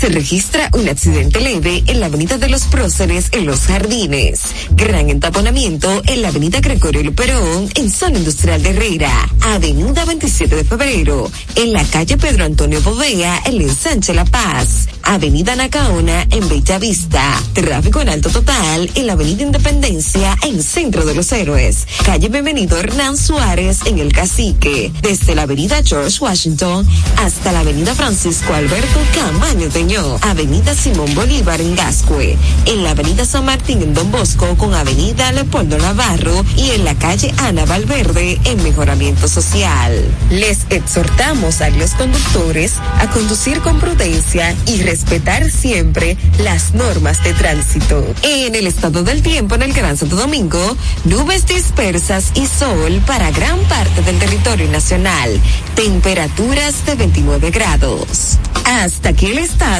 Se 0.00 0.08
registra 0.08 0.70
un 0.72 0.88
accidente 0.88 1.40
leve 1.42 1.84
en 1.86 2.00
la 2.00 2.06
avenida 2.06 2.38
de 2.38 2.48
los 2.48 2.62
Próceres 2.62 3.28
en 3.32 3.44
Los 3.44 3.66
Jardines. 3.66 4.40
Gran 4.70 5.10
entaponamiento 5.10 6.02
en 6.06 6.22
la 6.22 6.28
avenida 6.28 6.60
Gregorio 6.60 7.02
Luperón 7.02 7.68
en 7.74 7.90
zona 7.90 8.16
industrial 8.16 8.62
de 8.62 8.70
Herrera. 8.70 9.12
Avenida 9.42 10.06
27 10.06 10.56
de 10.56 10.64
febrero 10.64 11.30
en 11.54 11.74
la 11.74 11.84
calle 11.84 12.16
Pedro 12.16 12.46
Antonio 12.46 12.80
Bovea 12.80 13.42
en 13.44 13.60
ensanche 13.60 14.14
La 14.14 14.24
Paz. 14.24 14.88
Avenida 15.02 15.54
Nacaona 15.54 16.26
en 16.30 16.48
Bella 16.48 16.78
Vista. 16.78 17.22
Tráfico 17.52 18.00
en 18.00 18.08
alto 18.08 18.30
total 18.30 18.90
en 18.94 19.06
la 19.06 19.12
avenida 19.12 19.42
Independencia 19.42 20.34
en 20.46 20.62
Centro 20.62 21.04
de 21.04 21.14
los 21.14 21.30
Héroes. 21.32 21.86
Calle 22.06 22.30
Bienvenido 22.30 22.78
Hernán 22.78 23.18
Suárez 23.18 23.80
en 23.84 23.98
El 23.98 24.14
Cacique. 24.14 24.92
Desde 25.02 25.34
la 25.34 25.42
avenida 25.42 25.82
George 25.84 26.16
Washington 26.20 26.88
hasta 27.16 27.52
la 27.52 27.60
avenida 27.60 27.94
Francisco 27.94 28.54
Alberto 28.54 28.98
Camaño 29.14 29.68
Avenida 29.98 30.72
Simón 30.72 31.12
Bolívar 31.16 31.60
en 31.60 31.74
Gascue. 31.74 32.36
En 32.64 32.84
la 32.84 32.90
avenida 32.90 33.24
San 33.24 33.44
Martín 33.44 33.82
en 33.82 33.92
Don 33.92 34.12
Bosco 34.12 34.56
con 34.56 34.72
avenida 34.72 35.32
Leopoldo 35.32 35.78
Navarro 35.78 36.44
y 36.56 36.70
en 36.70 36.84
la 36.84 36.94
calle 36.94 37.34
Ana 37.38 37.64
Valverde 37.64 38.38
en 38.44 38.62
Mejoramiento 38.62 39.26
Social. 39.26 39.92
Les 40.30 40.60
exhortamos 40.70 41.60
a 41.60 41.70
los 41.70 41.90
conductores 41.94 42.74
a 43.00 43.10
conducir 43.10 43.60
con 43.62 43.80
prudencia 43.80 44.54
y 44.66 44.80
respetar 44.82 45.50
siempre 45.50 46.16
las 46.38 46.72
normas 46.72 47.24
de 47.24 47.32
tránsito. 47.32 48.04
En 48.22 48.54
el 48.54 48.68
estado 48.68 49.02
del 49.02 49.22
tiempo 49.22 49.56
en 49.56 49.62
el 49.62 49.72
Gran 49.72 49.96
Santo 49.96 50.14
Domingo, 50.14 50.76
nubes 51.04 51.46
dispersas 51.46 52.30
y 52.34 52.46
sol 52.46 53.02
para 53.08 53.32
gran 53.32 53.58
parte 53.64 54.02
del 54.02 54.20
territorio 54.20 54.70
nacional. 54.70 55.40
Temperaturas 55.74 56.86
de 56.86 56.94
29 56.94 57.50
grados. 57.50 58.38
Hasta 58.64 59.08
aquí 59.08 59.26
el 59.26 59.38
estado 59.38 59.79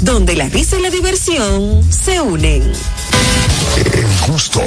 donde 0.00 0.34
la 0.34 0.48
risa 0.48 0.78
y 0.78 0.82
la 0.82 0.90
diversión 0.90 1.82
se 1.90 2.20
unen. 2.20 2.62
El 3.92 4.30
gusto. 4.32 4.60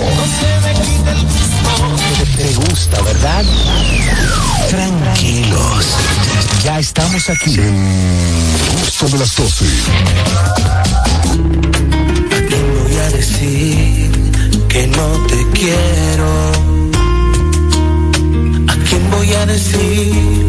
Te, 2.35 2.43
te 2.43 2.53
gusta, 2.53 3.01
¿verdad? 3.01 3.43
Tranquilos. 4.69 5.85
Ya 6.63 6.79
estamos 6.79 7.29
aquí. 7.29 7.55
El 7.55 8.79
gusto 8.79 9.09
de 9.09 9.17
las 9.17 9.35
12. 9.35 9.65
voy 12.83 12.95
a 12.97 13.09
decir 13.09 14.11
que 14.69 14.87
no 14.87 15.07
te 15.27 15.47
quiero? 15.53 16.51
¿A 18.67 18.75
quién 18.87 19.11
voy 19.11 19.33
a 19.33 19.45
decir 19.45 20.42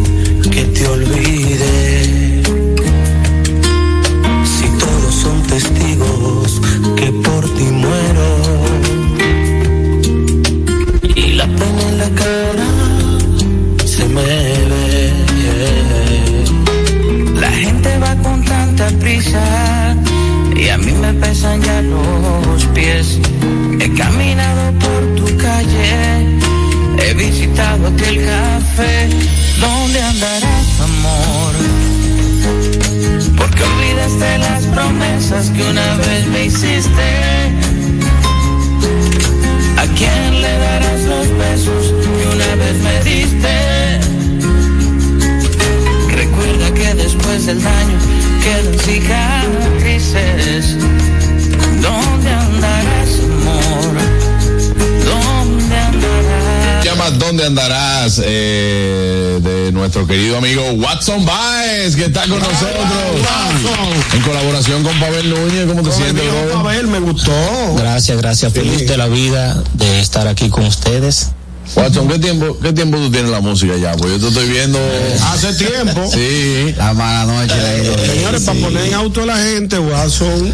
la 12.04 12.10
cara 12.22 12.70
se 13.86 14.04
me 14.16 14.22
ve. 14.70 15.12
La 17.40 17.50
gente 17.50 17.98
va 17.98 18.14
con 18.16 18.44
tanta 18.44 18.88
prisa 19.02 19.44
y 20.56 20.68
a 20.68 20.76
mí 20.78 20.92
me 20.92 21.12
pesan 21.14 21.62
ya 21.62 21.80
los 21.82 22.64
pies. 22.74 23.18
He 23.80 23.88
caminado 24.02 24.64
por 24.84 25.02
tu 25.18 25.26
calle, 25.36 25.92
he 27.02 27.14
visitado 27.14 27.82
aquel 27.88 28.16
café. 28.32 28.94
¿Dónde 29.60 29.98
andarás, 30.12 30.80
amor? 30.88 31.54
Porque 33.38 33.64
de 34.24 34.38
las 34.38 34.62
promesas 34.64 35.50
que 35.50 35.62
una 35.62 35.96
vez 35.96 36.26
me 36.32 36.44
hiciste. 36.46 37.08
¿A 39.84 39.86
quién 39.88 40.40
le 40.40 40.58
darás 40.58 41.02
los 41.02 41.28
besos 41.36 41.92
que 42.00 42.08
una 42.34 42.54
vez 42.56 42.76
me 42.86 42.96
diste? 43.04 43.54
Recuerda 46.08 46.72
que 46.72 46.94
después 46.94 47.44
del 47.44 47.62
daño 47.62 47.98
quedan 48.42 48.78
cicatrices. 48.78 50.64
¿Dónde 51.82 52.30
llama 57.04 57.18
¿Dónde 57.18 57.46
andarás? 57.46 58.20
Eh, 58.24 59.38
de 59.42 59.72
nuestro 59.72 60.06
querido 60.06 60.38
amigo 60.38 60.62
Watson 60.72 61.24
Baez, 61.24 61.96
que 61.96 62.06
está 62.06 62.22
con 62.22 62.38
nosotros. 62.38 62.84
En 64.12 64.22
colaboración 64.22 64.82
con 64.82 64.98
Pavel 64.98 65.30
Núñez, 65.30 65.66
¿cómo 65.66 65.82
te 65.82 65.92
sientes? 65.92 66.24
Pavel, 66.52 66.86
me 66.88 67.00
gustó. 67.00 67.32
Gracias, 67.76 68.18
gracias. 68.18 68.52
Feliz 68.52 68.86
de 68.86 68.96
la 68.96 69.08
vida 69.08 69.62
de 69.74 70.00
estar 70.00 70.26
aquí 70.28 70.48
con 70.48 70.64
ustedes. 70.66 71.30
Watson, 71.76 72.08
¿qué 72.08 72.18
tiempo, 72.18 72.58
¿qué 72.60 72.72
tiempo 72.72 72.98
tú 72.98 73.10
tienes 73.10 73.28
en 73.28 73.32
la 73.32 73.40
música 73.40 73.76
ya? 73.76 73.92
Pues 73.96 74.12
yo 74.12 74.18
te 74.20 74.28
estoy 74.28 74.48
viendo. 74.48 74.78
Hace 75.32 75.54
tiempo. 75.54 76.08
Sí. 76.12 76.74
La 76.76 76.92
mala 76.92 77.24
noche. 77.24 77.54
Señores, 78.06 78.42
para 78.42 78.60
poner 78.60 78.86
en 78.86 78.94
auto 78.94 79.22
a 79.22 79.26
la 79.26 79.36
gente, 79.36 79.78
Watson 79.78 80.52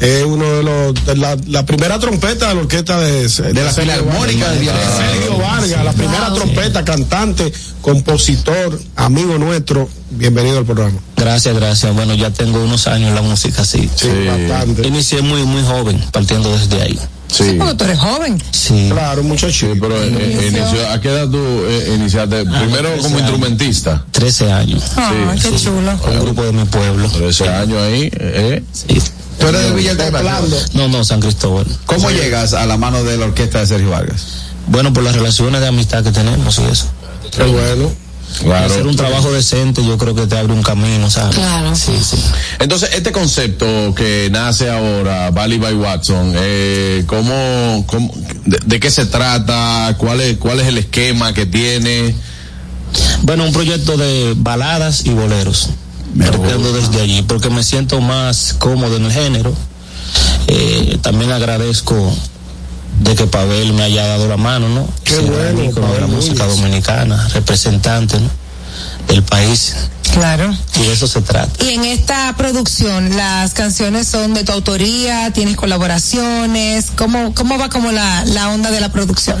es 0.00 0.24
uno 0.24 0.44
de 0.56 0.62
los, 0.62 1.06
de 1.06 1.16
la, 1.16 1.36
la 1.46 1.66
primera 1.66 1.98
trompeta 1.98 2.48
de 2.48 2.54
la 2.54 2.60
orquesta 2.62 2.98
de, 2.98 3.28
de, 3.28 3.64
la 3.64 3.70
Filarmónica 3.70 4.50
de 4.50 4.64
Sergio 4.64 5.38
Vargas, 5.38 5.84
la 5.84 5.92
primera 5.92 6.32
trompeta, 6.32 6.84
cantante, 6.84 7.52
compositor, 7.82 8.80
amigo 8.96 9.38
nuestro. 9.38 9.88
Bienvenido 10.10 10.58
al 10.58 10.64
programa. 10.64 10.98
Gracias, 11.16 11.54
gracias. 11.54 11.94
Bueno, 11.94 12.14
ya 12.14 12.30
tengo 12.30 12.62
unos 12.64 12.86
años 12.86 13.10
en 13.10 13.14
la 13.14 13.22
música, 13.22 13.64
sí. 13.64 13.88
Sí, 13.94 14.08
bastante. 14.26 14.86
Inicié 14.88 15.20
muy, 15.22 15.44
muy 15.44 15.62
joven, 15.62 16.02
partiendo 16.10 16.50
desde 16.56 16.80
ahí. 16.82 16.98
Sí. 17.28 17.54
Porque 17.58 17.74
tú 17.74 17.84
eres 17.84 17.98
joven. 17.98 18.42
Sí. 18.50 18.88
Claro, 18.90 19.22
muchacho. 19.22 19.52
Sí, 19.72 19.78
pero 19.80 20.02
eh, 20.02 20.08
eh, 20.18 20.48
inició- 20.50 20.90
¿a 20.90 21.00
qué 21.00 21.10
edad 21.10 21.28
tú 21.28 21.38
eh, 21.38 21.92
iniciaste? 21.94 22.44
Primero 22.44 22.96
como 23.02 23.18
instrumentista. 23.18 24.04
13 24.10 24.50
años. 24.50 24.82
Ay, 24.96 25.38
qué 25.40 25.54
chulo. 25.56 25.96
Con 25.98 26.12
un 26.16 26.24
grupo 26.24 26.42
de 26.42 26.52
mi 26.52 26.64
pueblo. 26.64 27.08
13 27.08 27.48
años 27.48 27.78
ahí, 27.82 28.10
¿eh? 28.12 28.62
Sí. 28.72 29.00
¿Tú 29.40 29.46
eres 29.48 29.62
de 29.62 29.72
Villa 29.72 29.90
Altagracia? 29.92 30.58
No, 30.74 30.88
no, 30.88 31.04
San 31.04 31.20
Cristóbal. 31.20 31.66
¿Cómo 31.86 32.10
llegas 32.10 32.52
a 32.52 32.66
la 32.66 32.76
mano 32.76 33.02
de 33.02 33.16
la 33.16 33.24
orquesta 33.26 33.60
de 33.60 33.66
Sergio 33.66 33.90
Vargas? 33.90 34.24
Bueno, 34.66 34.92
por 34.92 35.02
las 35.02 35.14
relaciones 35.14 35.60
de 35.60 35.66
amistad 35.66 36.04
que 36.04 36.12
tenemos 36.12 36.58
y 36.58 36.64
eso. 36.70 36.86
Qué 37.36 37.42
bueno. 37.44 37.90
Claro. 38.44 38.66
Hacer 38.72 38.86
un 38.86 38.94
trabajo 38.94 39.32
decente, 39.32 39.84
yo 39.84 39.98
creo 39.98 40.14
que 40.14 40.26
te 40.28 40.38
abre 40.38 40.52
un 40.52 40.62
camino, 40.62 41.10
¿sabes? 41.10 41.34
Claro. 41.34 41.74
Sí, 41.74 41.92
sí. 42.00 42.16
Entonces, 42.60 42.90
este 42.94 43.10
concepto 43.10 43.92
que 43.96 44.28
nace 44.30 44.70
ahora, 44.70 45.30
Valley 45.32 45.58
by 45.58 45.74
Watson, 45.74 46.34
eh, 46.36 47.02
¿cómo, 47.08 47.84
cómo- 47.88 48.14
de, 48.46 48.58
de 48.64 48.78
qué 48.80 48.88
se 48.92 49.06
trata? 49.06 49.96
¿Cuál 49.98 50.20
es, 50.20 50.36
¿Cuál 50.38 50.60
es 50.60 50.68
el 50.68 50.78
esquema 50.78 51.34
que 51.34 51.46
tiene? 51.46 52.14
Bueno, 53.22 53.44
un 53.44 53.52
proyecto 53.52 53.96
de 53.96 54.34
baladas 54.36 55.04
y 55.06 55.10
boleros. 55.10 55.70
Partiendo 56.18 56.72
desde 56.72 57.00
allí, 57.00 57.22
porque 57.22 57.50
me 57.50 57.62
siento 57.62 58.00
más 58.00 58.54
cómodo 58.58 58.96
en 58.96 59.06
el 59.06 59.12
género. 59.12 59.54
Eh, 60.48 60.98
también 61.02 61.30
agradezco 61.30 62.12
de 63.00 63.14
que 63.14 63.26
Pavel 63.26 63.72
me 63.72 63.82
haya 63.82 64.06
dado 64.06 64.28
la 64.28 64.36
mano, 64.36 64.68
¿no? 64.68 64.88
Qué 65.04 65.14
Ser 65.14 65.24
bueno, 65.24 65.64
ícono 65.64 65.92
de 65.92 66.00
la 66.00 66.06
música 66.06 66.46
dominicana, 66.46 67.28
representante 67.28 68.18
¿no? 68.18 68.28
del 69.08 69.22
país. 69.22 69.74
Claro. 70.12 70.52
Y 70.76 70.80
de 70.80 70.92
eso 70.92 71.06
se 71.06 71.22
trata. 71.22 71.64
Y 71.64 71.74
en 71.74 71.84
esta 71.84 72.34
producción, 72.36 73.16
las 73.16 73.54
canciones 73.54 74.08
son 74.08 74.34
de 74.34 74.44
tu 74.44 74.52
autoría, 74.52 75.32
tienes 75.32 75.56
colaboraciones, 75.56 76.86
¿cómo, 76.96 77.32
cómo 77.34 77.58
va 77.58 77.70
como 77.70 77.92
la, 77.92 78.24
la 78.24 78.50
onda 78.50 78.70
de 78.70 78.80
la 78.80 78.90
producción? 78.90 79.38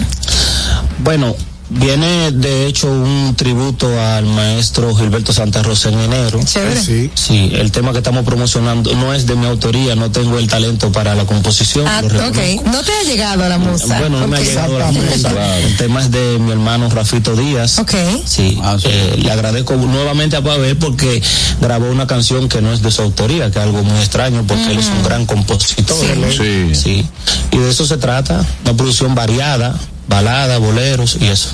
Bueno, 1.02 1.34
viene 1.70 2.32
de 2.32 2.66
hecho 2.66 2.90
un 2.90 3.34
tributo 3.36 3.88
al 4.00 4.26
maestro 4.26 4.94
Gilberto 4.94 5.32
Santa 5.32 5.62
Rosa 5.62 5.88
en 5.88 6.00
enero. 6.00 6.40
Chévere. 6.44 6.82
Sí. 6.82 7.10
Sí, 7.14 7.50
el 7.54 7.70
tema 7.70 7.92
que 7.92 7.98
estamos 7.98 8.24
promocionando 8.24 8.94
no 8.94 9.14
es 9.14 9.26
de 9.26 9.36
mi 9.36 9.46
autoría, 9.46 9.94
no 9.94 10.10
tengo 10.10 10.38
el 10.38 10.48
talento 10.48 10.90
para 10.92 11.14
la 11.14 11.24
composición. 11.24 11.86
Ah, 11.86 12.02
ok. 12.04 12.66
No 12.66 12.82
te 12.82 12.92
ha 12.92 13.02
llegado 13.04 13.48
la 13.48 13.58
musa. 13.58 13.98
Bueno, 14.00 14.20
no 14.20 14.26
me 14.26 14.38
ha 14.38 14.40
llegado 14.40 14.78
la 14.78 14.90
musa. 14.90 15.58
El 15.58 15.76
tema 15.76 16.00
es 16.00 16.10
de 16.10 16.38
mi 16.38 16.50
hermano 16.50 16.88
Rafito 16.90 17.36
Díaz. 17.36 17.78
Ok. 17.78 17.94
Sí, 18.24 18.58
eh, 18.84 19.16
le 19.22 19.30
agradezco 19.30 19.76
nuevamente 19.76 20.36
a 20.36 20.42
Pavel 20.42 20.76
porque 20.76 21.22
grabó 21.60 21.90
una 21.90 22.06
canción 22.06 22.48
que 22.48 22.60
no 22.60 22.72
es 22.72 22.82
de 22.82 22.90
su 22.90 23.02
autoría, 23.02 23.50
que 23.50 23.58
es 23.58 23.64
algo 23.64 23.82
muy 23.82 23.98
extraño 23.98 24.44
porque 24.46 24.72
él 24.72 24.78
es 24.78 24.86
un 24.86 25.02
gran 25.02 25.26
compositor. 25.26 25.96
Sí. 26.30 26.74
Sí. 26.74 27.06
Y 27.52 27.58
de 27.58 27.70
eso 27.70 27.86
se 27.86 27.96
trata, 27.96 28.44
una 28.64 28.74
producción 28.74 29.14
variada, 29.14 29.78
balada, 30.10 30.58
boleros 30.58 31.16
y 31.20 31.28
eso. 31.28 31.50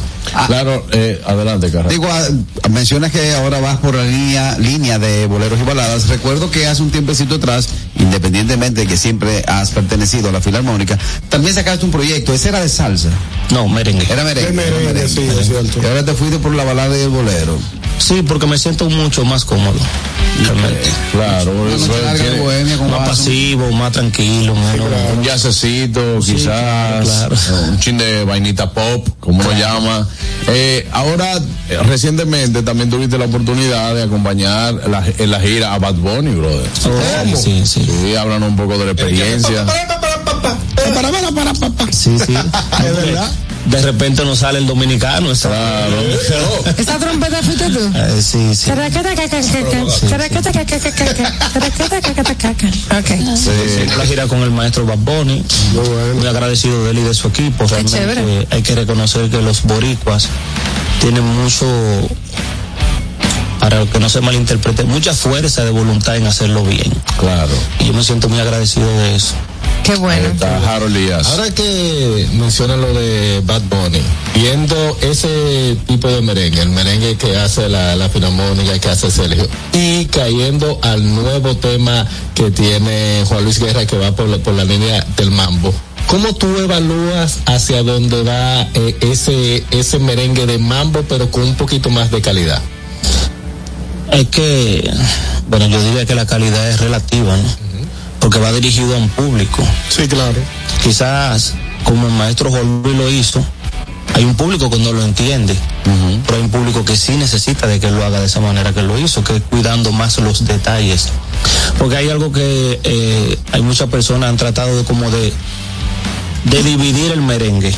Claro, 0.48 0.84
eh, 0.90 1.22
adelante, 1.24 1.70
Carlos. 1.70 1.92
Digo, 1.92 2.08
ah, 2.10 2.68
mencionas 2.68 3.12
que 3.12 3.32
ahora 3.34 3.60
vas 3.60 3.76
por 3.76 3.94
la 3.94 4.02
línea, 4.02 4.58
línea 4.58 4.98
de 4.98 5.26
boleros 5.26 5.60
y 5.60 5.62
baladas. 5.62 6.08
Recuerdo 6.08 6.50
que 6.50 6.66
hace 6.66 6.82
un 6.82 6.90
tiempecito 6.90 7.36
atrás, 7.36 7.68
independientemente 8.00 8.80
de 8.80 8.86
que 8.88 8.96
siempre 8.96 9.44
has 9.46 9.70
pertenecido 9.70 10.30
a 10.30 10.32
la 10.32 10.40
Filarmónica, 10.40 10.98
también 11.28 11.54
sacaste 11.54 11.84
un 11.84 11.92
proyecto. 11.92 12.34
Ese 12.34 12.48
era 12.48 12.58
de 12.60 12.68
salsa. 12.68 13.10
No, 13.50 13.68
merengue. 13.68 14.04
Era 14.10 14.24
merengue. 14.24 14.50
De 14.50 14.52
merengue, 14.56 14.82
era 14.82 14.92
merengue. 14.94 15.08
sí, 15.08 15.28
es 15.38 15.46
cierto. 15.46 15.80
Y 15.80 15.86
ahora 15.86 16.04
te 16.04 16.14
fuiste 16.14 16.38
por 16.38 16.52
la 16.54 16.64
balada 16.64 16.96
y 16.98 17.02
el 17.02 17.10
bolero. 17.10 17.56
Sí, 17.98 18.22
porque 18.26 18.46
me 18.46 18.58
siento 18.58 18.90
mucho 18.90 19.24
más 19.24 19.44
cómodo. 19.44 19.78
Realmente. 20.44 20.90
Claro, 21.12 21.68
eso 21.70 21.92
bohemia 22.42 22.76
con 22.76 22.90
Más 22.90 23.00
vaso. 23.00 23.10
pasivo, 23.10 23.70
más 23.72 23.92
tranquilo, 23.92 24.54
menos. 24.54 24.86
un 25.16 25.24
jazzecito, 25.24 26.20
Sí, 26.20 26.34
quizás, 26.34 27.04
claro, 27.04 27.36
un 27.70 27.78
chin 27.80 27.96
de 27.96 28.24
vainita 28.47 28.70
pop, 28.70 29.09
como 29.20 29.40
uno 29.40 29.51
llama. 29.59 30.06
Eh, 30.48 30.86
ahora, 30.93 31.36
eh, 31.68 31.78
recientemente 31.82 32.62
también 32.62 32.89
tuviste 32.90 33.18
la 33.18 33.24
oportunidad 33.24 33.94
de 33.94 34.05
acompañar 34.05 34.74
la- 34.89 35.05
en 35.18 35.31
la 35.31 35.40
gira 35.40 35.74
a 35.74 35.78
Bad 35.78 35.94
Bunny, 35.94 36.31
brother. 36.35 36.68
Oh, 36.86 37.36
sí, 37.36 37.62
sí. 37.66 37.85
Sí, 37.85 38.14
háblanos 38.14 38.51
un 38.51 38.56
poco 38.56 38.78
de 38.78 38.85
la 38.86 38.93
experiencia. 38.93 39.64
Para, 39.66 39.89
para, 40.94 41.10
para, 41.32 41.52
para, 41.55 41.70
para. 41.70 41.93
Sí, 41.93 42.16
sí. 42.24 42.35
Es 42.35 42.97
verdad. 42.97 43.31
De 43.66 43.82
repente 43.82 44.24
nos 44.24 44.38
sale 44.38 44.59
el 44.59 44.66
dominicano. 44.66 45.30
esa- 45.32 45.48
Claro. 45.48 46.01
¿Esa 46.76 46.98
trompeta 46.98 47.43
fuiste 47.43 47.68
tú? 47.70 47.80
Eh, 47.94 48.22
sí, 48.22 48.55
sí. 48.55 48.66
Ok. 52.98 53.36
Sí, 53.36 53.51
la 53.98 54.06
gira 54.06 54.26
con 54.28 54.43
el 54.43 54.51
maestro 54.51 54.86
Bad 54.86 54.98
Bunny. 54.98 55.44
Muy 56.14 56.26
agradecido 56.26 56.84
de 56.84 56.90
él 56.93 56.98
y 56.98 57.02
de 57.02 57.14
su 57.14 57.28
equipo. 57.28 57.66
Realmente 57.66 57.98
chévere. 57.98 58.47
hay 58.51 58.62
que 58.62 58.74
reconocer 58.74 59.28
que 59.30 59.43
los 59.43 59.62
boricuas 59.64 60.28
tienen 61.01 61.24
mucho, 61.24 61.66
para 63.60 63.84
que 63.86 63.98
no 63.98 64.09
se 64.09 64.20
malinterprete, 64.20 64.84
mucha 64.84 65.12
fuerza 65.14 65.64
de 65.64 65.70
voluntad 65.70 66.16
en 66.16 66.26
hacerlo 66.26 66.62
bien. 66.64 66.93
Claro. 67.18 67.51
Y 67.80 67.86
yo 67.86 67.93
me 67.93 68.05
siento 68.05 68.28
muy 68.28 68.38
agradecido 68.38 68.86
de 68.98 69.16
eso. 69.16 69.34
Qué 69.84 69.94
bueno. 69.97 70.28
Está 70.28 70.74
Harold 70.74 70.97
Díaz. 70.97 71.28
Ahora 71.28 71.51
que 71.52 72.26
mencionan 72.32 72.80
lo 72.80 72.93
de 72.93 73.40
Bad 73.44 73.62
Bunny, 73.62 74.01
viendo 74.34 74.98
ese 75.01 75.76
tipo 75.86 76.09
de 76.09 76.22
merengue, 76.22 76.60
el 76.60 76.70
merengue 76.70 77.16
que 77.16 77.36
hace 77.36 77.68
la, 77.68 77.94
la 77.94 78.09
filarmónica, 78.09 78.78
que 78.80 78.88
hace 78.88 79.10
Sergio, 79.10 79.47
y 79.72 80.06
cayendo 80.06 80.80
al 80.82 81.14
nuevo 81.14 81.56
tema 81.56 82.05
que 82.34 82.51
tiene 82.51 83.22
Juan 83.26 83.44
Luis 83.44 83.60
Guerra, 83.60 83.86
que 83.86 83.97
va 83.97 84.10
por 84.10 84.28
la, 84.28 84.38
por 84.38 84.55
la 84.55 84.64
línea 84.64 85.06
del 85.16 85.30
mambo. 85.30 85.72
¿Cómo 86.09 86.34
tú 86.34 86.47
evalúas 86.59 87.38
hacia 87.47 87.82
dónde 87.82 88.22
va 88.22 88.62
eh, 88.74 88.97
ese, 89.01 89.64
ese 89.70 89.98
merengue 89.98 90.47
de 90.47 90.59
mambo, 90.59 91.02
pero 91.09 91.30
con 91.30 91.43
un 91.43 91.55
poquito 91.56 91.90
más 91.90 92.10
de 92.10 92.20
calidad? 92.20 92.60
Es 94.12 94.28
que, 94.28 94.88
bueno, 95.48 95.66
yo 95.66 95.82
diría 95.82 96.06
que 96.06 96.14
la 96.14 96.26
calidad 96.26 96.68
es 96.70 96.80
relativa, 96.80 97.36
¿no? 97.36 97.65
Porque 98.27 98.40
va 98.40 98.51
dirigido 98.51 98.93
a 98.97 98.98
un 98.98 99.09
público. 99.11 99.62
Sí, 99.89 100.09
claro. 100.09 100.40
Quizás, 100.82 101.55
como 101.85 102.09
el 102.09 102.12
maestro 102.15 102.51
Luis 102.51 102.97
lo 102.97 103.09
hizo, 103.09 103.40
hay 104.15 104.24
un 104.24 104.35
público 104.35 104.69
que 104.69 104.81
no 104.81 104.90
lo 104.90 105.05
entiende, 105.05 105.57
pero 106.24 106.36
hay 106.36 106.43
un 106.43 106.51
público 106.51 106.85
que 106.85 106.97
sí 106.97 107.16
necesita 107.16 107.69
de 107.69 107.78
que 107.78 107.89
lo 107.89 108.05
haga 108.05 108.19
de 108.19 108.27
esa 108.27 108.40
manera 108.40 108.73
que 108.73 108.82
lo 108.82 108.98
hizo, 108.98 109.23
que 109.23 109.40
cuidando 109.43 109.93
más 109.93 110.19
los 110.19 110.44
detalles. 110.44 111.11
Porque 111.78 111.98
hay 111.98 112.11
algo 112.11 112.32
que 112.32 112.81
eh, 112.82 113.39
hay 113.53 113.62
muchas 113.62 113.89
personas 113.90 114.28
han 114.28 114.36
tratado 114.36 114.77
de 114.77 114.82
como 114.82 115.09
de, 115.09 115.32
de 116.47 116.62
dividir 116.65 117.12
el 117.12 117.23
merengue. 117.23 117.73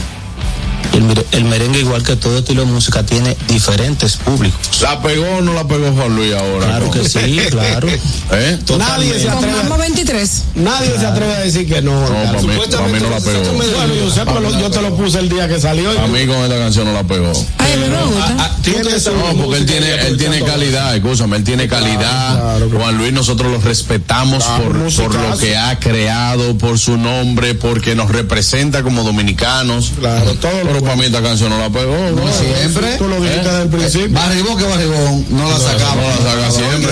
El, 0.95 1.03
mere- 1.03 1.27
el 1.33 1.45
merengue, 1.45 1.81
igual 1.81 2.03
que 2.03 2.17
todo 2.17 2.39
estilo 2.39 2.65
de 2.65 2.71
música, 2.73 3.05
tiene 3.05 3.37
diferentes 3.49 4.17
públicos. 4.17 4.81
¿La 4.83 5.01
pegó 5.01 5.27
o 5.39 5.41
no 5.41 5.53
la 5.55 5.67
pegó 5.67 5.93
Juan 5.93 6.17
Luis 6.17 6.35
ahora? 6.35 6.67
Claro 6.67 6.91
que 6.91 7.09
sí, 7.09 7.39
claro. 7.51 7.89
¿Eh? 8.33 8.59
Nadie 8.79 9.19
se 9.19 9.29
atreve. 9.29 9.57
Mambo 9.57 9.77
23. 9.79 10.43
Nadie 10.57 10.99
se 10.99 11.07
atreve 11.07 11.35
a 11.35 11.39
decir 11.41 11.69
que 11.69 11.83
no. 11.83 12.01
No, 12.01 12.09
para 12.09 12.43
mí, 12.43 12.49
para 12.71 12.87
mí 12.89 12.99
no 13.01 13.11
la 13.11 13.21
pegó. 13.21 13.53
Bueno, 13.53 13.95
yo 13.95 14.11
sé, 14.11 14.23
pero 14.25 14.59
yo 14.61 14.71
te 14.71 14.83
lo 14.83 14.97
puse 14.97 15.19
el 15.19 15.29
día 15.29 15.47
que 15.49 15.61
salió. 15.61 15.93
y- 15.95 15.99
A 15.99 16.07
mí 16.07 16.27
con 16.27 16.37
esta 16.39 16.59
canción 16.59 16.87
no 16.87 16.93
la 16.93 17.05
pegó. 17.05 17.33
Ay, 17.59 18.51
tiene 18.63 18.97
eso, 18.97 19.13
no, 19.13 19.43
porque 19.43 19.59
él 19.59 19.67
tiene, 19.67 19.95
él 20.07 20.17
tiene 20.17 20.41
calidad, 20.43 20.95
escúchame, 20.97 21.37
él 21.37 21.45
tiene 21.45 21.69
calidad. 21.69 22.59
Juan 22.73 22.97
Luis, 22.99 23.13
nosotros 23.13 23.53
lo 23.53 23.61
respetamos 23.61 24.45
por, 24.45 24.79
por 24.95 25.15
lo 25.15 25.37
que 25.39 25.57
ha 25.57 25.79
creado, 25.79 26.57
por 26.59 26.79
su 26.79 26.97
nombre, 26.97 27.55
porque 27.55 27.95
nos 27.95 28.11
representa 28.11 28.83
como 28.83 29.03
dominicanos. 29.05 29.93
Claro, 29.99 30.35
todo 30.35 30.65
Pero 30.79 30.85
para 30.85 30.97
mí 30.97 31.05
esta 31.07 31.23
canción 31.23 31.51
no 31.51 31.59
la 31.59 31.69
pegó. 31.71 31.93
No, 32.13 32.23
siempre. 32.33 32.97
Tú 32.99 33.09
lo 33.09 33.21
dijiste 33.21 33.49
desde 33.49 33.63
el 33.63 33.69
principio. 33.69 34.11
Barribón 34.11 34.59
que 34.59 34.65
barribón, 34.65 35.27
no 35.31 35.49
la 35.51 35.59
sacamos. 35.59 36.05
No 36.21 36.25
la 36.25 36.33
saca 36.33 36.51
siempre. 36.51 36.89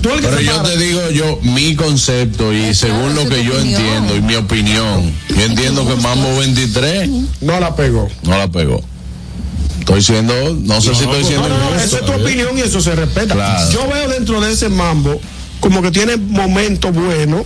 Tú 0.00 0.10
el 0.10 0.20
que 0.20 0.26
Pero 0.28 0.40
yo 0.40 0.56
para. 0.56 0.68
te 0.70 0.76
digo 0.78 1.10
yo, 1.10 1.38
mi 1.42 1.74
concepto 1.76 2.52
y 2.52 2.74
según 2.74 3.14
lo 3.14 3.28
que 3.28 3.44
yo 3.44 3.58
entiendo 3.58 4.16
y 4.16 4.20
mi 4.22 4.34
opinión, 4.34 5.12
yo 5.28 5.42
entiendo 5.42 5.86
que 5.86 5.94
Mambo 5.96 6.36
23 6.38 7.08
No 7.40 7.60
la 7.60 7.74
pegó. 7.76 8.08
no 8.24 8.36
la 8.38 8.48
pegó. 8.48 8.80
Estoy 9.80 10.02
siendo, 10.02 10.34
no 10.64 10.80
sé 10.82 10.94
si 10.94 11.04
estoy 11.04 11.24
siendo 11.24 11.48
No, 11.48 11.56
no, 11.58 11.64
injusto. 11.70 11.84
esa 11.84 11.96
es 11.98 12.04
tu 12.04 12.12
opinión 12.12 12.58
y 12.58 12.60
eso 12.60 12.80
se 12.80 12.94
respeta. 12.94 13.34
Claro. 13.34 13.70
Yo 13.70 13.88
veo 13.88 14.08
dentro 14.08 14.40
de 14.40 14.52
ese 14.52 14.68
mambo 14.68 15.18
como 15.60 15.80
que 15.82 15.90
tiene 15.90 16.16
momentos 16.18 16.92
buenos, 16.92 17.42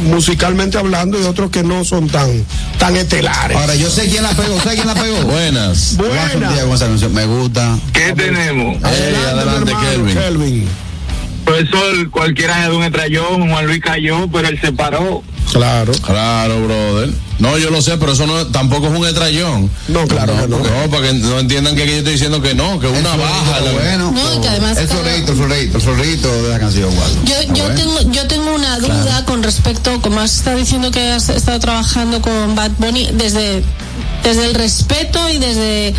musicalmente 0.00 0.78
hablando, 0.78 1.20
y 1.20 1.24
otros 1.24 1.50
que 1.50 1.62
no 1.62 1.84
son 1.84 2.08
tan, 2.08 2.44
tan 2.78 2.96
estelares. 2.96 3.56
Ahora, 3.56 3.74
yo 3.74 3.90
sé 3.90 4.08
quién 4.08 4.22
la 4.22 4.30
pegó, 4.30 4.58
¿sabes 4.60 4.80
quién 4.80 4.86
la 4.86 4.94
pegó? 4.94 5.22
Buenas. 5.24 5.96
Buena. 5.96 6.14
Juan 6.14 6.30
Santiago, 6.30 6.74
esa 6.74 6.86
canción, 6.86 7.14
Me 7.14 7.26
gusta. 7.26 7.78
¿Qué 7.92 8.12
tenemos? 8.12 8.76
Ey, 8.82 9.14
adelante, 9.14 9.72
Kelvin. 9.80 10.16
Kelvin. 10.16 10.89
Profesor, 11.54 12.10
cualquiera 12.10 12.68
de 12.68 12.76
un 12.76 12.84
estrellón, 12.84 13.50
Juan 13.50 13.66
Luis 13.66 13.80
cayó, 13.82 14.28
pero 14.30 14.46
él 14.46 14.60
se 14.60 14.70
paró. 14.72 15.20
Claro. 15.52 15.90
Claro, 16.06 16.64
brother. 16.64 17.10
No, 17.40 17.58
yo 17.58 17.70
lo 17.70 17.82
sé, 17.82 17.96
pero 17.98 18.12
eso 18.12 18.24
no, 18.24 18.46
tampoco 18.48 18.86
es 18.86 18.92
un 18.96 19.04
estrellón. 19.04 19.68
No, 19.88 20.06
claro 20.06 20.32
que 20.40 20.46
no. 20.46 20.58
No, 20.58 20.90
para 20.90 21.08
que 21.08 21.14
no 21.14 21.40
entiendan 21.40 21.74
que 21.74 21.86
yo 21.88 21.92
estoy 21.94 22.12
diciendo 22.12 22.40
que 22.40 22.54
no, 22.54 22.78
que 22.78 22.86
es 22.88 22.96
una 22.96 23.16
baja. 23.16 23.60
la- 23.64 23.72
Bueno, 23.72 24.12
No, 24.12 24.34
y 24.36 24.40
que 24.40 24.48
además 24.48 24.78
el 24.78 24.86
florito, 24.86 25.32
el 25.32 25.38
florito, 25.38 25.76
el 25.78 25.82
florito 25.82 26.42
de 26.44 26.48
la 26.50 26.58
canción, 26.60 26.96
Waldo. 26.96 27.20
Yo, 27.24 27.34
yo, 27.52 27.64
Bueno. 27.64 27.74
tengo, 27.74 28.12
yo 28.12 28.26
tengo 28.28 28.54
una 28.54 28.78
duda 28.78 29.24
con 29.24 29.42
respecto, 29.42 30.00
como 30.02 30.20
has 30.20 30.32
estado 30.36 30.56
diciendo 30.56 30.92
que 30.92 31.10
has 31.10 31.28
estado 31.30 31.58
trabajando 31.58 32.22
con 32.22 32.54
Bad 32.54 32.70
Bunny, 32.78 33.08
desde, 33.14 33.64
desde 34.22 34.46
el 34.46 34.54
respeto 34.54 35.28
y 35.30 35.38
desde, 35.38 35.94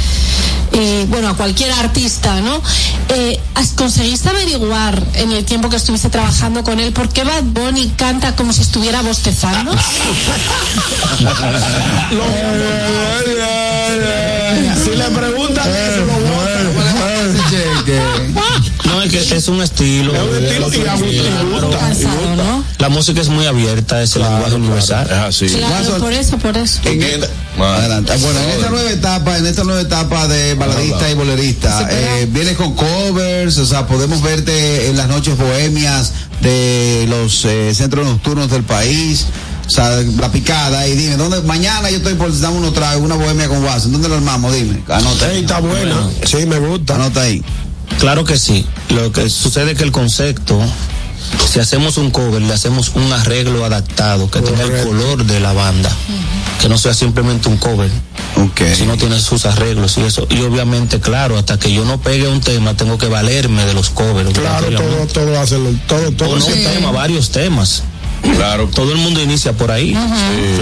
eh, 0.73 1.05
bueno, 1.09 1.29
a 1.29 1.33
cualquier 1.35 1.71
artista, 1.73 2.39
¿no? 2.41 2.61
Eh, 3.09 3.39
¿has- 3.55 3.71
¿Conseguiste 3.73 4.29
averiguar 4.29 5.01
en 5.15 5.31
el 5.31 5.43
tiempo 5.45 5.69
que 5.69 5.75
estuviste 5.77 6.09
trabajando 6.09 6.63
con 6.63 6.79
él 6.79 6.93
por 6.93 7.09
qué 7.09 7.23
Bad 7.23 7.43
Bunny 7.43 7.89
canta 7.97 8.35
como 8.35 8.53
si 8.53 8.61
estuviera 8.61 9.01
bostezando? 9.01 9.71
Si 14.83 14.89
le 14.95 15.03
preguntan 15.05 15.69
eso, 15.69 16.05
es 19.19 19.27
que 19.27 19.35
es 19.37 19.47
un 19.47 19.61
estilo. 19.61 20.13
Es 20.13 20.59
un. 22.05 22.63
La 22.79 22.89
música 22.89 23.21
es 23.21 23.29
muy 23.29 23.45
abierta, 23.45 24.01
es 24.01 24.15
el 24.15 24.23
lenguaje 24.23 24.55
universal. 24.55 25.05
Es 25.07 25.13
así. 25.17 25.47
Claro, 25.47 25.97
por 25.97 26.13
eso, 26.13 26.37
por 26.37 26.57
eso. 26.57 26.79
En 26.85 27.01
esta- 27.01 27.27
Adelante. 27.59 28.13
Bueno, 28.17 28.39
en 28.39 28.49
esta 28.49 28.69
nueva 28.69 28.91
etapa, 28.91 29.37
en 29.37 29.45
esta 29.45 29.63
nueva 29.63 29.81
etapa 29.81 30.27
de 30.27 30.55
baladista 30.55 31.09
y 31.09 31.13
bolerista, 31.13 31.87
eh, 31.91 32.27
vienes 32.31 32.55
con 32.57 32.73
covers, 32.75 33.57
o 33.57 33.65
sea, 33.65 33.85
podemos 33.87 34.21
verte 34.21 34.89
en 34.89 34.97
las 34.97 35.07
noches 35.09 35.37
bohemias 35.37 36.13
de 36.41 37.05
los 37.09 37.45
eh, 37.45 37.73
centros 37.75 38.05
nocturnos 38.07 38.49
del 38.49 38.63
país. 38.63 39.25
O 39.67 39.69
sea, 39.73 40.01
la 40.19 40.31
picada 40.31 40.85
y 40.87 40.95
dime, 40.95 41.15
¿dónde? 41.17 41.41
Mañana 41.43 41.89
yo 41.91 41.97
estoy 41.97 42.15
por 42.15 42.37
damos 42.39 42.59
uno 42.59 42.73
trago, 42.73 43.03
una 43.03 43.15
bohemia 43.15 43.47
con 43.47 43.63
Watson. 43.63 43.91
¿Dónde 43.91 44.09
lo 44.09 44.15
armamos? 44.15 44.53
Dime. 44.53 44.81
Anota. 44.89 45.31
Ey, 45.31 45.41
está 45.41 45.59
buena. 45.59 46.09
Sí, 46.25 46.45
me 46.45 46.57
gusta. 46.59 46.95
Anota 46.95 47.21
ahí. 47.21 47.41
Claro 47.99 48.23
que 48.25 48.37
sí. 48.37 48.65
Lo 48.89 49.11
que 49.11 49.29
sucede 49.29 49.71
es 49.71 49.77
que 49.77 49.83
el 49.83 49.91
concepto, 49.91 50.59
si 51.51 51.59
hacemos 51.59 51.97
un 51.97 52.11
cover, 52.11 52.41
le 52.41 52.53
hacemos 52.53 52.91
un 52.95 53.11
arreglo 53.13 53.63
adaptado 53.65 54.29
que 54.29 54.41
tenga 54.41 54.63
el 54.63 54.85
color 54.85 55.25
de 55.25 55.39
la 55.39 55.53
banda, 55.53 55.91
que 56.59 56.69
no 56.69 56.77
sea 56.77 56.93
simplemente 56.93 57.49
un 57.49 57.57
cover. 57.57 57.89
Okay. 58.51 58.75
Si 58.75 58.85
no 58.85 58.97
tiene 58.97 59.19
sus 59.19 59.45
arreglos 59.45 59.97
y 59.97 60.01
eso. 60.01 60.25
Y 60.29 60.41
obviamente, 60.41 60.99
claro, 60.99 61.37
hasta 61.37 61.59
que 61.59 61.71
yo 61.71 61.85
no 61.85 61.99
pegue 61.99 62.27
un 62.27 62.39
tema, 62.39 62.75
tengo 62.75 62.97
que 62.97 63.07
valerme 63.07 63.65
de 63.65 63.73
los 63.73 63.89
covers. 63.89 64.31
Claro, 64.31 64.67
todo, 64.71 65.07
todo 65.07 65.39
hacerlo, 65.39 65.69
todo, 65.87 66.11
todo. 66.11 66.29
O 66.29 66.39
no 66.39 66.45
un 66.45 66.53
tema, 66.53 66.91
varios 66.91 67.29
temas. 67.31 67.83
Claro. 68.35 68.67
Todo 68.67 68.91
el 68.91 68.97
mundo 68.99 69.21
inicia 69.21 69.53
por 69.53 69.71
ahí. 69.71 69.91
Sí. 69.93 70.61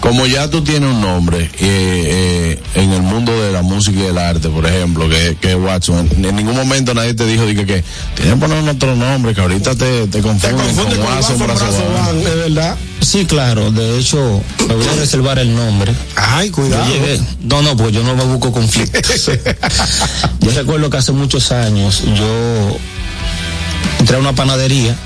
Como 0.00 0.26
ya 0.26 0.50
tú 0.50 0.64
tienes 0.64 0.90
un 0.90 1.00
nombre 1.00 1.44
eh, 1.44 1.50
eh, 1.60 2.62
en 2.74 2.90
el 2.90 3.02
mundo 3.02 3.40
de 3.40 3.52
la 3.52 3.62
música 3.62 4.00
y 4.00 4.02
del 4.02 4.18
arte, 4.18 4.48
por 4.48 4.66
ejemplo, 4.66 5.08
que, 5.08 5.36
que 5.40 5.50
es 5.52 5.56
Watson, 5.56 6.08
en 6.16 6.34
ningún 6.34 6.56
momento 6.56 6.92
nadie 6.92 7.14
te 7.14 7.24
dijo 7.24 7.46
dije, 7.46 7.64
que 7.64 7.84
tienes 8.16 8.34
que 8.34 8.40
poner 8.40 8.68
otro 8.68 8.96
nombre, 8.96 9.32
que 9.32 9.40
ahorita 9.42 9.76
te, 9.76 10.08
te 10.08 10.20
confunden 10.20 10.56
confunde 10.56 10.96
con 10.96 11.04
con 11.06 11.14
Watson, 11.14 11.38
Brazo 11.38 11.68
Brazo 11.70 12.18
es 12.28 12.36
verdad. 12.36 12.76
Sí, 13.00 13.26
claro. 13.26 13.70
De 13.70 13.96
hecho, 14.00 14.42
me 14.66 14.74
voy 14.74 14.86
a 14.88 14.92
reservar 14.98 15.38
el 15.38 15.54
nombre. 15.54 15.92
Ay, 16.16 16.50
cuidado. 16.50 16.84
Llegué- 16.92 17.20
no, 17.44 17.62
no, 17.62 17.76
pues 17.76 17.92
yo 17.92 18.02
no 18.02 18.16
me 18.16 18.24
busco 18.24 18.50
conflictos. 18.50 19.30
yo 20.40 20.50
recuerdo 20.50 20.90
que 20.90 20.96
hace 20.96 21.12
muchos 21.12 21.52
años 21.52 22.02
yo 22.16 22.76
entré 24.00 24.16
a 24.16 24.18
una 24.18 24.32
panadería 24.32 24.96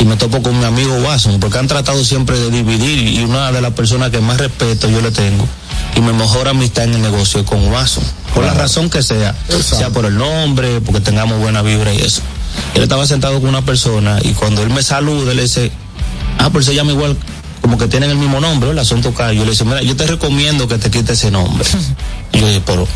y 0.00 0.04
me 0.04 0.16
topo 0.16 0.42
con 0.42 0.58
mi 0.58 0.64
amigo 0.64 0.94
Watson, 1.04 1.38
porque 1.38 1.58
han 1.58 1.68
tratado 1.68 2.02
siempre 2.04 2.38
de 2.38 2.50
dividir 2.50 3.06
y 3.08 3.22
una 3.22 3.52
de 3.52 3.60
las 3.60 3.72
personas 3.74 4.10
que 4.10 4.20
más 4.20 4.38
respeto 4.38 4.88
yo 4.88 5.00
le 5.00 5.10
tengo 5.10 5.46
y 5.94 6.00
mi 6.00 6.12
mejor 6.12 6.48
amistad 6.48 6.84
en 6.84 6.94
el 6.94 7.02
negocio 7.02 7.40
es 7.40 7.46
con 7.46 7.70
Watson, 7.70 8.02
por 8.34 8.44
la 8.44 8.54
razón 8.54 8.88
que 8.88 9.02
sea, 9.02 9.34
sea 9.62 9.90
por 9.90 10.06
el 10.06 10.16
nombre, 10.16 10.80
porque 10.80 11.00
tengamos 11.00 11.38
buena 11.38 11.62
vibra 11.62 11.92
y 11.92 11.98
eso. 11.98 12.22
Él 12.74 12.82
estaba 12.82 13.06
sentado 13.06 13.40
con 13.40 13.48
una 13.48 13.62
persona 13.62 14.18
y 14.22 14.32
cuando 14.32 14.62
él 14.62 14.70
me 14.70 14.82
saluda, 14.82 15.32
él 15.32 15.36
le 15.36 15.42
dice, 15.44 15.70
ah, 16.38 16.48
pero 16.50 16.64
se 16.64 16.74
llama 16.74 16.92
igual, 16.92 17.16
como 17.60 17.76
que 17.76 17.86
tienen 17.88 18.10
el 18.10 18.16
mismo 18.16 18.40
nombre, 18.40 18.70
el 18.70 18.78
asunto. 18.78 19.12
Yo 19.16 19.44
le 19.44 19.50
dice, 19.50 19.64
mira, 19.64 19.82
yo 19.82 19.96
te 19.96 20.06
recomiendo 20.06 20.66
que 20.66 20.78
te 20.78 20.90
quites 20.90 21.18
ese 21.18 21.30
nombre. 21.30 21.64
Y 22.32 22.38
yo 22.40 22.46
dije, 22.46 22.62
pero. 22.64 22.86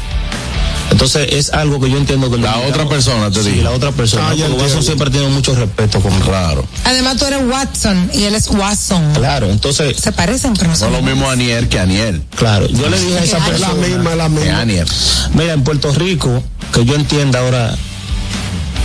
Entonces 0.90 1.26
es 1.32 1.50
algo 1.52 1.80
que 1.80 1.90
yo 1.90 1.96
entiendo 1.96 2.30
que 2.30 2.38
La 2.38 2.58
otra 2.58 2.88
persona 2.88 3.30
te 3.30 3.42
sí, 3.42 3.60
la 3.62 3.70
otra 3.72 3.90
persona. 3.90 4.28
Ah, 4.28 4.34
porque 4.38 4.62
Watson 4.62 4.82
siempre 4.82 5.10
tiene 5.10 5.28
mucho 5.28 5.54
respeto 5.54 6.00
conmigo. 6.00 6.24
Claro. 6.26 6.64
Además, 6.84 7.16
tú 7.16 7.24
eres 7.24 7.40
Watson 7.50 8.10
y 8.14 8.24
él 8.24 8.34
es 8.34 8.48
Watson. 8.48 9.12
Claro, 9.14 9.50
entonces. 9.50 9.96
Se 9.96 10.12
parecen, 10.12 10.52
pero 10.54 10.68
no 10.68 10.72
No 10.74 10.78
son 10.78 10.94
es 10.94 11.00
lo 11.00 11.06
mismo 11.06 11.28
Aniel 11.30 11.68
que 11.68 11.80
Aniel. 11.80 12.22
Claro, 12.36 12.68
yo 12.68 12.88
le 12.88 13.00
dije 13.00 13.18
a 13.18 13.24
esa 13.24 13.38
Es 13.38 13.42
la 13.42 13.54
Es 13.54 13.60
la 13.60 13.68
persona. 13.68 13.88
misma, 13.88 14.10
es 14.12 14.16
la 14.16 14.28
misma. 14.28 14.60
Aniel. 14.60 14.86
Mira, 15.32 15.52
en 15.54 15.64
Puerto 15.64 15.92
Rico, 15.92 16.42
que 16.72 16.84
yo 16.84 16.94
entienda 16.94 17.40
ahora, 17.40 17.74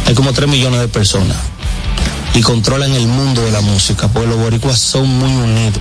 hay 0.08 0.14
como 0.16 0.34
3 0.34 0.50
millones 0.50 0.80
de 0.80 0.88
personas 0.88 1.38
y 2.34 2.42
controlan 2.42 2.92
el 2.94 3.08
mundo 3.08 3.42
de 3.44 3.52
la 3.52 3.62
música, 3.62 4.08
porque 4.08 4.28
los 4.30 4.38
boricuas 4.40 4.80
son 4.80 5.08
muy 5.08 5.32
unidos. 5.32 5.80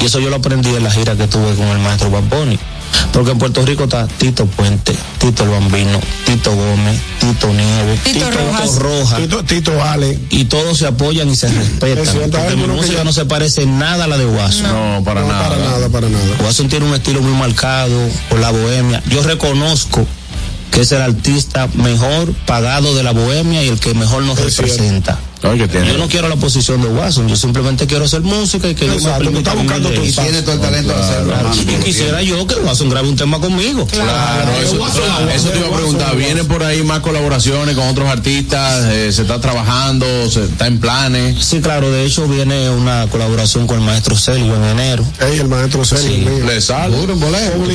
Y 0.00 0.04
eso 0.04 0.20
yo 0.20 0.28
lo 0.30 0.36
aprendí 0.36 0.70
en 0.74 0.84
la 0.84 0.90
gira 0.90 1.16
que 1.16 1.26
tuve 1.28 1.54
con 1.54 1.66
el 1.68 1.78
maestro 1.78 2.10
Bamboni. 2.10 2.58
Porque 3.12 3.30
en 3.32 3.38
Puerto 3.38 3.64
Rico 3.64 3.84
está 3.84 4.06
Tito 4.06 4.46
Puente, 4.46 4.94
Tito 5.18 5.44
el 5.44 5.50
Bambino, 5.50 6.00
Tito 6.24 6.54
Gómez, 6.54 7.00
Tito 7.20 7.48
Nieves, 7.48 8.02
Tito 8.04 8.30
Rojas. 8.30 8.74
Rojas. 8.76 9.18
Tito, 9.20 9.44
Tito 9.44 9.82
Ale. 9.82 10.18
Y 10.30 10.44
todos 10.44 10.78
se 10.78 10.86
apoyan 10.86 11.28
y 11.30 11.36
se 11.36 11.48
respetan. 11.48 12.30
Porque 12.30 12.56
mi 12.56 12.66
música 12.66 12.98
ya- 12.98 13.04
no 13.04 13.12
se 13.12 13.24
parece 13.24 13.66
nada 13.66 14.04
a 14.04 14.06
la 14.06 14.18
de 14.18 14.26
Watson. 14.26 14.66
No, 14.72 15.02
para 15.04 15.22
No, 15.22 15.28
nada. 15.28 15.48
para 15.48 15.56
nada, 15.64 15.88
para 15.88 16.08
nada. 16.08 16.24
Watson 16.44 16.68
tiene 16.68 16.86
un 16.86 16.94
estilo 16.94 17.22
muy 17.22 17.32
marcado 17.32 17.98
por 18.28 18.38
la 18.40 18.50
bohemia. 18.50 19.02
Yo 19.08 19.22
reconozco 19.22 20.06
que 20.70 20.82
es 20.82 20.92
el 20.92 21.00
artista 21.00 21.68
mejor 21.74 22.32
pagado 22.46 22.94
de 22.94 23.02
la 23.02 23.12
bohemia 23.12 23.62
y 23.62 23.68
el 23.68 23.80
que 23.80 23.94
mejor 23.94 24.22
nos 24.24 24.38
Es 24.38 24.56
cierto. 24.56 25.16
No, 25.46 25.56
que 25.58 25.68
tiene- 25.68 25.86
Yo 25.88 25.98
no 25.98 26.08
quiero 26.08 26.28
la 26.28 26.36
posición 26.36 26.80
de 26.82 26.88
Watson, 26.88 27.28
yo 27.28 27.36
simplemente 27.36 27.86
quiero 27.86 28.04
hacer 28.04 28.22
música 28.22 28.68
y 28.68 28.74
que 28.74 28.86
me 28.86 28.94
Exacto, 28.94 29.18
tú 29.18 29.24
permita 29.24 29.50
estás 29.50 29.62
buscando 29.64 29.88
tu 29.90 30.00
tiene 30.02 30.42
todo 30.42 30.54
el 30.54 30.60
talento 30.60 30.92
de 30.94 31.02
hacerlo. 31.02 31.26
Claro, 31.32 31.48
hermano, 31.52 31.72
Y 31.80 31.84
quisiera 31.84 32.22
yo 32.22 32.46
que 32.46 32.54
Watson 32.56 32.88
grabe 32.90 33.08
un 33.08 33.16
tema 33.16 33.38
conmigo. 33.40 33.86
Claro, 33.86 34.50
eso, 34.62 34.78
eso 35.34 35.48
te 35.50 35.58
iba 35.58 35.68
a 35.68 35.72
preguntar. 35.72 36.16
¿Viene 36.16 36.44
por 36.44 36.62
ahí 36.62 36.82
más 36.82 37.00
colaboraciones 37.00 37.74
con 37.74 37.86
otros 37.88 38.08
artistas? 38.08 38.84
Eh, 38.90 39.12
¿Se 39.12 39.22
está 39.22 39.40
trabajando? 39.40 40.06
¿Se 40.30 40.44
está 40.44 40.66
en 40.66 40.78
planes? 40.80 41.44
Sí, 41.44 41.60
claro, 41.60 41.90
de 41.90 42.04
hecho 42.04 42.26
viene 42.26 42.70
una 42.70 43.06
colaboración 43.08 43.66
con 43.66 43.78
el 43.78 43.84
maestro 43.84 44.16
Celio 44.16 44.54
en 44.56 44.64
enero. 44.64 45.04
Ey, 45.20 45.38
el 45.38 45.48
maestro 45.48 45.84
Celio. 45.84 46.06
Sí. 46.06 46.42
¿Le 46.46 46.60
sale? 46.60 46.96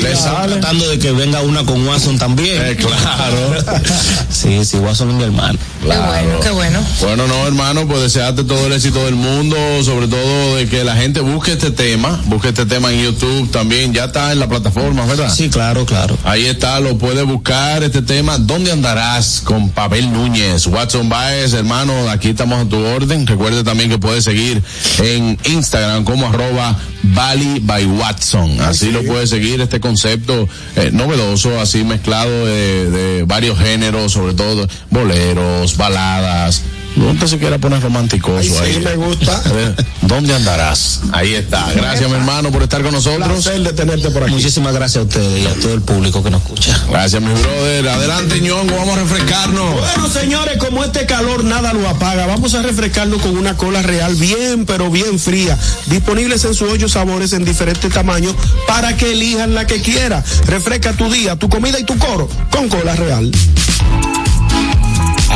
¿Le 0.01 0.15
sale? 0.15 0.53
Tratando 0.57 0.87
de 0.89 0.99
que 0.99 1.11
venga 1.11 1.41
una 1.41 1.63
con 1.65 1.87
Watson 1.87 2.17
también. 2.17 2.61
Eh, 2.61 2.75
claro. 2.75 3.55
sí, 4.29 4.63
sí, 4.65 4.77
Watson 4.77 5.09
es 5.11 5.15
mi 5.15 5.23
hermano. 5.23 5.57
Qué 5.81 5.87
bueno, 5.87 6.39
qué 6.41 6.49
bueno. 6.51 6.79
Bueno, 7.01 7.27
no, 7.27 7.47
hermano. 7.47 7.60
Hermano, 7.61 7.87
pues 7.87 8.01
desearte 8.01 8.43
todo 8.43 8.65
el 8.65 8.73
éxito 8.73 9.05
del 9.05 9.13
mundo, 9.13 9.55
sobre 9.83 10.07
todo 10.07 10.55
de 10.55 10.67
que 10.67 10.83
la 10.83 10.95
gente 10.95 11.19
busque 11.19 11.51
este 11.51 11.69
tema, 11.69 12.19
busque 12.25 12.49
este 12.49 12.65
tema 12.65 12.91
en 12.91 13.03
YouTube 13.03 13.51
también, 13.51 13.93
ya 13.93 14.05
está 14.05 14.31
en 14.31 14.39
la 14.39 14.49
plataforma, 14.49 15.05
¿verdad? 15.05 15.31
Sí, 15.31 15.47
claro, 15.47 15.85
claro. 15.85 16.17
Ahí 16.23 16.47
está, 16.47 16.79
lo 16.79 16.97
puede 16.97 17.21
buscar 17.21 17.83
este 17.83 18.01
tema. 18.01 18.39
¿Dónde 18.39 18.71
andarás? 18.71 19.41
Con 19.43 19.69
Pavel 19.69 20.11
Núñez, 20.11 20.65
Watson 20.65 21.07
Baez, 21.07 21.53
hermano, 21.53 22.09
aquí 22.09 22.29
estamos 22.29 22.65
a 22.65 22.67
tu 22.67 22.77
orden. 22.83 23.27
Recuerde 23.27 23.63
también 23.63 23.91
que 23.91 23.99
puede 23.99 24.23
seguir 24.23 24.63
en 25.03 25.37
Instagram 25.45 26.03
como 26.03 26.27
arroba 26.29 26.75
by 27.03 27.85
Watson. 27.85 28.59
Así 28.61 28.89
lo 28.89 29.03
puede 29.03 29.27
seguir 29.27 29.61
este 29.61 29.79
concepto 29.79 30.49
eh, 30.75 30.89
novedoso, 30.91 31.59
así 31.59 31.83
mezclado 31.83 32.47
de, 32.47 32.89
de 32.89 33.23
varios 33.23 33.59
géneros, 33.59 34.13
sobre 34.13 34.33
todo 34.33 34.67
boleros, 34.89 35.77
baladas. 35.77 36.63
No 37.01 37.27
se 37.27 37.37
quiera 37.39 37.57
poner 37.57 37.81
románticoso 37.81 38.37
Ay, 38.37 38.51
ahí. 38.61 38.73
sí, 38.75 38.79
me 38.79 38.95
gusta. 38.95 39.41
A 39.45 39.51
ver, 39.53 39.75
¿Dónde 40.01 40.35
andarás? 40.35 41.01
Ahí 41.13 41.33
está. 41.35 41.71
Gracias, 41.73 42.09
mi 42.09 42.15
hermano, 42.15 42.51
por 42.51 42.63
estar 42.63 42.81
con 42.83 42.91
nosotros. 42.91 43.27
Placer 43.27 43.61
de 43.61 43.73
tenerte 43.73 44.09
por 44.11 44.23
aquí. 44.23 44.31
Muchísimas 44.33 44.73
gracias 44.73 45.03
a 45.03 45.07
ustedes 45.07 45.43
y 45.43 45.47
a 45.47 45.53
todo 45.55 45.73
el 45.73 45.81
público 45.81 46.21
que 46.23 46.29
nos 46.29 46.41
escucha. 46.41 46.77
Gracias, 46.89 47.21
mi 47.21 47.31
brother. 47.33 47.87
Adelante, 47.87 48.39
ñongo, 48.41 48.75
vamos 48.75 48.97
a 48.97 49.01
refrescarnos. 49.01 49.73
Bueno, 49.73 50.09
señores, 50.09 50.57
como 50.57 50.83
este 50.83 51.05
calor 51.05 51.43
nada 51.43 51.73
lo 51.73 51.87
apaga, 51.87 52.25
vamos 52.25 52.53
a 52.55 52.61
refrescarnos 52.61 53.21
con 53.21 53.37
una 53.37 53.55
cola 53.57 53.81
real 53.81 54.15
bien, 54.15 54.65
pero 54.65 54.89
bien 54.89 55.17
fría. 55.19 55.57
Disponibles 55.87 56.43
en 56.45 56.53
sus 56.53 56.69
ocho 56.71 56.89
sabores 56.89 57.33
en 57.33 57.45
diferentes 57.45 57.91
tamaños 57.93 58.35
para 58.67 58.97
que 58.97 59.11
elijan 59.13 59.53
la 59.55 59.65
que 59.65 59.81
quiera. 59.81 60.23
Refresca 60.45 60.93
tu 60.93 61.11
día, 61.11 61.35
tu 61.35 61.49
comida 61.49 61.79
y 61.79 61.83
tu 61.83 61.97
coro 61.97 62.27
con 62.51 62.67
cola 62.69 62.95
real. 62.95 63.31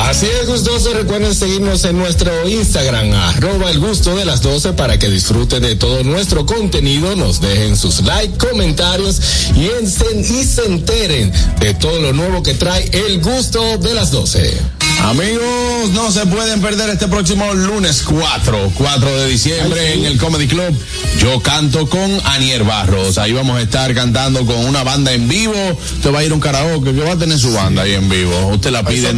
Así 0.05 0.27
es, 0.27 0.47
gustoso. 0.47 0.93
Recuerden 0.93 1.33
seguirnos 1.33 1.83
en 1.83 1.97
nuestro 1.97 2.47
Instagram, 2.47 3.11
arroba 3.13 3.71
el 3.71 3.79
gusto 3.79 4.15
de 4.15 4.23
las 4.23 4.41
12, 4.43 4.73
para 4.73 4.99
que 4.99 5.09
disfruten 5.09 5.63
de 5.63 5.75
todo 5.75 6.03
nuestro 6.03 6.45
contenido. 6.45 7.15
Nos 7.15 7.41
dejen 7.41 7.75
sus 7.75 8.01
likes, 8.03 8.37
comentarios 8.37 9.19
y, 9.55 9.65
en- 9.65 9.85
y 10.19 10.43
se 10.43 10.65
enteren 10.65 11.33
de 11.59 11.73
todo 11.73 11.99
lo 11.99 12.13
nuevo 12.13 12.43
que 12.43 12.53
trae 12.53 12.89
el 12.93 13.19
gusto 13.19 13.77
de 13.79 13.93
las 13.95 14.11
12. 14.11 14.55
Amigos, 15.03 15.91
no 15.93 16.11
se 16.11 16.25
pueden 16.25 16.61
perder 16.61 16.89
este 16.89 17.07
próximo 17.07 17.53
lunes 17.53 18.03
4, 18.03 18.71
4 18.75 19.17
de 19.19 19.27
diciembre 19.29 19.93
en 19.93 20.05
el 20.05 20.17
Comedy 20.17 20.47
Club. 20.47 20.75
Yo 21.19 21.41
canto 21.41 21.87
con 21.87 22.09
Anier 22.25 22.63
Barros. 22.63 23.17
Ahí 23.19 23.31
vamos 23.31 23.57
a 23.57 23.61
estar 23.61 23.93
cantando 23.93 24.45
con 24.45 24.55
una 24.65 24.83
banda 24.83 25.13
en 25.13 25.27
vivo. 25.27 25.53
Usted 25.97 26.11
va 26.13 26.19
a 26.19 26.23
ir 26.23 26.31
a 26.31 26.33
un 26.35 26.39
karaoke 26.39 26.93
que 26.93 27.01
va 27.01 27.13
a 27.13 27.17
tener 27.17 27.37
su 27.37 27.53
banda 27.53 27.83
ahí 27.83 27.93
en 27.93 28.09
vivo. 28.09 28.47
Usted 28.47 28.71
la 28.71 28.83
pide, 28.83 29.13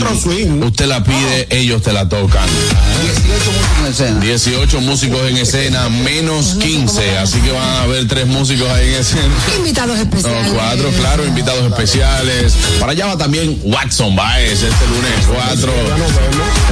usted 0.65 0.85
la 0.87 1.03
pide, 1.03 1.47
ellos 1.51 1.81
te 1.81 1.93
la 1.93 2.09
tocan. 2.09 2.47
18 4.21 4.81
músicos 4.81 5.21
en 5.29 5.37
escena, 5.37 5.87
menos 5.89 6.55
15. 6.59 7.17
Así 7.17 7.39
que 7.39 7.51
van 7.51 7.63
a 7.63 7.81
haber 7.83 8.07
tres 8.07 8.27
músicos 8.27 8.69
ahí 8.69 8.87
en 8.89 8.95
escena. 8.99 9.33
Invitados 9.57 9.95
No, 9.97 10.01
especiales. 10.03 10.51
cuatro, 10.53 10.89
claro, 10.99 11.25
invitados 11.25 11.65
especiales. 11.71 12.53
Para 12.79 12.91
allá 12.91 13.05
va 13.07 13.17
también 13.17 13.59
Watson 13.63 14.15
Baez 14.15 14.63
este 14.63 14.87
lunes 14.87 15.25
4. 15.33 15.66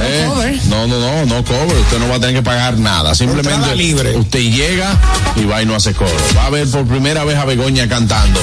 ¿Eh? 0.02 0.60
No, 0.68 0.86
no, 0.86 0.98
no, 1.00 1.26
no 1.26 1.44
cover. 1.44 1.76
Usted 1.76 1.98
no 1.98 2.08
va 2.08 2.16
a 2.16 2.20
tener 2.20 2.36
que 2.36 2.42
pagar 2.42 2.78
nada. 2.78 3.14
Simplemente 3.14 3.74
libre. 3.74 4.16
usted 4.16 4.40
llega 4.40 4.96
y 5.36 5.44
va 5.44 5.62
y 5.62 5.66
no 5.66 5.74
hace 5.74 5.94
coro. 5.94 6.10
Va 6.36 6.46
a 6.46 6.50
ver 6.50 6.68
por 6.68 6.86
primera 6.86 7.24
vez 7.24 7.36
a 7.36 7.44
Begoña 7.44 7.88
cantando. 7.88 8.40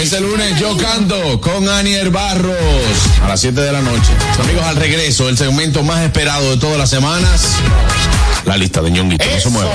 Este 0.00 0.20
lunes 0.20 0.58
yo 0.58 0.76
canto 0.76 1.40
con 1.40 1.68
Anier 1.68 2.10
Barros 2.10 2.56
a 3.22 3.28
las 3.28 3.40
7 3.40 3.60
de 3.60 3.72
la 3.72 3.82
noche. 3.82 4.12
Amigos, 4.42 4.64
al 4.64 4.76
regreso, 4.76 5.28
el 5.28 5.36
segmento 5.36 5.82
más 5.82 6.02
esperado 6.02 6.50
de 6.50 6.56
todas 6.56 6.78
las 6.78 6.88
semanas. 6.88 7.56
La 8.44 8.56
lista 8.56 8.80
de 8.80 8.90
ñonguito. 8.90 9.24
No 9.24 9.40
se 9.40 9.50
mueva. 9.50 9.70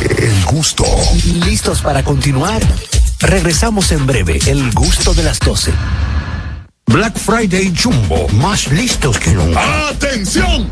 El 0.00 0.44
gusto. 0.46 0.84
¿Listos 1.44 1.80
para 1.80 2.02
continuar? 2.02 2.62
Regresamos 3.20 3.92
en 3.92 4.06
breve, 4.06 4.38
el 4.46 4.72
gusto 4.72 5.14
de 5.14 5.22
las 5.22 5.38
12. 5.40 5.72
Black 6.88 7.18
Friday 7.18 7.70
Jumbo, 7.76 8.26
más 8.28 8.66
listos 8.68 9.18
que 9.18 9.32
nunca. 9.32 9.88
¡Atención! 9.90 10.70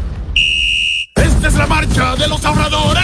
Esta 1.15 1.49
es 1.49 1.55
la 1.55 1.67
marcha 1.67 2.17
de 2.17 2.27
los 2.27 2.43
ahorradores. 2.43 3.03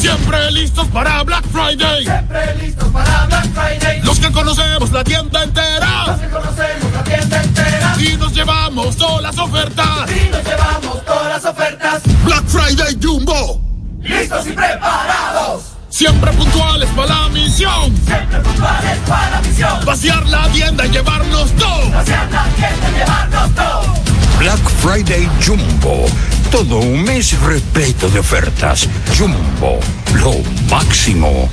Siempre 0.00 0.50
listos 0.50 0.88
para 0.88 1.22
Black 1.22 1.44
Friday. 1.52 2.04
Siempre 2.04 2.54
listos 2.56 2.88
para 2.88 3.26
Black 3.26 3.46
Friday. 3.52 4.02
Los 4.02 4.18
que 4.18 4.32
conocemos 4.32 4.90
la 4.90 5.04
tienda 5.04 5.44
entera. 5.44 6.06
Los 6.08 6.20
que 6.20 6.28
conocemos 6.28 6.92
la 6.92 7.04
tienda 7.04 7.42
entera. 7.42 7.96
Y 8.00 8.16
nos 8.16 8.32
llevamos 8.32 8.96
todas 8.96 9.22
las 9.22 9.38
ofertas. 9.38 10.10
Y 10.10 10.28
nos 10.30 10.44
llevamos 10.44 11.04
todas 11.04 11.28
las 11.28 11.44
ofertas. 11.44 12.02
Black 12.24 12.44
Friday 12.46 12.98
Jumbo. 13.00 13.60
Listos 14.02 14.46
y 14.48 14.52
preparados. 14.52 15.75
Siempre 15.96 16.30
puntuales 16.32 16.90
para 16.90 17.22
la 17.22 17.28
misión. 17.30 17.96
Siempre 18.04 18.38
puntuales 18.40 18.98
para 19.08 19.30
la 19.30 19.40
misión. 19.40 19.82
Vaciar 19.86 20.26
la 20.28 20.46
tienda 20.52 20.84
y 20.84 20.90
llevarnos 20.90 21.50
todo. 21.52 21.90
Vaciar 21.90 22.30
la 22.30 22.44
tienda 22.50 22.90
y 22.90 22.98
llevarnos 22.98 23.54
todo. 23.54 23.94
Black 24.38 24.68
Friday 24.82 25.26
Jumbo. 25.42 26.04
Todo 26.50 26.80
un 26.80 27.02
mes 27.02 27.40
repleto 27.40 28.10
de 28.10 28.18
ofertas. 28.18 28.86
Jumbo, 29.16 29.80
lo 30.16 30.34
máximo. 30.68 31.48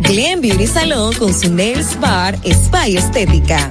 Glen 0.00 0.42
Beauty 0.42 0.66
Salon 0.66 1.14
con 1.14 1.32
su 1.32 1.50
Nails 1.50 1.98
Bar 1.98 2.38
Spa 2.44 2.88
y 2.88 2.98
Estética. 2.98 3.70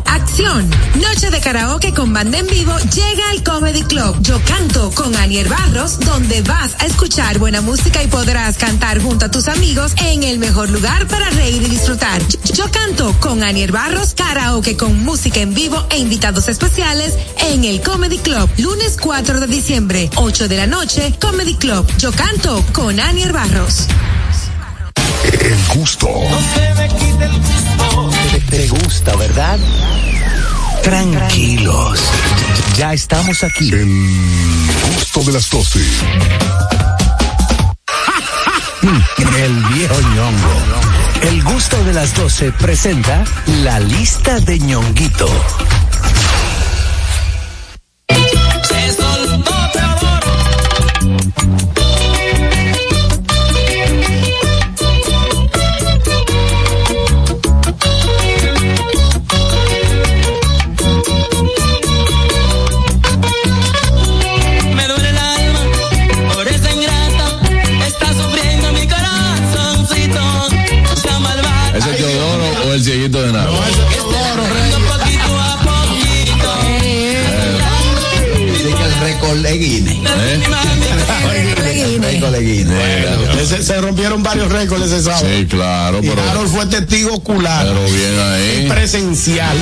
Acción. 0.11 0.69
Noche 0.95 1.29
de 1.31 1.39
karaoke 1.39 1.93
con 1.93 2.11
banda 2.11 2.37
en 2.37 2.47
vivo 2.47 2.77
llega 2.93 3.29
al 3.29 3.43
Comedy 3.43 3.83
Club. 3.83 4.17
Yo 4.21 4.41
canto 4.43 4.91
con 4.91 5.15
Anier 5.15 5.47
Barros, 5.47 5.99
donde 6.01 6.41
vas 6.41 6.73
a 6.79 6.85
escuchar 6.85 7.39
buena 7.39 7.61
música 7.61 8.03
y 8.03 8.07
podrás 8.07 8.57
cantar 8.57 9.01
junto 9.01 9.25
a 9.25 9.31
tus 9.31 9.47
amigos 9.47 9.93
en 9.97 10.23
el 10.23 10.37
mejor 10.37 10.69
lugar 10.69 11.07
para 11.07 11.29
reír 11.29 11.61
y 11.61 11.69
disfrutar. 11.69 12.21
Yo 12.53 12.69
canto 12.69 13.15
con 13.21 13.41
Anier 13.41 13.71
Barros, 13.71 14.13
karaoke 14.13 14.75
con 14.75 15.01
música 15.03 15.39
en 15.39 15.53
vivo 15.53 15.85
e 15.89 15.99
invitados 15.99 16.49
especiales 16.49 17.17
en 17.39 17.63
el 17.63 17.81
Comedy 17.81 18.17
Club. 18.17 18.49
Lunes 18.57 18.97
4 19.01 19.39
de 19.39 19.47
diciembre, 19.47 20.09
8 20.15 20.49
de 20.49 20.57
la 20.57 20.67
noche, 20.67 21.13
Comedy 21.21 21.55
Club. 21.55 21.87
Yo 21.97 22.11
canto 22.11 22.65
con 22.73 22.99
Anier 22.99 23.31
Barros. 23.31 23.87
El 25.23 25.79
gusto. 25.79 26.07
Te, 26.53 27.60
te 28.51 28.67
gusta, 28.67 29.15
¿verdad? 29.15 29.57
Tranquilos. 30.83 31.99
Ya 32.75 32.93
estamos 32.93 33.43
aquí. 33.43 33.71
El 33.71 33.87
gusto 34.93 35.23
de 35.23 35.31
las 35.31 35.49
12. 35.49 35.79
El 39.37 39.63
viejo 39.73 39.95
ñongo. 40.01 40.53
El 41.21 41.43
gusto 41.43 41.81
de 41.85 41.93
las 41.93 42.13
12 42.13 42.51
presenta 42.51 43.23
la 43.63 43.79
lista 43.79 44.39
de 44.41 44.59
ñonguito. 44.59 45.29
De 82.29 82.39
Guinness. 82.41 83.65
Se 83.65 83.79
rompieron 83.81 84.21
varios 84.21 84.51
récords 84.51 84.85
ese 84.85 85.01
sábado. 85.03 85.25
Sí, 85.27 85.45
claro, 85.47 85.99
Y 86.03 86.09
pero, 86.09 86.21
Harold 86.29 86.51
fue 86.53 86.65
testigo 86.67 87.13
ocular. 87.15 87.65
pero 87.65 87.83
bien 87.85 88.19
ahí. 88.19 88.65
Presencial. 88.69 89.57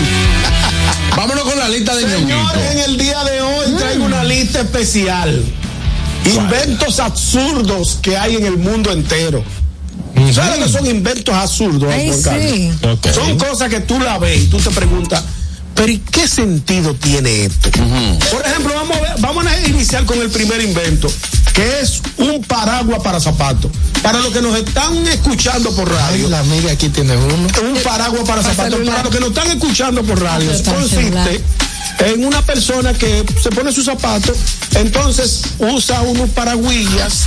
Vámonos 1.15 1.43
con 1.43 1.57
la 1.59 1.69
lista 1.69 1.95
de 1.95 2.01
Señores, 2.03 2.27
ñonguito. 2.27 2.59
en 2.71 2.79
el 2.79 2.97
día 2.97 3.23
de 3.23 3.41
hoy 3.41 3.71
traigo 3.77 4.05
una 4.05 4.23
lista 4.23 4.61
especial. 4.61 5.43
Inventos 6.25 6.99
absurdos 6.99 7.99
que 8.01 8.17
hay 8.17 8.35
en 8.35 8.45
el 8.45 8.57
mundo 8.57 8.91
entero. 8.91 9.43
¿Sabes 10.33 10.65
que 10.65 10.69
son 10.69 10.85
inventos 10.85 11.33
absurdos? 11.33 11.91
Ay, 11.93 12.11
sí. 12.13 12.71
Son 13.13 13.37
cosas 13.37 13.69
que 13.69 13.79
tú 13.79 13.99
la 13.99 14.17
ves 14.17 14.41
y 14.41 14.47
tú 14.47 14.57
te 14.57 14.69
preguntas, 14.69 15.23
pero 15.73 15.89
¿y 15.91 15.97
qué 15.99 16.27
sentido 16.27 16.93
tiene 16.93 17.45
esto? 17.45 17.69
Por 17.71 18.45
ejemplo, 18.45 18.73
vamos 18.75 18.97
a, 18.97 19.01
ver- 19.01 19.13
vamos 19.19 19.45
a 19.45 19.67
iniciar 19.67 20.05
con 20.05 20.19
el 20.21 20.29
primer 20.29 20.61
invento, 20.61 21.09
que 21.59 21.81
es 21.81 22.01
un 22.17 22.41
paraguas 22.43 23.01
para 23.03 23.19
zapatos. 23.19 23.69
Para 24.01 24.19
los 24.19 24.31
que 24.31 24.41
nos 24.41 24.55
están 24.57 24.95
escuchando 25.07 25.69
por 25.71 25.89
Ay, 25.89 25.97
radio, 25.97 26.29
la 26.29 26.39
amiga 26.39 26.71
aquí 26.71 26.87
tiene 26.87 27.17
uno. 27.17 27.35
un 27.35 27.83
paraguas 27.83 28.23
para 28.25 28.41
zapatos. 28.41 28.75
celular. 28.75 28.95
Para 28.95 29.03
los 29.03 29.13
que 29.13 29.19
nos 29.19 29.29
están 29.29 29.47
escuchando 29.51 30.01
por 30.03 30.21
radio, 30.21 30.49
consiste 30.63 31.43
en 31.99 32.25
una 32.25 32.41
persona 32.41 32.93
que 32.93 33.25
se 33.41 33.49
pone 33.49 33.71
sus 33.71 33.85
zapatos, 33.85 34.37
entonces 34.75 35.41
usa 35.59 36.01
unos 36.01 36.29
paraguillas 36.29 37.23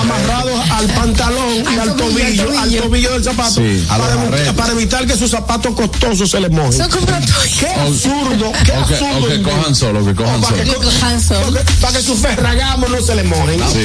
amarrados 0.00 0.70
al 0.70 0.86
pantalón 0.88 1.64
y 1.74 1.78
Al 1.78 1.96
tobillo, 1.96 1.96
al 1.96 1.96
tobillo, 1.96 2.42
al 2.42 2.54
tobillo. 2.68 2.82
tobillo 2.82 3.12
del 3.12 3.24
zapato, 3.24 3.54
Sí, 3.54 3.86
para, 4.56 4.72
evitar 4.72 5.06
que 5.06 5.16
sus 5.16 5.30
zapatos 5.30 5.74
costosos 5.74 6.30
se 6.30 6.40
les 6.40 6.50
mojen. 6.50 6.72
Qué 6.72 7.66
absurdo, 7.68 8.52
qué 8.64 8.72
O 8.72 8.86
que, 8.86 8.94
absurdo. 8.94 9.24
o 9.24 9.28
que 9.28 9.42
cojan 9.42 9.74
solo, 9.74 10.04
que 10.04 10.14
cojan 10.14 10.40
para 10.40 10.56
que 10.56 10.66
solo. 10.66 10.78
co- 10.82 11.06
Hanson. 11.06 11.36
para 11.54 11.64
que- 11.64 11.72
Para 11.80 11.98
que 11.98 12.02
sus 12.04 12.18
ferragamos 12.20 12.90
no 12.90 13.00
se 13.00 13.14
les 13.14 13.24
mojen. 13.24 13.60
Sí. 13.72 13.84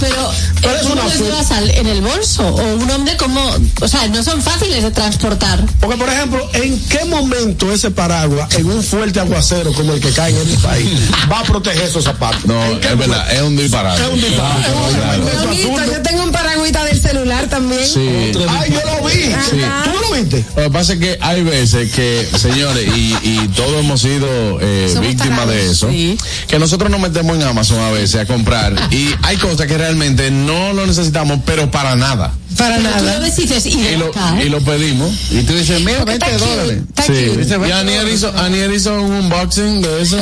Pero, 0.00 0.30
Pero 0.60 0.74
eh, 0.74 0.78
es 0.80 0.82
¿cómo 0.86 0.94
una 0.94 1.72
en 1.72 1.86
el 1.86 2.00
bolso? 2.00 2.46
O 2.46 2.74
un 2.76 2.90
hombre 2.90 3.16
como, 3.16 3.40
o 3.80 3.88
sea, 3.88 4.08
no 4.08 4.22
son 4.22 4.40
fáciles 4.42 4.82
de 4.82 4.90
transportar. 4.90 5.62
Porque, 5.80 5.96
por 5.96 6.08
ejemplo, 6.08 6.48
¿en 6.54 6.78
qué 6.88 7.04
momento 7.04 7.70
ese 7.72 7.90
paraguas, 7.90 8.54
en 8.54 8.70
un 8.70 8.82
fuerte 8.82 9.20
aguacero 9.20 9.41
como 9.76 9.92
el 9.94 10.00
que 10.00 10.10
cae 10.12 10.30
en 10.30 10.36
este 10.48 10.58
país, 10.58 10.88
va 11.30 11.40
a 11.40 11.44
proteger 11.44 11.82
esos 11.82 12.04
zapatos? 12.04 12.44
No, 12.46 12.64
¿En 12.64 12.80
qué 12.80 12.88
es 12.88 12.98
verdad, 12.98 13.32
es 13.32 13.42
un 13.42 13.56
disparate. 13.56 14.02
Es 14.02 14.08
un 14.08 14.20
disparate. 14.20 14.62
Claro. 14.94 15.28
Es 15.28 15.34
Ñonguito, 15.42 15.68
absurdo. 15.72 15.92
yo 15.92 16.02
tengo 16.02 16.22
un 16.24 16.32
paragüita 16.32 16.84
del 16.84 17.00
celular 17.00 17.46
también. 17.48 17.86
Sí. 17.86 18.32
Ay, 18.48 18.70
yo 18.72 18.80
lo 18.86 19.08
vi. 19.08 19.14
Sí. 19.14 19.60
¿Tú 19.84 19.90
lo 20.00 20.16
viste? 20.16 20.44
Lo 20.56 20.62
que 20.64 20.70
pasa 20.70 20.92
es 20.94 20.98
que 21.00 21.18
hay 21.20 21.42
veces 21.42 21.92
que, 21.92 22.28
señores, 22.38 22.86
y, 22.96 23.16
y 23.22 23.48
todos 23.56 23.80
hemos 23.80 24.00
sido 24.00 24.58
eh, 24.60 24.94
víctimas 25.00 25.48
de 25.48 25.70
eso, 25.70 25.88
sí. 25.90 26.16
que 26.48 26.58
nosotros 26.58 26.90
nos 26.90 27.00
metemos 27.00 27.36
en 27.36 27.42
Amazon 27.42 27.80
a 27.80 27.90
veces 27.90 28.20
a 28.20 28.26
comprar 28.26 28.74
y 28.90 29.10
hay 29.22 29.36
cosas 29.36 29.66
que 29.66 29.76
realmente 29.76 30.30
no 30.30 30.72
lo 30.72 30.86
necesitamos, 30.86 31.40
pero 31.44 31.70
para 31.70 31.96
nada. 31.96 32.32
Para 32.56 32.76
Tú 32.76 32.82
lo 32.82 32.90
nada. 32.90 33.18
ves 33.20 33.38
y 33.38 33.68
y 33.68 33.72
Y 33.92 33.96
lo, 33.96 34.06
acá, 34.08 34.36
y 34.38 34.46
¿eh? 34.46 34.50
lo 34.50 34.60
pedimos. 34.60 35.12
Y 35.30 35.42
tú 35.42 35.54
dices, 35.54 35.80
mira, 35.80 36.04
20 36.04 36.12
está 36.26 36.38
cute, 36.38 36.50
dólares. 36.56 36.82
está 36.88 37.02
Sí. 37.04 37.12
Dice, 37.12 37.54
Y 37.54 37.58
20 37.58 37.72
Aniel 37.72 38.08
hizo, 38.08 38.28
Aniel 38.38 38.74
hizo 38.74 38.94
un 39.02 39.12
unboxing 39.12 39.80
de 39.82 40.02
eso. 40.02 40.18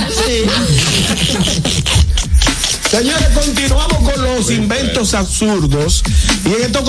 Señores, 2.90 3.28
continuamos 3.34 4.10
con 4.10 4.20
los 4.22 4.50
inventos 4.50 5.14
absurdos. 5.14 6.02
Y 6.44 6.48
en, 6.48 6.62
esto, 6.62 6.82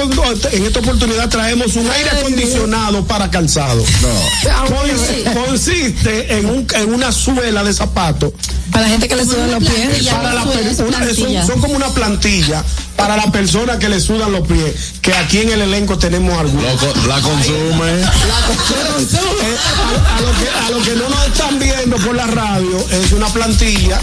en 0.51 0.65
esta 0.65 0.79
oportunidad 0.79 1.29
traemos 1.29 1.75
un 1.75 1.87
aire 1.91 2.09
acondicionado 2.09 3.05
para 3.05 3.29
calzado. 3.29 3.83
Consi- 3.85 5.33
Consiste 5.45 6.37
en, 6.39 6.47
un, 6.47 6.67
en 6.73 6.93
una 6.93 7.11
suela 7.11 7.63
de 7.63 7.71
zapato. 7.73 8.33
Para 8.71 8.85
la 8.85 8.89
gente 8.89 9.07
que 9.07 9.15
le 9.15 9.25
sudan 9.25 9.51
los 9.51 9.59
pies. 9.63 10.05
Para 10.09 10.33
la 10.33 10.43
una- 10.43 11.45
son 11.45 11.59
como 11.61 11.75
una 11.75 11.89
plantilla 11.89 12.63
para 13.01 13.17
la 13.17 13.31
persona 13.31 13.79
que 13.79 13.89
le 13.89 13.99
sudan 13.99 14.31
los 14.31 14.47
pies. 14.47 14.93
Que 15.01 15.13
aquí 15.15 15.39
en 15.39 15.49
el 15.49 15.61
elenco 15.61 15.97
tenemos 15.97 16.37
algunos. 16.39 16.63
Lo 16.71 16.77
co- 16.77 17.07
la 17.07 17.19
consume. 17.21 17.91
Eh, 17.91 18.05
a, 18.05 20.17
a 20.17 20.21
lo 20.21 20.31
que, 20.37 20.49
a 20.49 20.69
lo 20.69 20.81
que 20.83 20.95
no 20.95 21.09
nos 21.09 21.25
están 21.27 21.59
viendo 21.59 21.97
por 21.97 22.15
la 22.15 22.27
radio 22.27 22.77
es 22.91 23.11
una 23.11 23.27
plantilla 23.27 23.99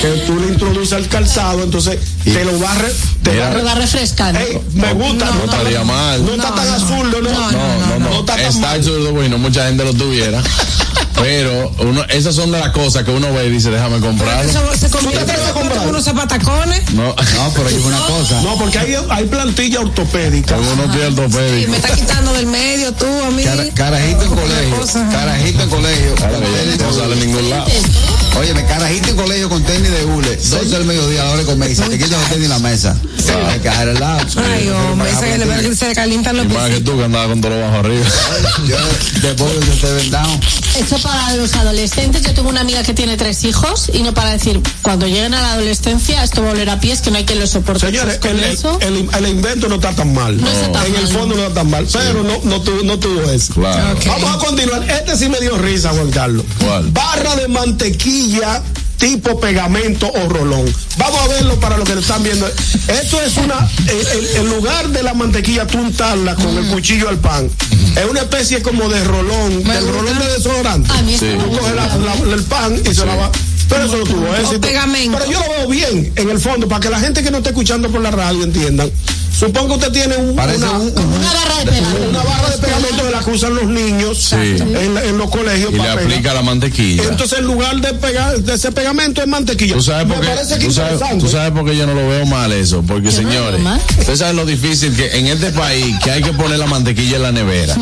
que 0.00 0.08
tú 0.26 0.38
le 0.38 0.48
introduces 0.48 0.92
al 0.92 1.08
calzado, 1.08 1.62
entonces 1.62 1.98
te 2.24 2.44
lo 2.44 2.58
va 2.60 2.72
a, 2.72 2.74
re- 2.74 2.94
te 3.22 3.30
Mira. 3.30 3.44
va 3.44 3.50
a 3.50 3.54
re- 3.54 3.58
Lo 3.60 3.64
va 3.64 3.74
refrescando. 3.76 4.40
Ey, 4.40 4.60
me 4.74 4.92
gusta, 4.92 5.24
no, 5.26 5.34
No 5.34 5.44
está 5.44 5.56
estaría 5.58 5.78
tan- 5.78 5.86
mal. 5.86 6.26
No 6.26 6.34
está 6.34 6.54
tan 6.54 6.68
absurdo, 6.68 7.22
¿no? 7.22 7.30
No, 7.30 7.50
no, 7.50 7.98
no. 8.00 8.20
está 8.20 8.36
tan 8.36 8.40
Está 8.44 8.60
mal. 8.60 8.76
absurdo, 8.78 9.12
bueno, 9.12 9.38
mucha 9.38 9.66
gente 9.66 9.84
lo 9.84 9.94
tuviera. 9.94 10.42
Pero 11.14 11.70
uno, 11.78 12.04
esas 12.08 12.34
son 12.34 12.50
de 12.52 12.58
las 12.58 12.70
cosas 12.70 13.04
que 13.04 13.10
uno 13.10 13.32
ve 13.32 13.46
y 13.46 13.50
dice, 13.50 13.70
déjame 13.70 14.00
comprarlo. 14.00 14.50
Eso 14.50 14.60
se 14.78 14.90
convierte 14.90 15.20
¿Tú 15.20 15.26
te 15.26 15.32
vas 15.38 15.46
a 15.46 15.48
en 15.48 15.54
comprar? 15.54 15.88
unos 15.88 16.04
zapatacones. 16.04 16.92
No, 16.92 17.04
No, 17.14 17.52
pero 17.54 17.68
hay 17.68 17.74
una 17.84 18.00
cosa. 18.00 18.42
No, 18.42 18.58
porque 18.58 18.78
hay, 18.78 18.96
hay 19.10 19.24
plantilla 19.26 19.80
ortopédica. 19.80 20.56
tengo 20.56 20.72
unos 20.72 20.86
pies 20.94 21.04
Y 21.04 21.06
ortopédicos. 21.06 21.70
me 21.70 21.76
está 21.76 21.94
quitando 21.94 22.32
del 22.34 22.46
medio 22.46 22.92
tú 22.92 23.06
a 23.26 23.30
mí. 23.30 23.44
Cara- 23.44 23.64
carajito 23.74 24.22
en 24.22 24.28
colegio. 24.30 24.76
cosa. 24.76 25.08
Carajito 25.10 25.62
en 25.62 25.70
colegio. 25.70 26.14
No 26.20 26.40
de 26.40 26.78
sale 26.78 27.02
en 27.04 27.06
hule. 27.12 27.26
ningún 27.26 27.50
lado. 27.50 27.66
Óyeme, 28.38 28.64
carajito 28.66 29.10
en 29.10 29.16
colegio 29.16 29.48
con 29.48 29.62
tenis 29.62 29.90
de 29.90 30.04
hule. 30.04 30.36
12 30.36 30.64
del 30.66 30.84
mediodía, 30.84 31.22
a 31.22 31.24
la 31.26 31.30
hora 31.30 31.40
de 31.40 31.46
comer. 31.46 31.70
Y 31.70 31.76
se 31.76 31.82
te 31.84 31.96
quitan 31.98 32.20
los 32.20 32.28
tenis 32.30 32.44
en 32.44 32.50
la 32.50 32.58
mesa. 32.58 32.96
Hay 33.50 33.60
que 33.60 33.68
dejar 33.68 33.88
el 33.88 34.00
lado. 34.00 34.20
Ay, 34.52 34.68
hombre, 34.68 35.10
ese 35.10 35.62
que 35.68 35.74
se 35.76 35.94
calientan 35.94 36.36
los 36.36 36.46
Y 36.46 36.48
más 36.48 36.64
que 36.64 36.70
pies. 36.72 36.84
tú 36.84 36.96
que 36.98 37.04
andabas 37.04 37.28
con 37.28 37.40
todo 37.40 37.52
lo 37.52 37.60
bajo 37.60 37.76
arriba. 37.78 38.04
Yo, 38.66 38.76
después 39.22 39.52
de 39.54 39.60
que 39.60 39.80
te 39.80 39.92
vendado. 39.92 40.40
Esto 40.78 40.98
para 41.04 41.36
los 41.36 41.54
adolescentes, 41.54 42.22
yo 42.22 42.34
tengo 42.34 42.48
una 42.48 42.62
amiga 42.62 42.82
que 42.82 42.94
tiene 42.94 43.16
tres 43.16 43.44
hijos 43.44 43.90
y 43.92 44.02
no 44.02 44.12
para 44.14 44.30
decir, 44.30 44.60
cuando 44.82 45.06
lleguen 45.06 45.34
a 45.34 45.40
la 45.42 45.52
adolescencia 45.52 46.24
esto 46.24 46.42
va 46.42 46.48
a 46.48 46.52
oler 46.52 46.70
a 46.70 46.80
pies 46.80 47.00
que 47.02 47.10
no 47.10 47.18
hay 47.18 47.24
quien 47.24 47.38
lo 47.38 47.46
soporte. 47.46 47.86
Señores, 47.86 48.18
con 48.18 48.30
el, 48.30 48.42
eso, 48.44 48.78
el- 48.80 49.08
el 49.16 49.28
invento 49.28 49.68
no 49.68 49.76
está 49.76 49.92
tan 49.94 50.12
mal. 50.14 50.36
No 50.40 50.50
está 50.50 50.72
tan 50.72 50.86
en 50.86 50.96
el 50.96 51.08
fondo 51.08 51.36
no 51.36 51.42
está 51.42 51.54
tan 51.60 51.70
mal. 51.70 51.86
Pero 51.92 52.22
no, 52.22 52.40
no, 52.44 52.60
tuvo, 52.62 52.82
no 52.82 52.98
tuvo 52.98 53.30
eso. 53.30 53.54
Claro. 53.54 53.98
Vamos 54.06 54.30
a 54.34 54.38
continuar. 54.46 54.82
Este 54.90 55.16
sí 55.16 55.28
me 55.28 55.38
dio 55.40 55.56
risa, 55.58 55.90
Juan 55.90 56.10
Carlos. 56.10 56.44
¿Cuál? 56.58 56.90
Barra 56.90 57.36
de 57.36 57.48
mantequilla 57.48 58.62
tipo 58.98 59.38
pegamento 59.38 60.10
o 60.10 60.28
rolón. 60.28 60.64
Vamos 60.96 61.20
a 61.20 61.28
verlo 61.28 61.58
para 61.60 61.76
los 61.76 61.86
que 61.86 61.94
lo 61.94 62.00
están 62.00 62.22
viendo. 62.22 62.46
Esto 62.88 63.20
es 63.20 63.36
una, 63.36 63.68
en, 64.38 64.48
lugar 64.48 64.88
de 64.88 65.02
la 65.02 65.12
mantequilla, 65.12 65.66
tú 65.66 65.78
untarla 65.78 66.34
con 66.36 66.56
el 66.56 66.66
cuchillo 66.68 67.08
al 67.08 67.18
pan. 67.18 67.50
Es 67.96 68.10
una 68.10 68.20
especie 68.20 68.60
como 68.62 68.88
de 68.88 69.02
rolón, 69.04 69.62
del 69.62 69.88
rolón 69.88 70.18
de 70.18 70.26
desodorante. 70.32 70.90
A 70.92 71.02
mí 71.02 71.12
me 71.12 71.34
Tú 71.44 71.50
coges 71.56 71.74
la- 71.74 71.96
la- 71.96 72.34
el 72.34 72.42
pan 72.44 72.80
y 72.90 72.94
se 72.94 73.06
la 73.06 73.14
va. 73.16 73.30
Pero 73.68 73.84
eso 73.84 73.96
no 73.98 74.04
tuvo 74.04 74.34
éxito. 74.34 74.60
Pero 75.18 75.30
yo 75.30 75.40
lo 75.40 75.48
veo 75.48 75.68
bien, 75.68 76.12
en 76.16 76.30
el 76.30 76.38
fondo, 76.38 76.68
para 76.68 76.80
que 76.80 76.90
la 76.90 77.00
gente 77.00 77.22
que 77.22 77.30
no 77.30 77.38
esté 77.38 77.50
escuchando 77.50 77.88
por 77.90 78.00
la 78.00 78.10
radio 78.10 78.42
entiendan. 78.44 78.90
Supongo 79.38 79.68
que 79.78 79.86
usted 79.86 79.92
tiene 79.92 80.16
un, 80.16 80.30
una, 80.30 80.44
un- 80.44 80.92
una 80.96 81.32
barra 81.32 81.58
de 81.64 81.70
pegamento. 81.72 82.08
Una 82.10 82.22
barra 82.22 82.50
de 82.50 82.58
pegamento 82.58 83.10
la 83.10 83.18
que 83.20 83.30
usan 83.30 83.54
los 83.54 83.66
niños 83.66 84.18
Sí. 84.18 84.36
en, 84.36 84.96
en 84.98 85.18
los 85.18 85.30
colegios 85.30 85.70
Y 85.70 85.74
le 85.76 85.80
pegar. 85.80 85.98
aplica 85.98 86.34
la 86.34 86.42
mantequilla. 86.42 87.02
Entonces, 87.04 87.38
en 87.40 87.44
lugar 87.46 87.76
de 87.80 87.94
pegar 87.94 88.38
de 88.38 88.54
ese 88.54 88.72
pegamento 88.72 89.20
es 89.22 89.26
mantequilla. 89.28 89.74
¿Tú 89.74 89.82
sabes, 89.82 90.06
por 90.06 90.16
Me 90.18 90.22
qué, 90.26 90.28
parece 90.34 90.58
que 90.58 90.66
tú, 90.66 90.72
sabes, 90.72 91.00
tú 91.18 91.28
sabes 91.28 91.50
por 91.52 91.64
qué 91.64 91.76
yo 91.76 91.86
no 91.86 91.94
lo 91.94 92.08
veo 92.08 92.26
mal 92.26 92.52
eso. 92.52 92.82
Porque, 92.86 93.10
señores, 93.10 93.60
ustedes 93.98 94.18
saben 94.18 94.36
lo 94.36 94.46
difícil 94.46 94.94
que 94.94 95.16
en 95.18 95.26
este 95.26 95.50
país 95.50 95.96
que 96.02 96.10
hay 96.10 96.22
que 96.22 96.32
poner 96.32 96.58
la 96.58 96.66
mantequilla 96.66 97.16
en 97.16 97.22
la 97.22 97.32
nevera. 97.32 97.76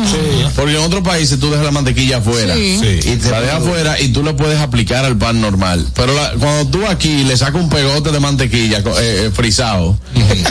Porque 0.55 0.71
en 0.75 0.81
otros 0.83 1.03
países 1.03 1.39
tú 1.39 1.49
dejas 1.49 1.65
la 1.65 1.71
mantequilla 1.71 2.17
afuera. 2.17 2.55
Sí. 2.55 2.79
Sí. 2.81 3.09
Y 3.11 3.15
te 3.17 3.29
la 3.29 3.41
dejas 3.41 3.57
afuera 3.61 3.99
y 3.99 4.09
tú 4.09 4.23
le 4.23 4.33
puedes 4.33 4.59
aplicar 4.59 5.05
al 5.05 5.17
pan 5.17 5.39
normal. 5.41 5.87
Pero 5.93 6.13
la- 6.13 6.31
cuando 6.39 6.67
tú 6.71 6.85
aquí 6.87 7.23
le 7.23 7.37
sacas 7.37 7.61
un 7.61 7.69
pegote 7.69 8.11
de 8.11 8.19
mantequilla 8.19 8.79
eh, 8.79 8.83
eh, 9.25 9.31
frisado 9.33 9.97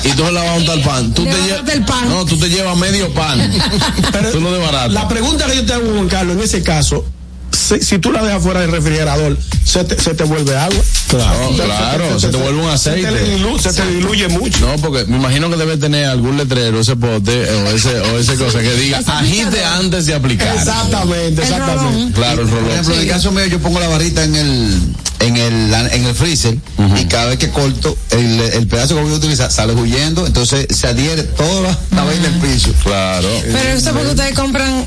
y 0.05 0.09
tú 0.11 0.25
se 0.25 0.33
la 0.33 0.43
vas 0.43 0.51
a 0.51 0.55
untar 0.57 0.75
al 0.77 0.83
pan, 0.93 1.15
tú 1.15 1.25
te, 1.25 1.31
lle- 1.33 2.09
No, 2.09 2.25
tú 2.25 2.37
te 2.39 2.49
llevas 2.49 2.77
medio 2.77 3.13
pan. 3.15 3.51
tú 4.33 4.41
lo 4.41 4.53
desbaratas. 4.53 4.93
La 4.93 5.09
pregunta 5.09 5.47
que 5.47 5.57
yo 5.57 5.65
te 5.67 5.73
hago, 5.75 5.91
Juan 5.93 6.09
Carlos, 6.09 6.37
en 6.37 6.43
ese 6.43 6.63
caso, 6.63 7.05
si, 7.53 7.81
si 7.81 7.99
tú 7.99 8.13
la 8.13 8.23
dejas 8.25 8.43
fuera 8.43 8.61
del 8.61 8.71
refrigerador, 8.71 9.39
¿se 9.65 9.85
te, 9.85 10.01
se 10.01 10.15
te 10.15 10.25
vuelve 10.25 10.57
agua? 10.57 10.83
Claro, 11.09 11.51
claro, 11.57 12.21
se 12.21 12.29
te 12.29 12.37
vuelve 12.37 12.63
un 12.63 12.71
aceite. 12.71 13.03
Se 13.11 13.17
te, 13.17 13.37
dilu- 13.39 13.59
se 13.61 13.73
te 13.73 13.87
diluye 13.87 14.29
mucho. 14.29 14.61
No, 14.67 14.77
porque 14.77 15.05
me 15.05 15.17
imagino 15.19 15.51
que 15.51 15.57
debe 15.57 15.77
tener 15.77 16.07
algún 16.07 16.37
letrero, 16.37 16.81
ese 16.81 16.97
pote 16.97 17.49
o 17.51 17.71
ese, 17.71 18.01
o 18.01 18.19
ese 18.19 18.35
cosa 18.37 18.61
que 18.61 18.73
diga 18.75 18.99
agite 19.07 19.65
antes 19.65 20.07
de 20.07 20.15
aplicar. 20.15 20.55
Exactamente, 20.57 21.43
exactamente. 21.43 22.13
Claro, 22.15 22.43
el 22.43 22.49
Por 22.49 22.57
rolón. 22.59 22.71
ejemplo, 22.73 22.95
en 22.95 23.01
el 23.01 23.09
caso 23.09 23.33
mío, 23.33 23.47
yo 23.47 23.59
pongo 23.59 23.81
la 23.81 23.89
barrita 23.89 24.25
en 24.25 24.35
el 24.37 24.79
en 25.21 25.37
el 25.37 25.73
en 25.73 26.05
el 26.05 26.15
freezer 26.17 26.57
y 27.01 27.05
cada 27.05 27.27
vez 27.27 27.39
que 27.39 27.51
corto 27.51 27.97
el, 28.11 28.41
el 28.41 28.67
pedazo 28.67 28.97
que 28.97 29.03
voy 29.03 29.13
a 29.13 29.17
utilizar 29.17 29.53
sale 29.53 29.73
huyendo, 29.73 30.27
entonces 30.27 30.67
se 30.71 30.89
adhiere 30.89 31.23
toda 31.23 31.77
la, 31.93 32.03
vaina 32.05 32.29
del 32.29 32.41
piso. 32.41 32.73
Claro. 32.83 33.29
Pero 33.45 33.69
eso 33.69 33.93
porque 33.93 34.09
ustedes 34.09 34.35
compran 34.35 34.85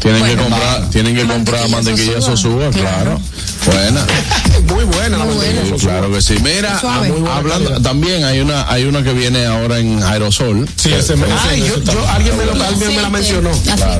Tienen 0.00 0.24
que 0.24 0.36
comprar, 0.36 0.90
tienen 0.90 1.14
que 1.14 1.26
comprar 1.26 1.68
mantequilla 1.68 2.20
Sosúa. 2.20 2.36
sosúa, 2.36 2.70
claro. 2.70 3.20
Buena. 3.66 4.06
Muy 4.74 4.84
buena 4.84 5.18
la 5.18 5.24
mantequilla 5.24 5.64
Sí, 5.64 5.84
claro 5.86 6.12
que 6.12 6.22
sí. 6.22 6.34
Mira, 6.42 6.80
ah, 6.82 6.98
muy 7.06 7.10
buena 7.20 7.36
hablando, 7.36 7.80
también 7.82 8.24
hay 8.24 8.40
una, 8.40 8.70
hay 8.70 8.84
una 8.84 9.02
que 9.02 9.12
viene 9.12 9.44
ahora 9.46 9.78
en 9.78 10.02
aerosol. 10.02 10.68
Sí, 10.76 10.92
ese 10.92 11.16
me- 11.16 11.26
Ay, 11.48 11.60
yo- 11.66 11.82
yo- 11.82 12.08
alguien 12.08 12.36
me 12.36 12.44
lo- 12.46 12.52
alguien 12.52 12.94
me 12.94 13.02
la 13.02 13.10
mencionó. 13.10 13.50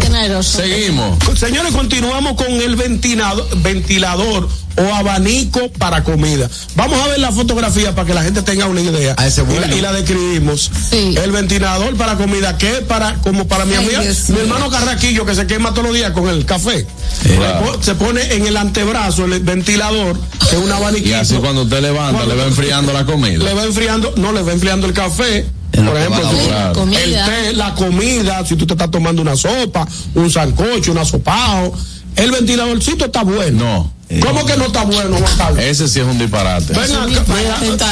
En 0.02 0.14
aerosol. 0.14 0.62
Seguimos. 0.64 1.18
Señores, 1.39 1.72
continuamos 1.72 2.35
con 2.35 2.51
el 2.52 2.77
ventilador, 2.77 3.47
ventilador 3.62 4.48
o 4.77 4.94
abanico 4.94 5.70
para 5.72 6.05
comida. 6.05 6.48
Vamos 6.77 6.98
a 7.01 7.09
ver 7.09 7.18
la 7.18 7.32
fotografía 7.32 7.94
para 7.94 8.06
que 8.06 8.14
la 8.14 8.22
gente 8.22 8.43
tenga 8.43 8.66
una 8.66 8.81
idea. 8.81 9.14
Ah, 9.18 9.27
ese 9.27 9.43
y, 9.43 9.44
bueno. 9.44 9.66
la, 9.66 9.74
y 9.74 9.81
la 9.81 9.93
describimos. 9.93 10.70
El 10.93 11.32
ventilador 11.32 11.97
para 11.97 12.16
comida, 12.16 12.56
que 12.56 12.78
es 12.78 12.81
para, 12.81 13.14
como 13.16 13.47
para 13.48 13.64
mi 13.64 13.72
Ay, 13.74 13.85
amiga, 13.85 14.01
Dios 14.02 14.28
mi 14.31 14.39
hermano 14.39 14.70
Carraquillo, 14.70 15.27
que 15.27 15.35
se 15.35 15.47
quema 15.47 15.70
todos 15.74 15.89
los 15.89 15.89
días 15.92 16.12
con 16.12 16.28
el 16.28 16.44
café. 16.44 16.86
Claro. 17.22 17.78
Se 17.82 17.94
pone 17.94 18.22
en 18.34 18.46
el 18.46 18.56
antebrazo 18.56 19.24
el 19.26 19.40
ventilador, 19.40 20.18
que 20.48 20.56
es 20.56 20.62
un 20.62 20.68
Y 20.68 20.72
abaniquito. 20.72 21.16
así 21.16 21.34
cuando 21.36 21.62
usted 21.62 21.80
levanta, 21.82 22.12
Cuando- 22.18 22.34
le 22.34 22.40
va 22.40 22.46
enfriando 22.48 22.92
la 22.92 23.04
comida. 23.04 23.44
Le 23.44 23.54
va 23.54 23.64
enfriando, 23.64 24.12
no 24.16 24.32
le 24.32 24.42
va 24.42 24.52
enfriando 24.52 24.86
el 24.86 24.92
café. 24.92 25.46
En 25.72 25.86
Por 25.86 25.96
ejemplo, 25.96 26.20
la 26.48 26.72
el 27.00 27.12
té, 27.12 27.52
la 27.54 27.74
comida, 27.74 28.44
si 28.44 28.56
tú 28.56 28.66
te 28.66 28.74
estás 28.74 28.90
tomando 28.90 29.22
una 29.22 29.36
sopa, 29.36 29.86
un 30.16 30.28
sancocho, 30.28 30.90
un 30.90 30.98
asopado, 30.98 31.72
el 32.16 32.30
ventiladorcito 32.32 33.04
está 33.04 33.22
bueno. 33.22 33.64
No. 33.64 33.92
¿Cómo 34.23 34.45
que 34.45 34.57
no 34.57 34.65
está 34.66 34.82
bueno, 34.82 35.16
Juan 35.19 35.37
Carlos? 35.39 35.61
Ese 35.62 35.87
sí 35.87 36.01
es 36.01 36.05
un 36.07 36.19
disparate. 36.19 36.73
Venga, 36.73 37.07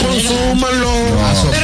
consúmanlo. 0.02 0.90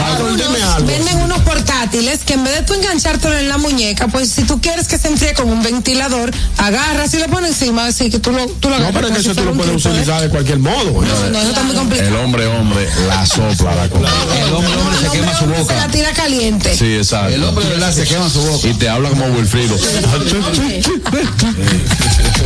Algo. 0.04 0.86
Venden 0.86 1.16
unos 1.22 1.40
portátiles 1.40 2.20
que 2.24 2.34
en 2.34 2.44
vez 2.44 2.54
de 2.54 2.62
tú 2.62 2.74
enganchártelo 2.74 3.36
en 3.36 3.48
la 3.48 3.58
muñeca, 3.58 4.06
pues 4.08 4.30
si 4.30 4.44
tú 4.44 4.60
quieres 4.60 4.86
que 4.86 4.96
se 4.98 5.08
enfríe 5.08 5.34
con 5.34 5.48
un 5.50 5.60
ventilador, 5.62 6.30
agarras 6.58 7.12
y 7.14 7.18
lo 7.18 7.26
pones 7.26 7.50
encima, 7.60 7.86
así 7.86 8.10
que 8.10 8.20
tú 8.20 8.30
lo, 8.30 8.46
tú 8.46 8.68
lo 8.70 8.78
No, 8.78 8.86
agarras. 8.86 8.94
pero 8.94 9.06
es 9.08 9.14
que 9.14 9.20
eso 9.20 9.28
tú 9.30 9.34
fuera 9.42 9.50
lo 9.50 9.56
puedes 9.56 9.84
utilizar 9.86 10.20
de 10.22 10.28
cualquier 10.28 10.58
modo. 10.60 11.02
¿eh? 11.02 11.08
No, 11.32 11.38
eso 11.38 11.48
está 11.48 11.62
muy 11.64 11.72
El 11.72 11.78
complicado. 11.80 12.20
hombre, 12.22 12.46
hombre, 12.46 12.88
la 13.08 13.26
sopla 13.26 13.74
la 13.74 13.88
comida. 13.88 14.08
El 14.46 14.52
hombre, 14.54 14.72
el 14.72 14.78
hombre 14.78 14.98
se 15.00 15.08
quema 15.10 15.32
su 15.34 15.44
Se 15.44 15.50
la 15.50 15.58
boca. 15.58 15.88
tira 15.90 16.12
caliente. 16.12 16.76
Sí, 16.76 16.94
exacto. 16.96 17.34
El 17.34 17.42
hombre 17.44 17.64
verdad 17.68 17.92
se 17.92 18.04
quema 18.04 18.28
su 18.30 18.40
boca. 18.40 18.68
Y 18.68 18.74
te 18.74 18.88
habla 18.88 19.08
como 19.08 19.26
Wilfrido. 19.26 19.76
Sí. 19.76 19.84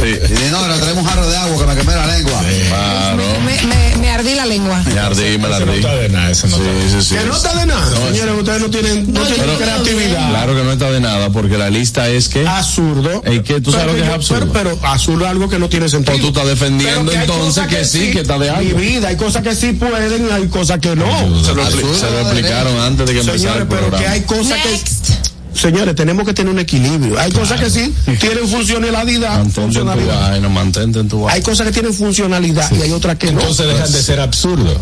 Y 0.01 0.07
dice, 0.31 0.51
no, 0.51 0.67
le 0.69 0.79
traemos 0.79 1.03
un 1.03 1.09
jarro 1.09 1.29
de 1.29 1.37
agua 1.37 1.59
que 1.59 1.67
me 1.67 1.77
quemé 1.81 1.95
la 2.07 2.16
lengua. 2.16 2.41
Claro. 2.69 3.23
Me, 3.45 3.62
me, 3.66 3.97
me 3.97 4.11
ardí 4.11 4.35
la 4.35 4.47
lengua. 4.47 4.83
Me 4.85 4.99
ardí, 4.99 5.39
me 5.39 5.49
la 5.49 5.57
Eso 5.57 5.66
no 5.66 5.73
ardí. 5.73 5.81
está 5.81 5.95
de 5.97 6.09
nada, 6.09 6.31
eso 6.31 6.47
no 6.49 6.57
Sí, 6.57 6.62
está. 6.62 7.01
sí, 7.01 7.09
sí. 7.09 7.15
Que 7.16 7.25
no 7.25 7.37
está 7.37 7.55
de 7.59 7.66
nada. 7.66 7.97
Señores, 8.12 8.35
ustedes 8.39 8.61
no 8.61 8.70
tienen, 8.70 9.12
no 9.12 9.20
tienen 9.23 9.47
Pero- 9.47 9.59
creatividad. 9.59 10.29
Claro 10.31 10.55
que 10.57 10.62
no 10.65 10.73
está 10.73 10.91
de 10.91 11.01
nada, 11.01 11.31
porque 11.31 11.59
la 11.59 11.70
lista 11.70 12.09
es 12.09 12.29
que. 12.29 12.47
Absurdo. 12.47 13.23
Ey, 13.25 13.41
¿qué? 13.43 13.61
¿Tú 13.61 13.70
sabes 13.73 13.87
Pero 13.87 13.97
lo 13.99 14.03
que 14.05 14.09
es 14.09 14.15
absurdo? 14.15 14.53
Pero, 14.53 14.77
pero 14.79 14.87
absurdo 14.93 15.25
es 15.25 15.31
algo 15.31 15.49
que 15.49 15.59
no 15.59 15.69
tiene 15.69 15.89
sentido. 15.89 16.12
Pues 16.12 16.23
tú 16.23 16.29
estás 16.29 16.47
defendiendo 16.47 17.07
Pero 17.11 17.19
hay 17.19 17.25
entonces 17.27 17.65
cosas 17.65 17.66
que 17.69 17.85
sí, 17.85 18.11
que 18.11 18.20
está 18.20 18.39
de 18.39 18.51
Mi 18.51 18.57
algo. 18.57 18.79
vida, 18.79 19.09
hay 19.09 19.16
cosas 19.16 19.43
que 19.43 19.55
sí 19.55 19.73
pueden, 19.73 20.31
hay 20.33 20.47
cosas 20.49 20.79
que 20.81 20.95
no. 20.97 21.07
Se 21.45 21.55
lo, 21.55 21.62
expli- 21.62 21.66
Absurdo, 21.66 21.95
se 21.95 22.07
lo 22.07 22.16
de 22.16 22.23
explicaron 22.23 22.79
antes 22.81 23.07
de 23.07 23.12
que 23.12 23.20
empezara 23.20 23.39
Señores, 23.39 23.62
el 23.62 23.69
pero 23.69 23.81
programa. 23.83 24.05
que 24.05 24.09
hay 24.11 24.20
cosas 24.23 24.59
que. 24.62 25.28
Señores, 25.61 25.95
tenemos 25.95 26.25
que 26.25 26.33
tener 26.35 26.53
un 26.53 26.59
equilibrio. 26.59 27.19
Hay 27.19 27.33
cosas 27.33 27.61
que 27.61 27.69
sí 27.71 27.93
tienen 28.21 28.47
funcionalidad. 28.49 29.39
Mantente 29.39 29.79
en 29.81 29.85
tu 29.87 30.07
vaina, 30.07 30.49
mantente 30.49 30.99
en 31.01 31.09
tu 31.09 31.21
vaina. 31.23 31.35
Hay 31.35 31.43
cosas 31.43 31.67
que 31.67 31.73
tienen 31.73 31.93
funcionalidad 31.93 32.71
y 32.73 32.83
hay 32.83 32.93
otras 32.93 33.17
que 33.19 33.33
no. 33.33 33.41
Entonces 33.41 33.67
dejan 33.67 33.93
de 33.93 34.03
ser 34.03 34.21
absurdos. 34.21 34.79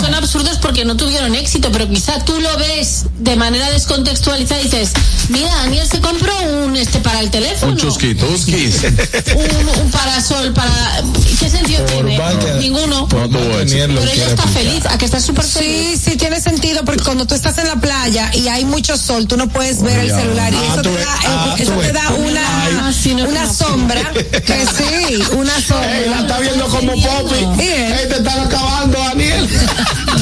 Son- 0.00 0.14
absurdos 0.14 0.58
porque 0.60 0.84
no 0.84 0.96
tuvieron 0.96 1.34
éxito, 1.34 1.70
pero 1.72 1.88
quizá 1.88 2.24
tú 2.24 2.40
lo 2.40 2.56
ves 2.56 3.04
de 3.18 3.36
manera 3.36 3.68
descontextualizada 3.70 4.60
y 4.60 4.64
dices, 4.64 4.92
mira, 5.28 5.54
Daniel 5.56 5.86
se 5.86 6.00
compró 6.00 6.32
un 6.64 6.76
este 6.76 6.98
para 7.00 7.20
el 7.20 7.30
teléfono. 7.30 7.72
un 7.72 7.78
chusquituskis. 7.78 8.76
un, 9.34 9.82
un 9.84 9.90
parasol 9.90 10.52
para 10.52 10.70
¿qué 11.38 11.48
sentido 11.50 11.84
tiene? 11.84 12.18
vaya. 12.18 12.54
Ninguno. 12.56 13.08
No 13.10 13.28
Pero 13.28 13.60
ella 13.62 14.26
está 14.26 14.42
aplicar. 14.44 14.48
feliz, 14.48 14.86
a 14.86 14.98
que 14.98 15.04
está 15.04 15.20
súper 15.20 15.44
Sí, 15.44 15.50
feliz. 15.58 16.00
sí 16.04 16.16
tiene 16.16 16.40
sentido 16.40 16.84
porque 16.84 17.02
cuando 17.02 17.26
tú 17.26 17.34
estás 17.34 17.58
en 17.58 17.68
la 17.68 17.76
playa 17.76 18.30
y 18.34 18.48
hay 18.48 18.64
mucho 18.64 18.96
sol, 18.96 19.26
tú 19.26 19.36
no 19.36 19.43
puedes 19.48 19.82
ver 19.82 19.98
el 20.00 20.10
celular 20.10 20.52
y 20.52 20.56
Ah, 20.56 20.66
eso 20.72 20.82
te 20.82 20.92
da, 20.94 21.14
Ah, 21.26 21.54
eh, 21.58 21.62
eso 21.62 21.72
te 21.72 21.92
da 21.92 22.08
una, 22.10 22.40
Ah, 22.86 22.92
sí, 22.92 23.14
no, 23.14 23.24
una 23.24 23.44
no. 23.44 23.52
sombra, 23.52 24.12
que 24.12 24.66
sí, 24.76 25.22
una 25.36 25.60
sombra. 25.60 25.96
Ey, 26.00 26.08
la 26.10 26.20
está 26.20 26.38
viendo 26.40 26.66
como 26.68 26.92
Poppy. 26.92 27.62
Ey, 27.62 28.08
te 28.08 28.16
están 28.16 28.40
acabando, 28.40 28.98
Daniel. 28.98 29.48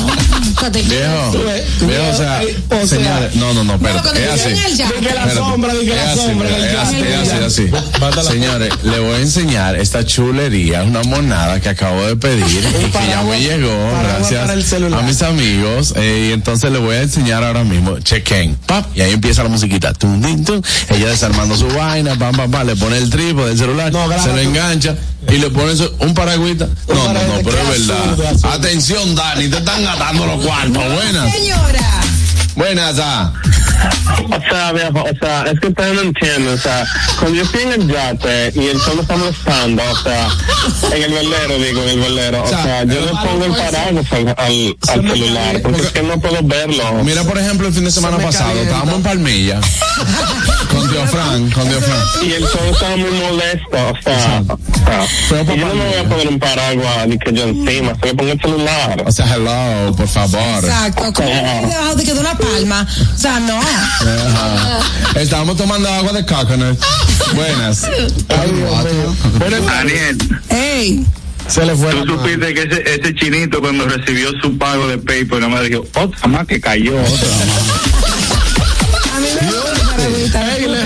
Viejo, 0.88 2.10
o 2.10 2.14
sea, 2.16 2.40
o 2.82 2.86
señores, 2.86 3.34
no, 3.36 3.52
no, 3.54 3.64
no, 3.64 3.78
cuando 3.78 4.12
es 4.12 4.28
así. 4.30 4.50
la 5.14 5.34
sombra, 5.34 5.72
Es 5.72 5.86
la 5.86 6.12
así, 6.12 6.20
sombra. 6.20 6.48
es 6.50 7.32
así, 7.46 7.70
es. 8.20 8.26
Señores, 8.26 8.72
le 8.82 8.98
voy 9.00 9.14
a 9.14 9.18
enseñar 9.18 9.76
esta 9.76 10.04
chulería, 10.04 10.82
una 10.84 11.02
monada 11.02 11.60
que 11.60 11.68
acabo 11.68 12.04
de 12.06 12.16
pedir 12.16 12.46
y 12.46 12.90
que 12.90 13.06
ya 13.08 13.22
me 13.22 13.40
llegó, 13.40 13.70
gracias 14.02 14.48
a 14.98 15.02
mis 15.02 15.22
amigos. 15.22 15.94
eh, 15.96 16.28
y 16.30 16.32
entonces 16.32 16.70
le 16.70 16.78
voy 16.78 16.96
a 16.96 17.02
enseñar 17.02 17.42
ahora 17.44 17.64
mismo. 17.64 17.98
Chequen, 18.00 18.56
pap, 18.66 18.86
y 18.96 19.00
ahí 19.00 19.12
empieza 19.12 19.42
la 19.42 19.48
musiquita. 19.48 19.92
Tum, 19.92 20.20
din, 20.20 20.44
tum. 20.44 20.60
Ella 20.90 21.08
desarmando 21.08 21.56
su 21.56 21.66
vaina, 21.68 22.16
pam, 22.16 22.34
pam, 22.36 22.50
pam, 22.50 22.66
le 22.66 22.76
pone 22.76 22.98
el 22.98 23.10
trípode 23.10 23.48
del 23.48 23.58
celular, 23.58 23.92
No, 23.92 24.06
se 24.22 24.28
lo 24.32 24.38
engancha 24.38 24.96
y 25.28 25.38
le 25.38 25.50
pone 25.50 25.76
su- 25.76 25.90
un 26.00 26.14
paragüita. 26.14 26.68
No, 26.88 26.94
no, 26.94 27.12
no, 27.12 27.34
pero 27.44 27.58
es 27.72 27.86
verdad. 27.86 28.36
Atención, 28.54 29.14
Dani, 29.14 29.48
te 29.48 29.58
están 29.58 29.84
gastando 29.84 30.26
los 30.26 30.44
cuartos. 30.44 30.82
Buenas, 30.92 31.32
Señora. 31.32 32.00
buenas, 32.56 32.98
ah. 33.00 33.32
O 34.30 34.40
sea, 34.48 34.72
viejo, 34.72 35.02
o 35.02 35.18
sea, 35.18 35.42
es 35.50 35.58
que 35.58 35.66
ustedes 35.68 35.94
no 35.94 36.00
entienden, 36.02 36.54
o 36.54 36.58
sea, 36.58 36.86
cuando 37.18 37.36
yo 37.38 37.42
estoy 37.42 37.62
en 37.62 37.72
el 37.72 37.88
yate 37.88 38.52
y 38.54 38.66
el 38.68 38.80
sol 38.80 38.98
está 39.00 39.16
molestando, 39.16 39.82
o 39.90 39.96
sea, 40.02 40.28
en 40.94 41.02
el 41.02 41.12
velero, 41.12 41.58
digo, 41.58 41.82
en 41.82 41.88
el 41.88 41.98
velero, 42.00 42.44
o 42.44 42.46
sea, 42.48 42.84
yo 42.84 43.00
le 43.00 43.10
pongo 43.10 43.44
el 43.46 43.52
paraguas 43.52 44.06
al, 44.12 44.28
al, 44.38 44.76
al 44.88 45.10
celular, 45.10 45.62
porque 45.62 45.80
es 45.82 45.90
que 45.90 46.02
no 46.02 46.20
puedo 46.20 46.42
verlo. 46.44 47.02
Mira, 47.02 47.24
por 47.24 47.38
ejemplo, 47.38 47.66
el 47.66 47.74
fin 47.74 47.84
de 47.84 47.90
semana 47.90 48.18
pasado, 48.18 48.50
calienta. 48.50 48.70
estábamos 48.70 48.94
en 48.96 49.02
Palmilla. 49.02 49.60
con 50.72 50.88
Tío 50.90 51.06
Fran, 51.06 51.50
con 51.50 51.68
Tío 51.68 51.80
Fran. 51.80 52.00
Y 52.22 52.32
el 52.32 52.46
sol 52.46 52.60
estaba 52.72 52.96
muy 52.96 53.10
molesto, 53.10 53.68
o 53.72 54.02
sea, 54.02 54.42
o 54.48 54.58
Pero, 54.84 55.44
sea 55.44 55.56
yo 55.56 55.66
no 55.68 55.74
me 55.74 55.84
voy 55.84 55.98
a 55.98 56.08
poner 56.08 56.28
un 56.28 56.38
paraguas 56.38 57.08
ni 57.08 57.18
que 57.18 57.32
yo 57.32 57.44
encima, 57.44 57.94
se 58.00 58.06
le 58.06 58.14
pongo 58.14 58.32
el 58.32 58.40
celular. 58.40 59.04
O 59.06 59.12
sea, 59.12 59.34
hello, 59.34 59.94
por 59.96 60.08
favor. 60.08 60.64
Exacto, 60.64 61.12
como 61.12 61.28
debajo 61.28 61.94
de 61.96 62.04
que 62.04 62.14
de 62.14 62.20
una 62.20 62.36
palma. 62.36 62.86
O 63.14 63.18
sea, 63.18 63.40
no. 63.40 63.58
Ajá. 63.58 64.80
Estábamos 65.20 65.56
tomando 65.56 65.88
agua 65.88 66.12
de 66.12 66.24
coconut. 66.26 66.78
Buenas. 67.34 67.86
Daniel, 69.66 70.18
Ey. 70.48 71.04
Se 71.48 71.64
le 71.66 71.74
fue. 71.74 71.92
tú 71.92 72.06
supiste 72.06 72.54
que 72.54 72.62
ese, 72.62 72.94
ese 72.94 73.14
chinito 73.14 73.60
cuando 73.60 73.84
recibió 73.86 74.30
su 74.40 74.56
pago 74.58 74.86
de 74.86 74.98
PayPal, 74.98 75.40
nada 75.40 75.52
más 75.52 75.68
dijo, 75.68 75.84
otra 75.94 76.28
más 76.28 76.46
que 76.46 76.60
cayó, 76.60 76.94
otra 76.96 77.28
más. 77.46 78.02
A 79.14 79.20
mí 79.20 79.26
me 79.40 79.51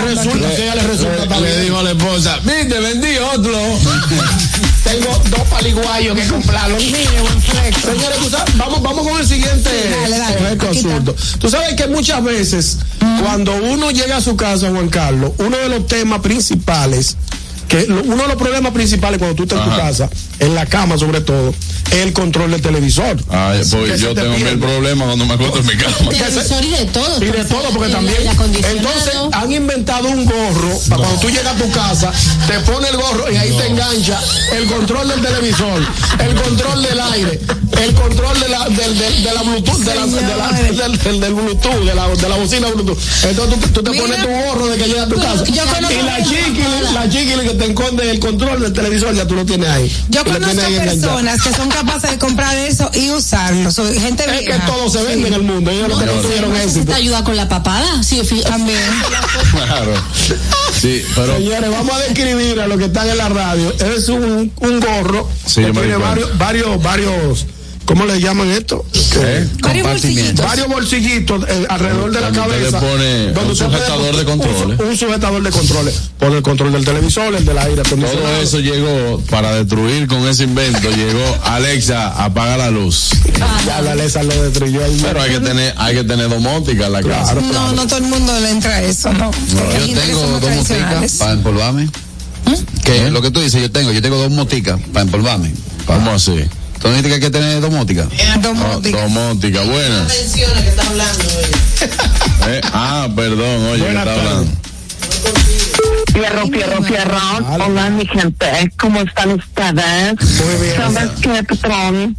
le 0.09 0.15
resulta, 0.15 0.55
que 0.55 0.63
ella 0.63 0.75
le 0.75 0.83
resulta 0.83 1.41
Le, 1.41 1.61
dijo 1.61 1.79
a 1.79 1.83
la 1.83 1.91
esposa, 1.91 2.39
viste, 2.43 2.81
vendí 2.81 3.17
otro. 3.19 3.53
tengo 4.85 5.23
dos 5.31 5.49
paliguayos 5.51 6.19
que 6.19 6.27
comprar. 6.29 6.71
Los 6.71 6.83
míos, 6.85 7.29
Señores, 7.83 8.19
tú 8.19 8.31
sabes, 8.31 8.57
vamos, 8.57 8.83
vamos 8.83 9.07
con 9.07 9.21
el 9.21 9.27
siguiente 9.27 9.71
dale, 10.11 10.69
absurdo. 10.69 11.15
Tú 11.39 11.49
sabes 11.51 11.75
que 11.75 11.87
muchas 11.89 12.23
veces, 12.23 12.79
cuando 13.23 13.55
uno 13.57 13.91
llega 13.91 14.19
a 14.19 14.21
su 14.21 14.37
casa, 14.37 14.71
Juan 14.71 14.89
Carlos, 14.89 15.33
uno 15.39 15.57
de 15.57 15.69
los 15.69 15.87
temas 15.87 16.21
principales, 16.21 17.17
que 17.69 17.87
lo- 17.87 18.03
uno 18.03 18.23
de 18.23 18.29
los 18.29 18.37
problemas 18.37 18.73
principales 18.73 19.19
cuando 19.19 19.35
tú 19.37 19.43
estás 19.45 19.59
en 19.65 19.71
tu 19.71 19.77
casa, 19.77 20.09
en 20.39 20.55
la 20.55 20.67
cama 20.67 20.97
sobre 20.99 21.21
todo, 21.21 21.55
es 21.91 21.99
el 21.99 22.13
control 22.13 22.51
del 22.51 22.63
televisor. 22.63 23.17
Ay, 23.31 23.61
pues 23.71 24.01
yo 24.01 24.15
te 24.15 24.23
tengo 24.23 24.37
mil 24.39 24.59
problemas 24.59 25.07
cuando 25.07 25.25
me 25.27 25.35
acuesto 25.35 25.59
en 25.61 25.67
mi 25.67 25.77
cama. 25.77 25.97
Televisor 26.11 26.65
y 26.65 26.71
de 26.71 26.85
todo. 26.87 27.23
Y 27.23 27.27
de 27.27 27.45
todo, 27.45 27.63
porque 27.75 27.93
también. 27.93 28.17
Entonces, 28.71 29.13
han 29.33 29.53
inventado 29.53 30.09
un 30.09 30.25
gorro 30.25 30.79
para 30.89 31.03
cuando 31.03 31.21
tú 31.21 31.29
llegas 31.31 31.47
a 31.55 31.57
tu 31.57 31.71
casa, 31.71 32.13
te 32.47 32.59
pone 32.61 32.89
el 32.89 32.97
gorro 32.97 33.31
y 33.31 33.37
ahí 33.37 33.51
te 33.57 33.67
engancha 33.67 34.21
el 34.57 34.67
control 34.67 35.09
del 35.09 35.21
televisor, 35.23 35.83
el 36.19 36.35
control 36.43 36.83
del 36.83 37.01
aire, 37.01 37.41
el 37.83 37.95
control 37.95 38.41
de 38.41 38.49
la, 38.49 38.65
del, 38.69 38.99
del- 38.99 39.23
de 39.23 39.33
la 39.35 39.43
Bluetooth, 39.43 39.79
de 39.79 39.95
la, 39.95 40.07
de 40.07 40.37
la- 40.37 40.53
del, 40.53 40.99
del- 40.99 41.21
del 41.21 41.35
Bluetooth, 41.35 41.85
de 41.85 41.95
la, 41.95 42.09
de 42.09 42.29
la 42.29 42.37
bocina 42.37 42.69
Bluetooth. 42.69 42.99
Entonces 43.25 43.61
tú, 43.61 43.69
tú 43.69 43.83
te 43.83 43.99
pones 43.99 44.23
tu 44.23 44.29
gorro 44.29 44.67
de 44.67 44.79
que 44.79 44.87
llegas 44.87 45.07
a 45.07 45.09
tu 45.09 45.17
casa. 45.17 45.45
yo 45.45 45.63
Y 45.63 45.95
la 45.95 46.01
una 46.03 46.19
chiquili, 46.25 46.93
la 46.95 47.09
chiquili 47.09 47.41
que 47.49 47.55
te 47.57 47.67
esconde 47.67 48.11
el 48.11 48.19
control 48.21 48.61
del 48.63 48.73
televisor, 48.73 49.15
ya 49.15 49.27
tú 49.27 49.35
lo 49.35 49.45
tienes 49.45 49.69
ahí. 49.69 49.93
Yo 50.09 50.25
conozco 50.25 50.57
personas 50.57 51.43
que 51.43 51.53
son 51.53 51.69
capaces 51.69 52.11
de 52.11 52.19
comprar 52.19 52.57
eso 52.57 52.91
y 52.95 53.11
usarlo. 53.11 53.71
Soy 53.71 53.99
gente 53.99 54.25
Es 54.25 54.33
vieja. 54.45 54.61
que 54.61 54.67
todo 54.71 54.89
se 54.91 55.03
vende 55.03 55.29
en 55.29 55.35
el 55.35 55.43
mundo, 55.43 55.71
ellos 55.71 55.89
lo 55.89 55.99
que 55.99 56.07
no 56.07 56.13
tuvieron 56.13 56.55
¿Se 56.55 56.65
éxito. 56.65 56.87
te 56.87 56.95
ayuda 56.95 57.25
con 57.25 57.37
la 57.37 57.49
papada? 57.49 58.03
Sí, 58.03 58.21
También. 58.47 58.79
Claro. 59.53 59.93
Sí, 60.81 61.03
pero. 61.15 61.37
Señores, 61.39 61.71
vamos 61.71 61.95
a 61.95 61.99
describir 62.01 62.61
a 62.61 62.67
los 62.67 62.79
que 62.79 62.85
están 62.87 63.09
en 63.09 63.19
la 63.19 63.29
radio. 63.29 63.73
Es 63.79 64.09
un, 64.09 64.53
un 64.61 64.81
gorro 64.81 65.29
Sí, 65.47 65.57
que 65.63 65.69
yo 65.69 65.75
me 65.75 65.81
di 65.83 65.87
tiene 65.89 65.97
varios, 66.05 66.39
varios, 66.39 66.83
varios, 66.83 67.47
¿cómo 67.87 68.05
le 68.05 68.21
llaman 68.21 68.51
esto? 68.51 68.85
Que- 69.13 69.47
Varios 69.63 69.87
bolsillitos. 69.89 70.45
Varios 70.45 70.69
bolsillitos 70.69 71.45
eh, 71.49 71.67
alrededor 71.71 72.11
de 72.13 72.21
la 72.21 72.31
cabeza. 72.33 72.81
le 72.81 72.87
pone 72.87 72.87
donde 73.07 73.29
un 73.29 73.35
puede- 73.35 73.57
sujetador 73.57 74.17
de 74.17 74.25
controles. 74.25 74.81
Un, 74.81 74.97
sujetador 74.97 75.43
de 75.43 75.51
controles. 75.51 75.95
Pone 76.19 76.37
el 76.37 76.43
control 76.43 76.73
del 76.73 76.85
televisor, 76.85 77.35
el 77.35 77.45
del 77.45 77.57
aire 77.59 77.81
acondicionado. 77.81 78.27
Todo 78.29 78.43
eso 78.43 78.61
llegó 78.61 79.21
para 79.31 79.55
destruir 79.55 80.07
con 80.09 80.27
ese 80.29 80.45
invento. 80.45 80.91
Llegó 80.91 81.39
Alexa, 81.45 82.23
apaga 82.23 82.57
la 82.59 82.71
luz. 82.71 83.11
Ya 83.67 83.81
la 83.81 83.93
Alexa 83.93 84.23
lo 84.23 84.43
destruyó 84.43 84.85
ahí. 84.85 85.01
Pero 85.03 85.23
hay 85.23 85.31
que 85.31 85.41
tener, 85.41 85.75
hay 85.79 85.95
que 85.95 86.05
tener 86.05 86.29
domótica 86.29 86.87
en 86.87 86.93
la 86.93 87.03
casa. 87.03 87.35
No, 87.35 87.73
no 87.73 87.87
todo 87.87 87.99
el 87.99 88.05
mundo 88.05 88.39
le 88.41 88.51
entra 88.51 88.75
a 88.77 88.83
eso, 88.83 89.13
¿no. 89.13 89.31
Yo 89.31 89.87
que 89.87 89.95
tengo 89.95 90.21
somos 90.21 90.41
dos 90.41 90.51
moticas 90.51 90.67
tradicionales. 90.67 91.13
para 91.15 91.33
empolvarme. 91.33 91.89
¿Qué? 92.85 93.11
Lo 93.11 93.21
que 93.23 93.31
tú 93.31 93.41
dices, 93.41 93.61
yo 93.61 93.71
tengo, 93.71 93.91
yo 93.93 94.01
tengo 94.03 94.17
dos 94.17 94.31
moticas 94.31 94.79
para 94.93 95.03
empolvarme. 95.03 95.53
¿Cómo 95.87 96.13
así? 96.13 96.45
¿Tú 96.81 96.89
dices 96.89 97.07
que 97.07 97.15
hay 97.15 97.21
que 97.21 97.31
tener 97.31 97.61
dos 97.61 97.71
moticas? 97.71 98.09
Domótica. 98.41 99.01
Domótica, 99.03 99.63
que 99.63 100.69
está 100.69 100.83
hablando 100.87 101.25
Eh, 102.49 102.61
ah, 102.73 103.09
perdón, 103.15 103.65
oye, 103.67 103.77
que 103.79 103.83
Buenas 103.93 104.07
está 104.07 104.15
tardes. 104.15 104.31
hablando. 104.31 104.51
Fierro, 106.13 106.47
fierro, 106.47 106.83
fierro. 106.83 107.19
Hola, 107.65 107.91
mi 107.91 108.07
gente. 108.07 108.47
¿Cómo 108.79 109.01
están 109.01 109.33
ustedes? 109.33 110.15
Muy 110.45 110.55
bien. 110.67 110.77
¿Sabes 110.77 111.11
qué, 111.21 111.43
patrón? 111.43 112.17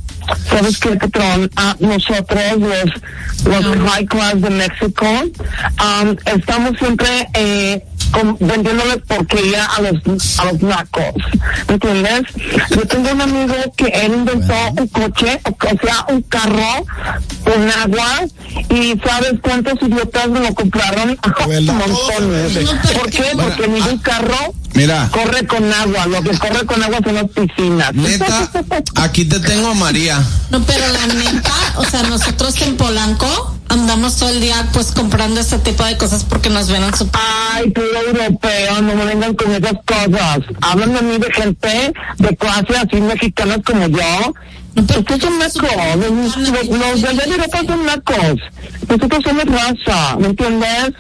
¿Sabes 0.49 0.77
qué, 0.77 0.89
patrón? 0.89 1.49
Ah, 1.55 1.75
nosotros, 1.79 2.41
los, 2.59 3.63
los 3.63 3.89
high 3.89 4.05
class 4.05 4.41
de 4.41 4.49
México, 4.49 5.05
um, 5.07 6.15
estamos 6.25 6.77
siempre 6.77 7.27
eh, 7.34 7.84
con- 8.11 8.38
vendiéndole 8.40 8.98
porquería 8.98 9.65
a 9.65 9.82
los, 9.82 10.40
a 10.40 10.45
los 10.45 10.61
nacos. 10.61 11.03
¿Me 11.68 11.74
entiendes? 11.76 12.22
Yo 12.72 12.88
tengo 12.88 13.11
un 13.11 13.22
amigo 13.22 13.56
que 13.76 13.86
él 13.88 14.14
inventó 14.14 14.53
un 14.78 14.88
coche, 14.88 15.40
o, 15.44 15.49
o 15.49 15.78
sea, 15.82 16.06
un 16.10 16.22
carro 16.24 16.86
con 17.44 17.69
agua, 17.84 18.22
y 18.69 18.99
¿sabes 19.06 19.34
cuántos 19.41 19.74
idiotas 19.82 20.28
lo 20.28 20.53
compraron? 20.56 21.18
Montones. 21.48 22.69
¿Por 22.94 23.10
qué? 23.10 23.24
Porque 23.34 23.68
ningún 23.68 23.98
carro 23.99 24.53
Mira. 24.74 25.10
corre 25.11 25.45
con 25.48 25.72
agua. 25.74 26.06
Lo 26.07 26.22
que 26.22 26.38
corre 26.38 26.65
con 26.65 26.82
agua 26.84 26.99
son 27.03 27.15
las 27.15 27.26
piscinas. 27.30 27.94
Neta, 27.94 28.52
aquí 28.95 29.26
te 29.26 29.40
tengo 29.40 29.69
a 29.69 29.74
María. 29.74 30.22
No, 30.49 30.61
pero 30.64 30.84
la 30.91 31.07
neta, 31.14 31.53
o 31.76 31.86
sea, 31.86 32.03
nosotros 32.03 32.60
en 32.61 32.78
Polanco 32.78 33.56
andamos 33.69 34.15
todo 34.18 34.30
el 34.30 34.39
día 34.41 34.68
pues 34.73 34.91
comprando 34.91 35.39
este 35.39 35.57
tipo 35.60 35.84
de 35.84 35.98
cosas 35.98 36.23
porque 36.23 36.49
nos 36.49 36.68
ven 36.69 36.84
en 36.84 36.95
su... 36.95 37.10
Ay, 37.14 37.69
puro 37.72 37.88
europeo, 38.07 38.81
no 38.81 38.95
me 38.95 39.06
vengan 39.06 39.34
con 39.35 39.52
esas 39.53 39.73
cosas. 39.85 40.39
Hablan 40.61 40.94
de 40.94 41.02
mí 41.02 41.18
de 41.18 41.31
gente 41.34 41.94
de 42.18 42.38
clase 42.38 42.77
así 42.77 43.02
mexicanas 43.02 43.60
como 43.65 43.88
yo. 43.88 44.34
Estos 44.76 45.22
son 45.22 45.39
nacos, 45.39 45.64
los, 45.95 47.02
de 47.02 47.23
Europa 47.34 47.60
son 47.68 47.85
nacos. 47.85 48.39
Nosotros 48.88 49.23
somos 49.23 49.45
raza, 49.45 50.15
¿me 50.18 50.27
entiendes? 50.27 50.94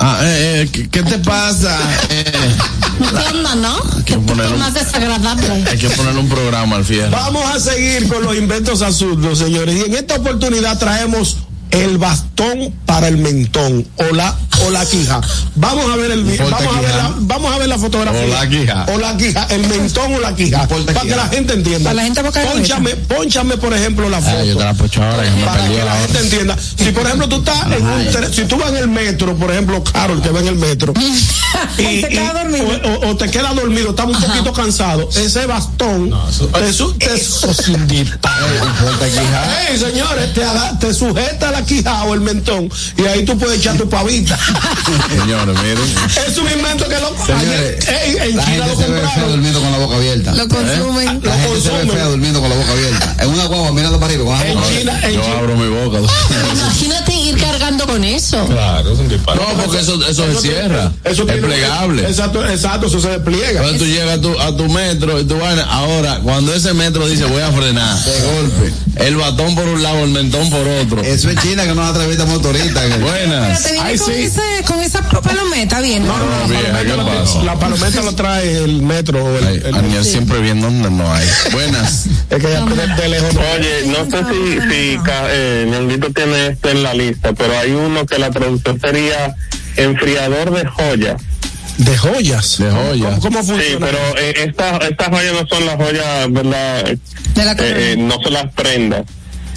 Ah, 0.00 0.20
eh, 0.22 0.62
eh, 0.62 0.68
¿qué, 0.70 0.88
qué 0.88 1.02
te 1.02 1.18
pasa? 1.18 1.76
Eh, 2.10 2.54
¿Qué 3.00 3.36
onda, 3.36 3.56
no? 3.56 3.76
Qué 4.04 4.14
poner 4.18 4.44
poco 4.44 4.54
un- 4.54 4.60
más 4.60 4.74
desagradable. 4.74 5.64
hay 5.68 5.76
que 5.78 5.90
ponerle 5.90 6.20
un 6.20 6.28
programa 6.28 6.76
al 6.76 6.84
fierro. 6.84 7.10
Vamos 7.10 7.44
a 7.52 7.58
seguir 7.58 8.06
con 8.08 8.22
los 8.22 8.36
inventos 8.36 8.80
absurdos, 8.82 9.38
señores. 9.40 9.74
Y 9.76 9.82
en 9.90 9.94
esta 9.96 10.14
oportunidad 10.14 10.78
traemos 10.78 11.38
el 11.70 11.98
bastón 11.98 12.74
para 12.86 13.08
el 13.08 13.16
mentón 13.18 13.86
o 13.96 14.14
la 14.14 14.36
o 14.66 14.70
la 14.70 14.84
quija. 14.84 15.20
Vamos 15.54 15.88
a 15.92 15.96
ver 15.96 16.10
el 16.10 16.24
vamos 16.24 16.76
a 16.76 16.80
ver 16.80 16.90
la, 16.96 17.14
vamos 17.18 17.54
a 17.54 17.58
ver 17.58 17.68
la 17.68 17.78
fotografía. 17.78 18.20
O 18.24 18.26
la 18.28 18.48
quija. 18.48 18.86
O 18.92 18.98
la 18.98 19.16
quija, 19.16 19.46
el 19.50 19.68
mentón 19.68 20.14
o 20.14 20.18
la 20.20 20.34
quija. 20.34 20.66
Para 20.66 21.00
que 21.02 21.14
la 21.16 21.28
gente 21.28 21.54
entienda. 21.54 21.90
Para 21.90 21.94
la 21.94 22.02
gente 22.04 22.22
boca 22.22 22.40
Pónchame, 22.42 22.90
pónchame 22.96 23.56
por 23.56 23.72
ejemplo 23.72 24.08
la 24.08 24.20
foto. 24.20 24.36
Ah, 24.40 24.44
yo 24.44 24.56
te 24.56 24.64
la 24.64 24.74
pocho 24.74 25.02
ahora, 25.02 25.22
que 25.22 25.30
me 25.30 25.44
para 25.44 25.68
que 25.68 25.78
la 25.78 25.84
la 25.84 25.96
gente 25.96 26.18
entienda. 26.20 26.56
Si 26.58 26.90
por 26.90 27.06
ejemplo 27.06 27.28
tú 27.28 27.36
estás 27.36 27.66
en 27.72 27.86
un 27.86 28.32
si 28.34 28.44
tú 28.46 28.56
vas 28.56 28.70
en 28.70 28.76
el 28.78 28.88
metro, 28.88 29.36
por 29.36 29.50
ejemplo, 29.50 29.82
Carol 29.84 30.20
que 30.22 30.30
va 30.30 30.40
en 30.40 30.48
el 30.48 30.56
metro 30.56 30.92
y, 31.78 32.00
te 32.02 32.08
queda 32.08 32.32
y- 32.32 32.38
dormido. 32.38 33.00
o, 33.08 33.16
te 33.16 33.30
queda 33.30 33.54
dormido, 33.54 33.90
estás 33.90 34.06
un 34.06 34.20
poquito 34.20 34.52
cansado, 34.52 35.08
ese 35.14 35.46
bastón 35.46 36.12
te, 36.52 36.72
su- 36.72 36.94
te 36.94 37.18
socindita. 37.22 38.30
Ey, 39.70 39.78
señores, 39.78 40.32
te, 40.34 40.44
aga- 40.44 40.78
te 40.78 40.92
sujeta 40.92 41.50
la 41.50 41.57
quija 41.64 42.04
o 42.04 42.14
el 42.14 42.20
mentón 42.20 42.70
y 42.96 43.02
ahí 43.06 43.24
tú 43.24 43.36
puedes 43.38 43.58
echar 43.58 43.76
tu 43.76 43.88
pavita. 43.88 44.38
Señores, 45.10 45.56
miren. 45.62 46.28
es 46.28 46.38
un 46.38 46.50
invento 46.50 46.88
que 46.88 46.98
lo 46.98 47.08
Señores, 47.26 47.88
ey, 47.88 48.16
en 48.30 48.36
La 48.36 48.44
China 48.44 48.64
gente 48.64 48.68
lo 48.68 48.76
se 48.76 48.88
ve 48.88 48.98
feo 48.98 49.00
compraron. 49.02 49.30
durmiendo 49.32 49.60
con 49.60 49.72
la 49.72 49.78
boca 49.78 49.96
abierta. 49.96 50.34
Lo 50.34 50.48
consumen. 50.48 51.20
La 51.22 51.36
Lo 51.36 51.42
gente 51.42 51.60
se 51.60 51.68
ve 51.68 51.74
consumen. 51.78 51.90
fea 51.90 52.04
durmiendo 52.06 52.40
con 52.40 52.50
la 52.50 52.56
boca 52.56 52.72
abierta. 52.72 53.16
En 53.20 53.28
una 53.30 53.44
guagua 53.46 53.72
mirando 53.72 54.00
para 54.00 54.12
arriba. 54.12 54.24
la 54.38 54.46
En 54.48 54.58
China, 54.78 55.00
en 55.02 55.12
Yo 55.14 55.22
China. 55.22 55.38
abro 55.38 55.56
mi 55.56 55.68
boca. 55.68 55.98
Imagínate 56.52 57.14
ir 57.14 57.36
cargando 57.38 57.86
con 57.86 58.04
eso. 58.04 58.44
Claro, 58.46 58.92
es 58.92 58.98
un 58.98 59.08
disparate. 59.08 59.44
No, 59.56 59.62
porque 59.62 59.80
eso, 59.80 60.06
eso 60.08 60.32
se 60.34 60.40
cierra. 60.40 60.92
Eso 61.04 61.28
es 61.28 61.36
plegable. 61.42 62.02
Exacto, 62.08 62.46
exacto, 62.48 62.86
eso 62.86 63.00
se 63.00 63.08
despliega. 63.08 63.60
Entonces 63.60 63.78
tú 63.78 63.84
llegas 63.86 64.18
a 64.18 64.20
tu, 64.20 64.40
a 64.40 64.56
tu 64.56 64.68
metro 64.68 65.20
y 65.20 65.24
tú 65.24 65.38
vaina. 65.38 65.64
Ahora, 65.64 66.20
cuando 66.22 66.54
ese 66.54 66.72
metro 66.74 67.06
dice 67.06 67.24
voy 67.24 67.42
a 67.42 67.50
frenar, 67.52 67.98
De 68.04 68.20
golpe. 68.34 68.72
el 69.06 69.16
batón 69.16 69.54
por 69.54 69.66
un 69.68 69.82
lado, 69.82 70.04
el 70.04 70.10
mentón 70.10 70.48
por 70.50 70.66
otro. 70.66 71.00
Eso 71.02 71.30
es 71.30 71.40
China 71.48 71.64
que 71.64 71.74
no 71.74 71.82
atrevita 71.82 72.24
motorista. 72.26 72.80
Pero 72.82 72.98
Buenas. 73.06 73.62
te 73.62 73.72
viene 73.72 73.88
Ay, 73.88 73.98
con, 73.98 74.06
sí. 74.14 74.22
ese, 74.22 74.40
con 74.66 74.80
esa 74.80 75.02
palometa 75.02 75.80
bien. 75.80 76.06
No, 76.06 76.16
no, 76.16 76.24
no, 76.24 76.48
No, 76.48 76.54
la 76.62 76.82
¿qué 76.82 76.88
palometa, 76.88 77.20
pasa? 77.22 77.42
la 77.44 77.54
palometa 77.58 78.02
lo 78.02 78.14
trae 78.14 78.64
el 78.64 78.82
metro. 78.82 79.24
o 79.24 79.38
El, 79.38 79.46
Ay, 79.46 79.94
el- 79.96 80.04
siempre 80.04 80.40
bien 80.40 80.60
donde 80.60 80.90
no 80.90 81.12
hay. 81.12 81.26
Buenas. 81.52 82.06
es 82.30 82.42
que 82.42 82.50
ya 82.50 82.64
de, 82.64 82.94
de 83.02 83.08
lejos 83.08 83.34
no. 83.34 83.40
Oye, 83.40 83.86
no 83.86 84.10
sé 84.10 84.24
si, 84.32 84.60
si 84.70 84.98
eh, 85.30 85.98
tiene 86.14 86.46
esto 86.48 86.68
en 86.70 86.82
la 86.82 86.94
lista, 86.94 87.32
pero 87.32 87.58
hay 87.58 87.70
uno 87.72 88.04
que 88.06 88.18
la 88.18 88.30
traducción 88.30 88.80
sería 88.80 89.34
enfriador 89.76 90.50
de 90.54 90.66
joya. 90.68 91.16
De 91.78 91.96
joyas. 91.96 92.58
De 92.58 92.70
joyas. 92.70 93.20
¿Cómo, 93.20 93.38
cómo 93.38 93.58
Sí, 93.58 93.76
pero 93.78 93.98
eh, 94.18 94.34
estas 94.48 94.82
estas 94.84 95.08
joyas 95.08 95.32
no 95.32 95.46
son 95.48 95.64
las 95.64 95.76
joyas, 95.76 96.30
¿verdad? 96.32 96.84
De 97.34 97.44
la 97.44 97.52
Eh, 97.52 97.56
eh, 97.92 97.96
no 97.96 98.16
son 98.20 98.32
las 98.32 98.52
prendas, 98.52 99.02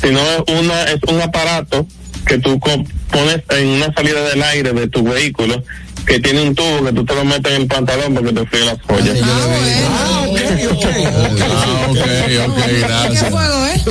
sino 0.02 0.19
es 0.19 0.60
una 0.60 0.84
es 0.86 0.99
un 1.07 1.22
aparato 1.22 1.86
que 2.26 2.38
tú 2.38 2.60
co- 2.60 2.84
pones 3.11 3.41
en 3.49 3.68
una 3.68 3.94
salida 3.94 4.22
del 4.30 4.41
aire 4.44 4.73
de 4.73 4.88
tu 4.88 5.03
vehículo 5.03 5.64
que 6.06 6.19
tiene 6.19 6.41
un 6.41 6.56
tubo 6.56 6.84
que 6.86 6.94
tú 6.94 7.06
te 7.06 7.14
lo 7.15 7.23
metes 7.26 7.52
en 7.53 7.61
el 7.61 7.68
pantalón 7.68 8.14
para 8.15 8.28
que 8.28 8.34
te 8.34 8.45
fríe 8.48 8.65
las 8.65 8.78
joyas. 8.88 9.18
Ah, 9.23 10.26
ok, 10.28 10.40
ok. 10.72 10.86
Ah, 11.06 11.88
ok, 11.90 11.98
ok, 12.49 12.65
Qué 12.65 12.80
gracias. 12.80 13.30
fuego, 13.30 13.65
¿eh? 13.68 13.82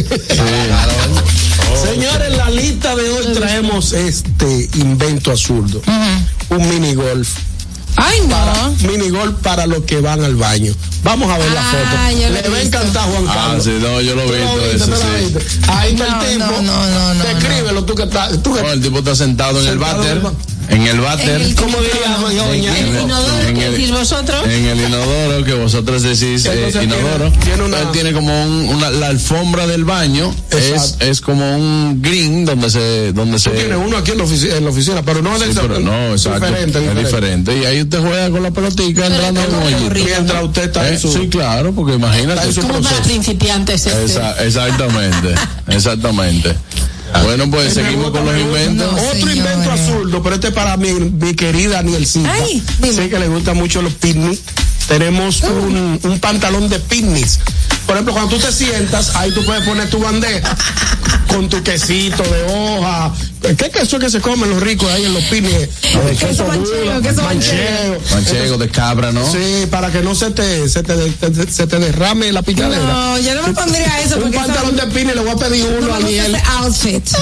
Señores, 1.84 2.28
en 2.28 2.36
la 2.36 2.50
lista 2.50 2.96
de 2.96 3.08
hoy 3.10 3.32
traemos 3.32 3.92
este 3.92 4.68
invento 4.74 5.30
absurdo. 5.30 5.80
Un 6.50 6.68
mini 6.68 6.94
golf. 6.94 7.28
Ay, 8.10 8.20
no. 8.26 8.88
Mini 8.88 9.08
golf 9.10 9.34
para 9.42 9.66
los 9.66 9.82
que 9.84 10.00
van 10.00 10.22
al 10.24 10.34
baño. 10.36 10.74
Vamos 11.02 11.30
a 11.30 11.38
ver 11.38 11.50
la 11.52 11.60
Ah, 11.60 11.72
foto. 12.10 12.32
Le 12.32 12.48
va 12.48 12.56
a 12.56 12.62
encantar 12.62 13.04
Juan 13.04 13.24
Ah, 13.28 13.34
Carlos. 13.34 13.64
sí, 13.64 13.70
no, 13.80 14.00
yo 14.00 14.14
lo 14.14 14.22
he 14.22 14.26
¿Tú 14.26 14.32
visto, 14.34 14.56
viste? 14.56 14.76
eso 14.76 14.84
¿Tú 14.84 14.90
lo 14.90 14.96
sí. 14.96 15.06
viste? 15.34 15.70
Ahí 15.72 15.92
está 15.94 16.06
No, 16.08 16.22
el 16.22 16.32
tipo. 16.38 16.46
no, 16.50 16.62
no, 16.62 16.86
no, 16.90 17.14
no, 17.14 17.24
Descríbelo 17.24 17.84
tú 17.84 17.94
que 17.94 18.02
estás. 18.04 18.42
Tú 18.42 18.54
que 18.54 18.62
No, 18.62 18.72
el 18.72 18.80
tipo 18.80 18.98
está 18.98 19.14
sentado 19.14 19.60
en 19.60 19.66
el 19.66 19.72
Sentado 19.78 19.98
váter. 19.98 20.22
El 20.70 20.76
En 20.76 20.86
el 20.86 21.00
váter. 21.00 21.28
En 21.28 21.40
el- 21.42 21.54
¿Cómo 21.56 21.76
diría 21.78 22.16
doña? 22.20 22.78
El 22.78 22.88
inodoro 23.02 23.40
en 23.48 23.54
que 23.54 23.66
el- 23.66 23.72
decís 23.72 23.90
vosotros. 23.90 24.44
En 24.46 24.66
el 24.66 24.80
inodoro, 24.80 25.44
que 25.44 25.54
vosotros 25.54 26.02
decís 26.02 26.46
eh, 26.46 26.68
tiene- 26.72 26.84
inodoro, 26.84 27.32
tiene 27.44 27.62
una- 27.64 27.92
tiene 27.92 28.12
como 28.12 28.42
un- 28.44 28.68
una, 28.68 28.90
la 28.90 29.08
alfombra 29.08 29.66
del 29.66 29.84
baño, 29.84 30.34
es, 30.50 30.96
es 31.00 31.20
como 31.20 31.56
un 31.56 32.00
green 32.00 32.44
donde 32.44 32.70
se, 32.70 33.12
donde 33.12 33.38
se, 33.38 33.50
Tú 33.50 33.56
tienes 33.56 33.78
uno 33.84 33.96
aquí 33.96 34.12
en 34.12 34.18
la 34.18 34.24
oficina, 34.24 34.56
en 34.56 34.64
la 34.64 34.70
oficina 34.70 35.02
pero 35.02 35.22
no 35.22 35.36
Sí, 35.38 35.44
es 35.50 35.58
pero 35.58 35.80
no, 35.80 36.12
exacto, 36.12 36.46
diferente, 36.46 36.78
es 36.78 36.84
diferente. 36.84 37.04
diferente. 37.52 37.58
Y 37.58 37.64
ahí 37.64 37.82
usted 37.82 37.98
juega 38.00 38.30
con 38.30 38.42
la 38.42 38.50
pelotica 38.50 39.06
entrando 39.06 39.40
en. 39.42 39.92
Mientras 39.92 40.42
usted 40.44 40.64
está 40.64 40.88
en 40.88 40.94
Eh, 40.94 40.98
su... 40.98 41.12
Sí, 41.12 41.28
claro, 41.28 41.72
porque 41.72 41.94
imagínate. 41.94 42.46
En 42.46 42.54
su 42.54 42.60
Como 42.62 42.74
para 42.74 42.80
proceso. 42.96 43.02
principiantes 43.08 43.86
este. 43.86 44.04
Esa- 44.04 44.44
exactamente, 44.44 45.34
exactamente. 45.68 46.54
Bueno, 47.24 47.50
pues 47.50 47.76
Me 47.76 47.82
seguimos 47.82 48.06
gusta, 48.06 48.18
con 48.20 48.32
los 48.32 48.40
inventos. 48.40 49.00
Otro 49.14 49.32
invento 49.32 49.70
absurdo, 49.70 50.22
pero 50.22 50.34
este 50.34 50.48
es 50.48 50.54
para 50.54 50.76
mi, 50.76 50.92
mi 50.92 51.34
querida 51.34 51.82
Nielcita. 51.82 52.32
Ay, 52.32 52.62
sé 52.92 53.08
que 53.08 53.18
le 53.18 53.28
gustan 53.28 53.56
mucho 53.56 53.82
los 53.82 53.94
picnic. 53.94 54.40
Tenemos 54.88 55.42
un, 55.42 56.00
un 56.02 56.18
pantalón 56.20 56.68
de 56.68 56.78
picnics. 56.80 57.38
Por 57.86 57.96
ejemplo, 57.96 58.12
cuando 58.14 58.36
tú 58.36 58.40
te 58.40 58.52
sientas, 58.52 59.14
ahí 59.16 59.32
tú 59.32 59.44
puedes 59.44 59.64
poner 59.64 59.88
tu 59.90 59.98
bandeja 59.98 60.56
con 61.28 61.48
tu 61.48 61.62
quesito 61.62 62.22
de 62.22 62.42
hoja. 62.54 63.12
¿Qué 63.42 63.70
queso 63.70 63.96
es 63.96 64.02
que 64.04 64.10
se 64.10 64.20
comen 64.20 64.50
los 64.50 64.60
ricos 64.60 64.90
ahí 64.90 65.04
en 65.06 65.14
los 65.14 65.22
picnics? 65.24 65.54
Eh, 65.82 66.16
Queso 66.18 66.44
manchego, 66.46 67.00
queso 67.00 67.22
manchego. 67.22 67.98
Manchego 68.12 68.58
de 68.58 68.68
cabra, 68.68 69.12
¿no? 69.12 69.30
Sí, 69.32 69.66
para 69.70 69.90
que 69.90 70.02
no 70.02 70.14
se 70.14 70.30
te, 70.30 70.68
se 70.68 70.82
te, 70.82 70.94
te- 70.94 71.50
se 71.50 71.66
te 71.66 71.78
derrame 71.78 72.32
la 72.32 72.42
picadera. 72.42 72.82
No, 72.82 73.18
yo 73.18 73.34
no 73.34 73.46
me 73.48 73.52
pondría 73.54 74.00
eso 74.04 74.16
Un 74.16 74.22
porque 74.24 74.36
pantalón 74.38 74.76
de 74.76 74.82
picnic 74.88 75.14
le 75.14 75.20
voy 75.22 75.30
a 75.30 75.36
pedir 75.36 75.64
no 75.64 75.78
uno 75.78 75.86
me 75.86 75.92
a 75.92 75.96
gusta 75.96 76.08
Niel. 76.10 76.34
ese 76.34 76.44
outfit. 76.58 77.08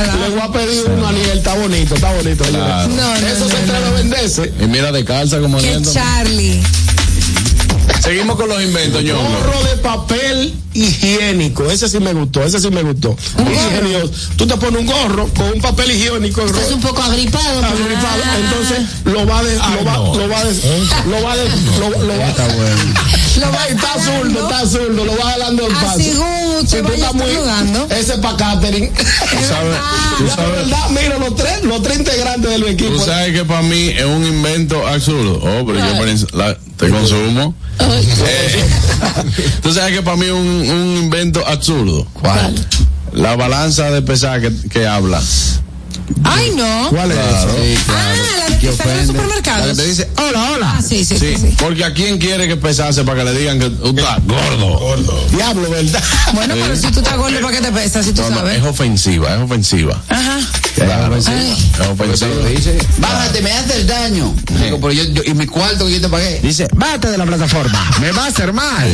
Le 0.00 0.30
voy 0.30 0.40
a 0.40 0.50
pedir 0.52 0.84
uno 0.96 1.06
a 1.08 1.12
Niel, 1.12 1.38
está 1.38 1.54
bonito, 1.54 1.94
está 1.94 2.12
bonito. 2.12 2.44
Claro. 2.44 2.88
No, 2.88 2.96
no, 3.20 3.26
Eso 3.26 3.40
no, 3.40 3.46
se 3.48 3.52
no, 3.52 3.58
entrega 3.58 3.80
no. 3.80 3.86
a 3.86 3.90
venderse. 3.90 4.52
Y 4.60 4.66
mira 4.66 4.92
de 4.92 5.04
calza 5.04 5.38
como 5.40 5.58
Que. 5.58 5.78
Charlie. 5.92 6.62
Seguimos 8.00 8.36
con 8.36 8.48
los 8.48 8.62
inventos, 8.62 9.02
ñongo. 9.02 9.22
Gorro 9.22 9.62
de 9.64 9.76
papel 9.76 10.54
higiénico. 10.72 11.70
Ese 11.70 11.88
sí 11.88 12.00
me 12.00 12.12
gustó, 12.12 12.42
ese 12.42 12.58
sí 12.60 12.70
me 12.70 12.82
gustó. 12.82 13.16
Ingenioso. 13.38 14.10
Tú 14.36 14.46
te 14.46 14.56
pones 14.56 14.80
un 14.80 14.86
gorro 14.86 15.28
con 15.34 15.52
un 15.52 15.60
papel 15.60 15.90
higiénico. 15.90 16.42
Estás 16.44 16.72
un 16.72 16.80
poco 16.80 17.02
agripado. 17.02 17.64
agripado, 17.64 18.22
entonces 18.42 18.78
lo 19.04 19.26
va 19.26 19.42
de, 19.42 19.56
lo 19.56 19.84
va, 19.84 19.96
lo 19.96 20.28
va 20.28 20.44
de, 20.44 20.54
lo 21.06 21.22
va 21.22 21.36
de, 21.36 21.48
lo, 21.78 21.90
lo 21.90 22.18
va, 22.18 22.28
Está 22.28 22.46
bueno. 22.46 22.76
lo 23.40 23.52
va, 23.52 23.66
está 23.68 23.92
zurdo, 24.02 24.48
está 24.48 24.66
zurdo, 24.66 25.04
lo 25.04 25.16
va 25.18 25.30
jalando 25.32 25.66
el 25.66 25.74
paso. 25.74 25.98
Como 26.60 26.88
usted 26.88 27.06
Si 27.10 27.16
muy, 27.16 27.30
ese 27.90 28.12
es 28.14 28.18
para 28.20 28.36
catering. 28.36 28.92
Tú 28.94 29.04
sabes, 29.48 29.76
tú 30.18 30.24
Ya, 30.24 30.30
de 30.30 30.36
sabes, 30.36 30.50
verdad, 30.56 30.88
mira, 30.90 31.18
los 31.18 31.36
tres, 31.36 31.62
los 31.64 31.82
tres 31.82 31.98
integrantes 31.98 32.50
del 32.50 32.62
equipo. 32.64 32.90
tú 32.92 32.98
sabes 32.98 33.32
que 33.32 33.44
para 33.44 33.62
mí 33.62 33.88
es 33.88 34.04
un 34.04 34.24
invento 34.26 34.86
absurdo. 34.86 35.40
Oh, 35.42 35.64
pero 35.66 35.78
yo 35.78 36.36
la- 36.36 36.56
te 36.76 36.88
consumo. 36.88 37.54
Eh, 37.80 38.64
tú 39.62 39.72
sabes 39.72 39.94
que 39.96 40.02
para 40.02 40.16
mí 40.16 40.26
es 40.26 40.32
un, 40.32 40.38
un 40.48 40.96
invento 40.96 41.46
absurdo. 41.46 42.06
¿Cuál? 42.14 42.54
La 43.12 43.36
balanza 43.36 43.90
de 43.90 44.02
pesar 44.02 44.40
que, 44.40 44.52
que 44.68 44.86
habla. 44.86 45.20
Ay, 46.24 46.52
no. 46.56 46.88
¿Cuál 46.90 47.10
es 47.12 47.16
Claro. 47.18 47.52
Sí, 47.54 47.74
claro. 47.86 48.00
Ah, 48.00 48.38
la 48.38 48.54
de 48.54 48.58
que 48.60 48.68
está 48.68 48.84
en 48.84 48.88
los 48.90 48.98
La 48.98 49.06
supermercados. 49.06 49.66
que 49.68 49.74
te 49.74 49.88
dice, 49.88 50.08
hola, 50.18 50.50
hola. 50.52 50.74
Ah, 50.78 50.82
sí, 50.82 51.04
sí, 51.04 51.18
sí. 51.18 51.34
Sí, 51.36 51.36
sí. 51.40 51.54
porque 51.58 51.84
a 51.84 51.92
quién 51.94 52.18
quiere 52.18 52.46
que 52.48 52.56
pesase 52.56 53.04
para 53.04 53.18
que 53.24 53.30
le 53.30 53.38
digan 53.38 53.58
que 53.58 53.70
tú 53.70 53.88
estás 53.96 54.18
gordo. 54.26 55.26
Diablo, 55.30 55.70
¿verdad? 55.70 56.02
Bueno, 56.34 56.54
pero 56.60 56.76
si 56.76 56.90
tú 56.90 57.00
estás 57.00 57.16
gordo, 57.16 57.40
¿para 57.40 57.56
qué 57.56 57.62
te 57.62 57.72
pesas? 57.72 58.04
Si 58.04 58.12
tú 58.12 58.22
No, 58.22 58.30
no, 58.30 58.36
sabes. 58.36 58.58
es 58.58 58.64
ofensiva, 58.64 59.34
es 59.34 59.40
ofensiva. 59.42 60.00
Ajá. 60.08 60.38
Claro. 60.74 61.16
Dice, 61.16 62.78
bájate, 62.98 63.42
me 63.42 63.52
haces 63.52 63.86
daño. 63.86 64.34
Digo, 64.62 64.78
pero 64.80 64.92
yo, 64.92 65.04
yo- 65.04 65.22
y 65.24 65.34
mi 65.34 65.46
cuarto 65.46 65.86
que 65.86 65.92
yo 65.94 66.00
te 66.00 66.08
pagué. 66.08 66.40
Dice, 66.40 66.68
bájate 66.74 67.10
de 67.10 67.18
la 67.18 67.26
plataforma, 67.26 67.90
me 68.00 68.12
va 68.12 68.24
a 68.24 68.28
hacer 68.28 68.52
mal. 68.52 68.88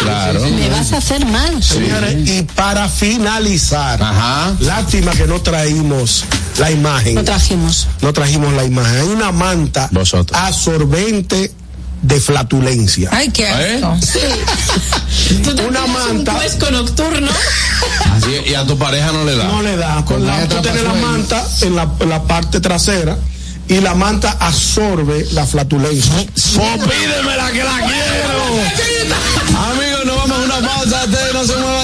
Claro. 0.00 0.40
Me 0.40 0.68
vas 0.68 0.92
a 0.92 0.98
hacer 0.98 1.24
mal. 1.26 1.62
Señores, 1.62 2.16
y 2.28 2.42
para 2.42 2.88
finalizar, 2.88 4.02
Ajá. 4.02 4.54
lástima 4.60 5.12
que 5.12 5.26
no 5.26 5.40
traímos 5.40 6.24
la 6.58 6.70
imagen. 6.70 7.14
Lo 7.16 7.24
trajimos. 7.24 7.88
No 8.02 8.12
trajimos 8.12 8.52
la 8.54 8.64
imagen. 8.64 8.96
Hay 9.00 9.08
una 9.08 9.32
manta 9.32 9.88
Vosotros. 9.92 10.38
absorbente 10.40 11.52
de 12.06 12.20
flatulencia. 12.20 13.10
Ay, 13.12 13.30
qué 13.30 13.44
¿Eh? 13.44 13.80
asco. 13.82 13.96
Tú 15.44 15.54
te 15.54 15.66
Una 15.66 15.86
manta. 15.86 16.32
Un 16.32 16.38
cuesco 16.38 16.70
nocturno. 16.70 17.30
Así, 18.16 18.50
y 18.50 18.54
a 18.54 18.64
tu 18.64 18.78
pareja 18.78 19.12
no 19.12 19.24
le 19.24 19.36
da. 19.36 19.44
No 19.44 19.62
le 19.62 19.76
da. 19.76 20.04
Con 20.04 20.26
la, 20.26 20.46
tú 20.48 20.56
tienes 20.62 20.82
la 20.84 20.94
manta 20.94 21.44
en 21.62 21.74
la, 21.76 21.88
en 22.00 22.08
la 22.08 22.22
parte 22.22 22.60
trasera 22.60 23.16
y 23.68 23.80
la 23.80 23.94
manta 23.94 24.36
absorbe 24.38 25.26
la 25.32 25.46
flatulencia. 25.46 26.12
Pues 26.14 26.54
pídemela 26.54 27.50
que 27.50 27.64
la 27.64 27.78
quiero. 27.78 28.46
Amigos, 29.72 30.06
nos 30.06 30.16
vamos 30.16 30.38
a 30.38 30.42
una 30.42 30.68
pausa. 30.68 31.04
Ustedes 31.04 31.34
no 31.34 31.44
se 31.44 31.56
muevan 31.56 31.75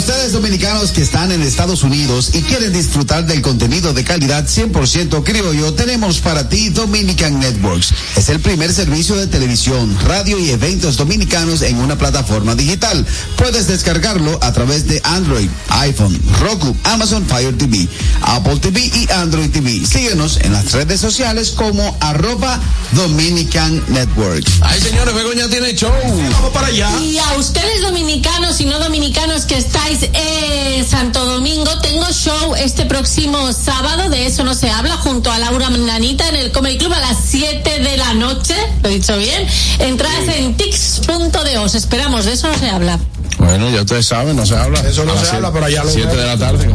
ustedes 0.00 0.32
dominicanos 0.32 0.92
que 0.92 1.02
están 1.02 1.30
en 1.30 1.42
Estados 1.42 1.82
Unidos 1.82 2.30
y 2.32 2.40
quieren 2.40 2.72
disfrutar 2.72 3.26
del 3.26 3.42
contenido 3.42 3.92
de 3.92 4.02
calidad 4.02 4.46
100% 4.46 5.22
criollo, 5.22 5.74
tenemos 5.74 6.20
para 6.20 6.48
ti 6.48 6.70
Dominican 6.70 7.38
Networks. 7.38 7.92
Es 8.16 8.30
el 8.30 8.40
primer 8.40 8.72
servicio 8.72 9.14
de 9.16 9.26
televisión, 9.26 9.94
radio 10.06 10.38
y 10.38 10.52
eventos 10.52 10.96
dominicanos 10.96 11.60
en 11.60 11.76
una 11.76 11.98
plataforma 11.98 12.54
digital. 12.54 13.06
Puedes 13.36 13.66
descargarlo 13.68 14.38
a 14.42 14.52
través 14.54 14.86
de 14.88 15.02
Android, 15.04 15.50
iPhone, 15.68 16.18
Roku, 16.40 16.74
Amazon 16.84 17.26
Fire 17.26 17.58
TV, 17.58 17.86
Apple 18.22 18.56
TV 18.56 18.80
y 18.80 19.06
Android 19.12 19.50
TV. 19.50 19.84
Síguenos 19.84 20.38
en 20.38 20.54
las 20.54 20.72
redes 20.72 20.98
sociales 20.98 21.50
como 21.50 21.94
arroba 22.00 22.58
Dominican 22.92 23.84
Network. 23.88 24.46
Ay, 24.62 24.80
señores, 24.80 25.14
Begoña 25.14 25.46
tiene 25.48 25.74
show. 25.74 25.92
Vamos 26.32 26.52
para 26.54 26.68
allá. 26.68 26.90
Y 27.02 27.18
a 27.18 27.34
ustedes 27.34 27.82
dominicanos 27.82 28.62
y 28.62 28.64
no 28.64 28.78
dominicanos 28.78 29.44
que 29.44 29.58
estáis 29.90 30.10
en 30.14 30.86
Santo 30.86 31.24
Domingo, 31.24 31.70
tengo 31.80 32.06
show 32.12 32.54
este 32.54 32.84
próximo 32.86 33.52
sábado, 33.52 34.08
de 34.08 34.26
eso 34.26 34.44
no 34.44 34.54
se 34.54 34.70
habla, 34.70 34.96
junto 34.96 35.30
a 35.30 35.38
Laura 35.38 35.70
Nanita 35.70 36.28
en 36.28 36.36
el 36.36 36.52
Comedy 36.52 36.78
Club 36.78 36.92
a 36.92 37.00
las 37.00 37.16
7 37.26 37.80
de 37.80 37.96
la 37.96 38.14
noche, 38.14 38.54
lo 38.82 38.88
he 38.88 38.94
dicho 38.94 39.16
bien. 39.16 39.46
Entradas 39.78 40.28
en 40.36 40.56
tix.de, 40.56 41.58
os 41.58 41.74
esperamos, 41.74 42.24
de 42.24 42.32
eso 42.32 42.48
no 42.48 42.58
se 42.58 42.70
habla. 42.70 42.98
Bueno, 43.40 43.70
ya 43.70 43.80
ustedes 43.80 44.06
saben, 44.06 44.36
no 44.36 44.46
se 44.46 44.54
habla. 44.56 44.80
Eso 44.80 45.04
no 45.04 45.12
A 45.12 45.14
las 45.14 45.24
se 45.24 45.30
siete- 45.30 45.36
habla, 45.36 45.52
pero 45.52 45.64
allá 45.66 45.84
lo 45.84 45.90
Siete 45.90 46.08
veo. 46.14 46.20
de 46.20 46.26
la 46.26 46.36
tarde. 46.38 46.66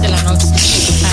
De 0.00 0.08
la 0.08 0.22
noche. 0.22 0.46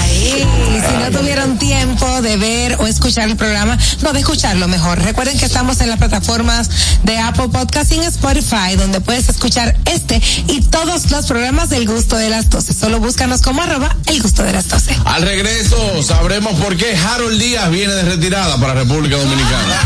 Ahí, 0.01 0.45
si 0.87 1.11
no 1.11 1.17
tuvieron 1.19 1.57
tiempo 1.57 2.21
de 2.21 2.37
ver 2.37 2.75
o 2.79 2.87
escuchar 2.87 3.29
el 3.29 3.35
programa, 3.37 3.77
no 4.01 4.11
de 4.13 4.19
escucharlo 4.19 4.67
mejor. 4.67 4.99
Recuerden 5.01 5.37
que 5.39 5.45
estamos 5.45 5.79
en 5.81 5.89
las 5.89 5.97
plataformas 5.97 6.69
de 7.03 7.17
Apple 7.17 7.47
Podcast 7.49 7.91
y 7.91 7.95
en 7.95 8.03
Spotify, 8.03 8.75
donde 8.77 8.99
puedes 9.01 9.29
escuchar 9.29 9.75
este 9.85 10.21
y 10.47 10.61
todos 10.61 11.09
los 11.09 11.25
programas 11.25 11.69
del 11.69 11.87
gusto 11.87 12.17
de 12.17 12.29
las 12.29 12.49
12. 12.49 12.73
Solo 12.73 12.99
búscanos 12.99 13.41
como 13.41 13.61
arroba 13.61 13.95
el 14.07 14.21
gusto 14.21 14.43
de 14.43 14.51
las 14.53 14.67
12. 14.67 14.95
Al 15.05 15.21
regreso 15.23 16.03
sabremos 16.03 16.53
por 16.59 16.75
qué 16.77 16.95
Harold 16.97 17.39
Díaz 17.39 17.69
viene 17.71 17.93
de 17.93 18.03
retirada 18.03 18.57
para 18.57 18.73
República 18.73 19.17
Dominicana. 19.17 19.79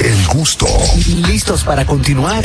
El 0.00 0.26
gusto. 0.28 0.66
¿Listos 1.26 1.62
para 1.64 1.84
continuar? 1.86 2.44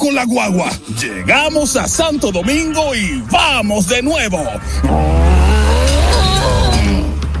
Con 0.00 0.14
la 0.14 0.24
guagua. 0.24 0.70
Llegamos 0.98 1.76
a 1.76 1.86
Santo 1.86 2.32
Domingo 2.32 2.94
y 2.94 3.22
vamos 3.30 3.86
de 3.86 4.02
nuevo. 4.02 4.42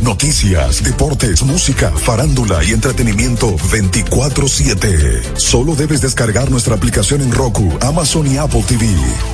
noticias, 0.00 0.82
deportes, 0.82 1.42
música, 1.42 1.92
farándula 1.92 2.64
y 2.64 2.72
entretenimiento 2.72 3.56
24/7. 3.70 5.22
Solo 5.36 5.74
debes 5.74 6.00
descargar 6.00 6.50
nuestra 6.50 6.74
aplicación 6.74 7.22
en 7.22 7.32
Roku, 7.32 7.72
Amazon 7.80 8.26
y 8.26 8.36
Apple 8.36 8.64
TV. 8.66 8.86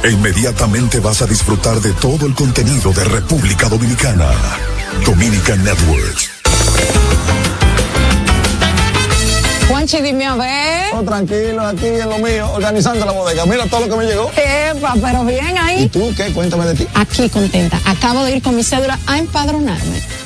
E 0.05 0.11
inmediatamente 0.11 1.01
vas 1.01 1.23
a 1.23 1.27
disfrutar 1.27 1.81
de 1.81 1.93
todo 1.95 2.27
el 2.27 2.35
contenido 2.35 2.93
de 2.93 3.05
República 3.05 3.69
Dominicana. 3.69 4.31
Dominican 5.05 5.63
Networks. 5.65 6.31
Juanchi, 9.69 10.01
dime 10.01 10.27
a 10.27 10.37
ver. 10.37 10.95
Oh, 10.95 11.03
tranquilo, 11.03 11.67
aquí 11.67 11.87
en 11.87 12.09
lo 12.09 12.19
mío, 12.19 12.51
organizando 12.53 13.05
la 13.05 13.13
bodega. 13.13 13.45
Mira 13.47 13.67
todo 13.67 13.81
lo 13.81 13.89
que 13.89 13.97
me 13.97 14.05
llegó. 14.05 14.31
Epa, 14.37 14.95
pero 15.03 15.25
bien 15.25 15.59
ahí. 15.59 15.85
¿Y 15.85 15.89
tú 15.89 16.13
qué? 16.17 16.33
Cuéntame 16.33 16.67
de 16.67 16.75
ti. 16.75 16.87
Aquí 16.95 17.29
contenta. 17.29 17.81
Acabo 17.85 18.25
de 18.25 18.37
ir 18.37 18.43
con 18.43 18.55
mi 18.55 18.63
cédula 18.63 18.99
a 19.07 19.19
empadronarme. 19.19 20.26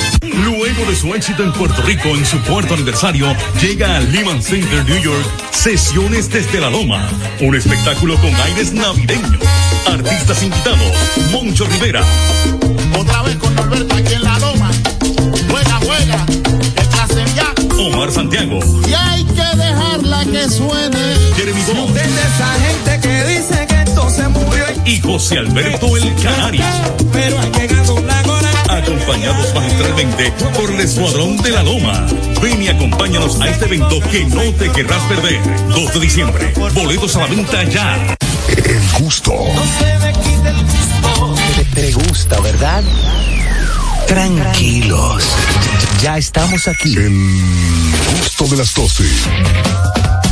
Luego 0.73 0.89
de 0.89 0.95
su 0.95 1.13
éxito 1.13 1.43
en 1.43 1.51
Puerto 1.51 1.81
Rico 1.81 2.07
en 2.15 2.25
su 2.25 2.41
cuarto 2.43 2.75
aniversario, 2.75 3.35
llega 3.61 3.97
al 3.97 4.09
Lehman 4.09 4.41
Center 4.41 4.85
New 4.85 5.01
York 5.01 5.25
Sesiones 5.51 6.29
desde 6.29 6.61
la 6.61 6.69
Loma, 6.69 7.09
un 7.41 7.55
espectáculo 7.55 8.15
con 8.15 8.33
aires 8.33 8.71
navideños. 8.71 9.41
Artistas 9.85 10.41
invitados, 10.41 10.93
Moncho 11.29 11.65
Rivera, 11.65 12.01
Otra 12.97 13.21
vez 13.23 13.35
con 13.35 13.53
Norberto 13.53 13.95
aquí 13.95 14.13
en 14.13 14.23
la 14.23 14.39
loma. 14.39 14.71
Juega, 15.49 15.79
juega. 15.83 16.25
El 17.17 17.35
ya. 17.35 17.53
Omar 17.77 18.09
Santiago, 18.09 18.59
Y 18.87 18.93
hay 18.93 19.25
que 19.25 19.57
dejarla 19.57 20.23
que 20.23 20.49
suene. 20.49 21.15
Jeremy 21.35 21.61
Bond 21.63 21.93
de 21.95 22.01
esa 22.01 22.53
gente 22.63 23.07
que 23.07 23.23
dice 23.25 23.67
que 23.67 23.81
esto 23.81 24.09
se 24.09 24.27
murió. 24.29 24.63
y 24.85 25.01
José 25.01 25.39
Alberto 25.39 25.97
El 25.97 26.15
Canario, 26.15 26.63
Pero 27.11 27.39
hay 27.41 27.51
que 27.51 27.67
ganar. 27.67 28.10
Acompañados 28.91 29.53
magistralmente 29.53 30.33
por 30.53 30.69
el 30.69 30.79
Escuadrón 30.81 31.37
de 31.37 31.51
la 31.51 31.63
Loma. 31.63 32.05
Ven 32.41 32.61
y 32.61 32.67
acompáñanos 32.67 33.39
a 33.39 33.47
este 33.47 33.65
evento 33.65 33.99
que 34.11 34.25
no 34.25 34.41
te 34.55 34.69
querrás 34.69 35.01
perder. 35.03 35.39
2 35.69 35.93
de 35.93 35.99
diciembre, 35.99 36.53
boletos 36.73 37.15
a 37.15 37.19
la 37.19 37.27
venta 37.27 37.63
ya. 37.63 38.17
El 38.49 39.01
gusto. 39.01 39.31
Te, 41.55 41.81
te 41.81 41.91
gusta, 41.93 42.39
¿verdad? 42.41 42.83
Tranquilos. 44.07 45.23
Ya 46.01 46.17
estamos 46.17 46.67
aquí. 46.67 46.95
El 46.97 47.13
gusto 48.19 48.45
de 48.47 48.57
las 48.57 48.73
12. 48.73 49.03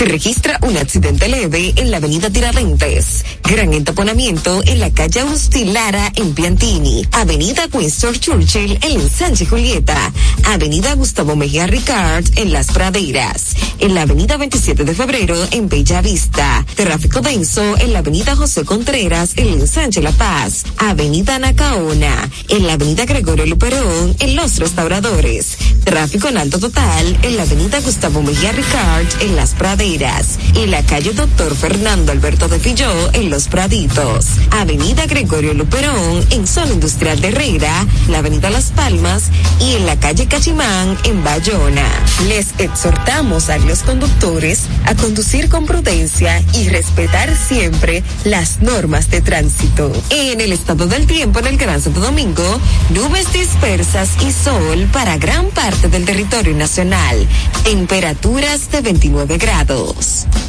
Se 0.00 0.06
registra 0.06 0.58
un 0.62 0.78
accidente 0.78 1.28
leve 1.28 1.74
en 1.76 1.90
la 1.90 1.98
avenida 1.98 2.30
Tiradentes. 2.30 3.22
Gran 3.42 3.74
entaponamiento 3.74 4.62
en 4.64 4.80
la 4.80 4.90
calle 4.90 5.20
Agustín 5.20 5.74
Lara 5.74 6.10
en 6.16 6.32
Piantini. 6.32 7.06
Avenida 7.12 7.68
Winston 7.70 8.14
Churchill 8.14 8.78
en 8.80 9.10
Sánchez 9.10 9.50
Julieta. 9.50 10.10
Avenida 10.44 10.94
Gustavo 10.94 11.36
Mejía 11.36 11.66
Ricard 11.66 12.24
en 12.36 12.50
Las 12.50 12.68
Praderas. 12.68 13.54
En 13.78 13.94
la 13.94 14.02
avenida 14.02 14.38
27 14.38 14.84
de 14.84 14.94
febrero 14.94 15.36
en 15.50 15.68
Bella 15.68 16.00
Vista. 16.00 16.64
Tráfico 16.76 17.20
denso 17.20 17.76
en 17.76 17.92
la 17.92 17.98
avenida 17.98 18.34
José 18.34 18.64
Contreras 18.64 19.34
en 19.36 19.68
Sánchez 19.68 20.02
La 20.02 20.12
Paz. 20.12 20.64
Avenida 20.78 21.38
Nacaona. 21.38 22.30
En 22.48 22.66
la 22.66 22.72
avenida 22.72 23.04
Gregorio 23.04 23.44
Luperón 23.44 24.16
en 24.18 24.34
Los 24.34 24.56
Restauradores. 24.56 25.58
Tráfico 25.84 26.28
en 26.28 26.38
alto 26.38 26.58
total 26.58 27.18
en 27.20 27.36
la 27.36 27.42
avenida 27.42 27.80
Gustavo 27.80 28.22
Mejía 28.22 28.52
Ricard 28.52 29.06
en 29.20 29.36
Las 29.36 29.50
Praderas. 29.54 29.89
En 29.90 30.70
la 30.70 30.84
calle 30.84 31.12
Doctor 31.14 31.52
Fernando 31.56 32.12
Alberto 32.12 32.46
de 32.46 32.60
Filló 32.60 33.12
en 33.12 33.28
Los 33.28 33.48
Praditos. 33.48 34.26
Avenida 34.52 35.04
Gregorio 35.06 35.52
Luperón 35.52 36.24
en 36.30 36.46
Zona 36.46 36.74
Industrial 36.74 37.20
de 37.20 37.28
Herrera. 37.28 37.84
La 38.08 38.18
avenida 38.18 38.50
Las 38.50 38.66
Palmas 38.66 39.24
y 39.58 39.74
en 39.74 39.86
la 39.86 39.98
calle 39.98 40.28
Cachimán 40.28 40.96
en 41.02 41.24
Bayona. 41.24 41.88
Les 42.28 42.54
exhortamos 42.58 43.50
a 43.50 43.58
los 43.58 43.80
conductores 43.80 44.66
a 44.84 44.94
conducir 44.94 45.48
con 45.48 45.66
prudencia 45.66 46.40
y 46.54 46.68
respetar 46.68 47.36
siempre 47.36 48.04
las 48.22 48.62
normas 48.62 49.10
de 49.10 49.22
tránsito. 49.22 49.90
En 50.10 50.40
el 50.40 50.52
estado 50.52 50.86
del 50.86 51.08
tiempo 51.08 51.40
en 51.40 51.48
el 51.48 51.56
Gran 51.56 51.82
Santo 51.82 51.98
Domingo, 51.98 52.60
nubes 52.90 53.32
dispersas 53.32 54.10
y 54.24 54.30
sol 54.30 54.88
para 54.92 55.16
gran 55.16 55.46
parte 55.48 55.88
del 55.88 56.04
territorio 56.04 56.54
nacional. 56.54 57.26
Temperaturas 57.64 58.70
de 58.70 58.82
29 58.82 59.36
grados. 59.38 59.79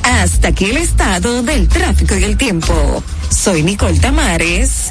Hasta 0.04 0.50
aquí 0.50 0.66
el 0.66 0.78
estado 0.78 1.44
del 1.44 1.68
tráfico 1.68 2.16
y 2.16 2.24
el 2.24 2.38
tiempo. 2.38 3.04
Soy 3.30 3.64
Nicole 3.64 4.00
Tamares. 4.00 4.91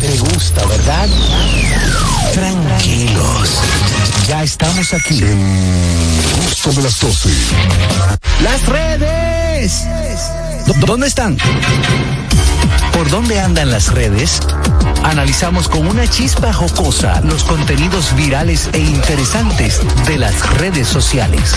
Te, 0.00 0.18
gusta, 0.18 0.64
¿verdad? 0.66 1.08
Tranquilos. 2.34 3.50
Ya 4.28 4.42
estamos 4.42 4.92
aquí. 4.92 5.18
El 5.22 6.42
gusto 6.44 6.72
de 6.72 6.82
las 6.82 7.00
12. 7.00 7.28
Las 8.42 8.66
redes. 8.66 9.84
¿Dó- 10.66 10.74
¿Dónde 10.86 11.06
están? 11.06 11.36
¿Por 12.92 13.08
dónde 13.10 13.40
andan 13.40 13.70
las 13.70 13.88
redes? 13.92 14.40
Analizamos 15.04 15.68
con 15.68 15.86
una 15.86 16.08
chispa 16.08 16.52
jocosa 16.52 17.20
los 17.22 17.44
contenidos 17.44 18.14
virales 18.16 18.68
e 18.72 18.78
interesantes 18.80 19.80
de 20.06 20.18
las 20.18 20.34
redes 20.58 20.88
sociales. 20.88 21.52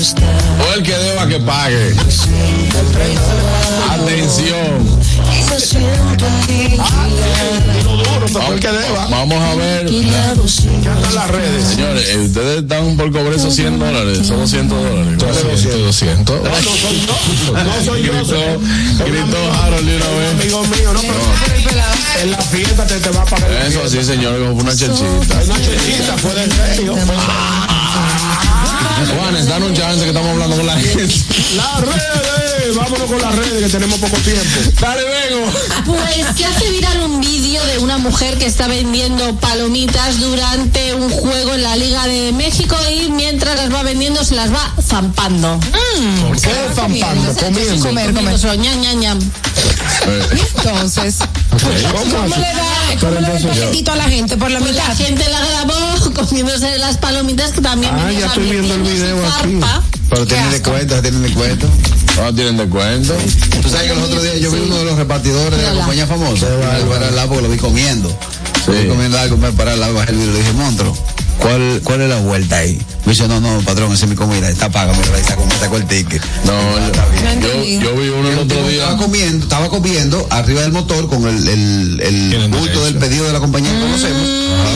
O 0.00 0.74
el 0.74 0.82
que 0.82 0.96
deba 0.96 1.28
que 1.28 1.38
pague. 1.40 1.94
Atención. 3.90 5.00
Vamos, 8.32 9.10
vamos 9.10 9.42
a 9.42 9.54
ver. 9.56 9.90
las 11.14 11.30
redes. 11.30 11.64
Señores, 11.68 12.08
eh, 12.08 12.18
ustedes 12.18 12.62
están 12.62 12.96
por 12.96 13.12
cobrar 13.12 13.34
esos 13.34 13.54
100 13.54 13.78
dólares, 13.78 14.26
son 14.26 14.40
200 14.40 14.82
dólares. 14.82 15.18
200, 15.18 15.80
200. 15.82 16.40
No 17.52 17.84
soy 17.84 18.02
yo. 18.02 18.12
Gritó, 19.04 19.52
Harold 19.62 19.86
de 19.86 19.96
una 19.96 20.08
vez. 20.08 20.44
mío, 20.46 20.92
no, 20.94 21.00
pero 21.00 22.22
en 22.22 22.30
la 22.30 22.38
fiesta 22.38 22.86
te, 22.86 23.00
te 23.00 23.10
va 23.10 23.20
a 23.20 23.26
pagar. 23.26 23.50
Eso 23.66 23.86
sí, 23.86 24.02
señor, 24.02 24.38
como 24.38 24.62
una 24.62 24.74
chelchita. 24.74 25.42
Una 25.44 25.60
chelchita 25.60 26.16
fue 26.16 26.34
del 26.34 26.48
medio. 26.48 26.96
Juanes, 29.08 29.46
dan 29.46 29.62
un 29.62 29.72
chance 29.72 30.02
que 30.02 30.08
estamos 30.08 30.30
hablando 30.30 30.56
con 30.56 30.66
la 30.66 30.76
gente. 30.76 31.14
Las 31.56 31.80
redes, 31.80 32.49
vámonos 32.76 33.08
con 33.10 33.20
las 33.20 33.34
redes 33.34 33.64
que 33.64 33.68
tenemos 33.68 33.98
poco 33.98 34.16
tiempo. 34.18 34.44
Dale, 34.80 35.02
vengo. 35.04 35.46
Pues 35.86 36.26
se 36.36 36.44
hace 36.44 36.70
viral 36.70 37.00
un 37.00 37.20
vídeo 37.20 37.64
de 37.66 37.78
una 37.78 37.98
mujer 37.98 38.38
que 38.38 38.46
está 38.46 38.66
vendiendo 38.68 39.34
palomitas 39.36 40.18
durante 40.20 40.94
un 40.94 41.10
juego 41.10 41.54
en 41.54 41.62
la 41.62 41.76
Liga 41.76 42.06
de 42.06 42.32
México 42.32 42.76
y 42.92 43.10
mientras 43.10 43.56
las 43.56 43.72
va 43.72 43.82
vendiendo 43.82 44.24
se 44.24 44.34
las 44.34 44.52
va 44.52 44.72
zampando. 44.82 45.58
¿Por 46.26 46.40
qué 46.40 46.50
zampando? 46.74 47.34
Comiendo. 47.34 47.84
Comer, 47.86 48.14
comer. 48.14 48.58
Ñam, 48.58 48.80
ñam, 48.80 48.98
ñam. 49.00 49.18
Entonces, 50.56 51.16
¿cómo 51.50 52.26
le 52.26 52.40
da, 52.40 53.00
cómo 53.00 53.14
le 53.14 53.20
da 53.20 53.36
el 53.36 53.46
paquetito 53.48 53.92
a 53.92 53.96
la 53.96 54.04
gente 54.04 54.36
por 54.36 54.50
la 54.50 54.58
Pues 54.60 54.74
la 54.74 54.82
mitad? 54.88 54.96
gente 54.96 55.28
la 55.28 55.40
grabó 55.46 56.12
comiéndose 56.14 56.78
las 56.78 56.96
palomitas 56.98 57.52
que 57.52 57.60
también 57.60 57.92
Ah, 57.94 58.10
ya 58.12 58.26
estoy 58.26 58.50
viendo 58.50 58.74
el 58.74 58.82
video 58.82 59.26
aquí. 59.26 59.60
Pero 60.08 60.26
tienen 60.26 60.50
descuento, 60.50 61.00
tienen 61.02 61.22
descuento. 61.22 61.68
No 62.22 62.34
tienen 62.34 62.56
descuento. 62.58 63.14
Tú 63.62 63.68
sabes 63.68 63.88
que 63.90 63.94
los 63.96 64.04
otros 64.04 64.22
días 64.22 64.40
yo 64.40 64.50
vi 64.50 64.60
uno 64.60 64.76
de 64.78 64.84
los 64.84 64.96
repartidores 64.98 65.58
de 65.58 65.64
la 65.64 65.72
compañía 65.74 66.06
famosa. 66.06 66.46
Para 66.88 67.08
al 67.08 67.16
lado 67.16 67.28
porque 67.28 67.42
lo 67.42 67.48
vi 67.48 67.56
comiendo. 67.58 68.16
Lo 68.66 68.72
vi 68.74 68.88
comiendo 68.88 69.18
algo, 69.18 69.36
me 69.36 69.52
paré 69.52 69.72
al 69.72 69.80
lado, 69.80 69.94
bajé 69.94 70.12
el 70.12 70.20
y 70.20 70.26
le 70.26 70.38
dije, 70.38 70.52
monstruo, 70.52 70.94
¿cuál, 71.38 71.80
¿cuál 71.82 72.02
es 72.02 72.08
la 72.10 72.18
vuelta 72.20 72.58
ahí? 72.58 72.78
Me 73.06 73.12
dice, 73.12 73.26
no, 73.26 73.40
no, 73.40 73.60
patrón, 73.62 73.90
esa 73.92 74.04
es 74.04 74.10
mi 74.10 74.16
comida, 74.16 74.48
está 74.50 74.68
paga, 74.70 74.92
mira, 74.92 75.16
ahí 75.16 75.24
sacó, 75.24 75.46
sacó 75.58 75.76
el 75.78 75.86
ticket. 75.86 76.22
No, 76.44 76.52
yo, 77.40 77.64
yo 77.80 77.96
vi 77.96 78.08
uno 78.10 78.28
el 78.28 78.38
otro 78.38 78.68
día. 78.68 78.82
Estaba 78.82 78.98
comiendo, 78.98 79.44
estaba 79.44 79.68
comiendo 79.70 80.26
arriba 80.30 80.60
del 80.60 80.72
motor 80.72 81.08
con 81.08 81.26
el, 81.26 81.48
el, 81.48 82.00
el 82.02 82.48
bulto 82.50 82.84
del 82.84 82.96
pedido 82.96 83.24
de 83.26 83.32
la 83.32 83.40
compañía 83.40 83.72
que 83.72 83.80
conocemos. 83.80 84.22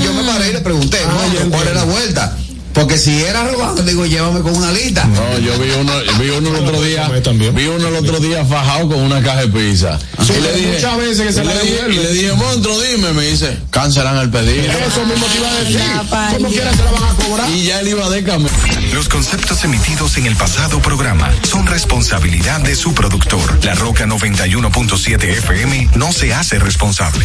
Y 0.00 0.04
yo 0.04 0.14
me 0.14 0.24
paré 0.24 0.48
y 0.48 0.52
le 0.54 0.60
pregunté, 0.60 0.98
"Monstruo, 1.06 1.50
¿cuál 1.50 1.68
es 1.68 1.74
la 1.74 1.84
vuelta? 1.84 2.36
Porque 2.74 2.98
si 2.98 3.22
era 3.22 3.44
robando, 3.44 3.82
digo, 3.82 4.04
llévame 4.04 4.40
con 4.40 4.56
una 4.56 4.72
lista. 4.72 5.04
No, 5.04 5.38
yo 5.38 5.56
vi 5.58 5.70
uno, 5.70 5.92
vi 6.18 6.30
uno 6.30 6.48
el 6.48 6.56
otro 6.56 6.82
día, 6.82 7.08
vi 7.52 7.66
uno 7.68 7.86
el 7.86 7.94
otro 7.94 8.18
día 8.18 8.44
fajado 8.44 8.88
con 8.88 8.98
una 8.98 9.22
caja 9.22 9.42
de 9.42 9.48
pizza. 9.48 9.96
Sí, 10.20 10.32
y 10.36 10.40
le 10.40 10.52
dije, 10.54 10.72
muchas 10.72 10.96
veces 10.96 11.26
que 11.26 11.32
se 11.32 11.44
le 11.44 11.52
dije, 11.60 11.80
y 11.88 11.92
le 11.92 12.12
dije, 12.12 12.32
monstruo, 12.32 12.80
dime, 12.80 13.12
me 13.12 13.22
dice, 13.22 13.56
cancelan 13.70 14.18
el 14.18 14.28
pedido. 14.28 14.64
Eso 14.64 15.06
mismo 15.06 15.24
te 15.26 15.38
iba 15.38 15.50
a 15.50 15.54
decir. 15.54 15.80
Como 16.36 16.48
quiera 16.48 16.72
se 16.74 16.82
la 16.82 16.90
van 16.90 17.04
a 17.04 17.14
cobrar. 17.14 17.50
Y 17.50 17.62
ya 17.62 17.80
él 17.80 17.88
iba 17.88 18.10
de 18.10 18.24
camino. 18.24 18.50
Los 18.92 19.08
conceptos 19.08 19.62
emitidos 19.62 20.16
en 20.16 20.26
el 20.26 20.34
pasado 20.34 20.80
programa 20.80 21.30
son 21.48 21.66
responsabilidad 21.66 22.60
de 22.60 22.74
su 22.74 22.92
productor. 22.92 23.64
La 23.64 23.76
Roca 23.76 24.04
91.7 24.04 25.22
FM 25.22 25.90
no 25.94 26.12
se 26.12 26.34
hace 26.34 26.58
responsable. 26.58 27.24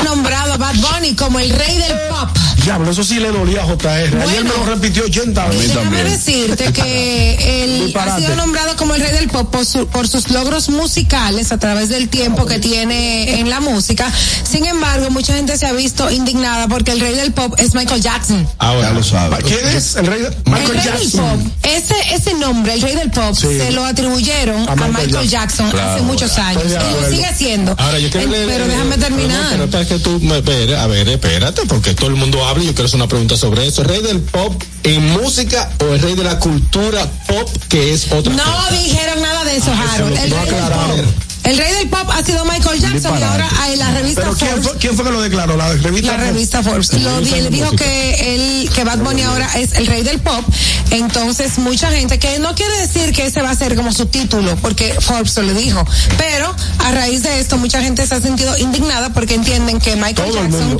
nombrado 0.03 0.53
a 0.53 0.57
Bad 0.57 0.75
Bunny 0.75 1.15
como 1.15 1.39
el 1.39 1.49
rey 1.51 1.77
del 1.77 1.93
pop. 2.09 2.29
Diablo, 2.63 2.91
eso 2.91 3.03
sí 3.03 3.19
le 3.19 3.31
dolía 3.31 3.63
a 3.63 3.65
JR. 3.65 4.21
Ayer 4.21 4.43
me 4.43 4.49
lo 4.51 4.65
repitió 4.65 5.03
80 5.05 5.47
veces. 5.47 5.73
Déjame 5.73 6.03
decirte 6.03 6.71
que 6.71 7.63
él 7.63 7.93
ha 7.99 8.17
sido 8.19 8.35
nombrado 8.35 8.75
como 8.75 8.93
el 8.93 9.01
rey 9.01 9.11
del 9.13 9.29
pop 9.29 9.49
por, 9.51 9.65
su- 9.65 9.87
por 9.87 10.07
sus 10.07 10.29
logros 10.29 10.69
musicales 10.69 11.51
a 11.51 11.57
través 11.57 11.89
del 11.89 12.07
tiempo 12.09 12.45
que 12.45 12.59
tiene 12.59 13.39
en 13.39 13.49
la 13.49 13.59
música. 13.61 14.11
Sin 14.43 14.65
embargo, 14.65 15.09
mucha 15.09 15.33
gente 15.33 15.57
se 15.57 15.65
ha 15.65 15.71
visto 15.71 16.11
indignada 16.11 16.67
porque 16.67 16.91
el 16.91 16.99
rey 16.99 17.15
del 17.15 17.31
pop 17.33 17.55
es 17.57 17.73
Michael 17.73 18.01
Jackson. 18.01 18.47
Ahora 18.59 18.91
lo 18.91 19.03
sabe. 19.03 19.37
¿Quién 19.43 19.67
es 19.75 19.95
el 19.95 20.05
rey? 20.05 20.21
de- 20.21 20.27
el 20.27 20.35
Michael 20.45 20.67
rey 20.67 20.81
del 20.83 20.99
Jackson. 21.01 21.39
pop, 21.39 21.53
ese, 21.63 21.95
ese 22.13 22.33
nombre, 22.35 22.73
el 22.73 22.81
rey 22.81 22.95
del 22.95 23.09
pop, 23.09 23.33
Sí. 23.35 23.47
se 23.57 23.71
lo 23.71 23.83
atribuyeron 23.85 24.69
A 24.69 24.73
a 24.73 24.75
Michael 24.75 25.09
Jackson. 25.09 25.29
Jackson, 25.31 25.71
Claro, 25.71 25.91
hace 25.93 26.01
muchos 26.03 26.37
años. 26.37 26.63
Y 26.67 27.01
lo 27.01 27.09
sigue 27.09 27.35
siendo. 27.35 27.75
Ahora 27.77 27.97
yo 27.97 28.09
quiero 28.11 28.27
Eh, 28.27 28.31
leer- 28.31 28.47
Pero 28.47 28.67
déjame 28.67 28.95
Pero 28.97 29.01
terminar. 29.07 29.69
Que 29.91 29.99
tú 29.99 30.19
me 30.21 30.37
esperes. 30.37 30.77
A 30.77 30.87
ver, 30.87 31.07
espérate, 31.09 31.63
porque 31.67 31.93
todo 31.93 32.07
el 32.09 32.15
mundo 32.15 32.45
habla 32.45 32.63
y 32.63 32.67
yo 32.67 32.73
quiero 32.73 32.85
hacer 32.85 32.95
una 32.95 33.09
pregunta 33.09 33.35
sobre 33.35 33.67
eso. 33.67 33.81
¿El 33.81 33.89
rey 33.89 34.01
del 34.01 34.21
pop 34.21 34.61
en 34.83 35.05
música 35.11 35.69
o 35.81 35.93
el 35.93 35.99
rey 35.99 36.15
de 36.15 36.23
la 36.23 36.39
cultura 36.39 37.05
pop, 37.27 37.49
que 37.67 37.91
es 37.91 38.09
otra 38.11 38.33
No 38.33 38.41
cosa? 38.43 38.71
dijeron 38.71 39.21
nada 39.21 39.43
de 39.43 39.57
eso, 39.57 39.69
Ah, 39.73 39.93
Harold. 39.95 40.17
El 40.17 40.29
no 40.29 40.35
rey 40.45 40.45
del 40.45 40.63
pop. 40.63 41.05
El 41.43 41.57
rey 41.57 41.73
del 41.73 41.89
pop 41.89 42.07
ha 42.11 42.23
sido 42.23 42.45
Michael 42.45 42.79
Jackson 42.79 43.17
y 43.19 43.23
ahora 43.23 43.49
la 43.77 43.91
revista 43.91 44.21
Pero 44.21 44.35
¿quién 44.35 44.49
Forbes. 44.51 44.67
fue, 44.67 44.77
quién 44.77 44.95
fue 44.95 45.05
que 45.05 45.11
lo 45.11 45.21
declaró? 45.21 45.57
La 45.57 45.69
revista 45.73 46.11
La 46.17 46.23
revista 46.23 46.61
Forbes 46.63 46.93
lo 46.93 47.19
di- 47.21 47.31
le 47.31 47.49
dijo 47.49 47.71
que 47.71 48.35
él, 48.35 48.69
que 48.73 48.83
Bad 48.83 48.99
Bunny 48.99 49.23
ahora 49.23 49.49
es 49.55 49.73
el 49.73 49.87
rey 49.87 50.03
del 50.03 50.19
pop. 50.19 50.43
Entonces, 50.91 51.57
mucha 51.57 51.89
gente 51.91 52.19
que 52.19 52.37
no 52.39 52.53
quiere 52.53 52.77
decir 52.77 53.11
que 53.13 53.25
ese 53.25 53.41
va 53.41 53.49
a 53.49 53.55
ser 53.55 53.75
como 53.75 53.91
su 53.91 54.05
título, 54.05 54.55
porque 54.57 54.95
Forbes 54.99 55.35
lo 55.37 55.53
dijo. 55.53 55.83
Pero 56.17 56.53
a 56.79 56.91
raíz 56.91 57.23
de 57.23 57.39
esto, 57.39 57.57
mucha 57.57 57.81
gente 57.81 58.05
se 58.05 58.15
ha 58.15 58.21
sentido 58.21 58.55
indignada 58.59 59.09
porque 59.13 59.33
entienden 59.33 59.79
que 59.79 59.95
Michael 59.95 60.31
Todo 60.31 60.33
Jackson 60.43 60.79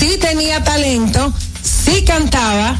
sí 0.00 0.16
tenía 0.20 0.64
talento, 0.64 1.32
sí 1.62 2.02
cantaba. 2.04 2.76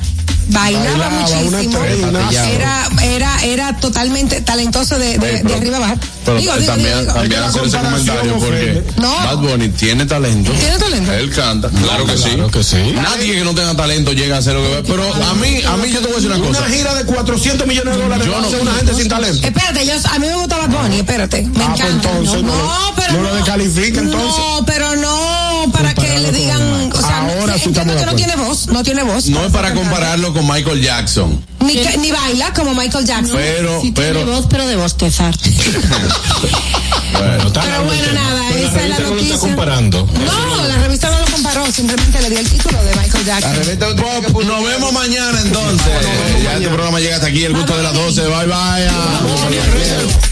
Bailaba, 0.48 1.08
Bailaba, 1.08 1.10
muchísimo, 1.10 1.78
era, 1.84 2.88
era, 3.02 3.44
era 3.44 3.76
totalmente 3.78 4.40
talentoso 4.42 4.98
de, 4.98 5.18
de, 5.18 5.42
de 5.42 5.54
arriba 5.54 5.76
abajo. 5.78 5.96
Pero 6.24 6.36
Digo, 6.38 6.52
digo, 6.54 6.66
también, 6.72 7.00
digo, 7.00 7.12
también 7.14 7.42
hacer 7.42 7.64
ese 7.64 7.78
comentario 7.78 8.38
porque 8.38 8.82
No. 8.96 9.10
Bad 9.16 9.36
Bunny 9.38 9.68
tiene 9.70 10.06
talento. 10.06 10.52
¿Tiene 10.52 10.78
talento? 10.78 11.12
Él 11.12 11.30
canta. 11.30 11.68
Claro 11.68 12.06
que 12.06 12.16
sí. 12.16 12.30
Claro 12.30 12.50
que 12.50 12.62
sí. 12.62 12.76
Nadie 12.94 13.32
que 13.34 13.44
no 13.44 13.54
tenga 13.54 13.74
talento 13.74 14.12
llega 14.12 14.36
a 14.36 14.38
hacer 14.38 14.54
lo 14.54 14.62
que 14.62 14.68
ve. 14.68 14.82
Pero 14.86 15.02
a 15.14 15.34
mí, 15.34 15.60
a 15.66 15.76
mí 15.78 15.90
yo 15.90 15.98
te 16.00 16.06
voy 16.06 16.12
a 16.12 16.16
decir 16.16 16.30
una 16.30 16.38
cosa. 16.46 16.60
Una 16.60 16.68
gira 16.76 16.94
de 16.94 17.04
400 17.06 17.66
millones 17.66 17.96
de 17.96 18.02
dólares 18.02 18.26
Yo 18.26 18.32
va 18.32 18.40
no- 18.40 18.46
hacer 18.46 18.60
una 18.60 18.72
gente 18.74 18.94
sin 18.94 19.08
talento. 19.08 19.46
Espérate, 19.46 19.86
yo, 19.86 19.92
a 20.12 20.18
mí 20.18 20.26
me 20.28 20.34
gusta 20.36 20.58
Bad 20.58 20.68
Bunny, 20.70 20.96
espérate. 21.00 21.42
Me 21.42 21.64
Ah, 21.64 21.74
pues 21.76 21.80
encanta. 21.88 22.08
entonces 22.10 22.42
no, 22.44 22.56
no, 22.56 22.94
pero 22.94 23.12
no 23.14 23.22
lo 23.22 23.34
descalifica 23.34 24.00
entonces. 24.00 24.38
No, 24.38 24.64
pero 24.66 24.96
no 24.96 25.72
para 25.72 25.94
que 25.94 26.18
le 26.20 26.30
digan, 26.30 26.81
no, 27.58 27.64
entiendo 27.64 27.92
estamos 27.92 28.00
que 28.00 28.06
no 28.10 28.16
tiene 28.16 28.36
voz, 28.36 28.66
no 28.68 28.82
tiene 28.82 29.02
voz. 29.02 29.26
No 29.28 29.44
es 29.44 29.52
para 29.52 29.74
compararlo 29.74 30.32
con 30.32 30.46
Michael 30.46 30.80
Jackson. 30.82 31.44
Ni, 31.60 31.74
que- 31.74 31.96
ni 31.98 32.10
baila 32.10 32.52
como 32.52 32.74
Michael 32.74 33.04
Jackson. 33.06 33.36
Pero, 33.36 33.80
Sí 33.80 33.92
tiene 33.92 34.10
pero, 34.14 34.26
voz, 34.26 34.46
pero 34.50 34.66
de 34.66 34.76
bostezar. 34.76 35.34
bueno, 37.12 37.46
está 37.46 37.60
Pero 37.60 37.84
bueno, 37.84 38.12
nada, 38.12 38.42
Pero 38.52 38.68
esa 38.68 38.82
es 38.82 38.88
la 38.88 38.96
revista 38.96 39.02
no 39.02 39.08
lo 39.08 39.10
noticia. 39.14 39.34
está 39.34 39.46
comparando. 39.46 40.08
No, 40.26 40.68
la 40.68 40.76
revista 40.78 41.10
no 41.10 41.18
lo 41.20 41.26
comparó, 41.26 41.70
simplemente 41.72 42.20
le 42.22 42.30
dio 42.30 42.38
el 42.40 42.48
título 42.48 42.82
de 42.82 42.96
Michael 42.96 43.24
Jackson. 43.24 43.96
Pop, 43.96 44.44
nos 44.44 44.64
vemos 44.64 44.92
mañana 44.92 45.40
entonces. 45.40 45.92
ya 46.42 46.54
este 46.54 46.68
programa 46.68 46.98
llega 47.00 47.16
hasta 47.16 47.28
aquí, 47.28 47.44
el 47.44 47.54
gusto 47.54 47.76
de 47.76 47.82
las 47.82 47.94
12. 47.94 48.22
Bye 48.22 48.46
bye. 48.46 50.31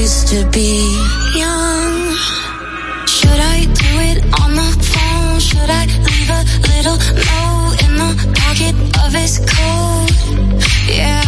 used 0.00 0.26
to 0.26 0.44
be 0.50 0.74
young. 1.38 1.94
Should 3.06 3.40
I 3.56 3.58
do 3.82 3.92
it 4.10 4.18
on 4.42 4.50
the 4.60 4.70
phone? 4.90 5.38
Should 5.38 5.70
I 5.70 5.84
leave 6.08 6.30
a 6.38 6.42
little 6.72 6.98
note 7.30 7.76
in 7.84 7.92
the 8.02 8.12
pocket 8.42 8.74
of 9.04 9.10
his 9.14 9.38
coat? 9.38 10.10
Yeah. 10.90 11.22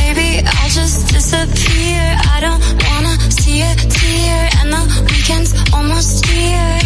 Maybe 0.00 0.40
I'll 0.46 0.72
just 0.80 1.12
disappear. 1.12 2.02
I 2.34 2.38
don't 2.40 2.62
wanna 2.88 3.14
see 3.30 3.60
a 3.60 3.74
tear, 3.96 4.48
and 4.58 4.72
the 4.72 4.82
weekend's 5.10 5.52
almost 5.74 6.24
here. 6.24 6.78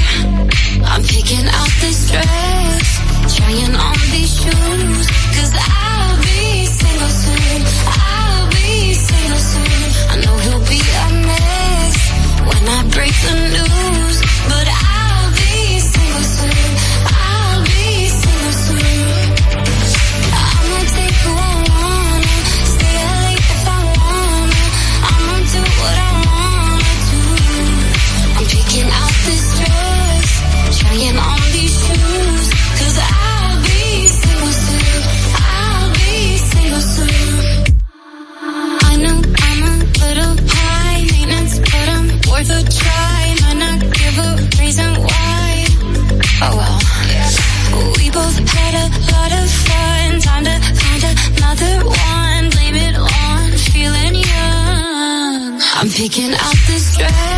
I'm 0.91 1.03
picking 1.03 1.47
out 1.59 1.73
this 1.81 2.11
dress, 2.11 3.37
trying 3.37 3.75
on 3.75 3.99
these 4.11 4.35
shoes. 4.41 4.86
picking 55.97 56.35
out 56.35 56.55
this 56.67 56.95
dress 56.95 57.36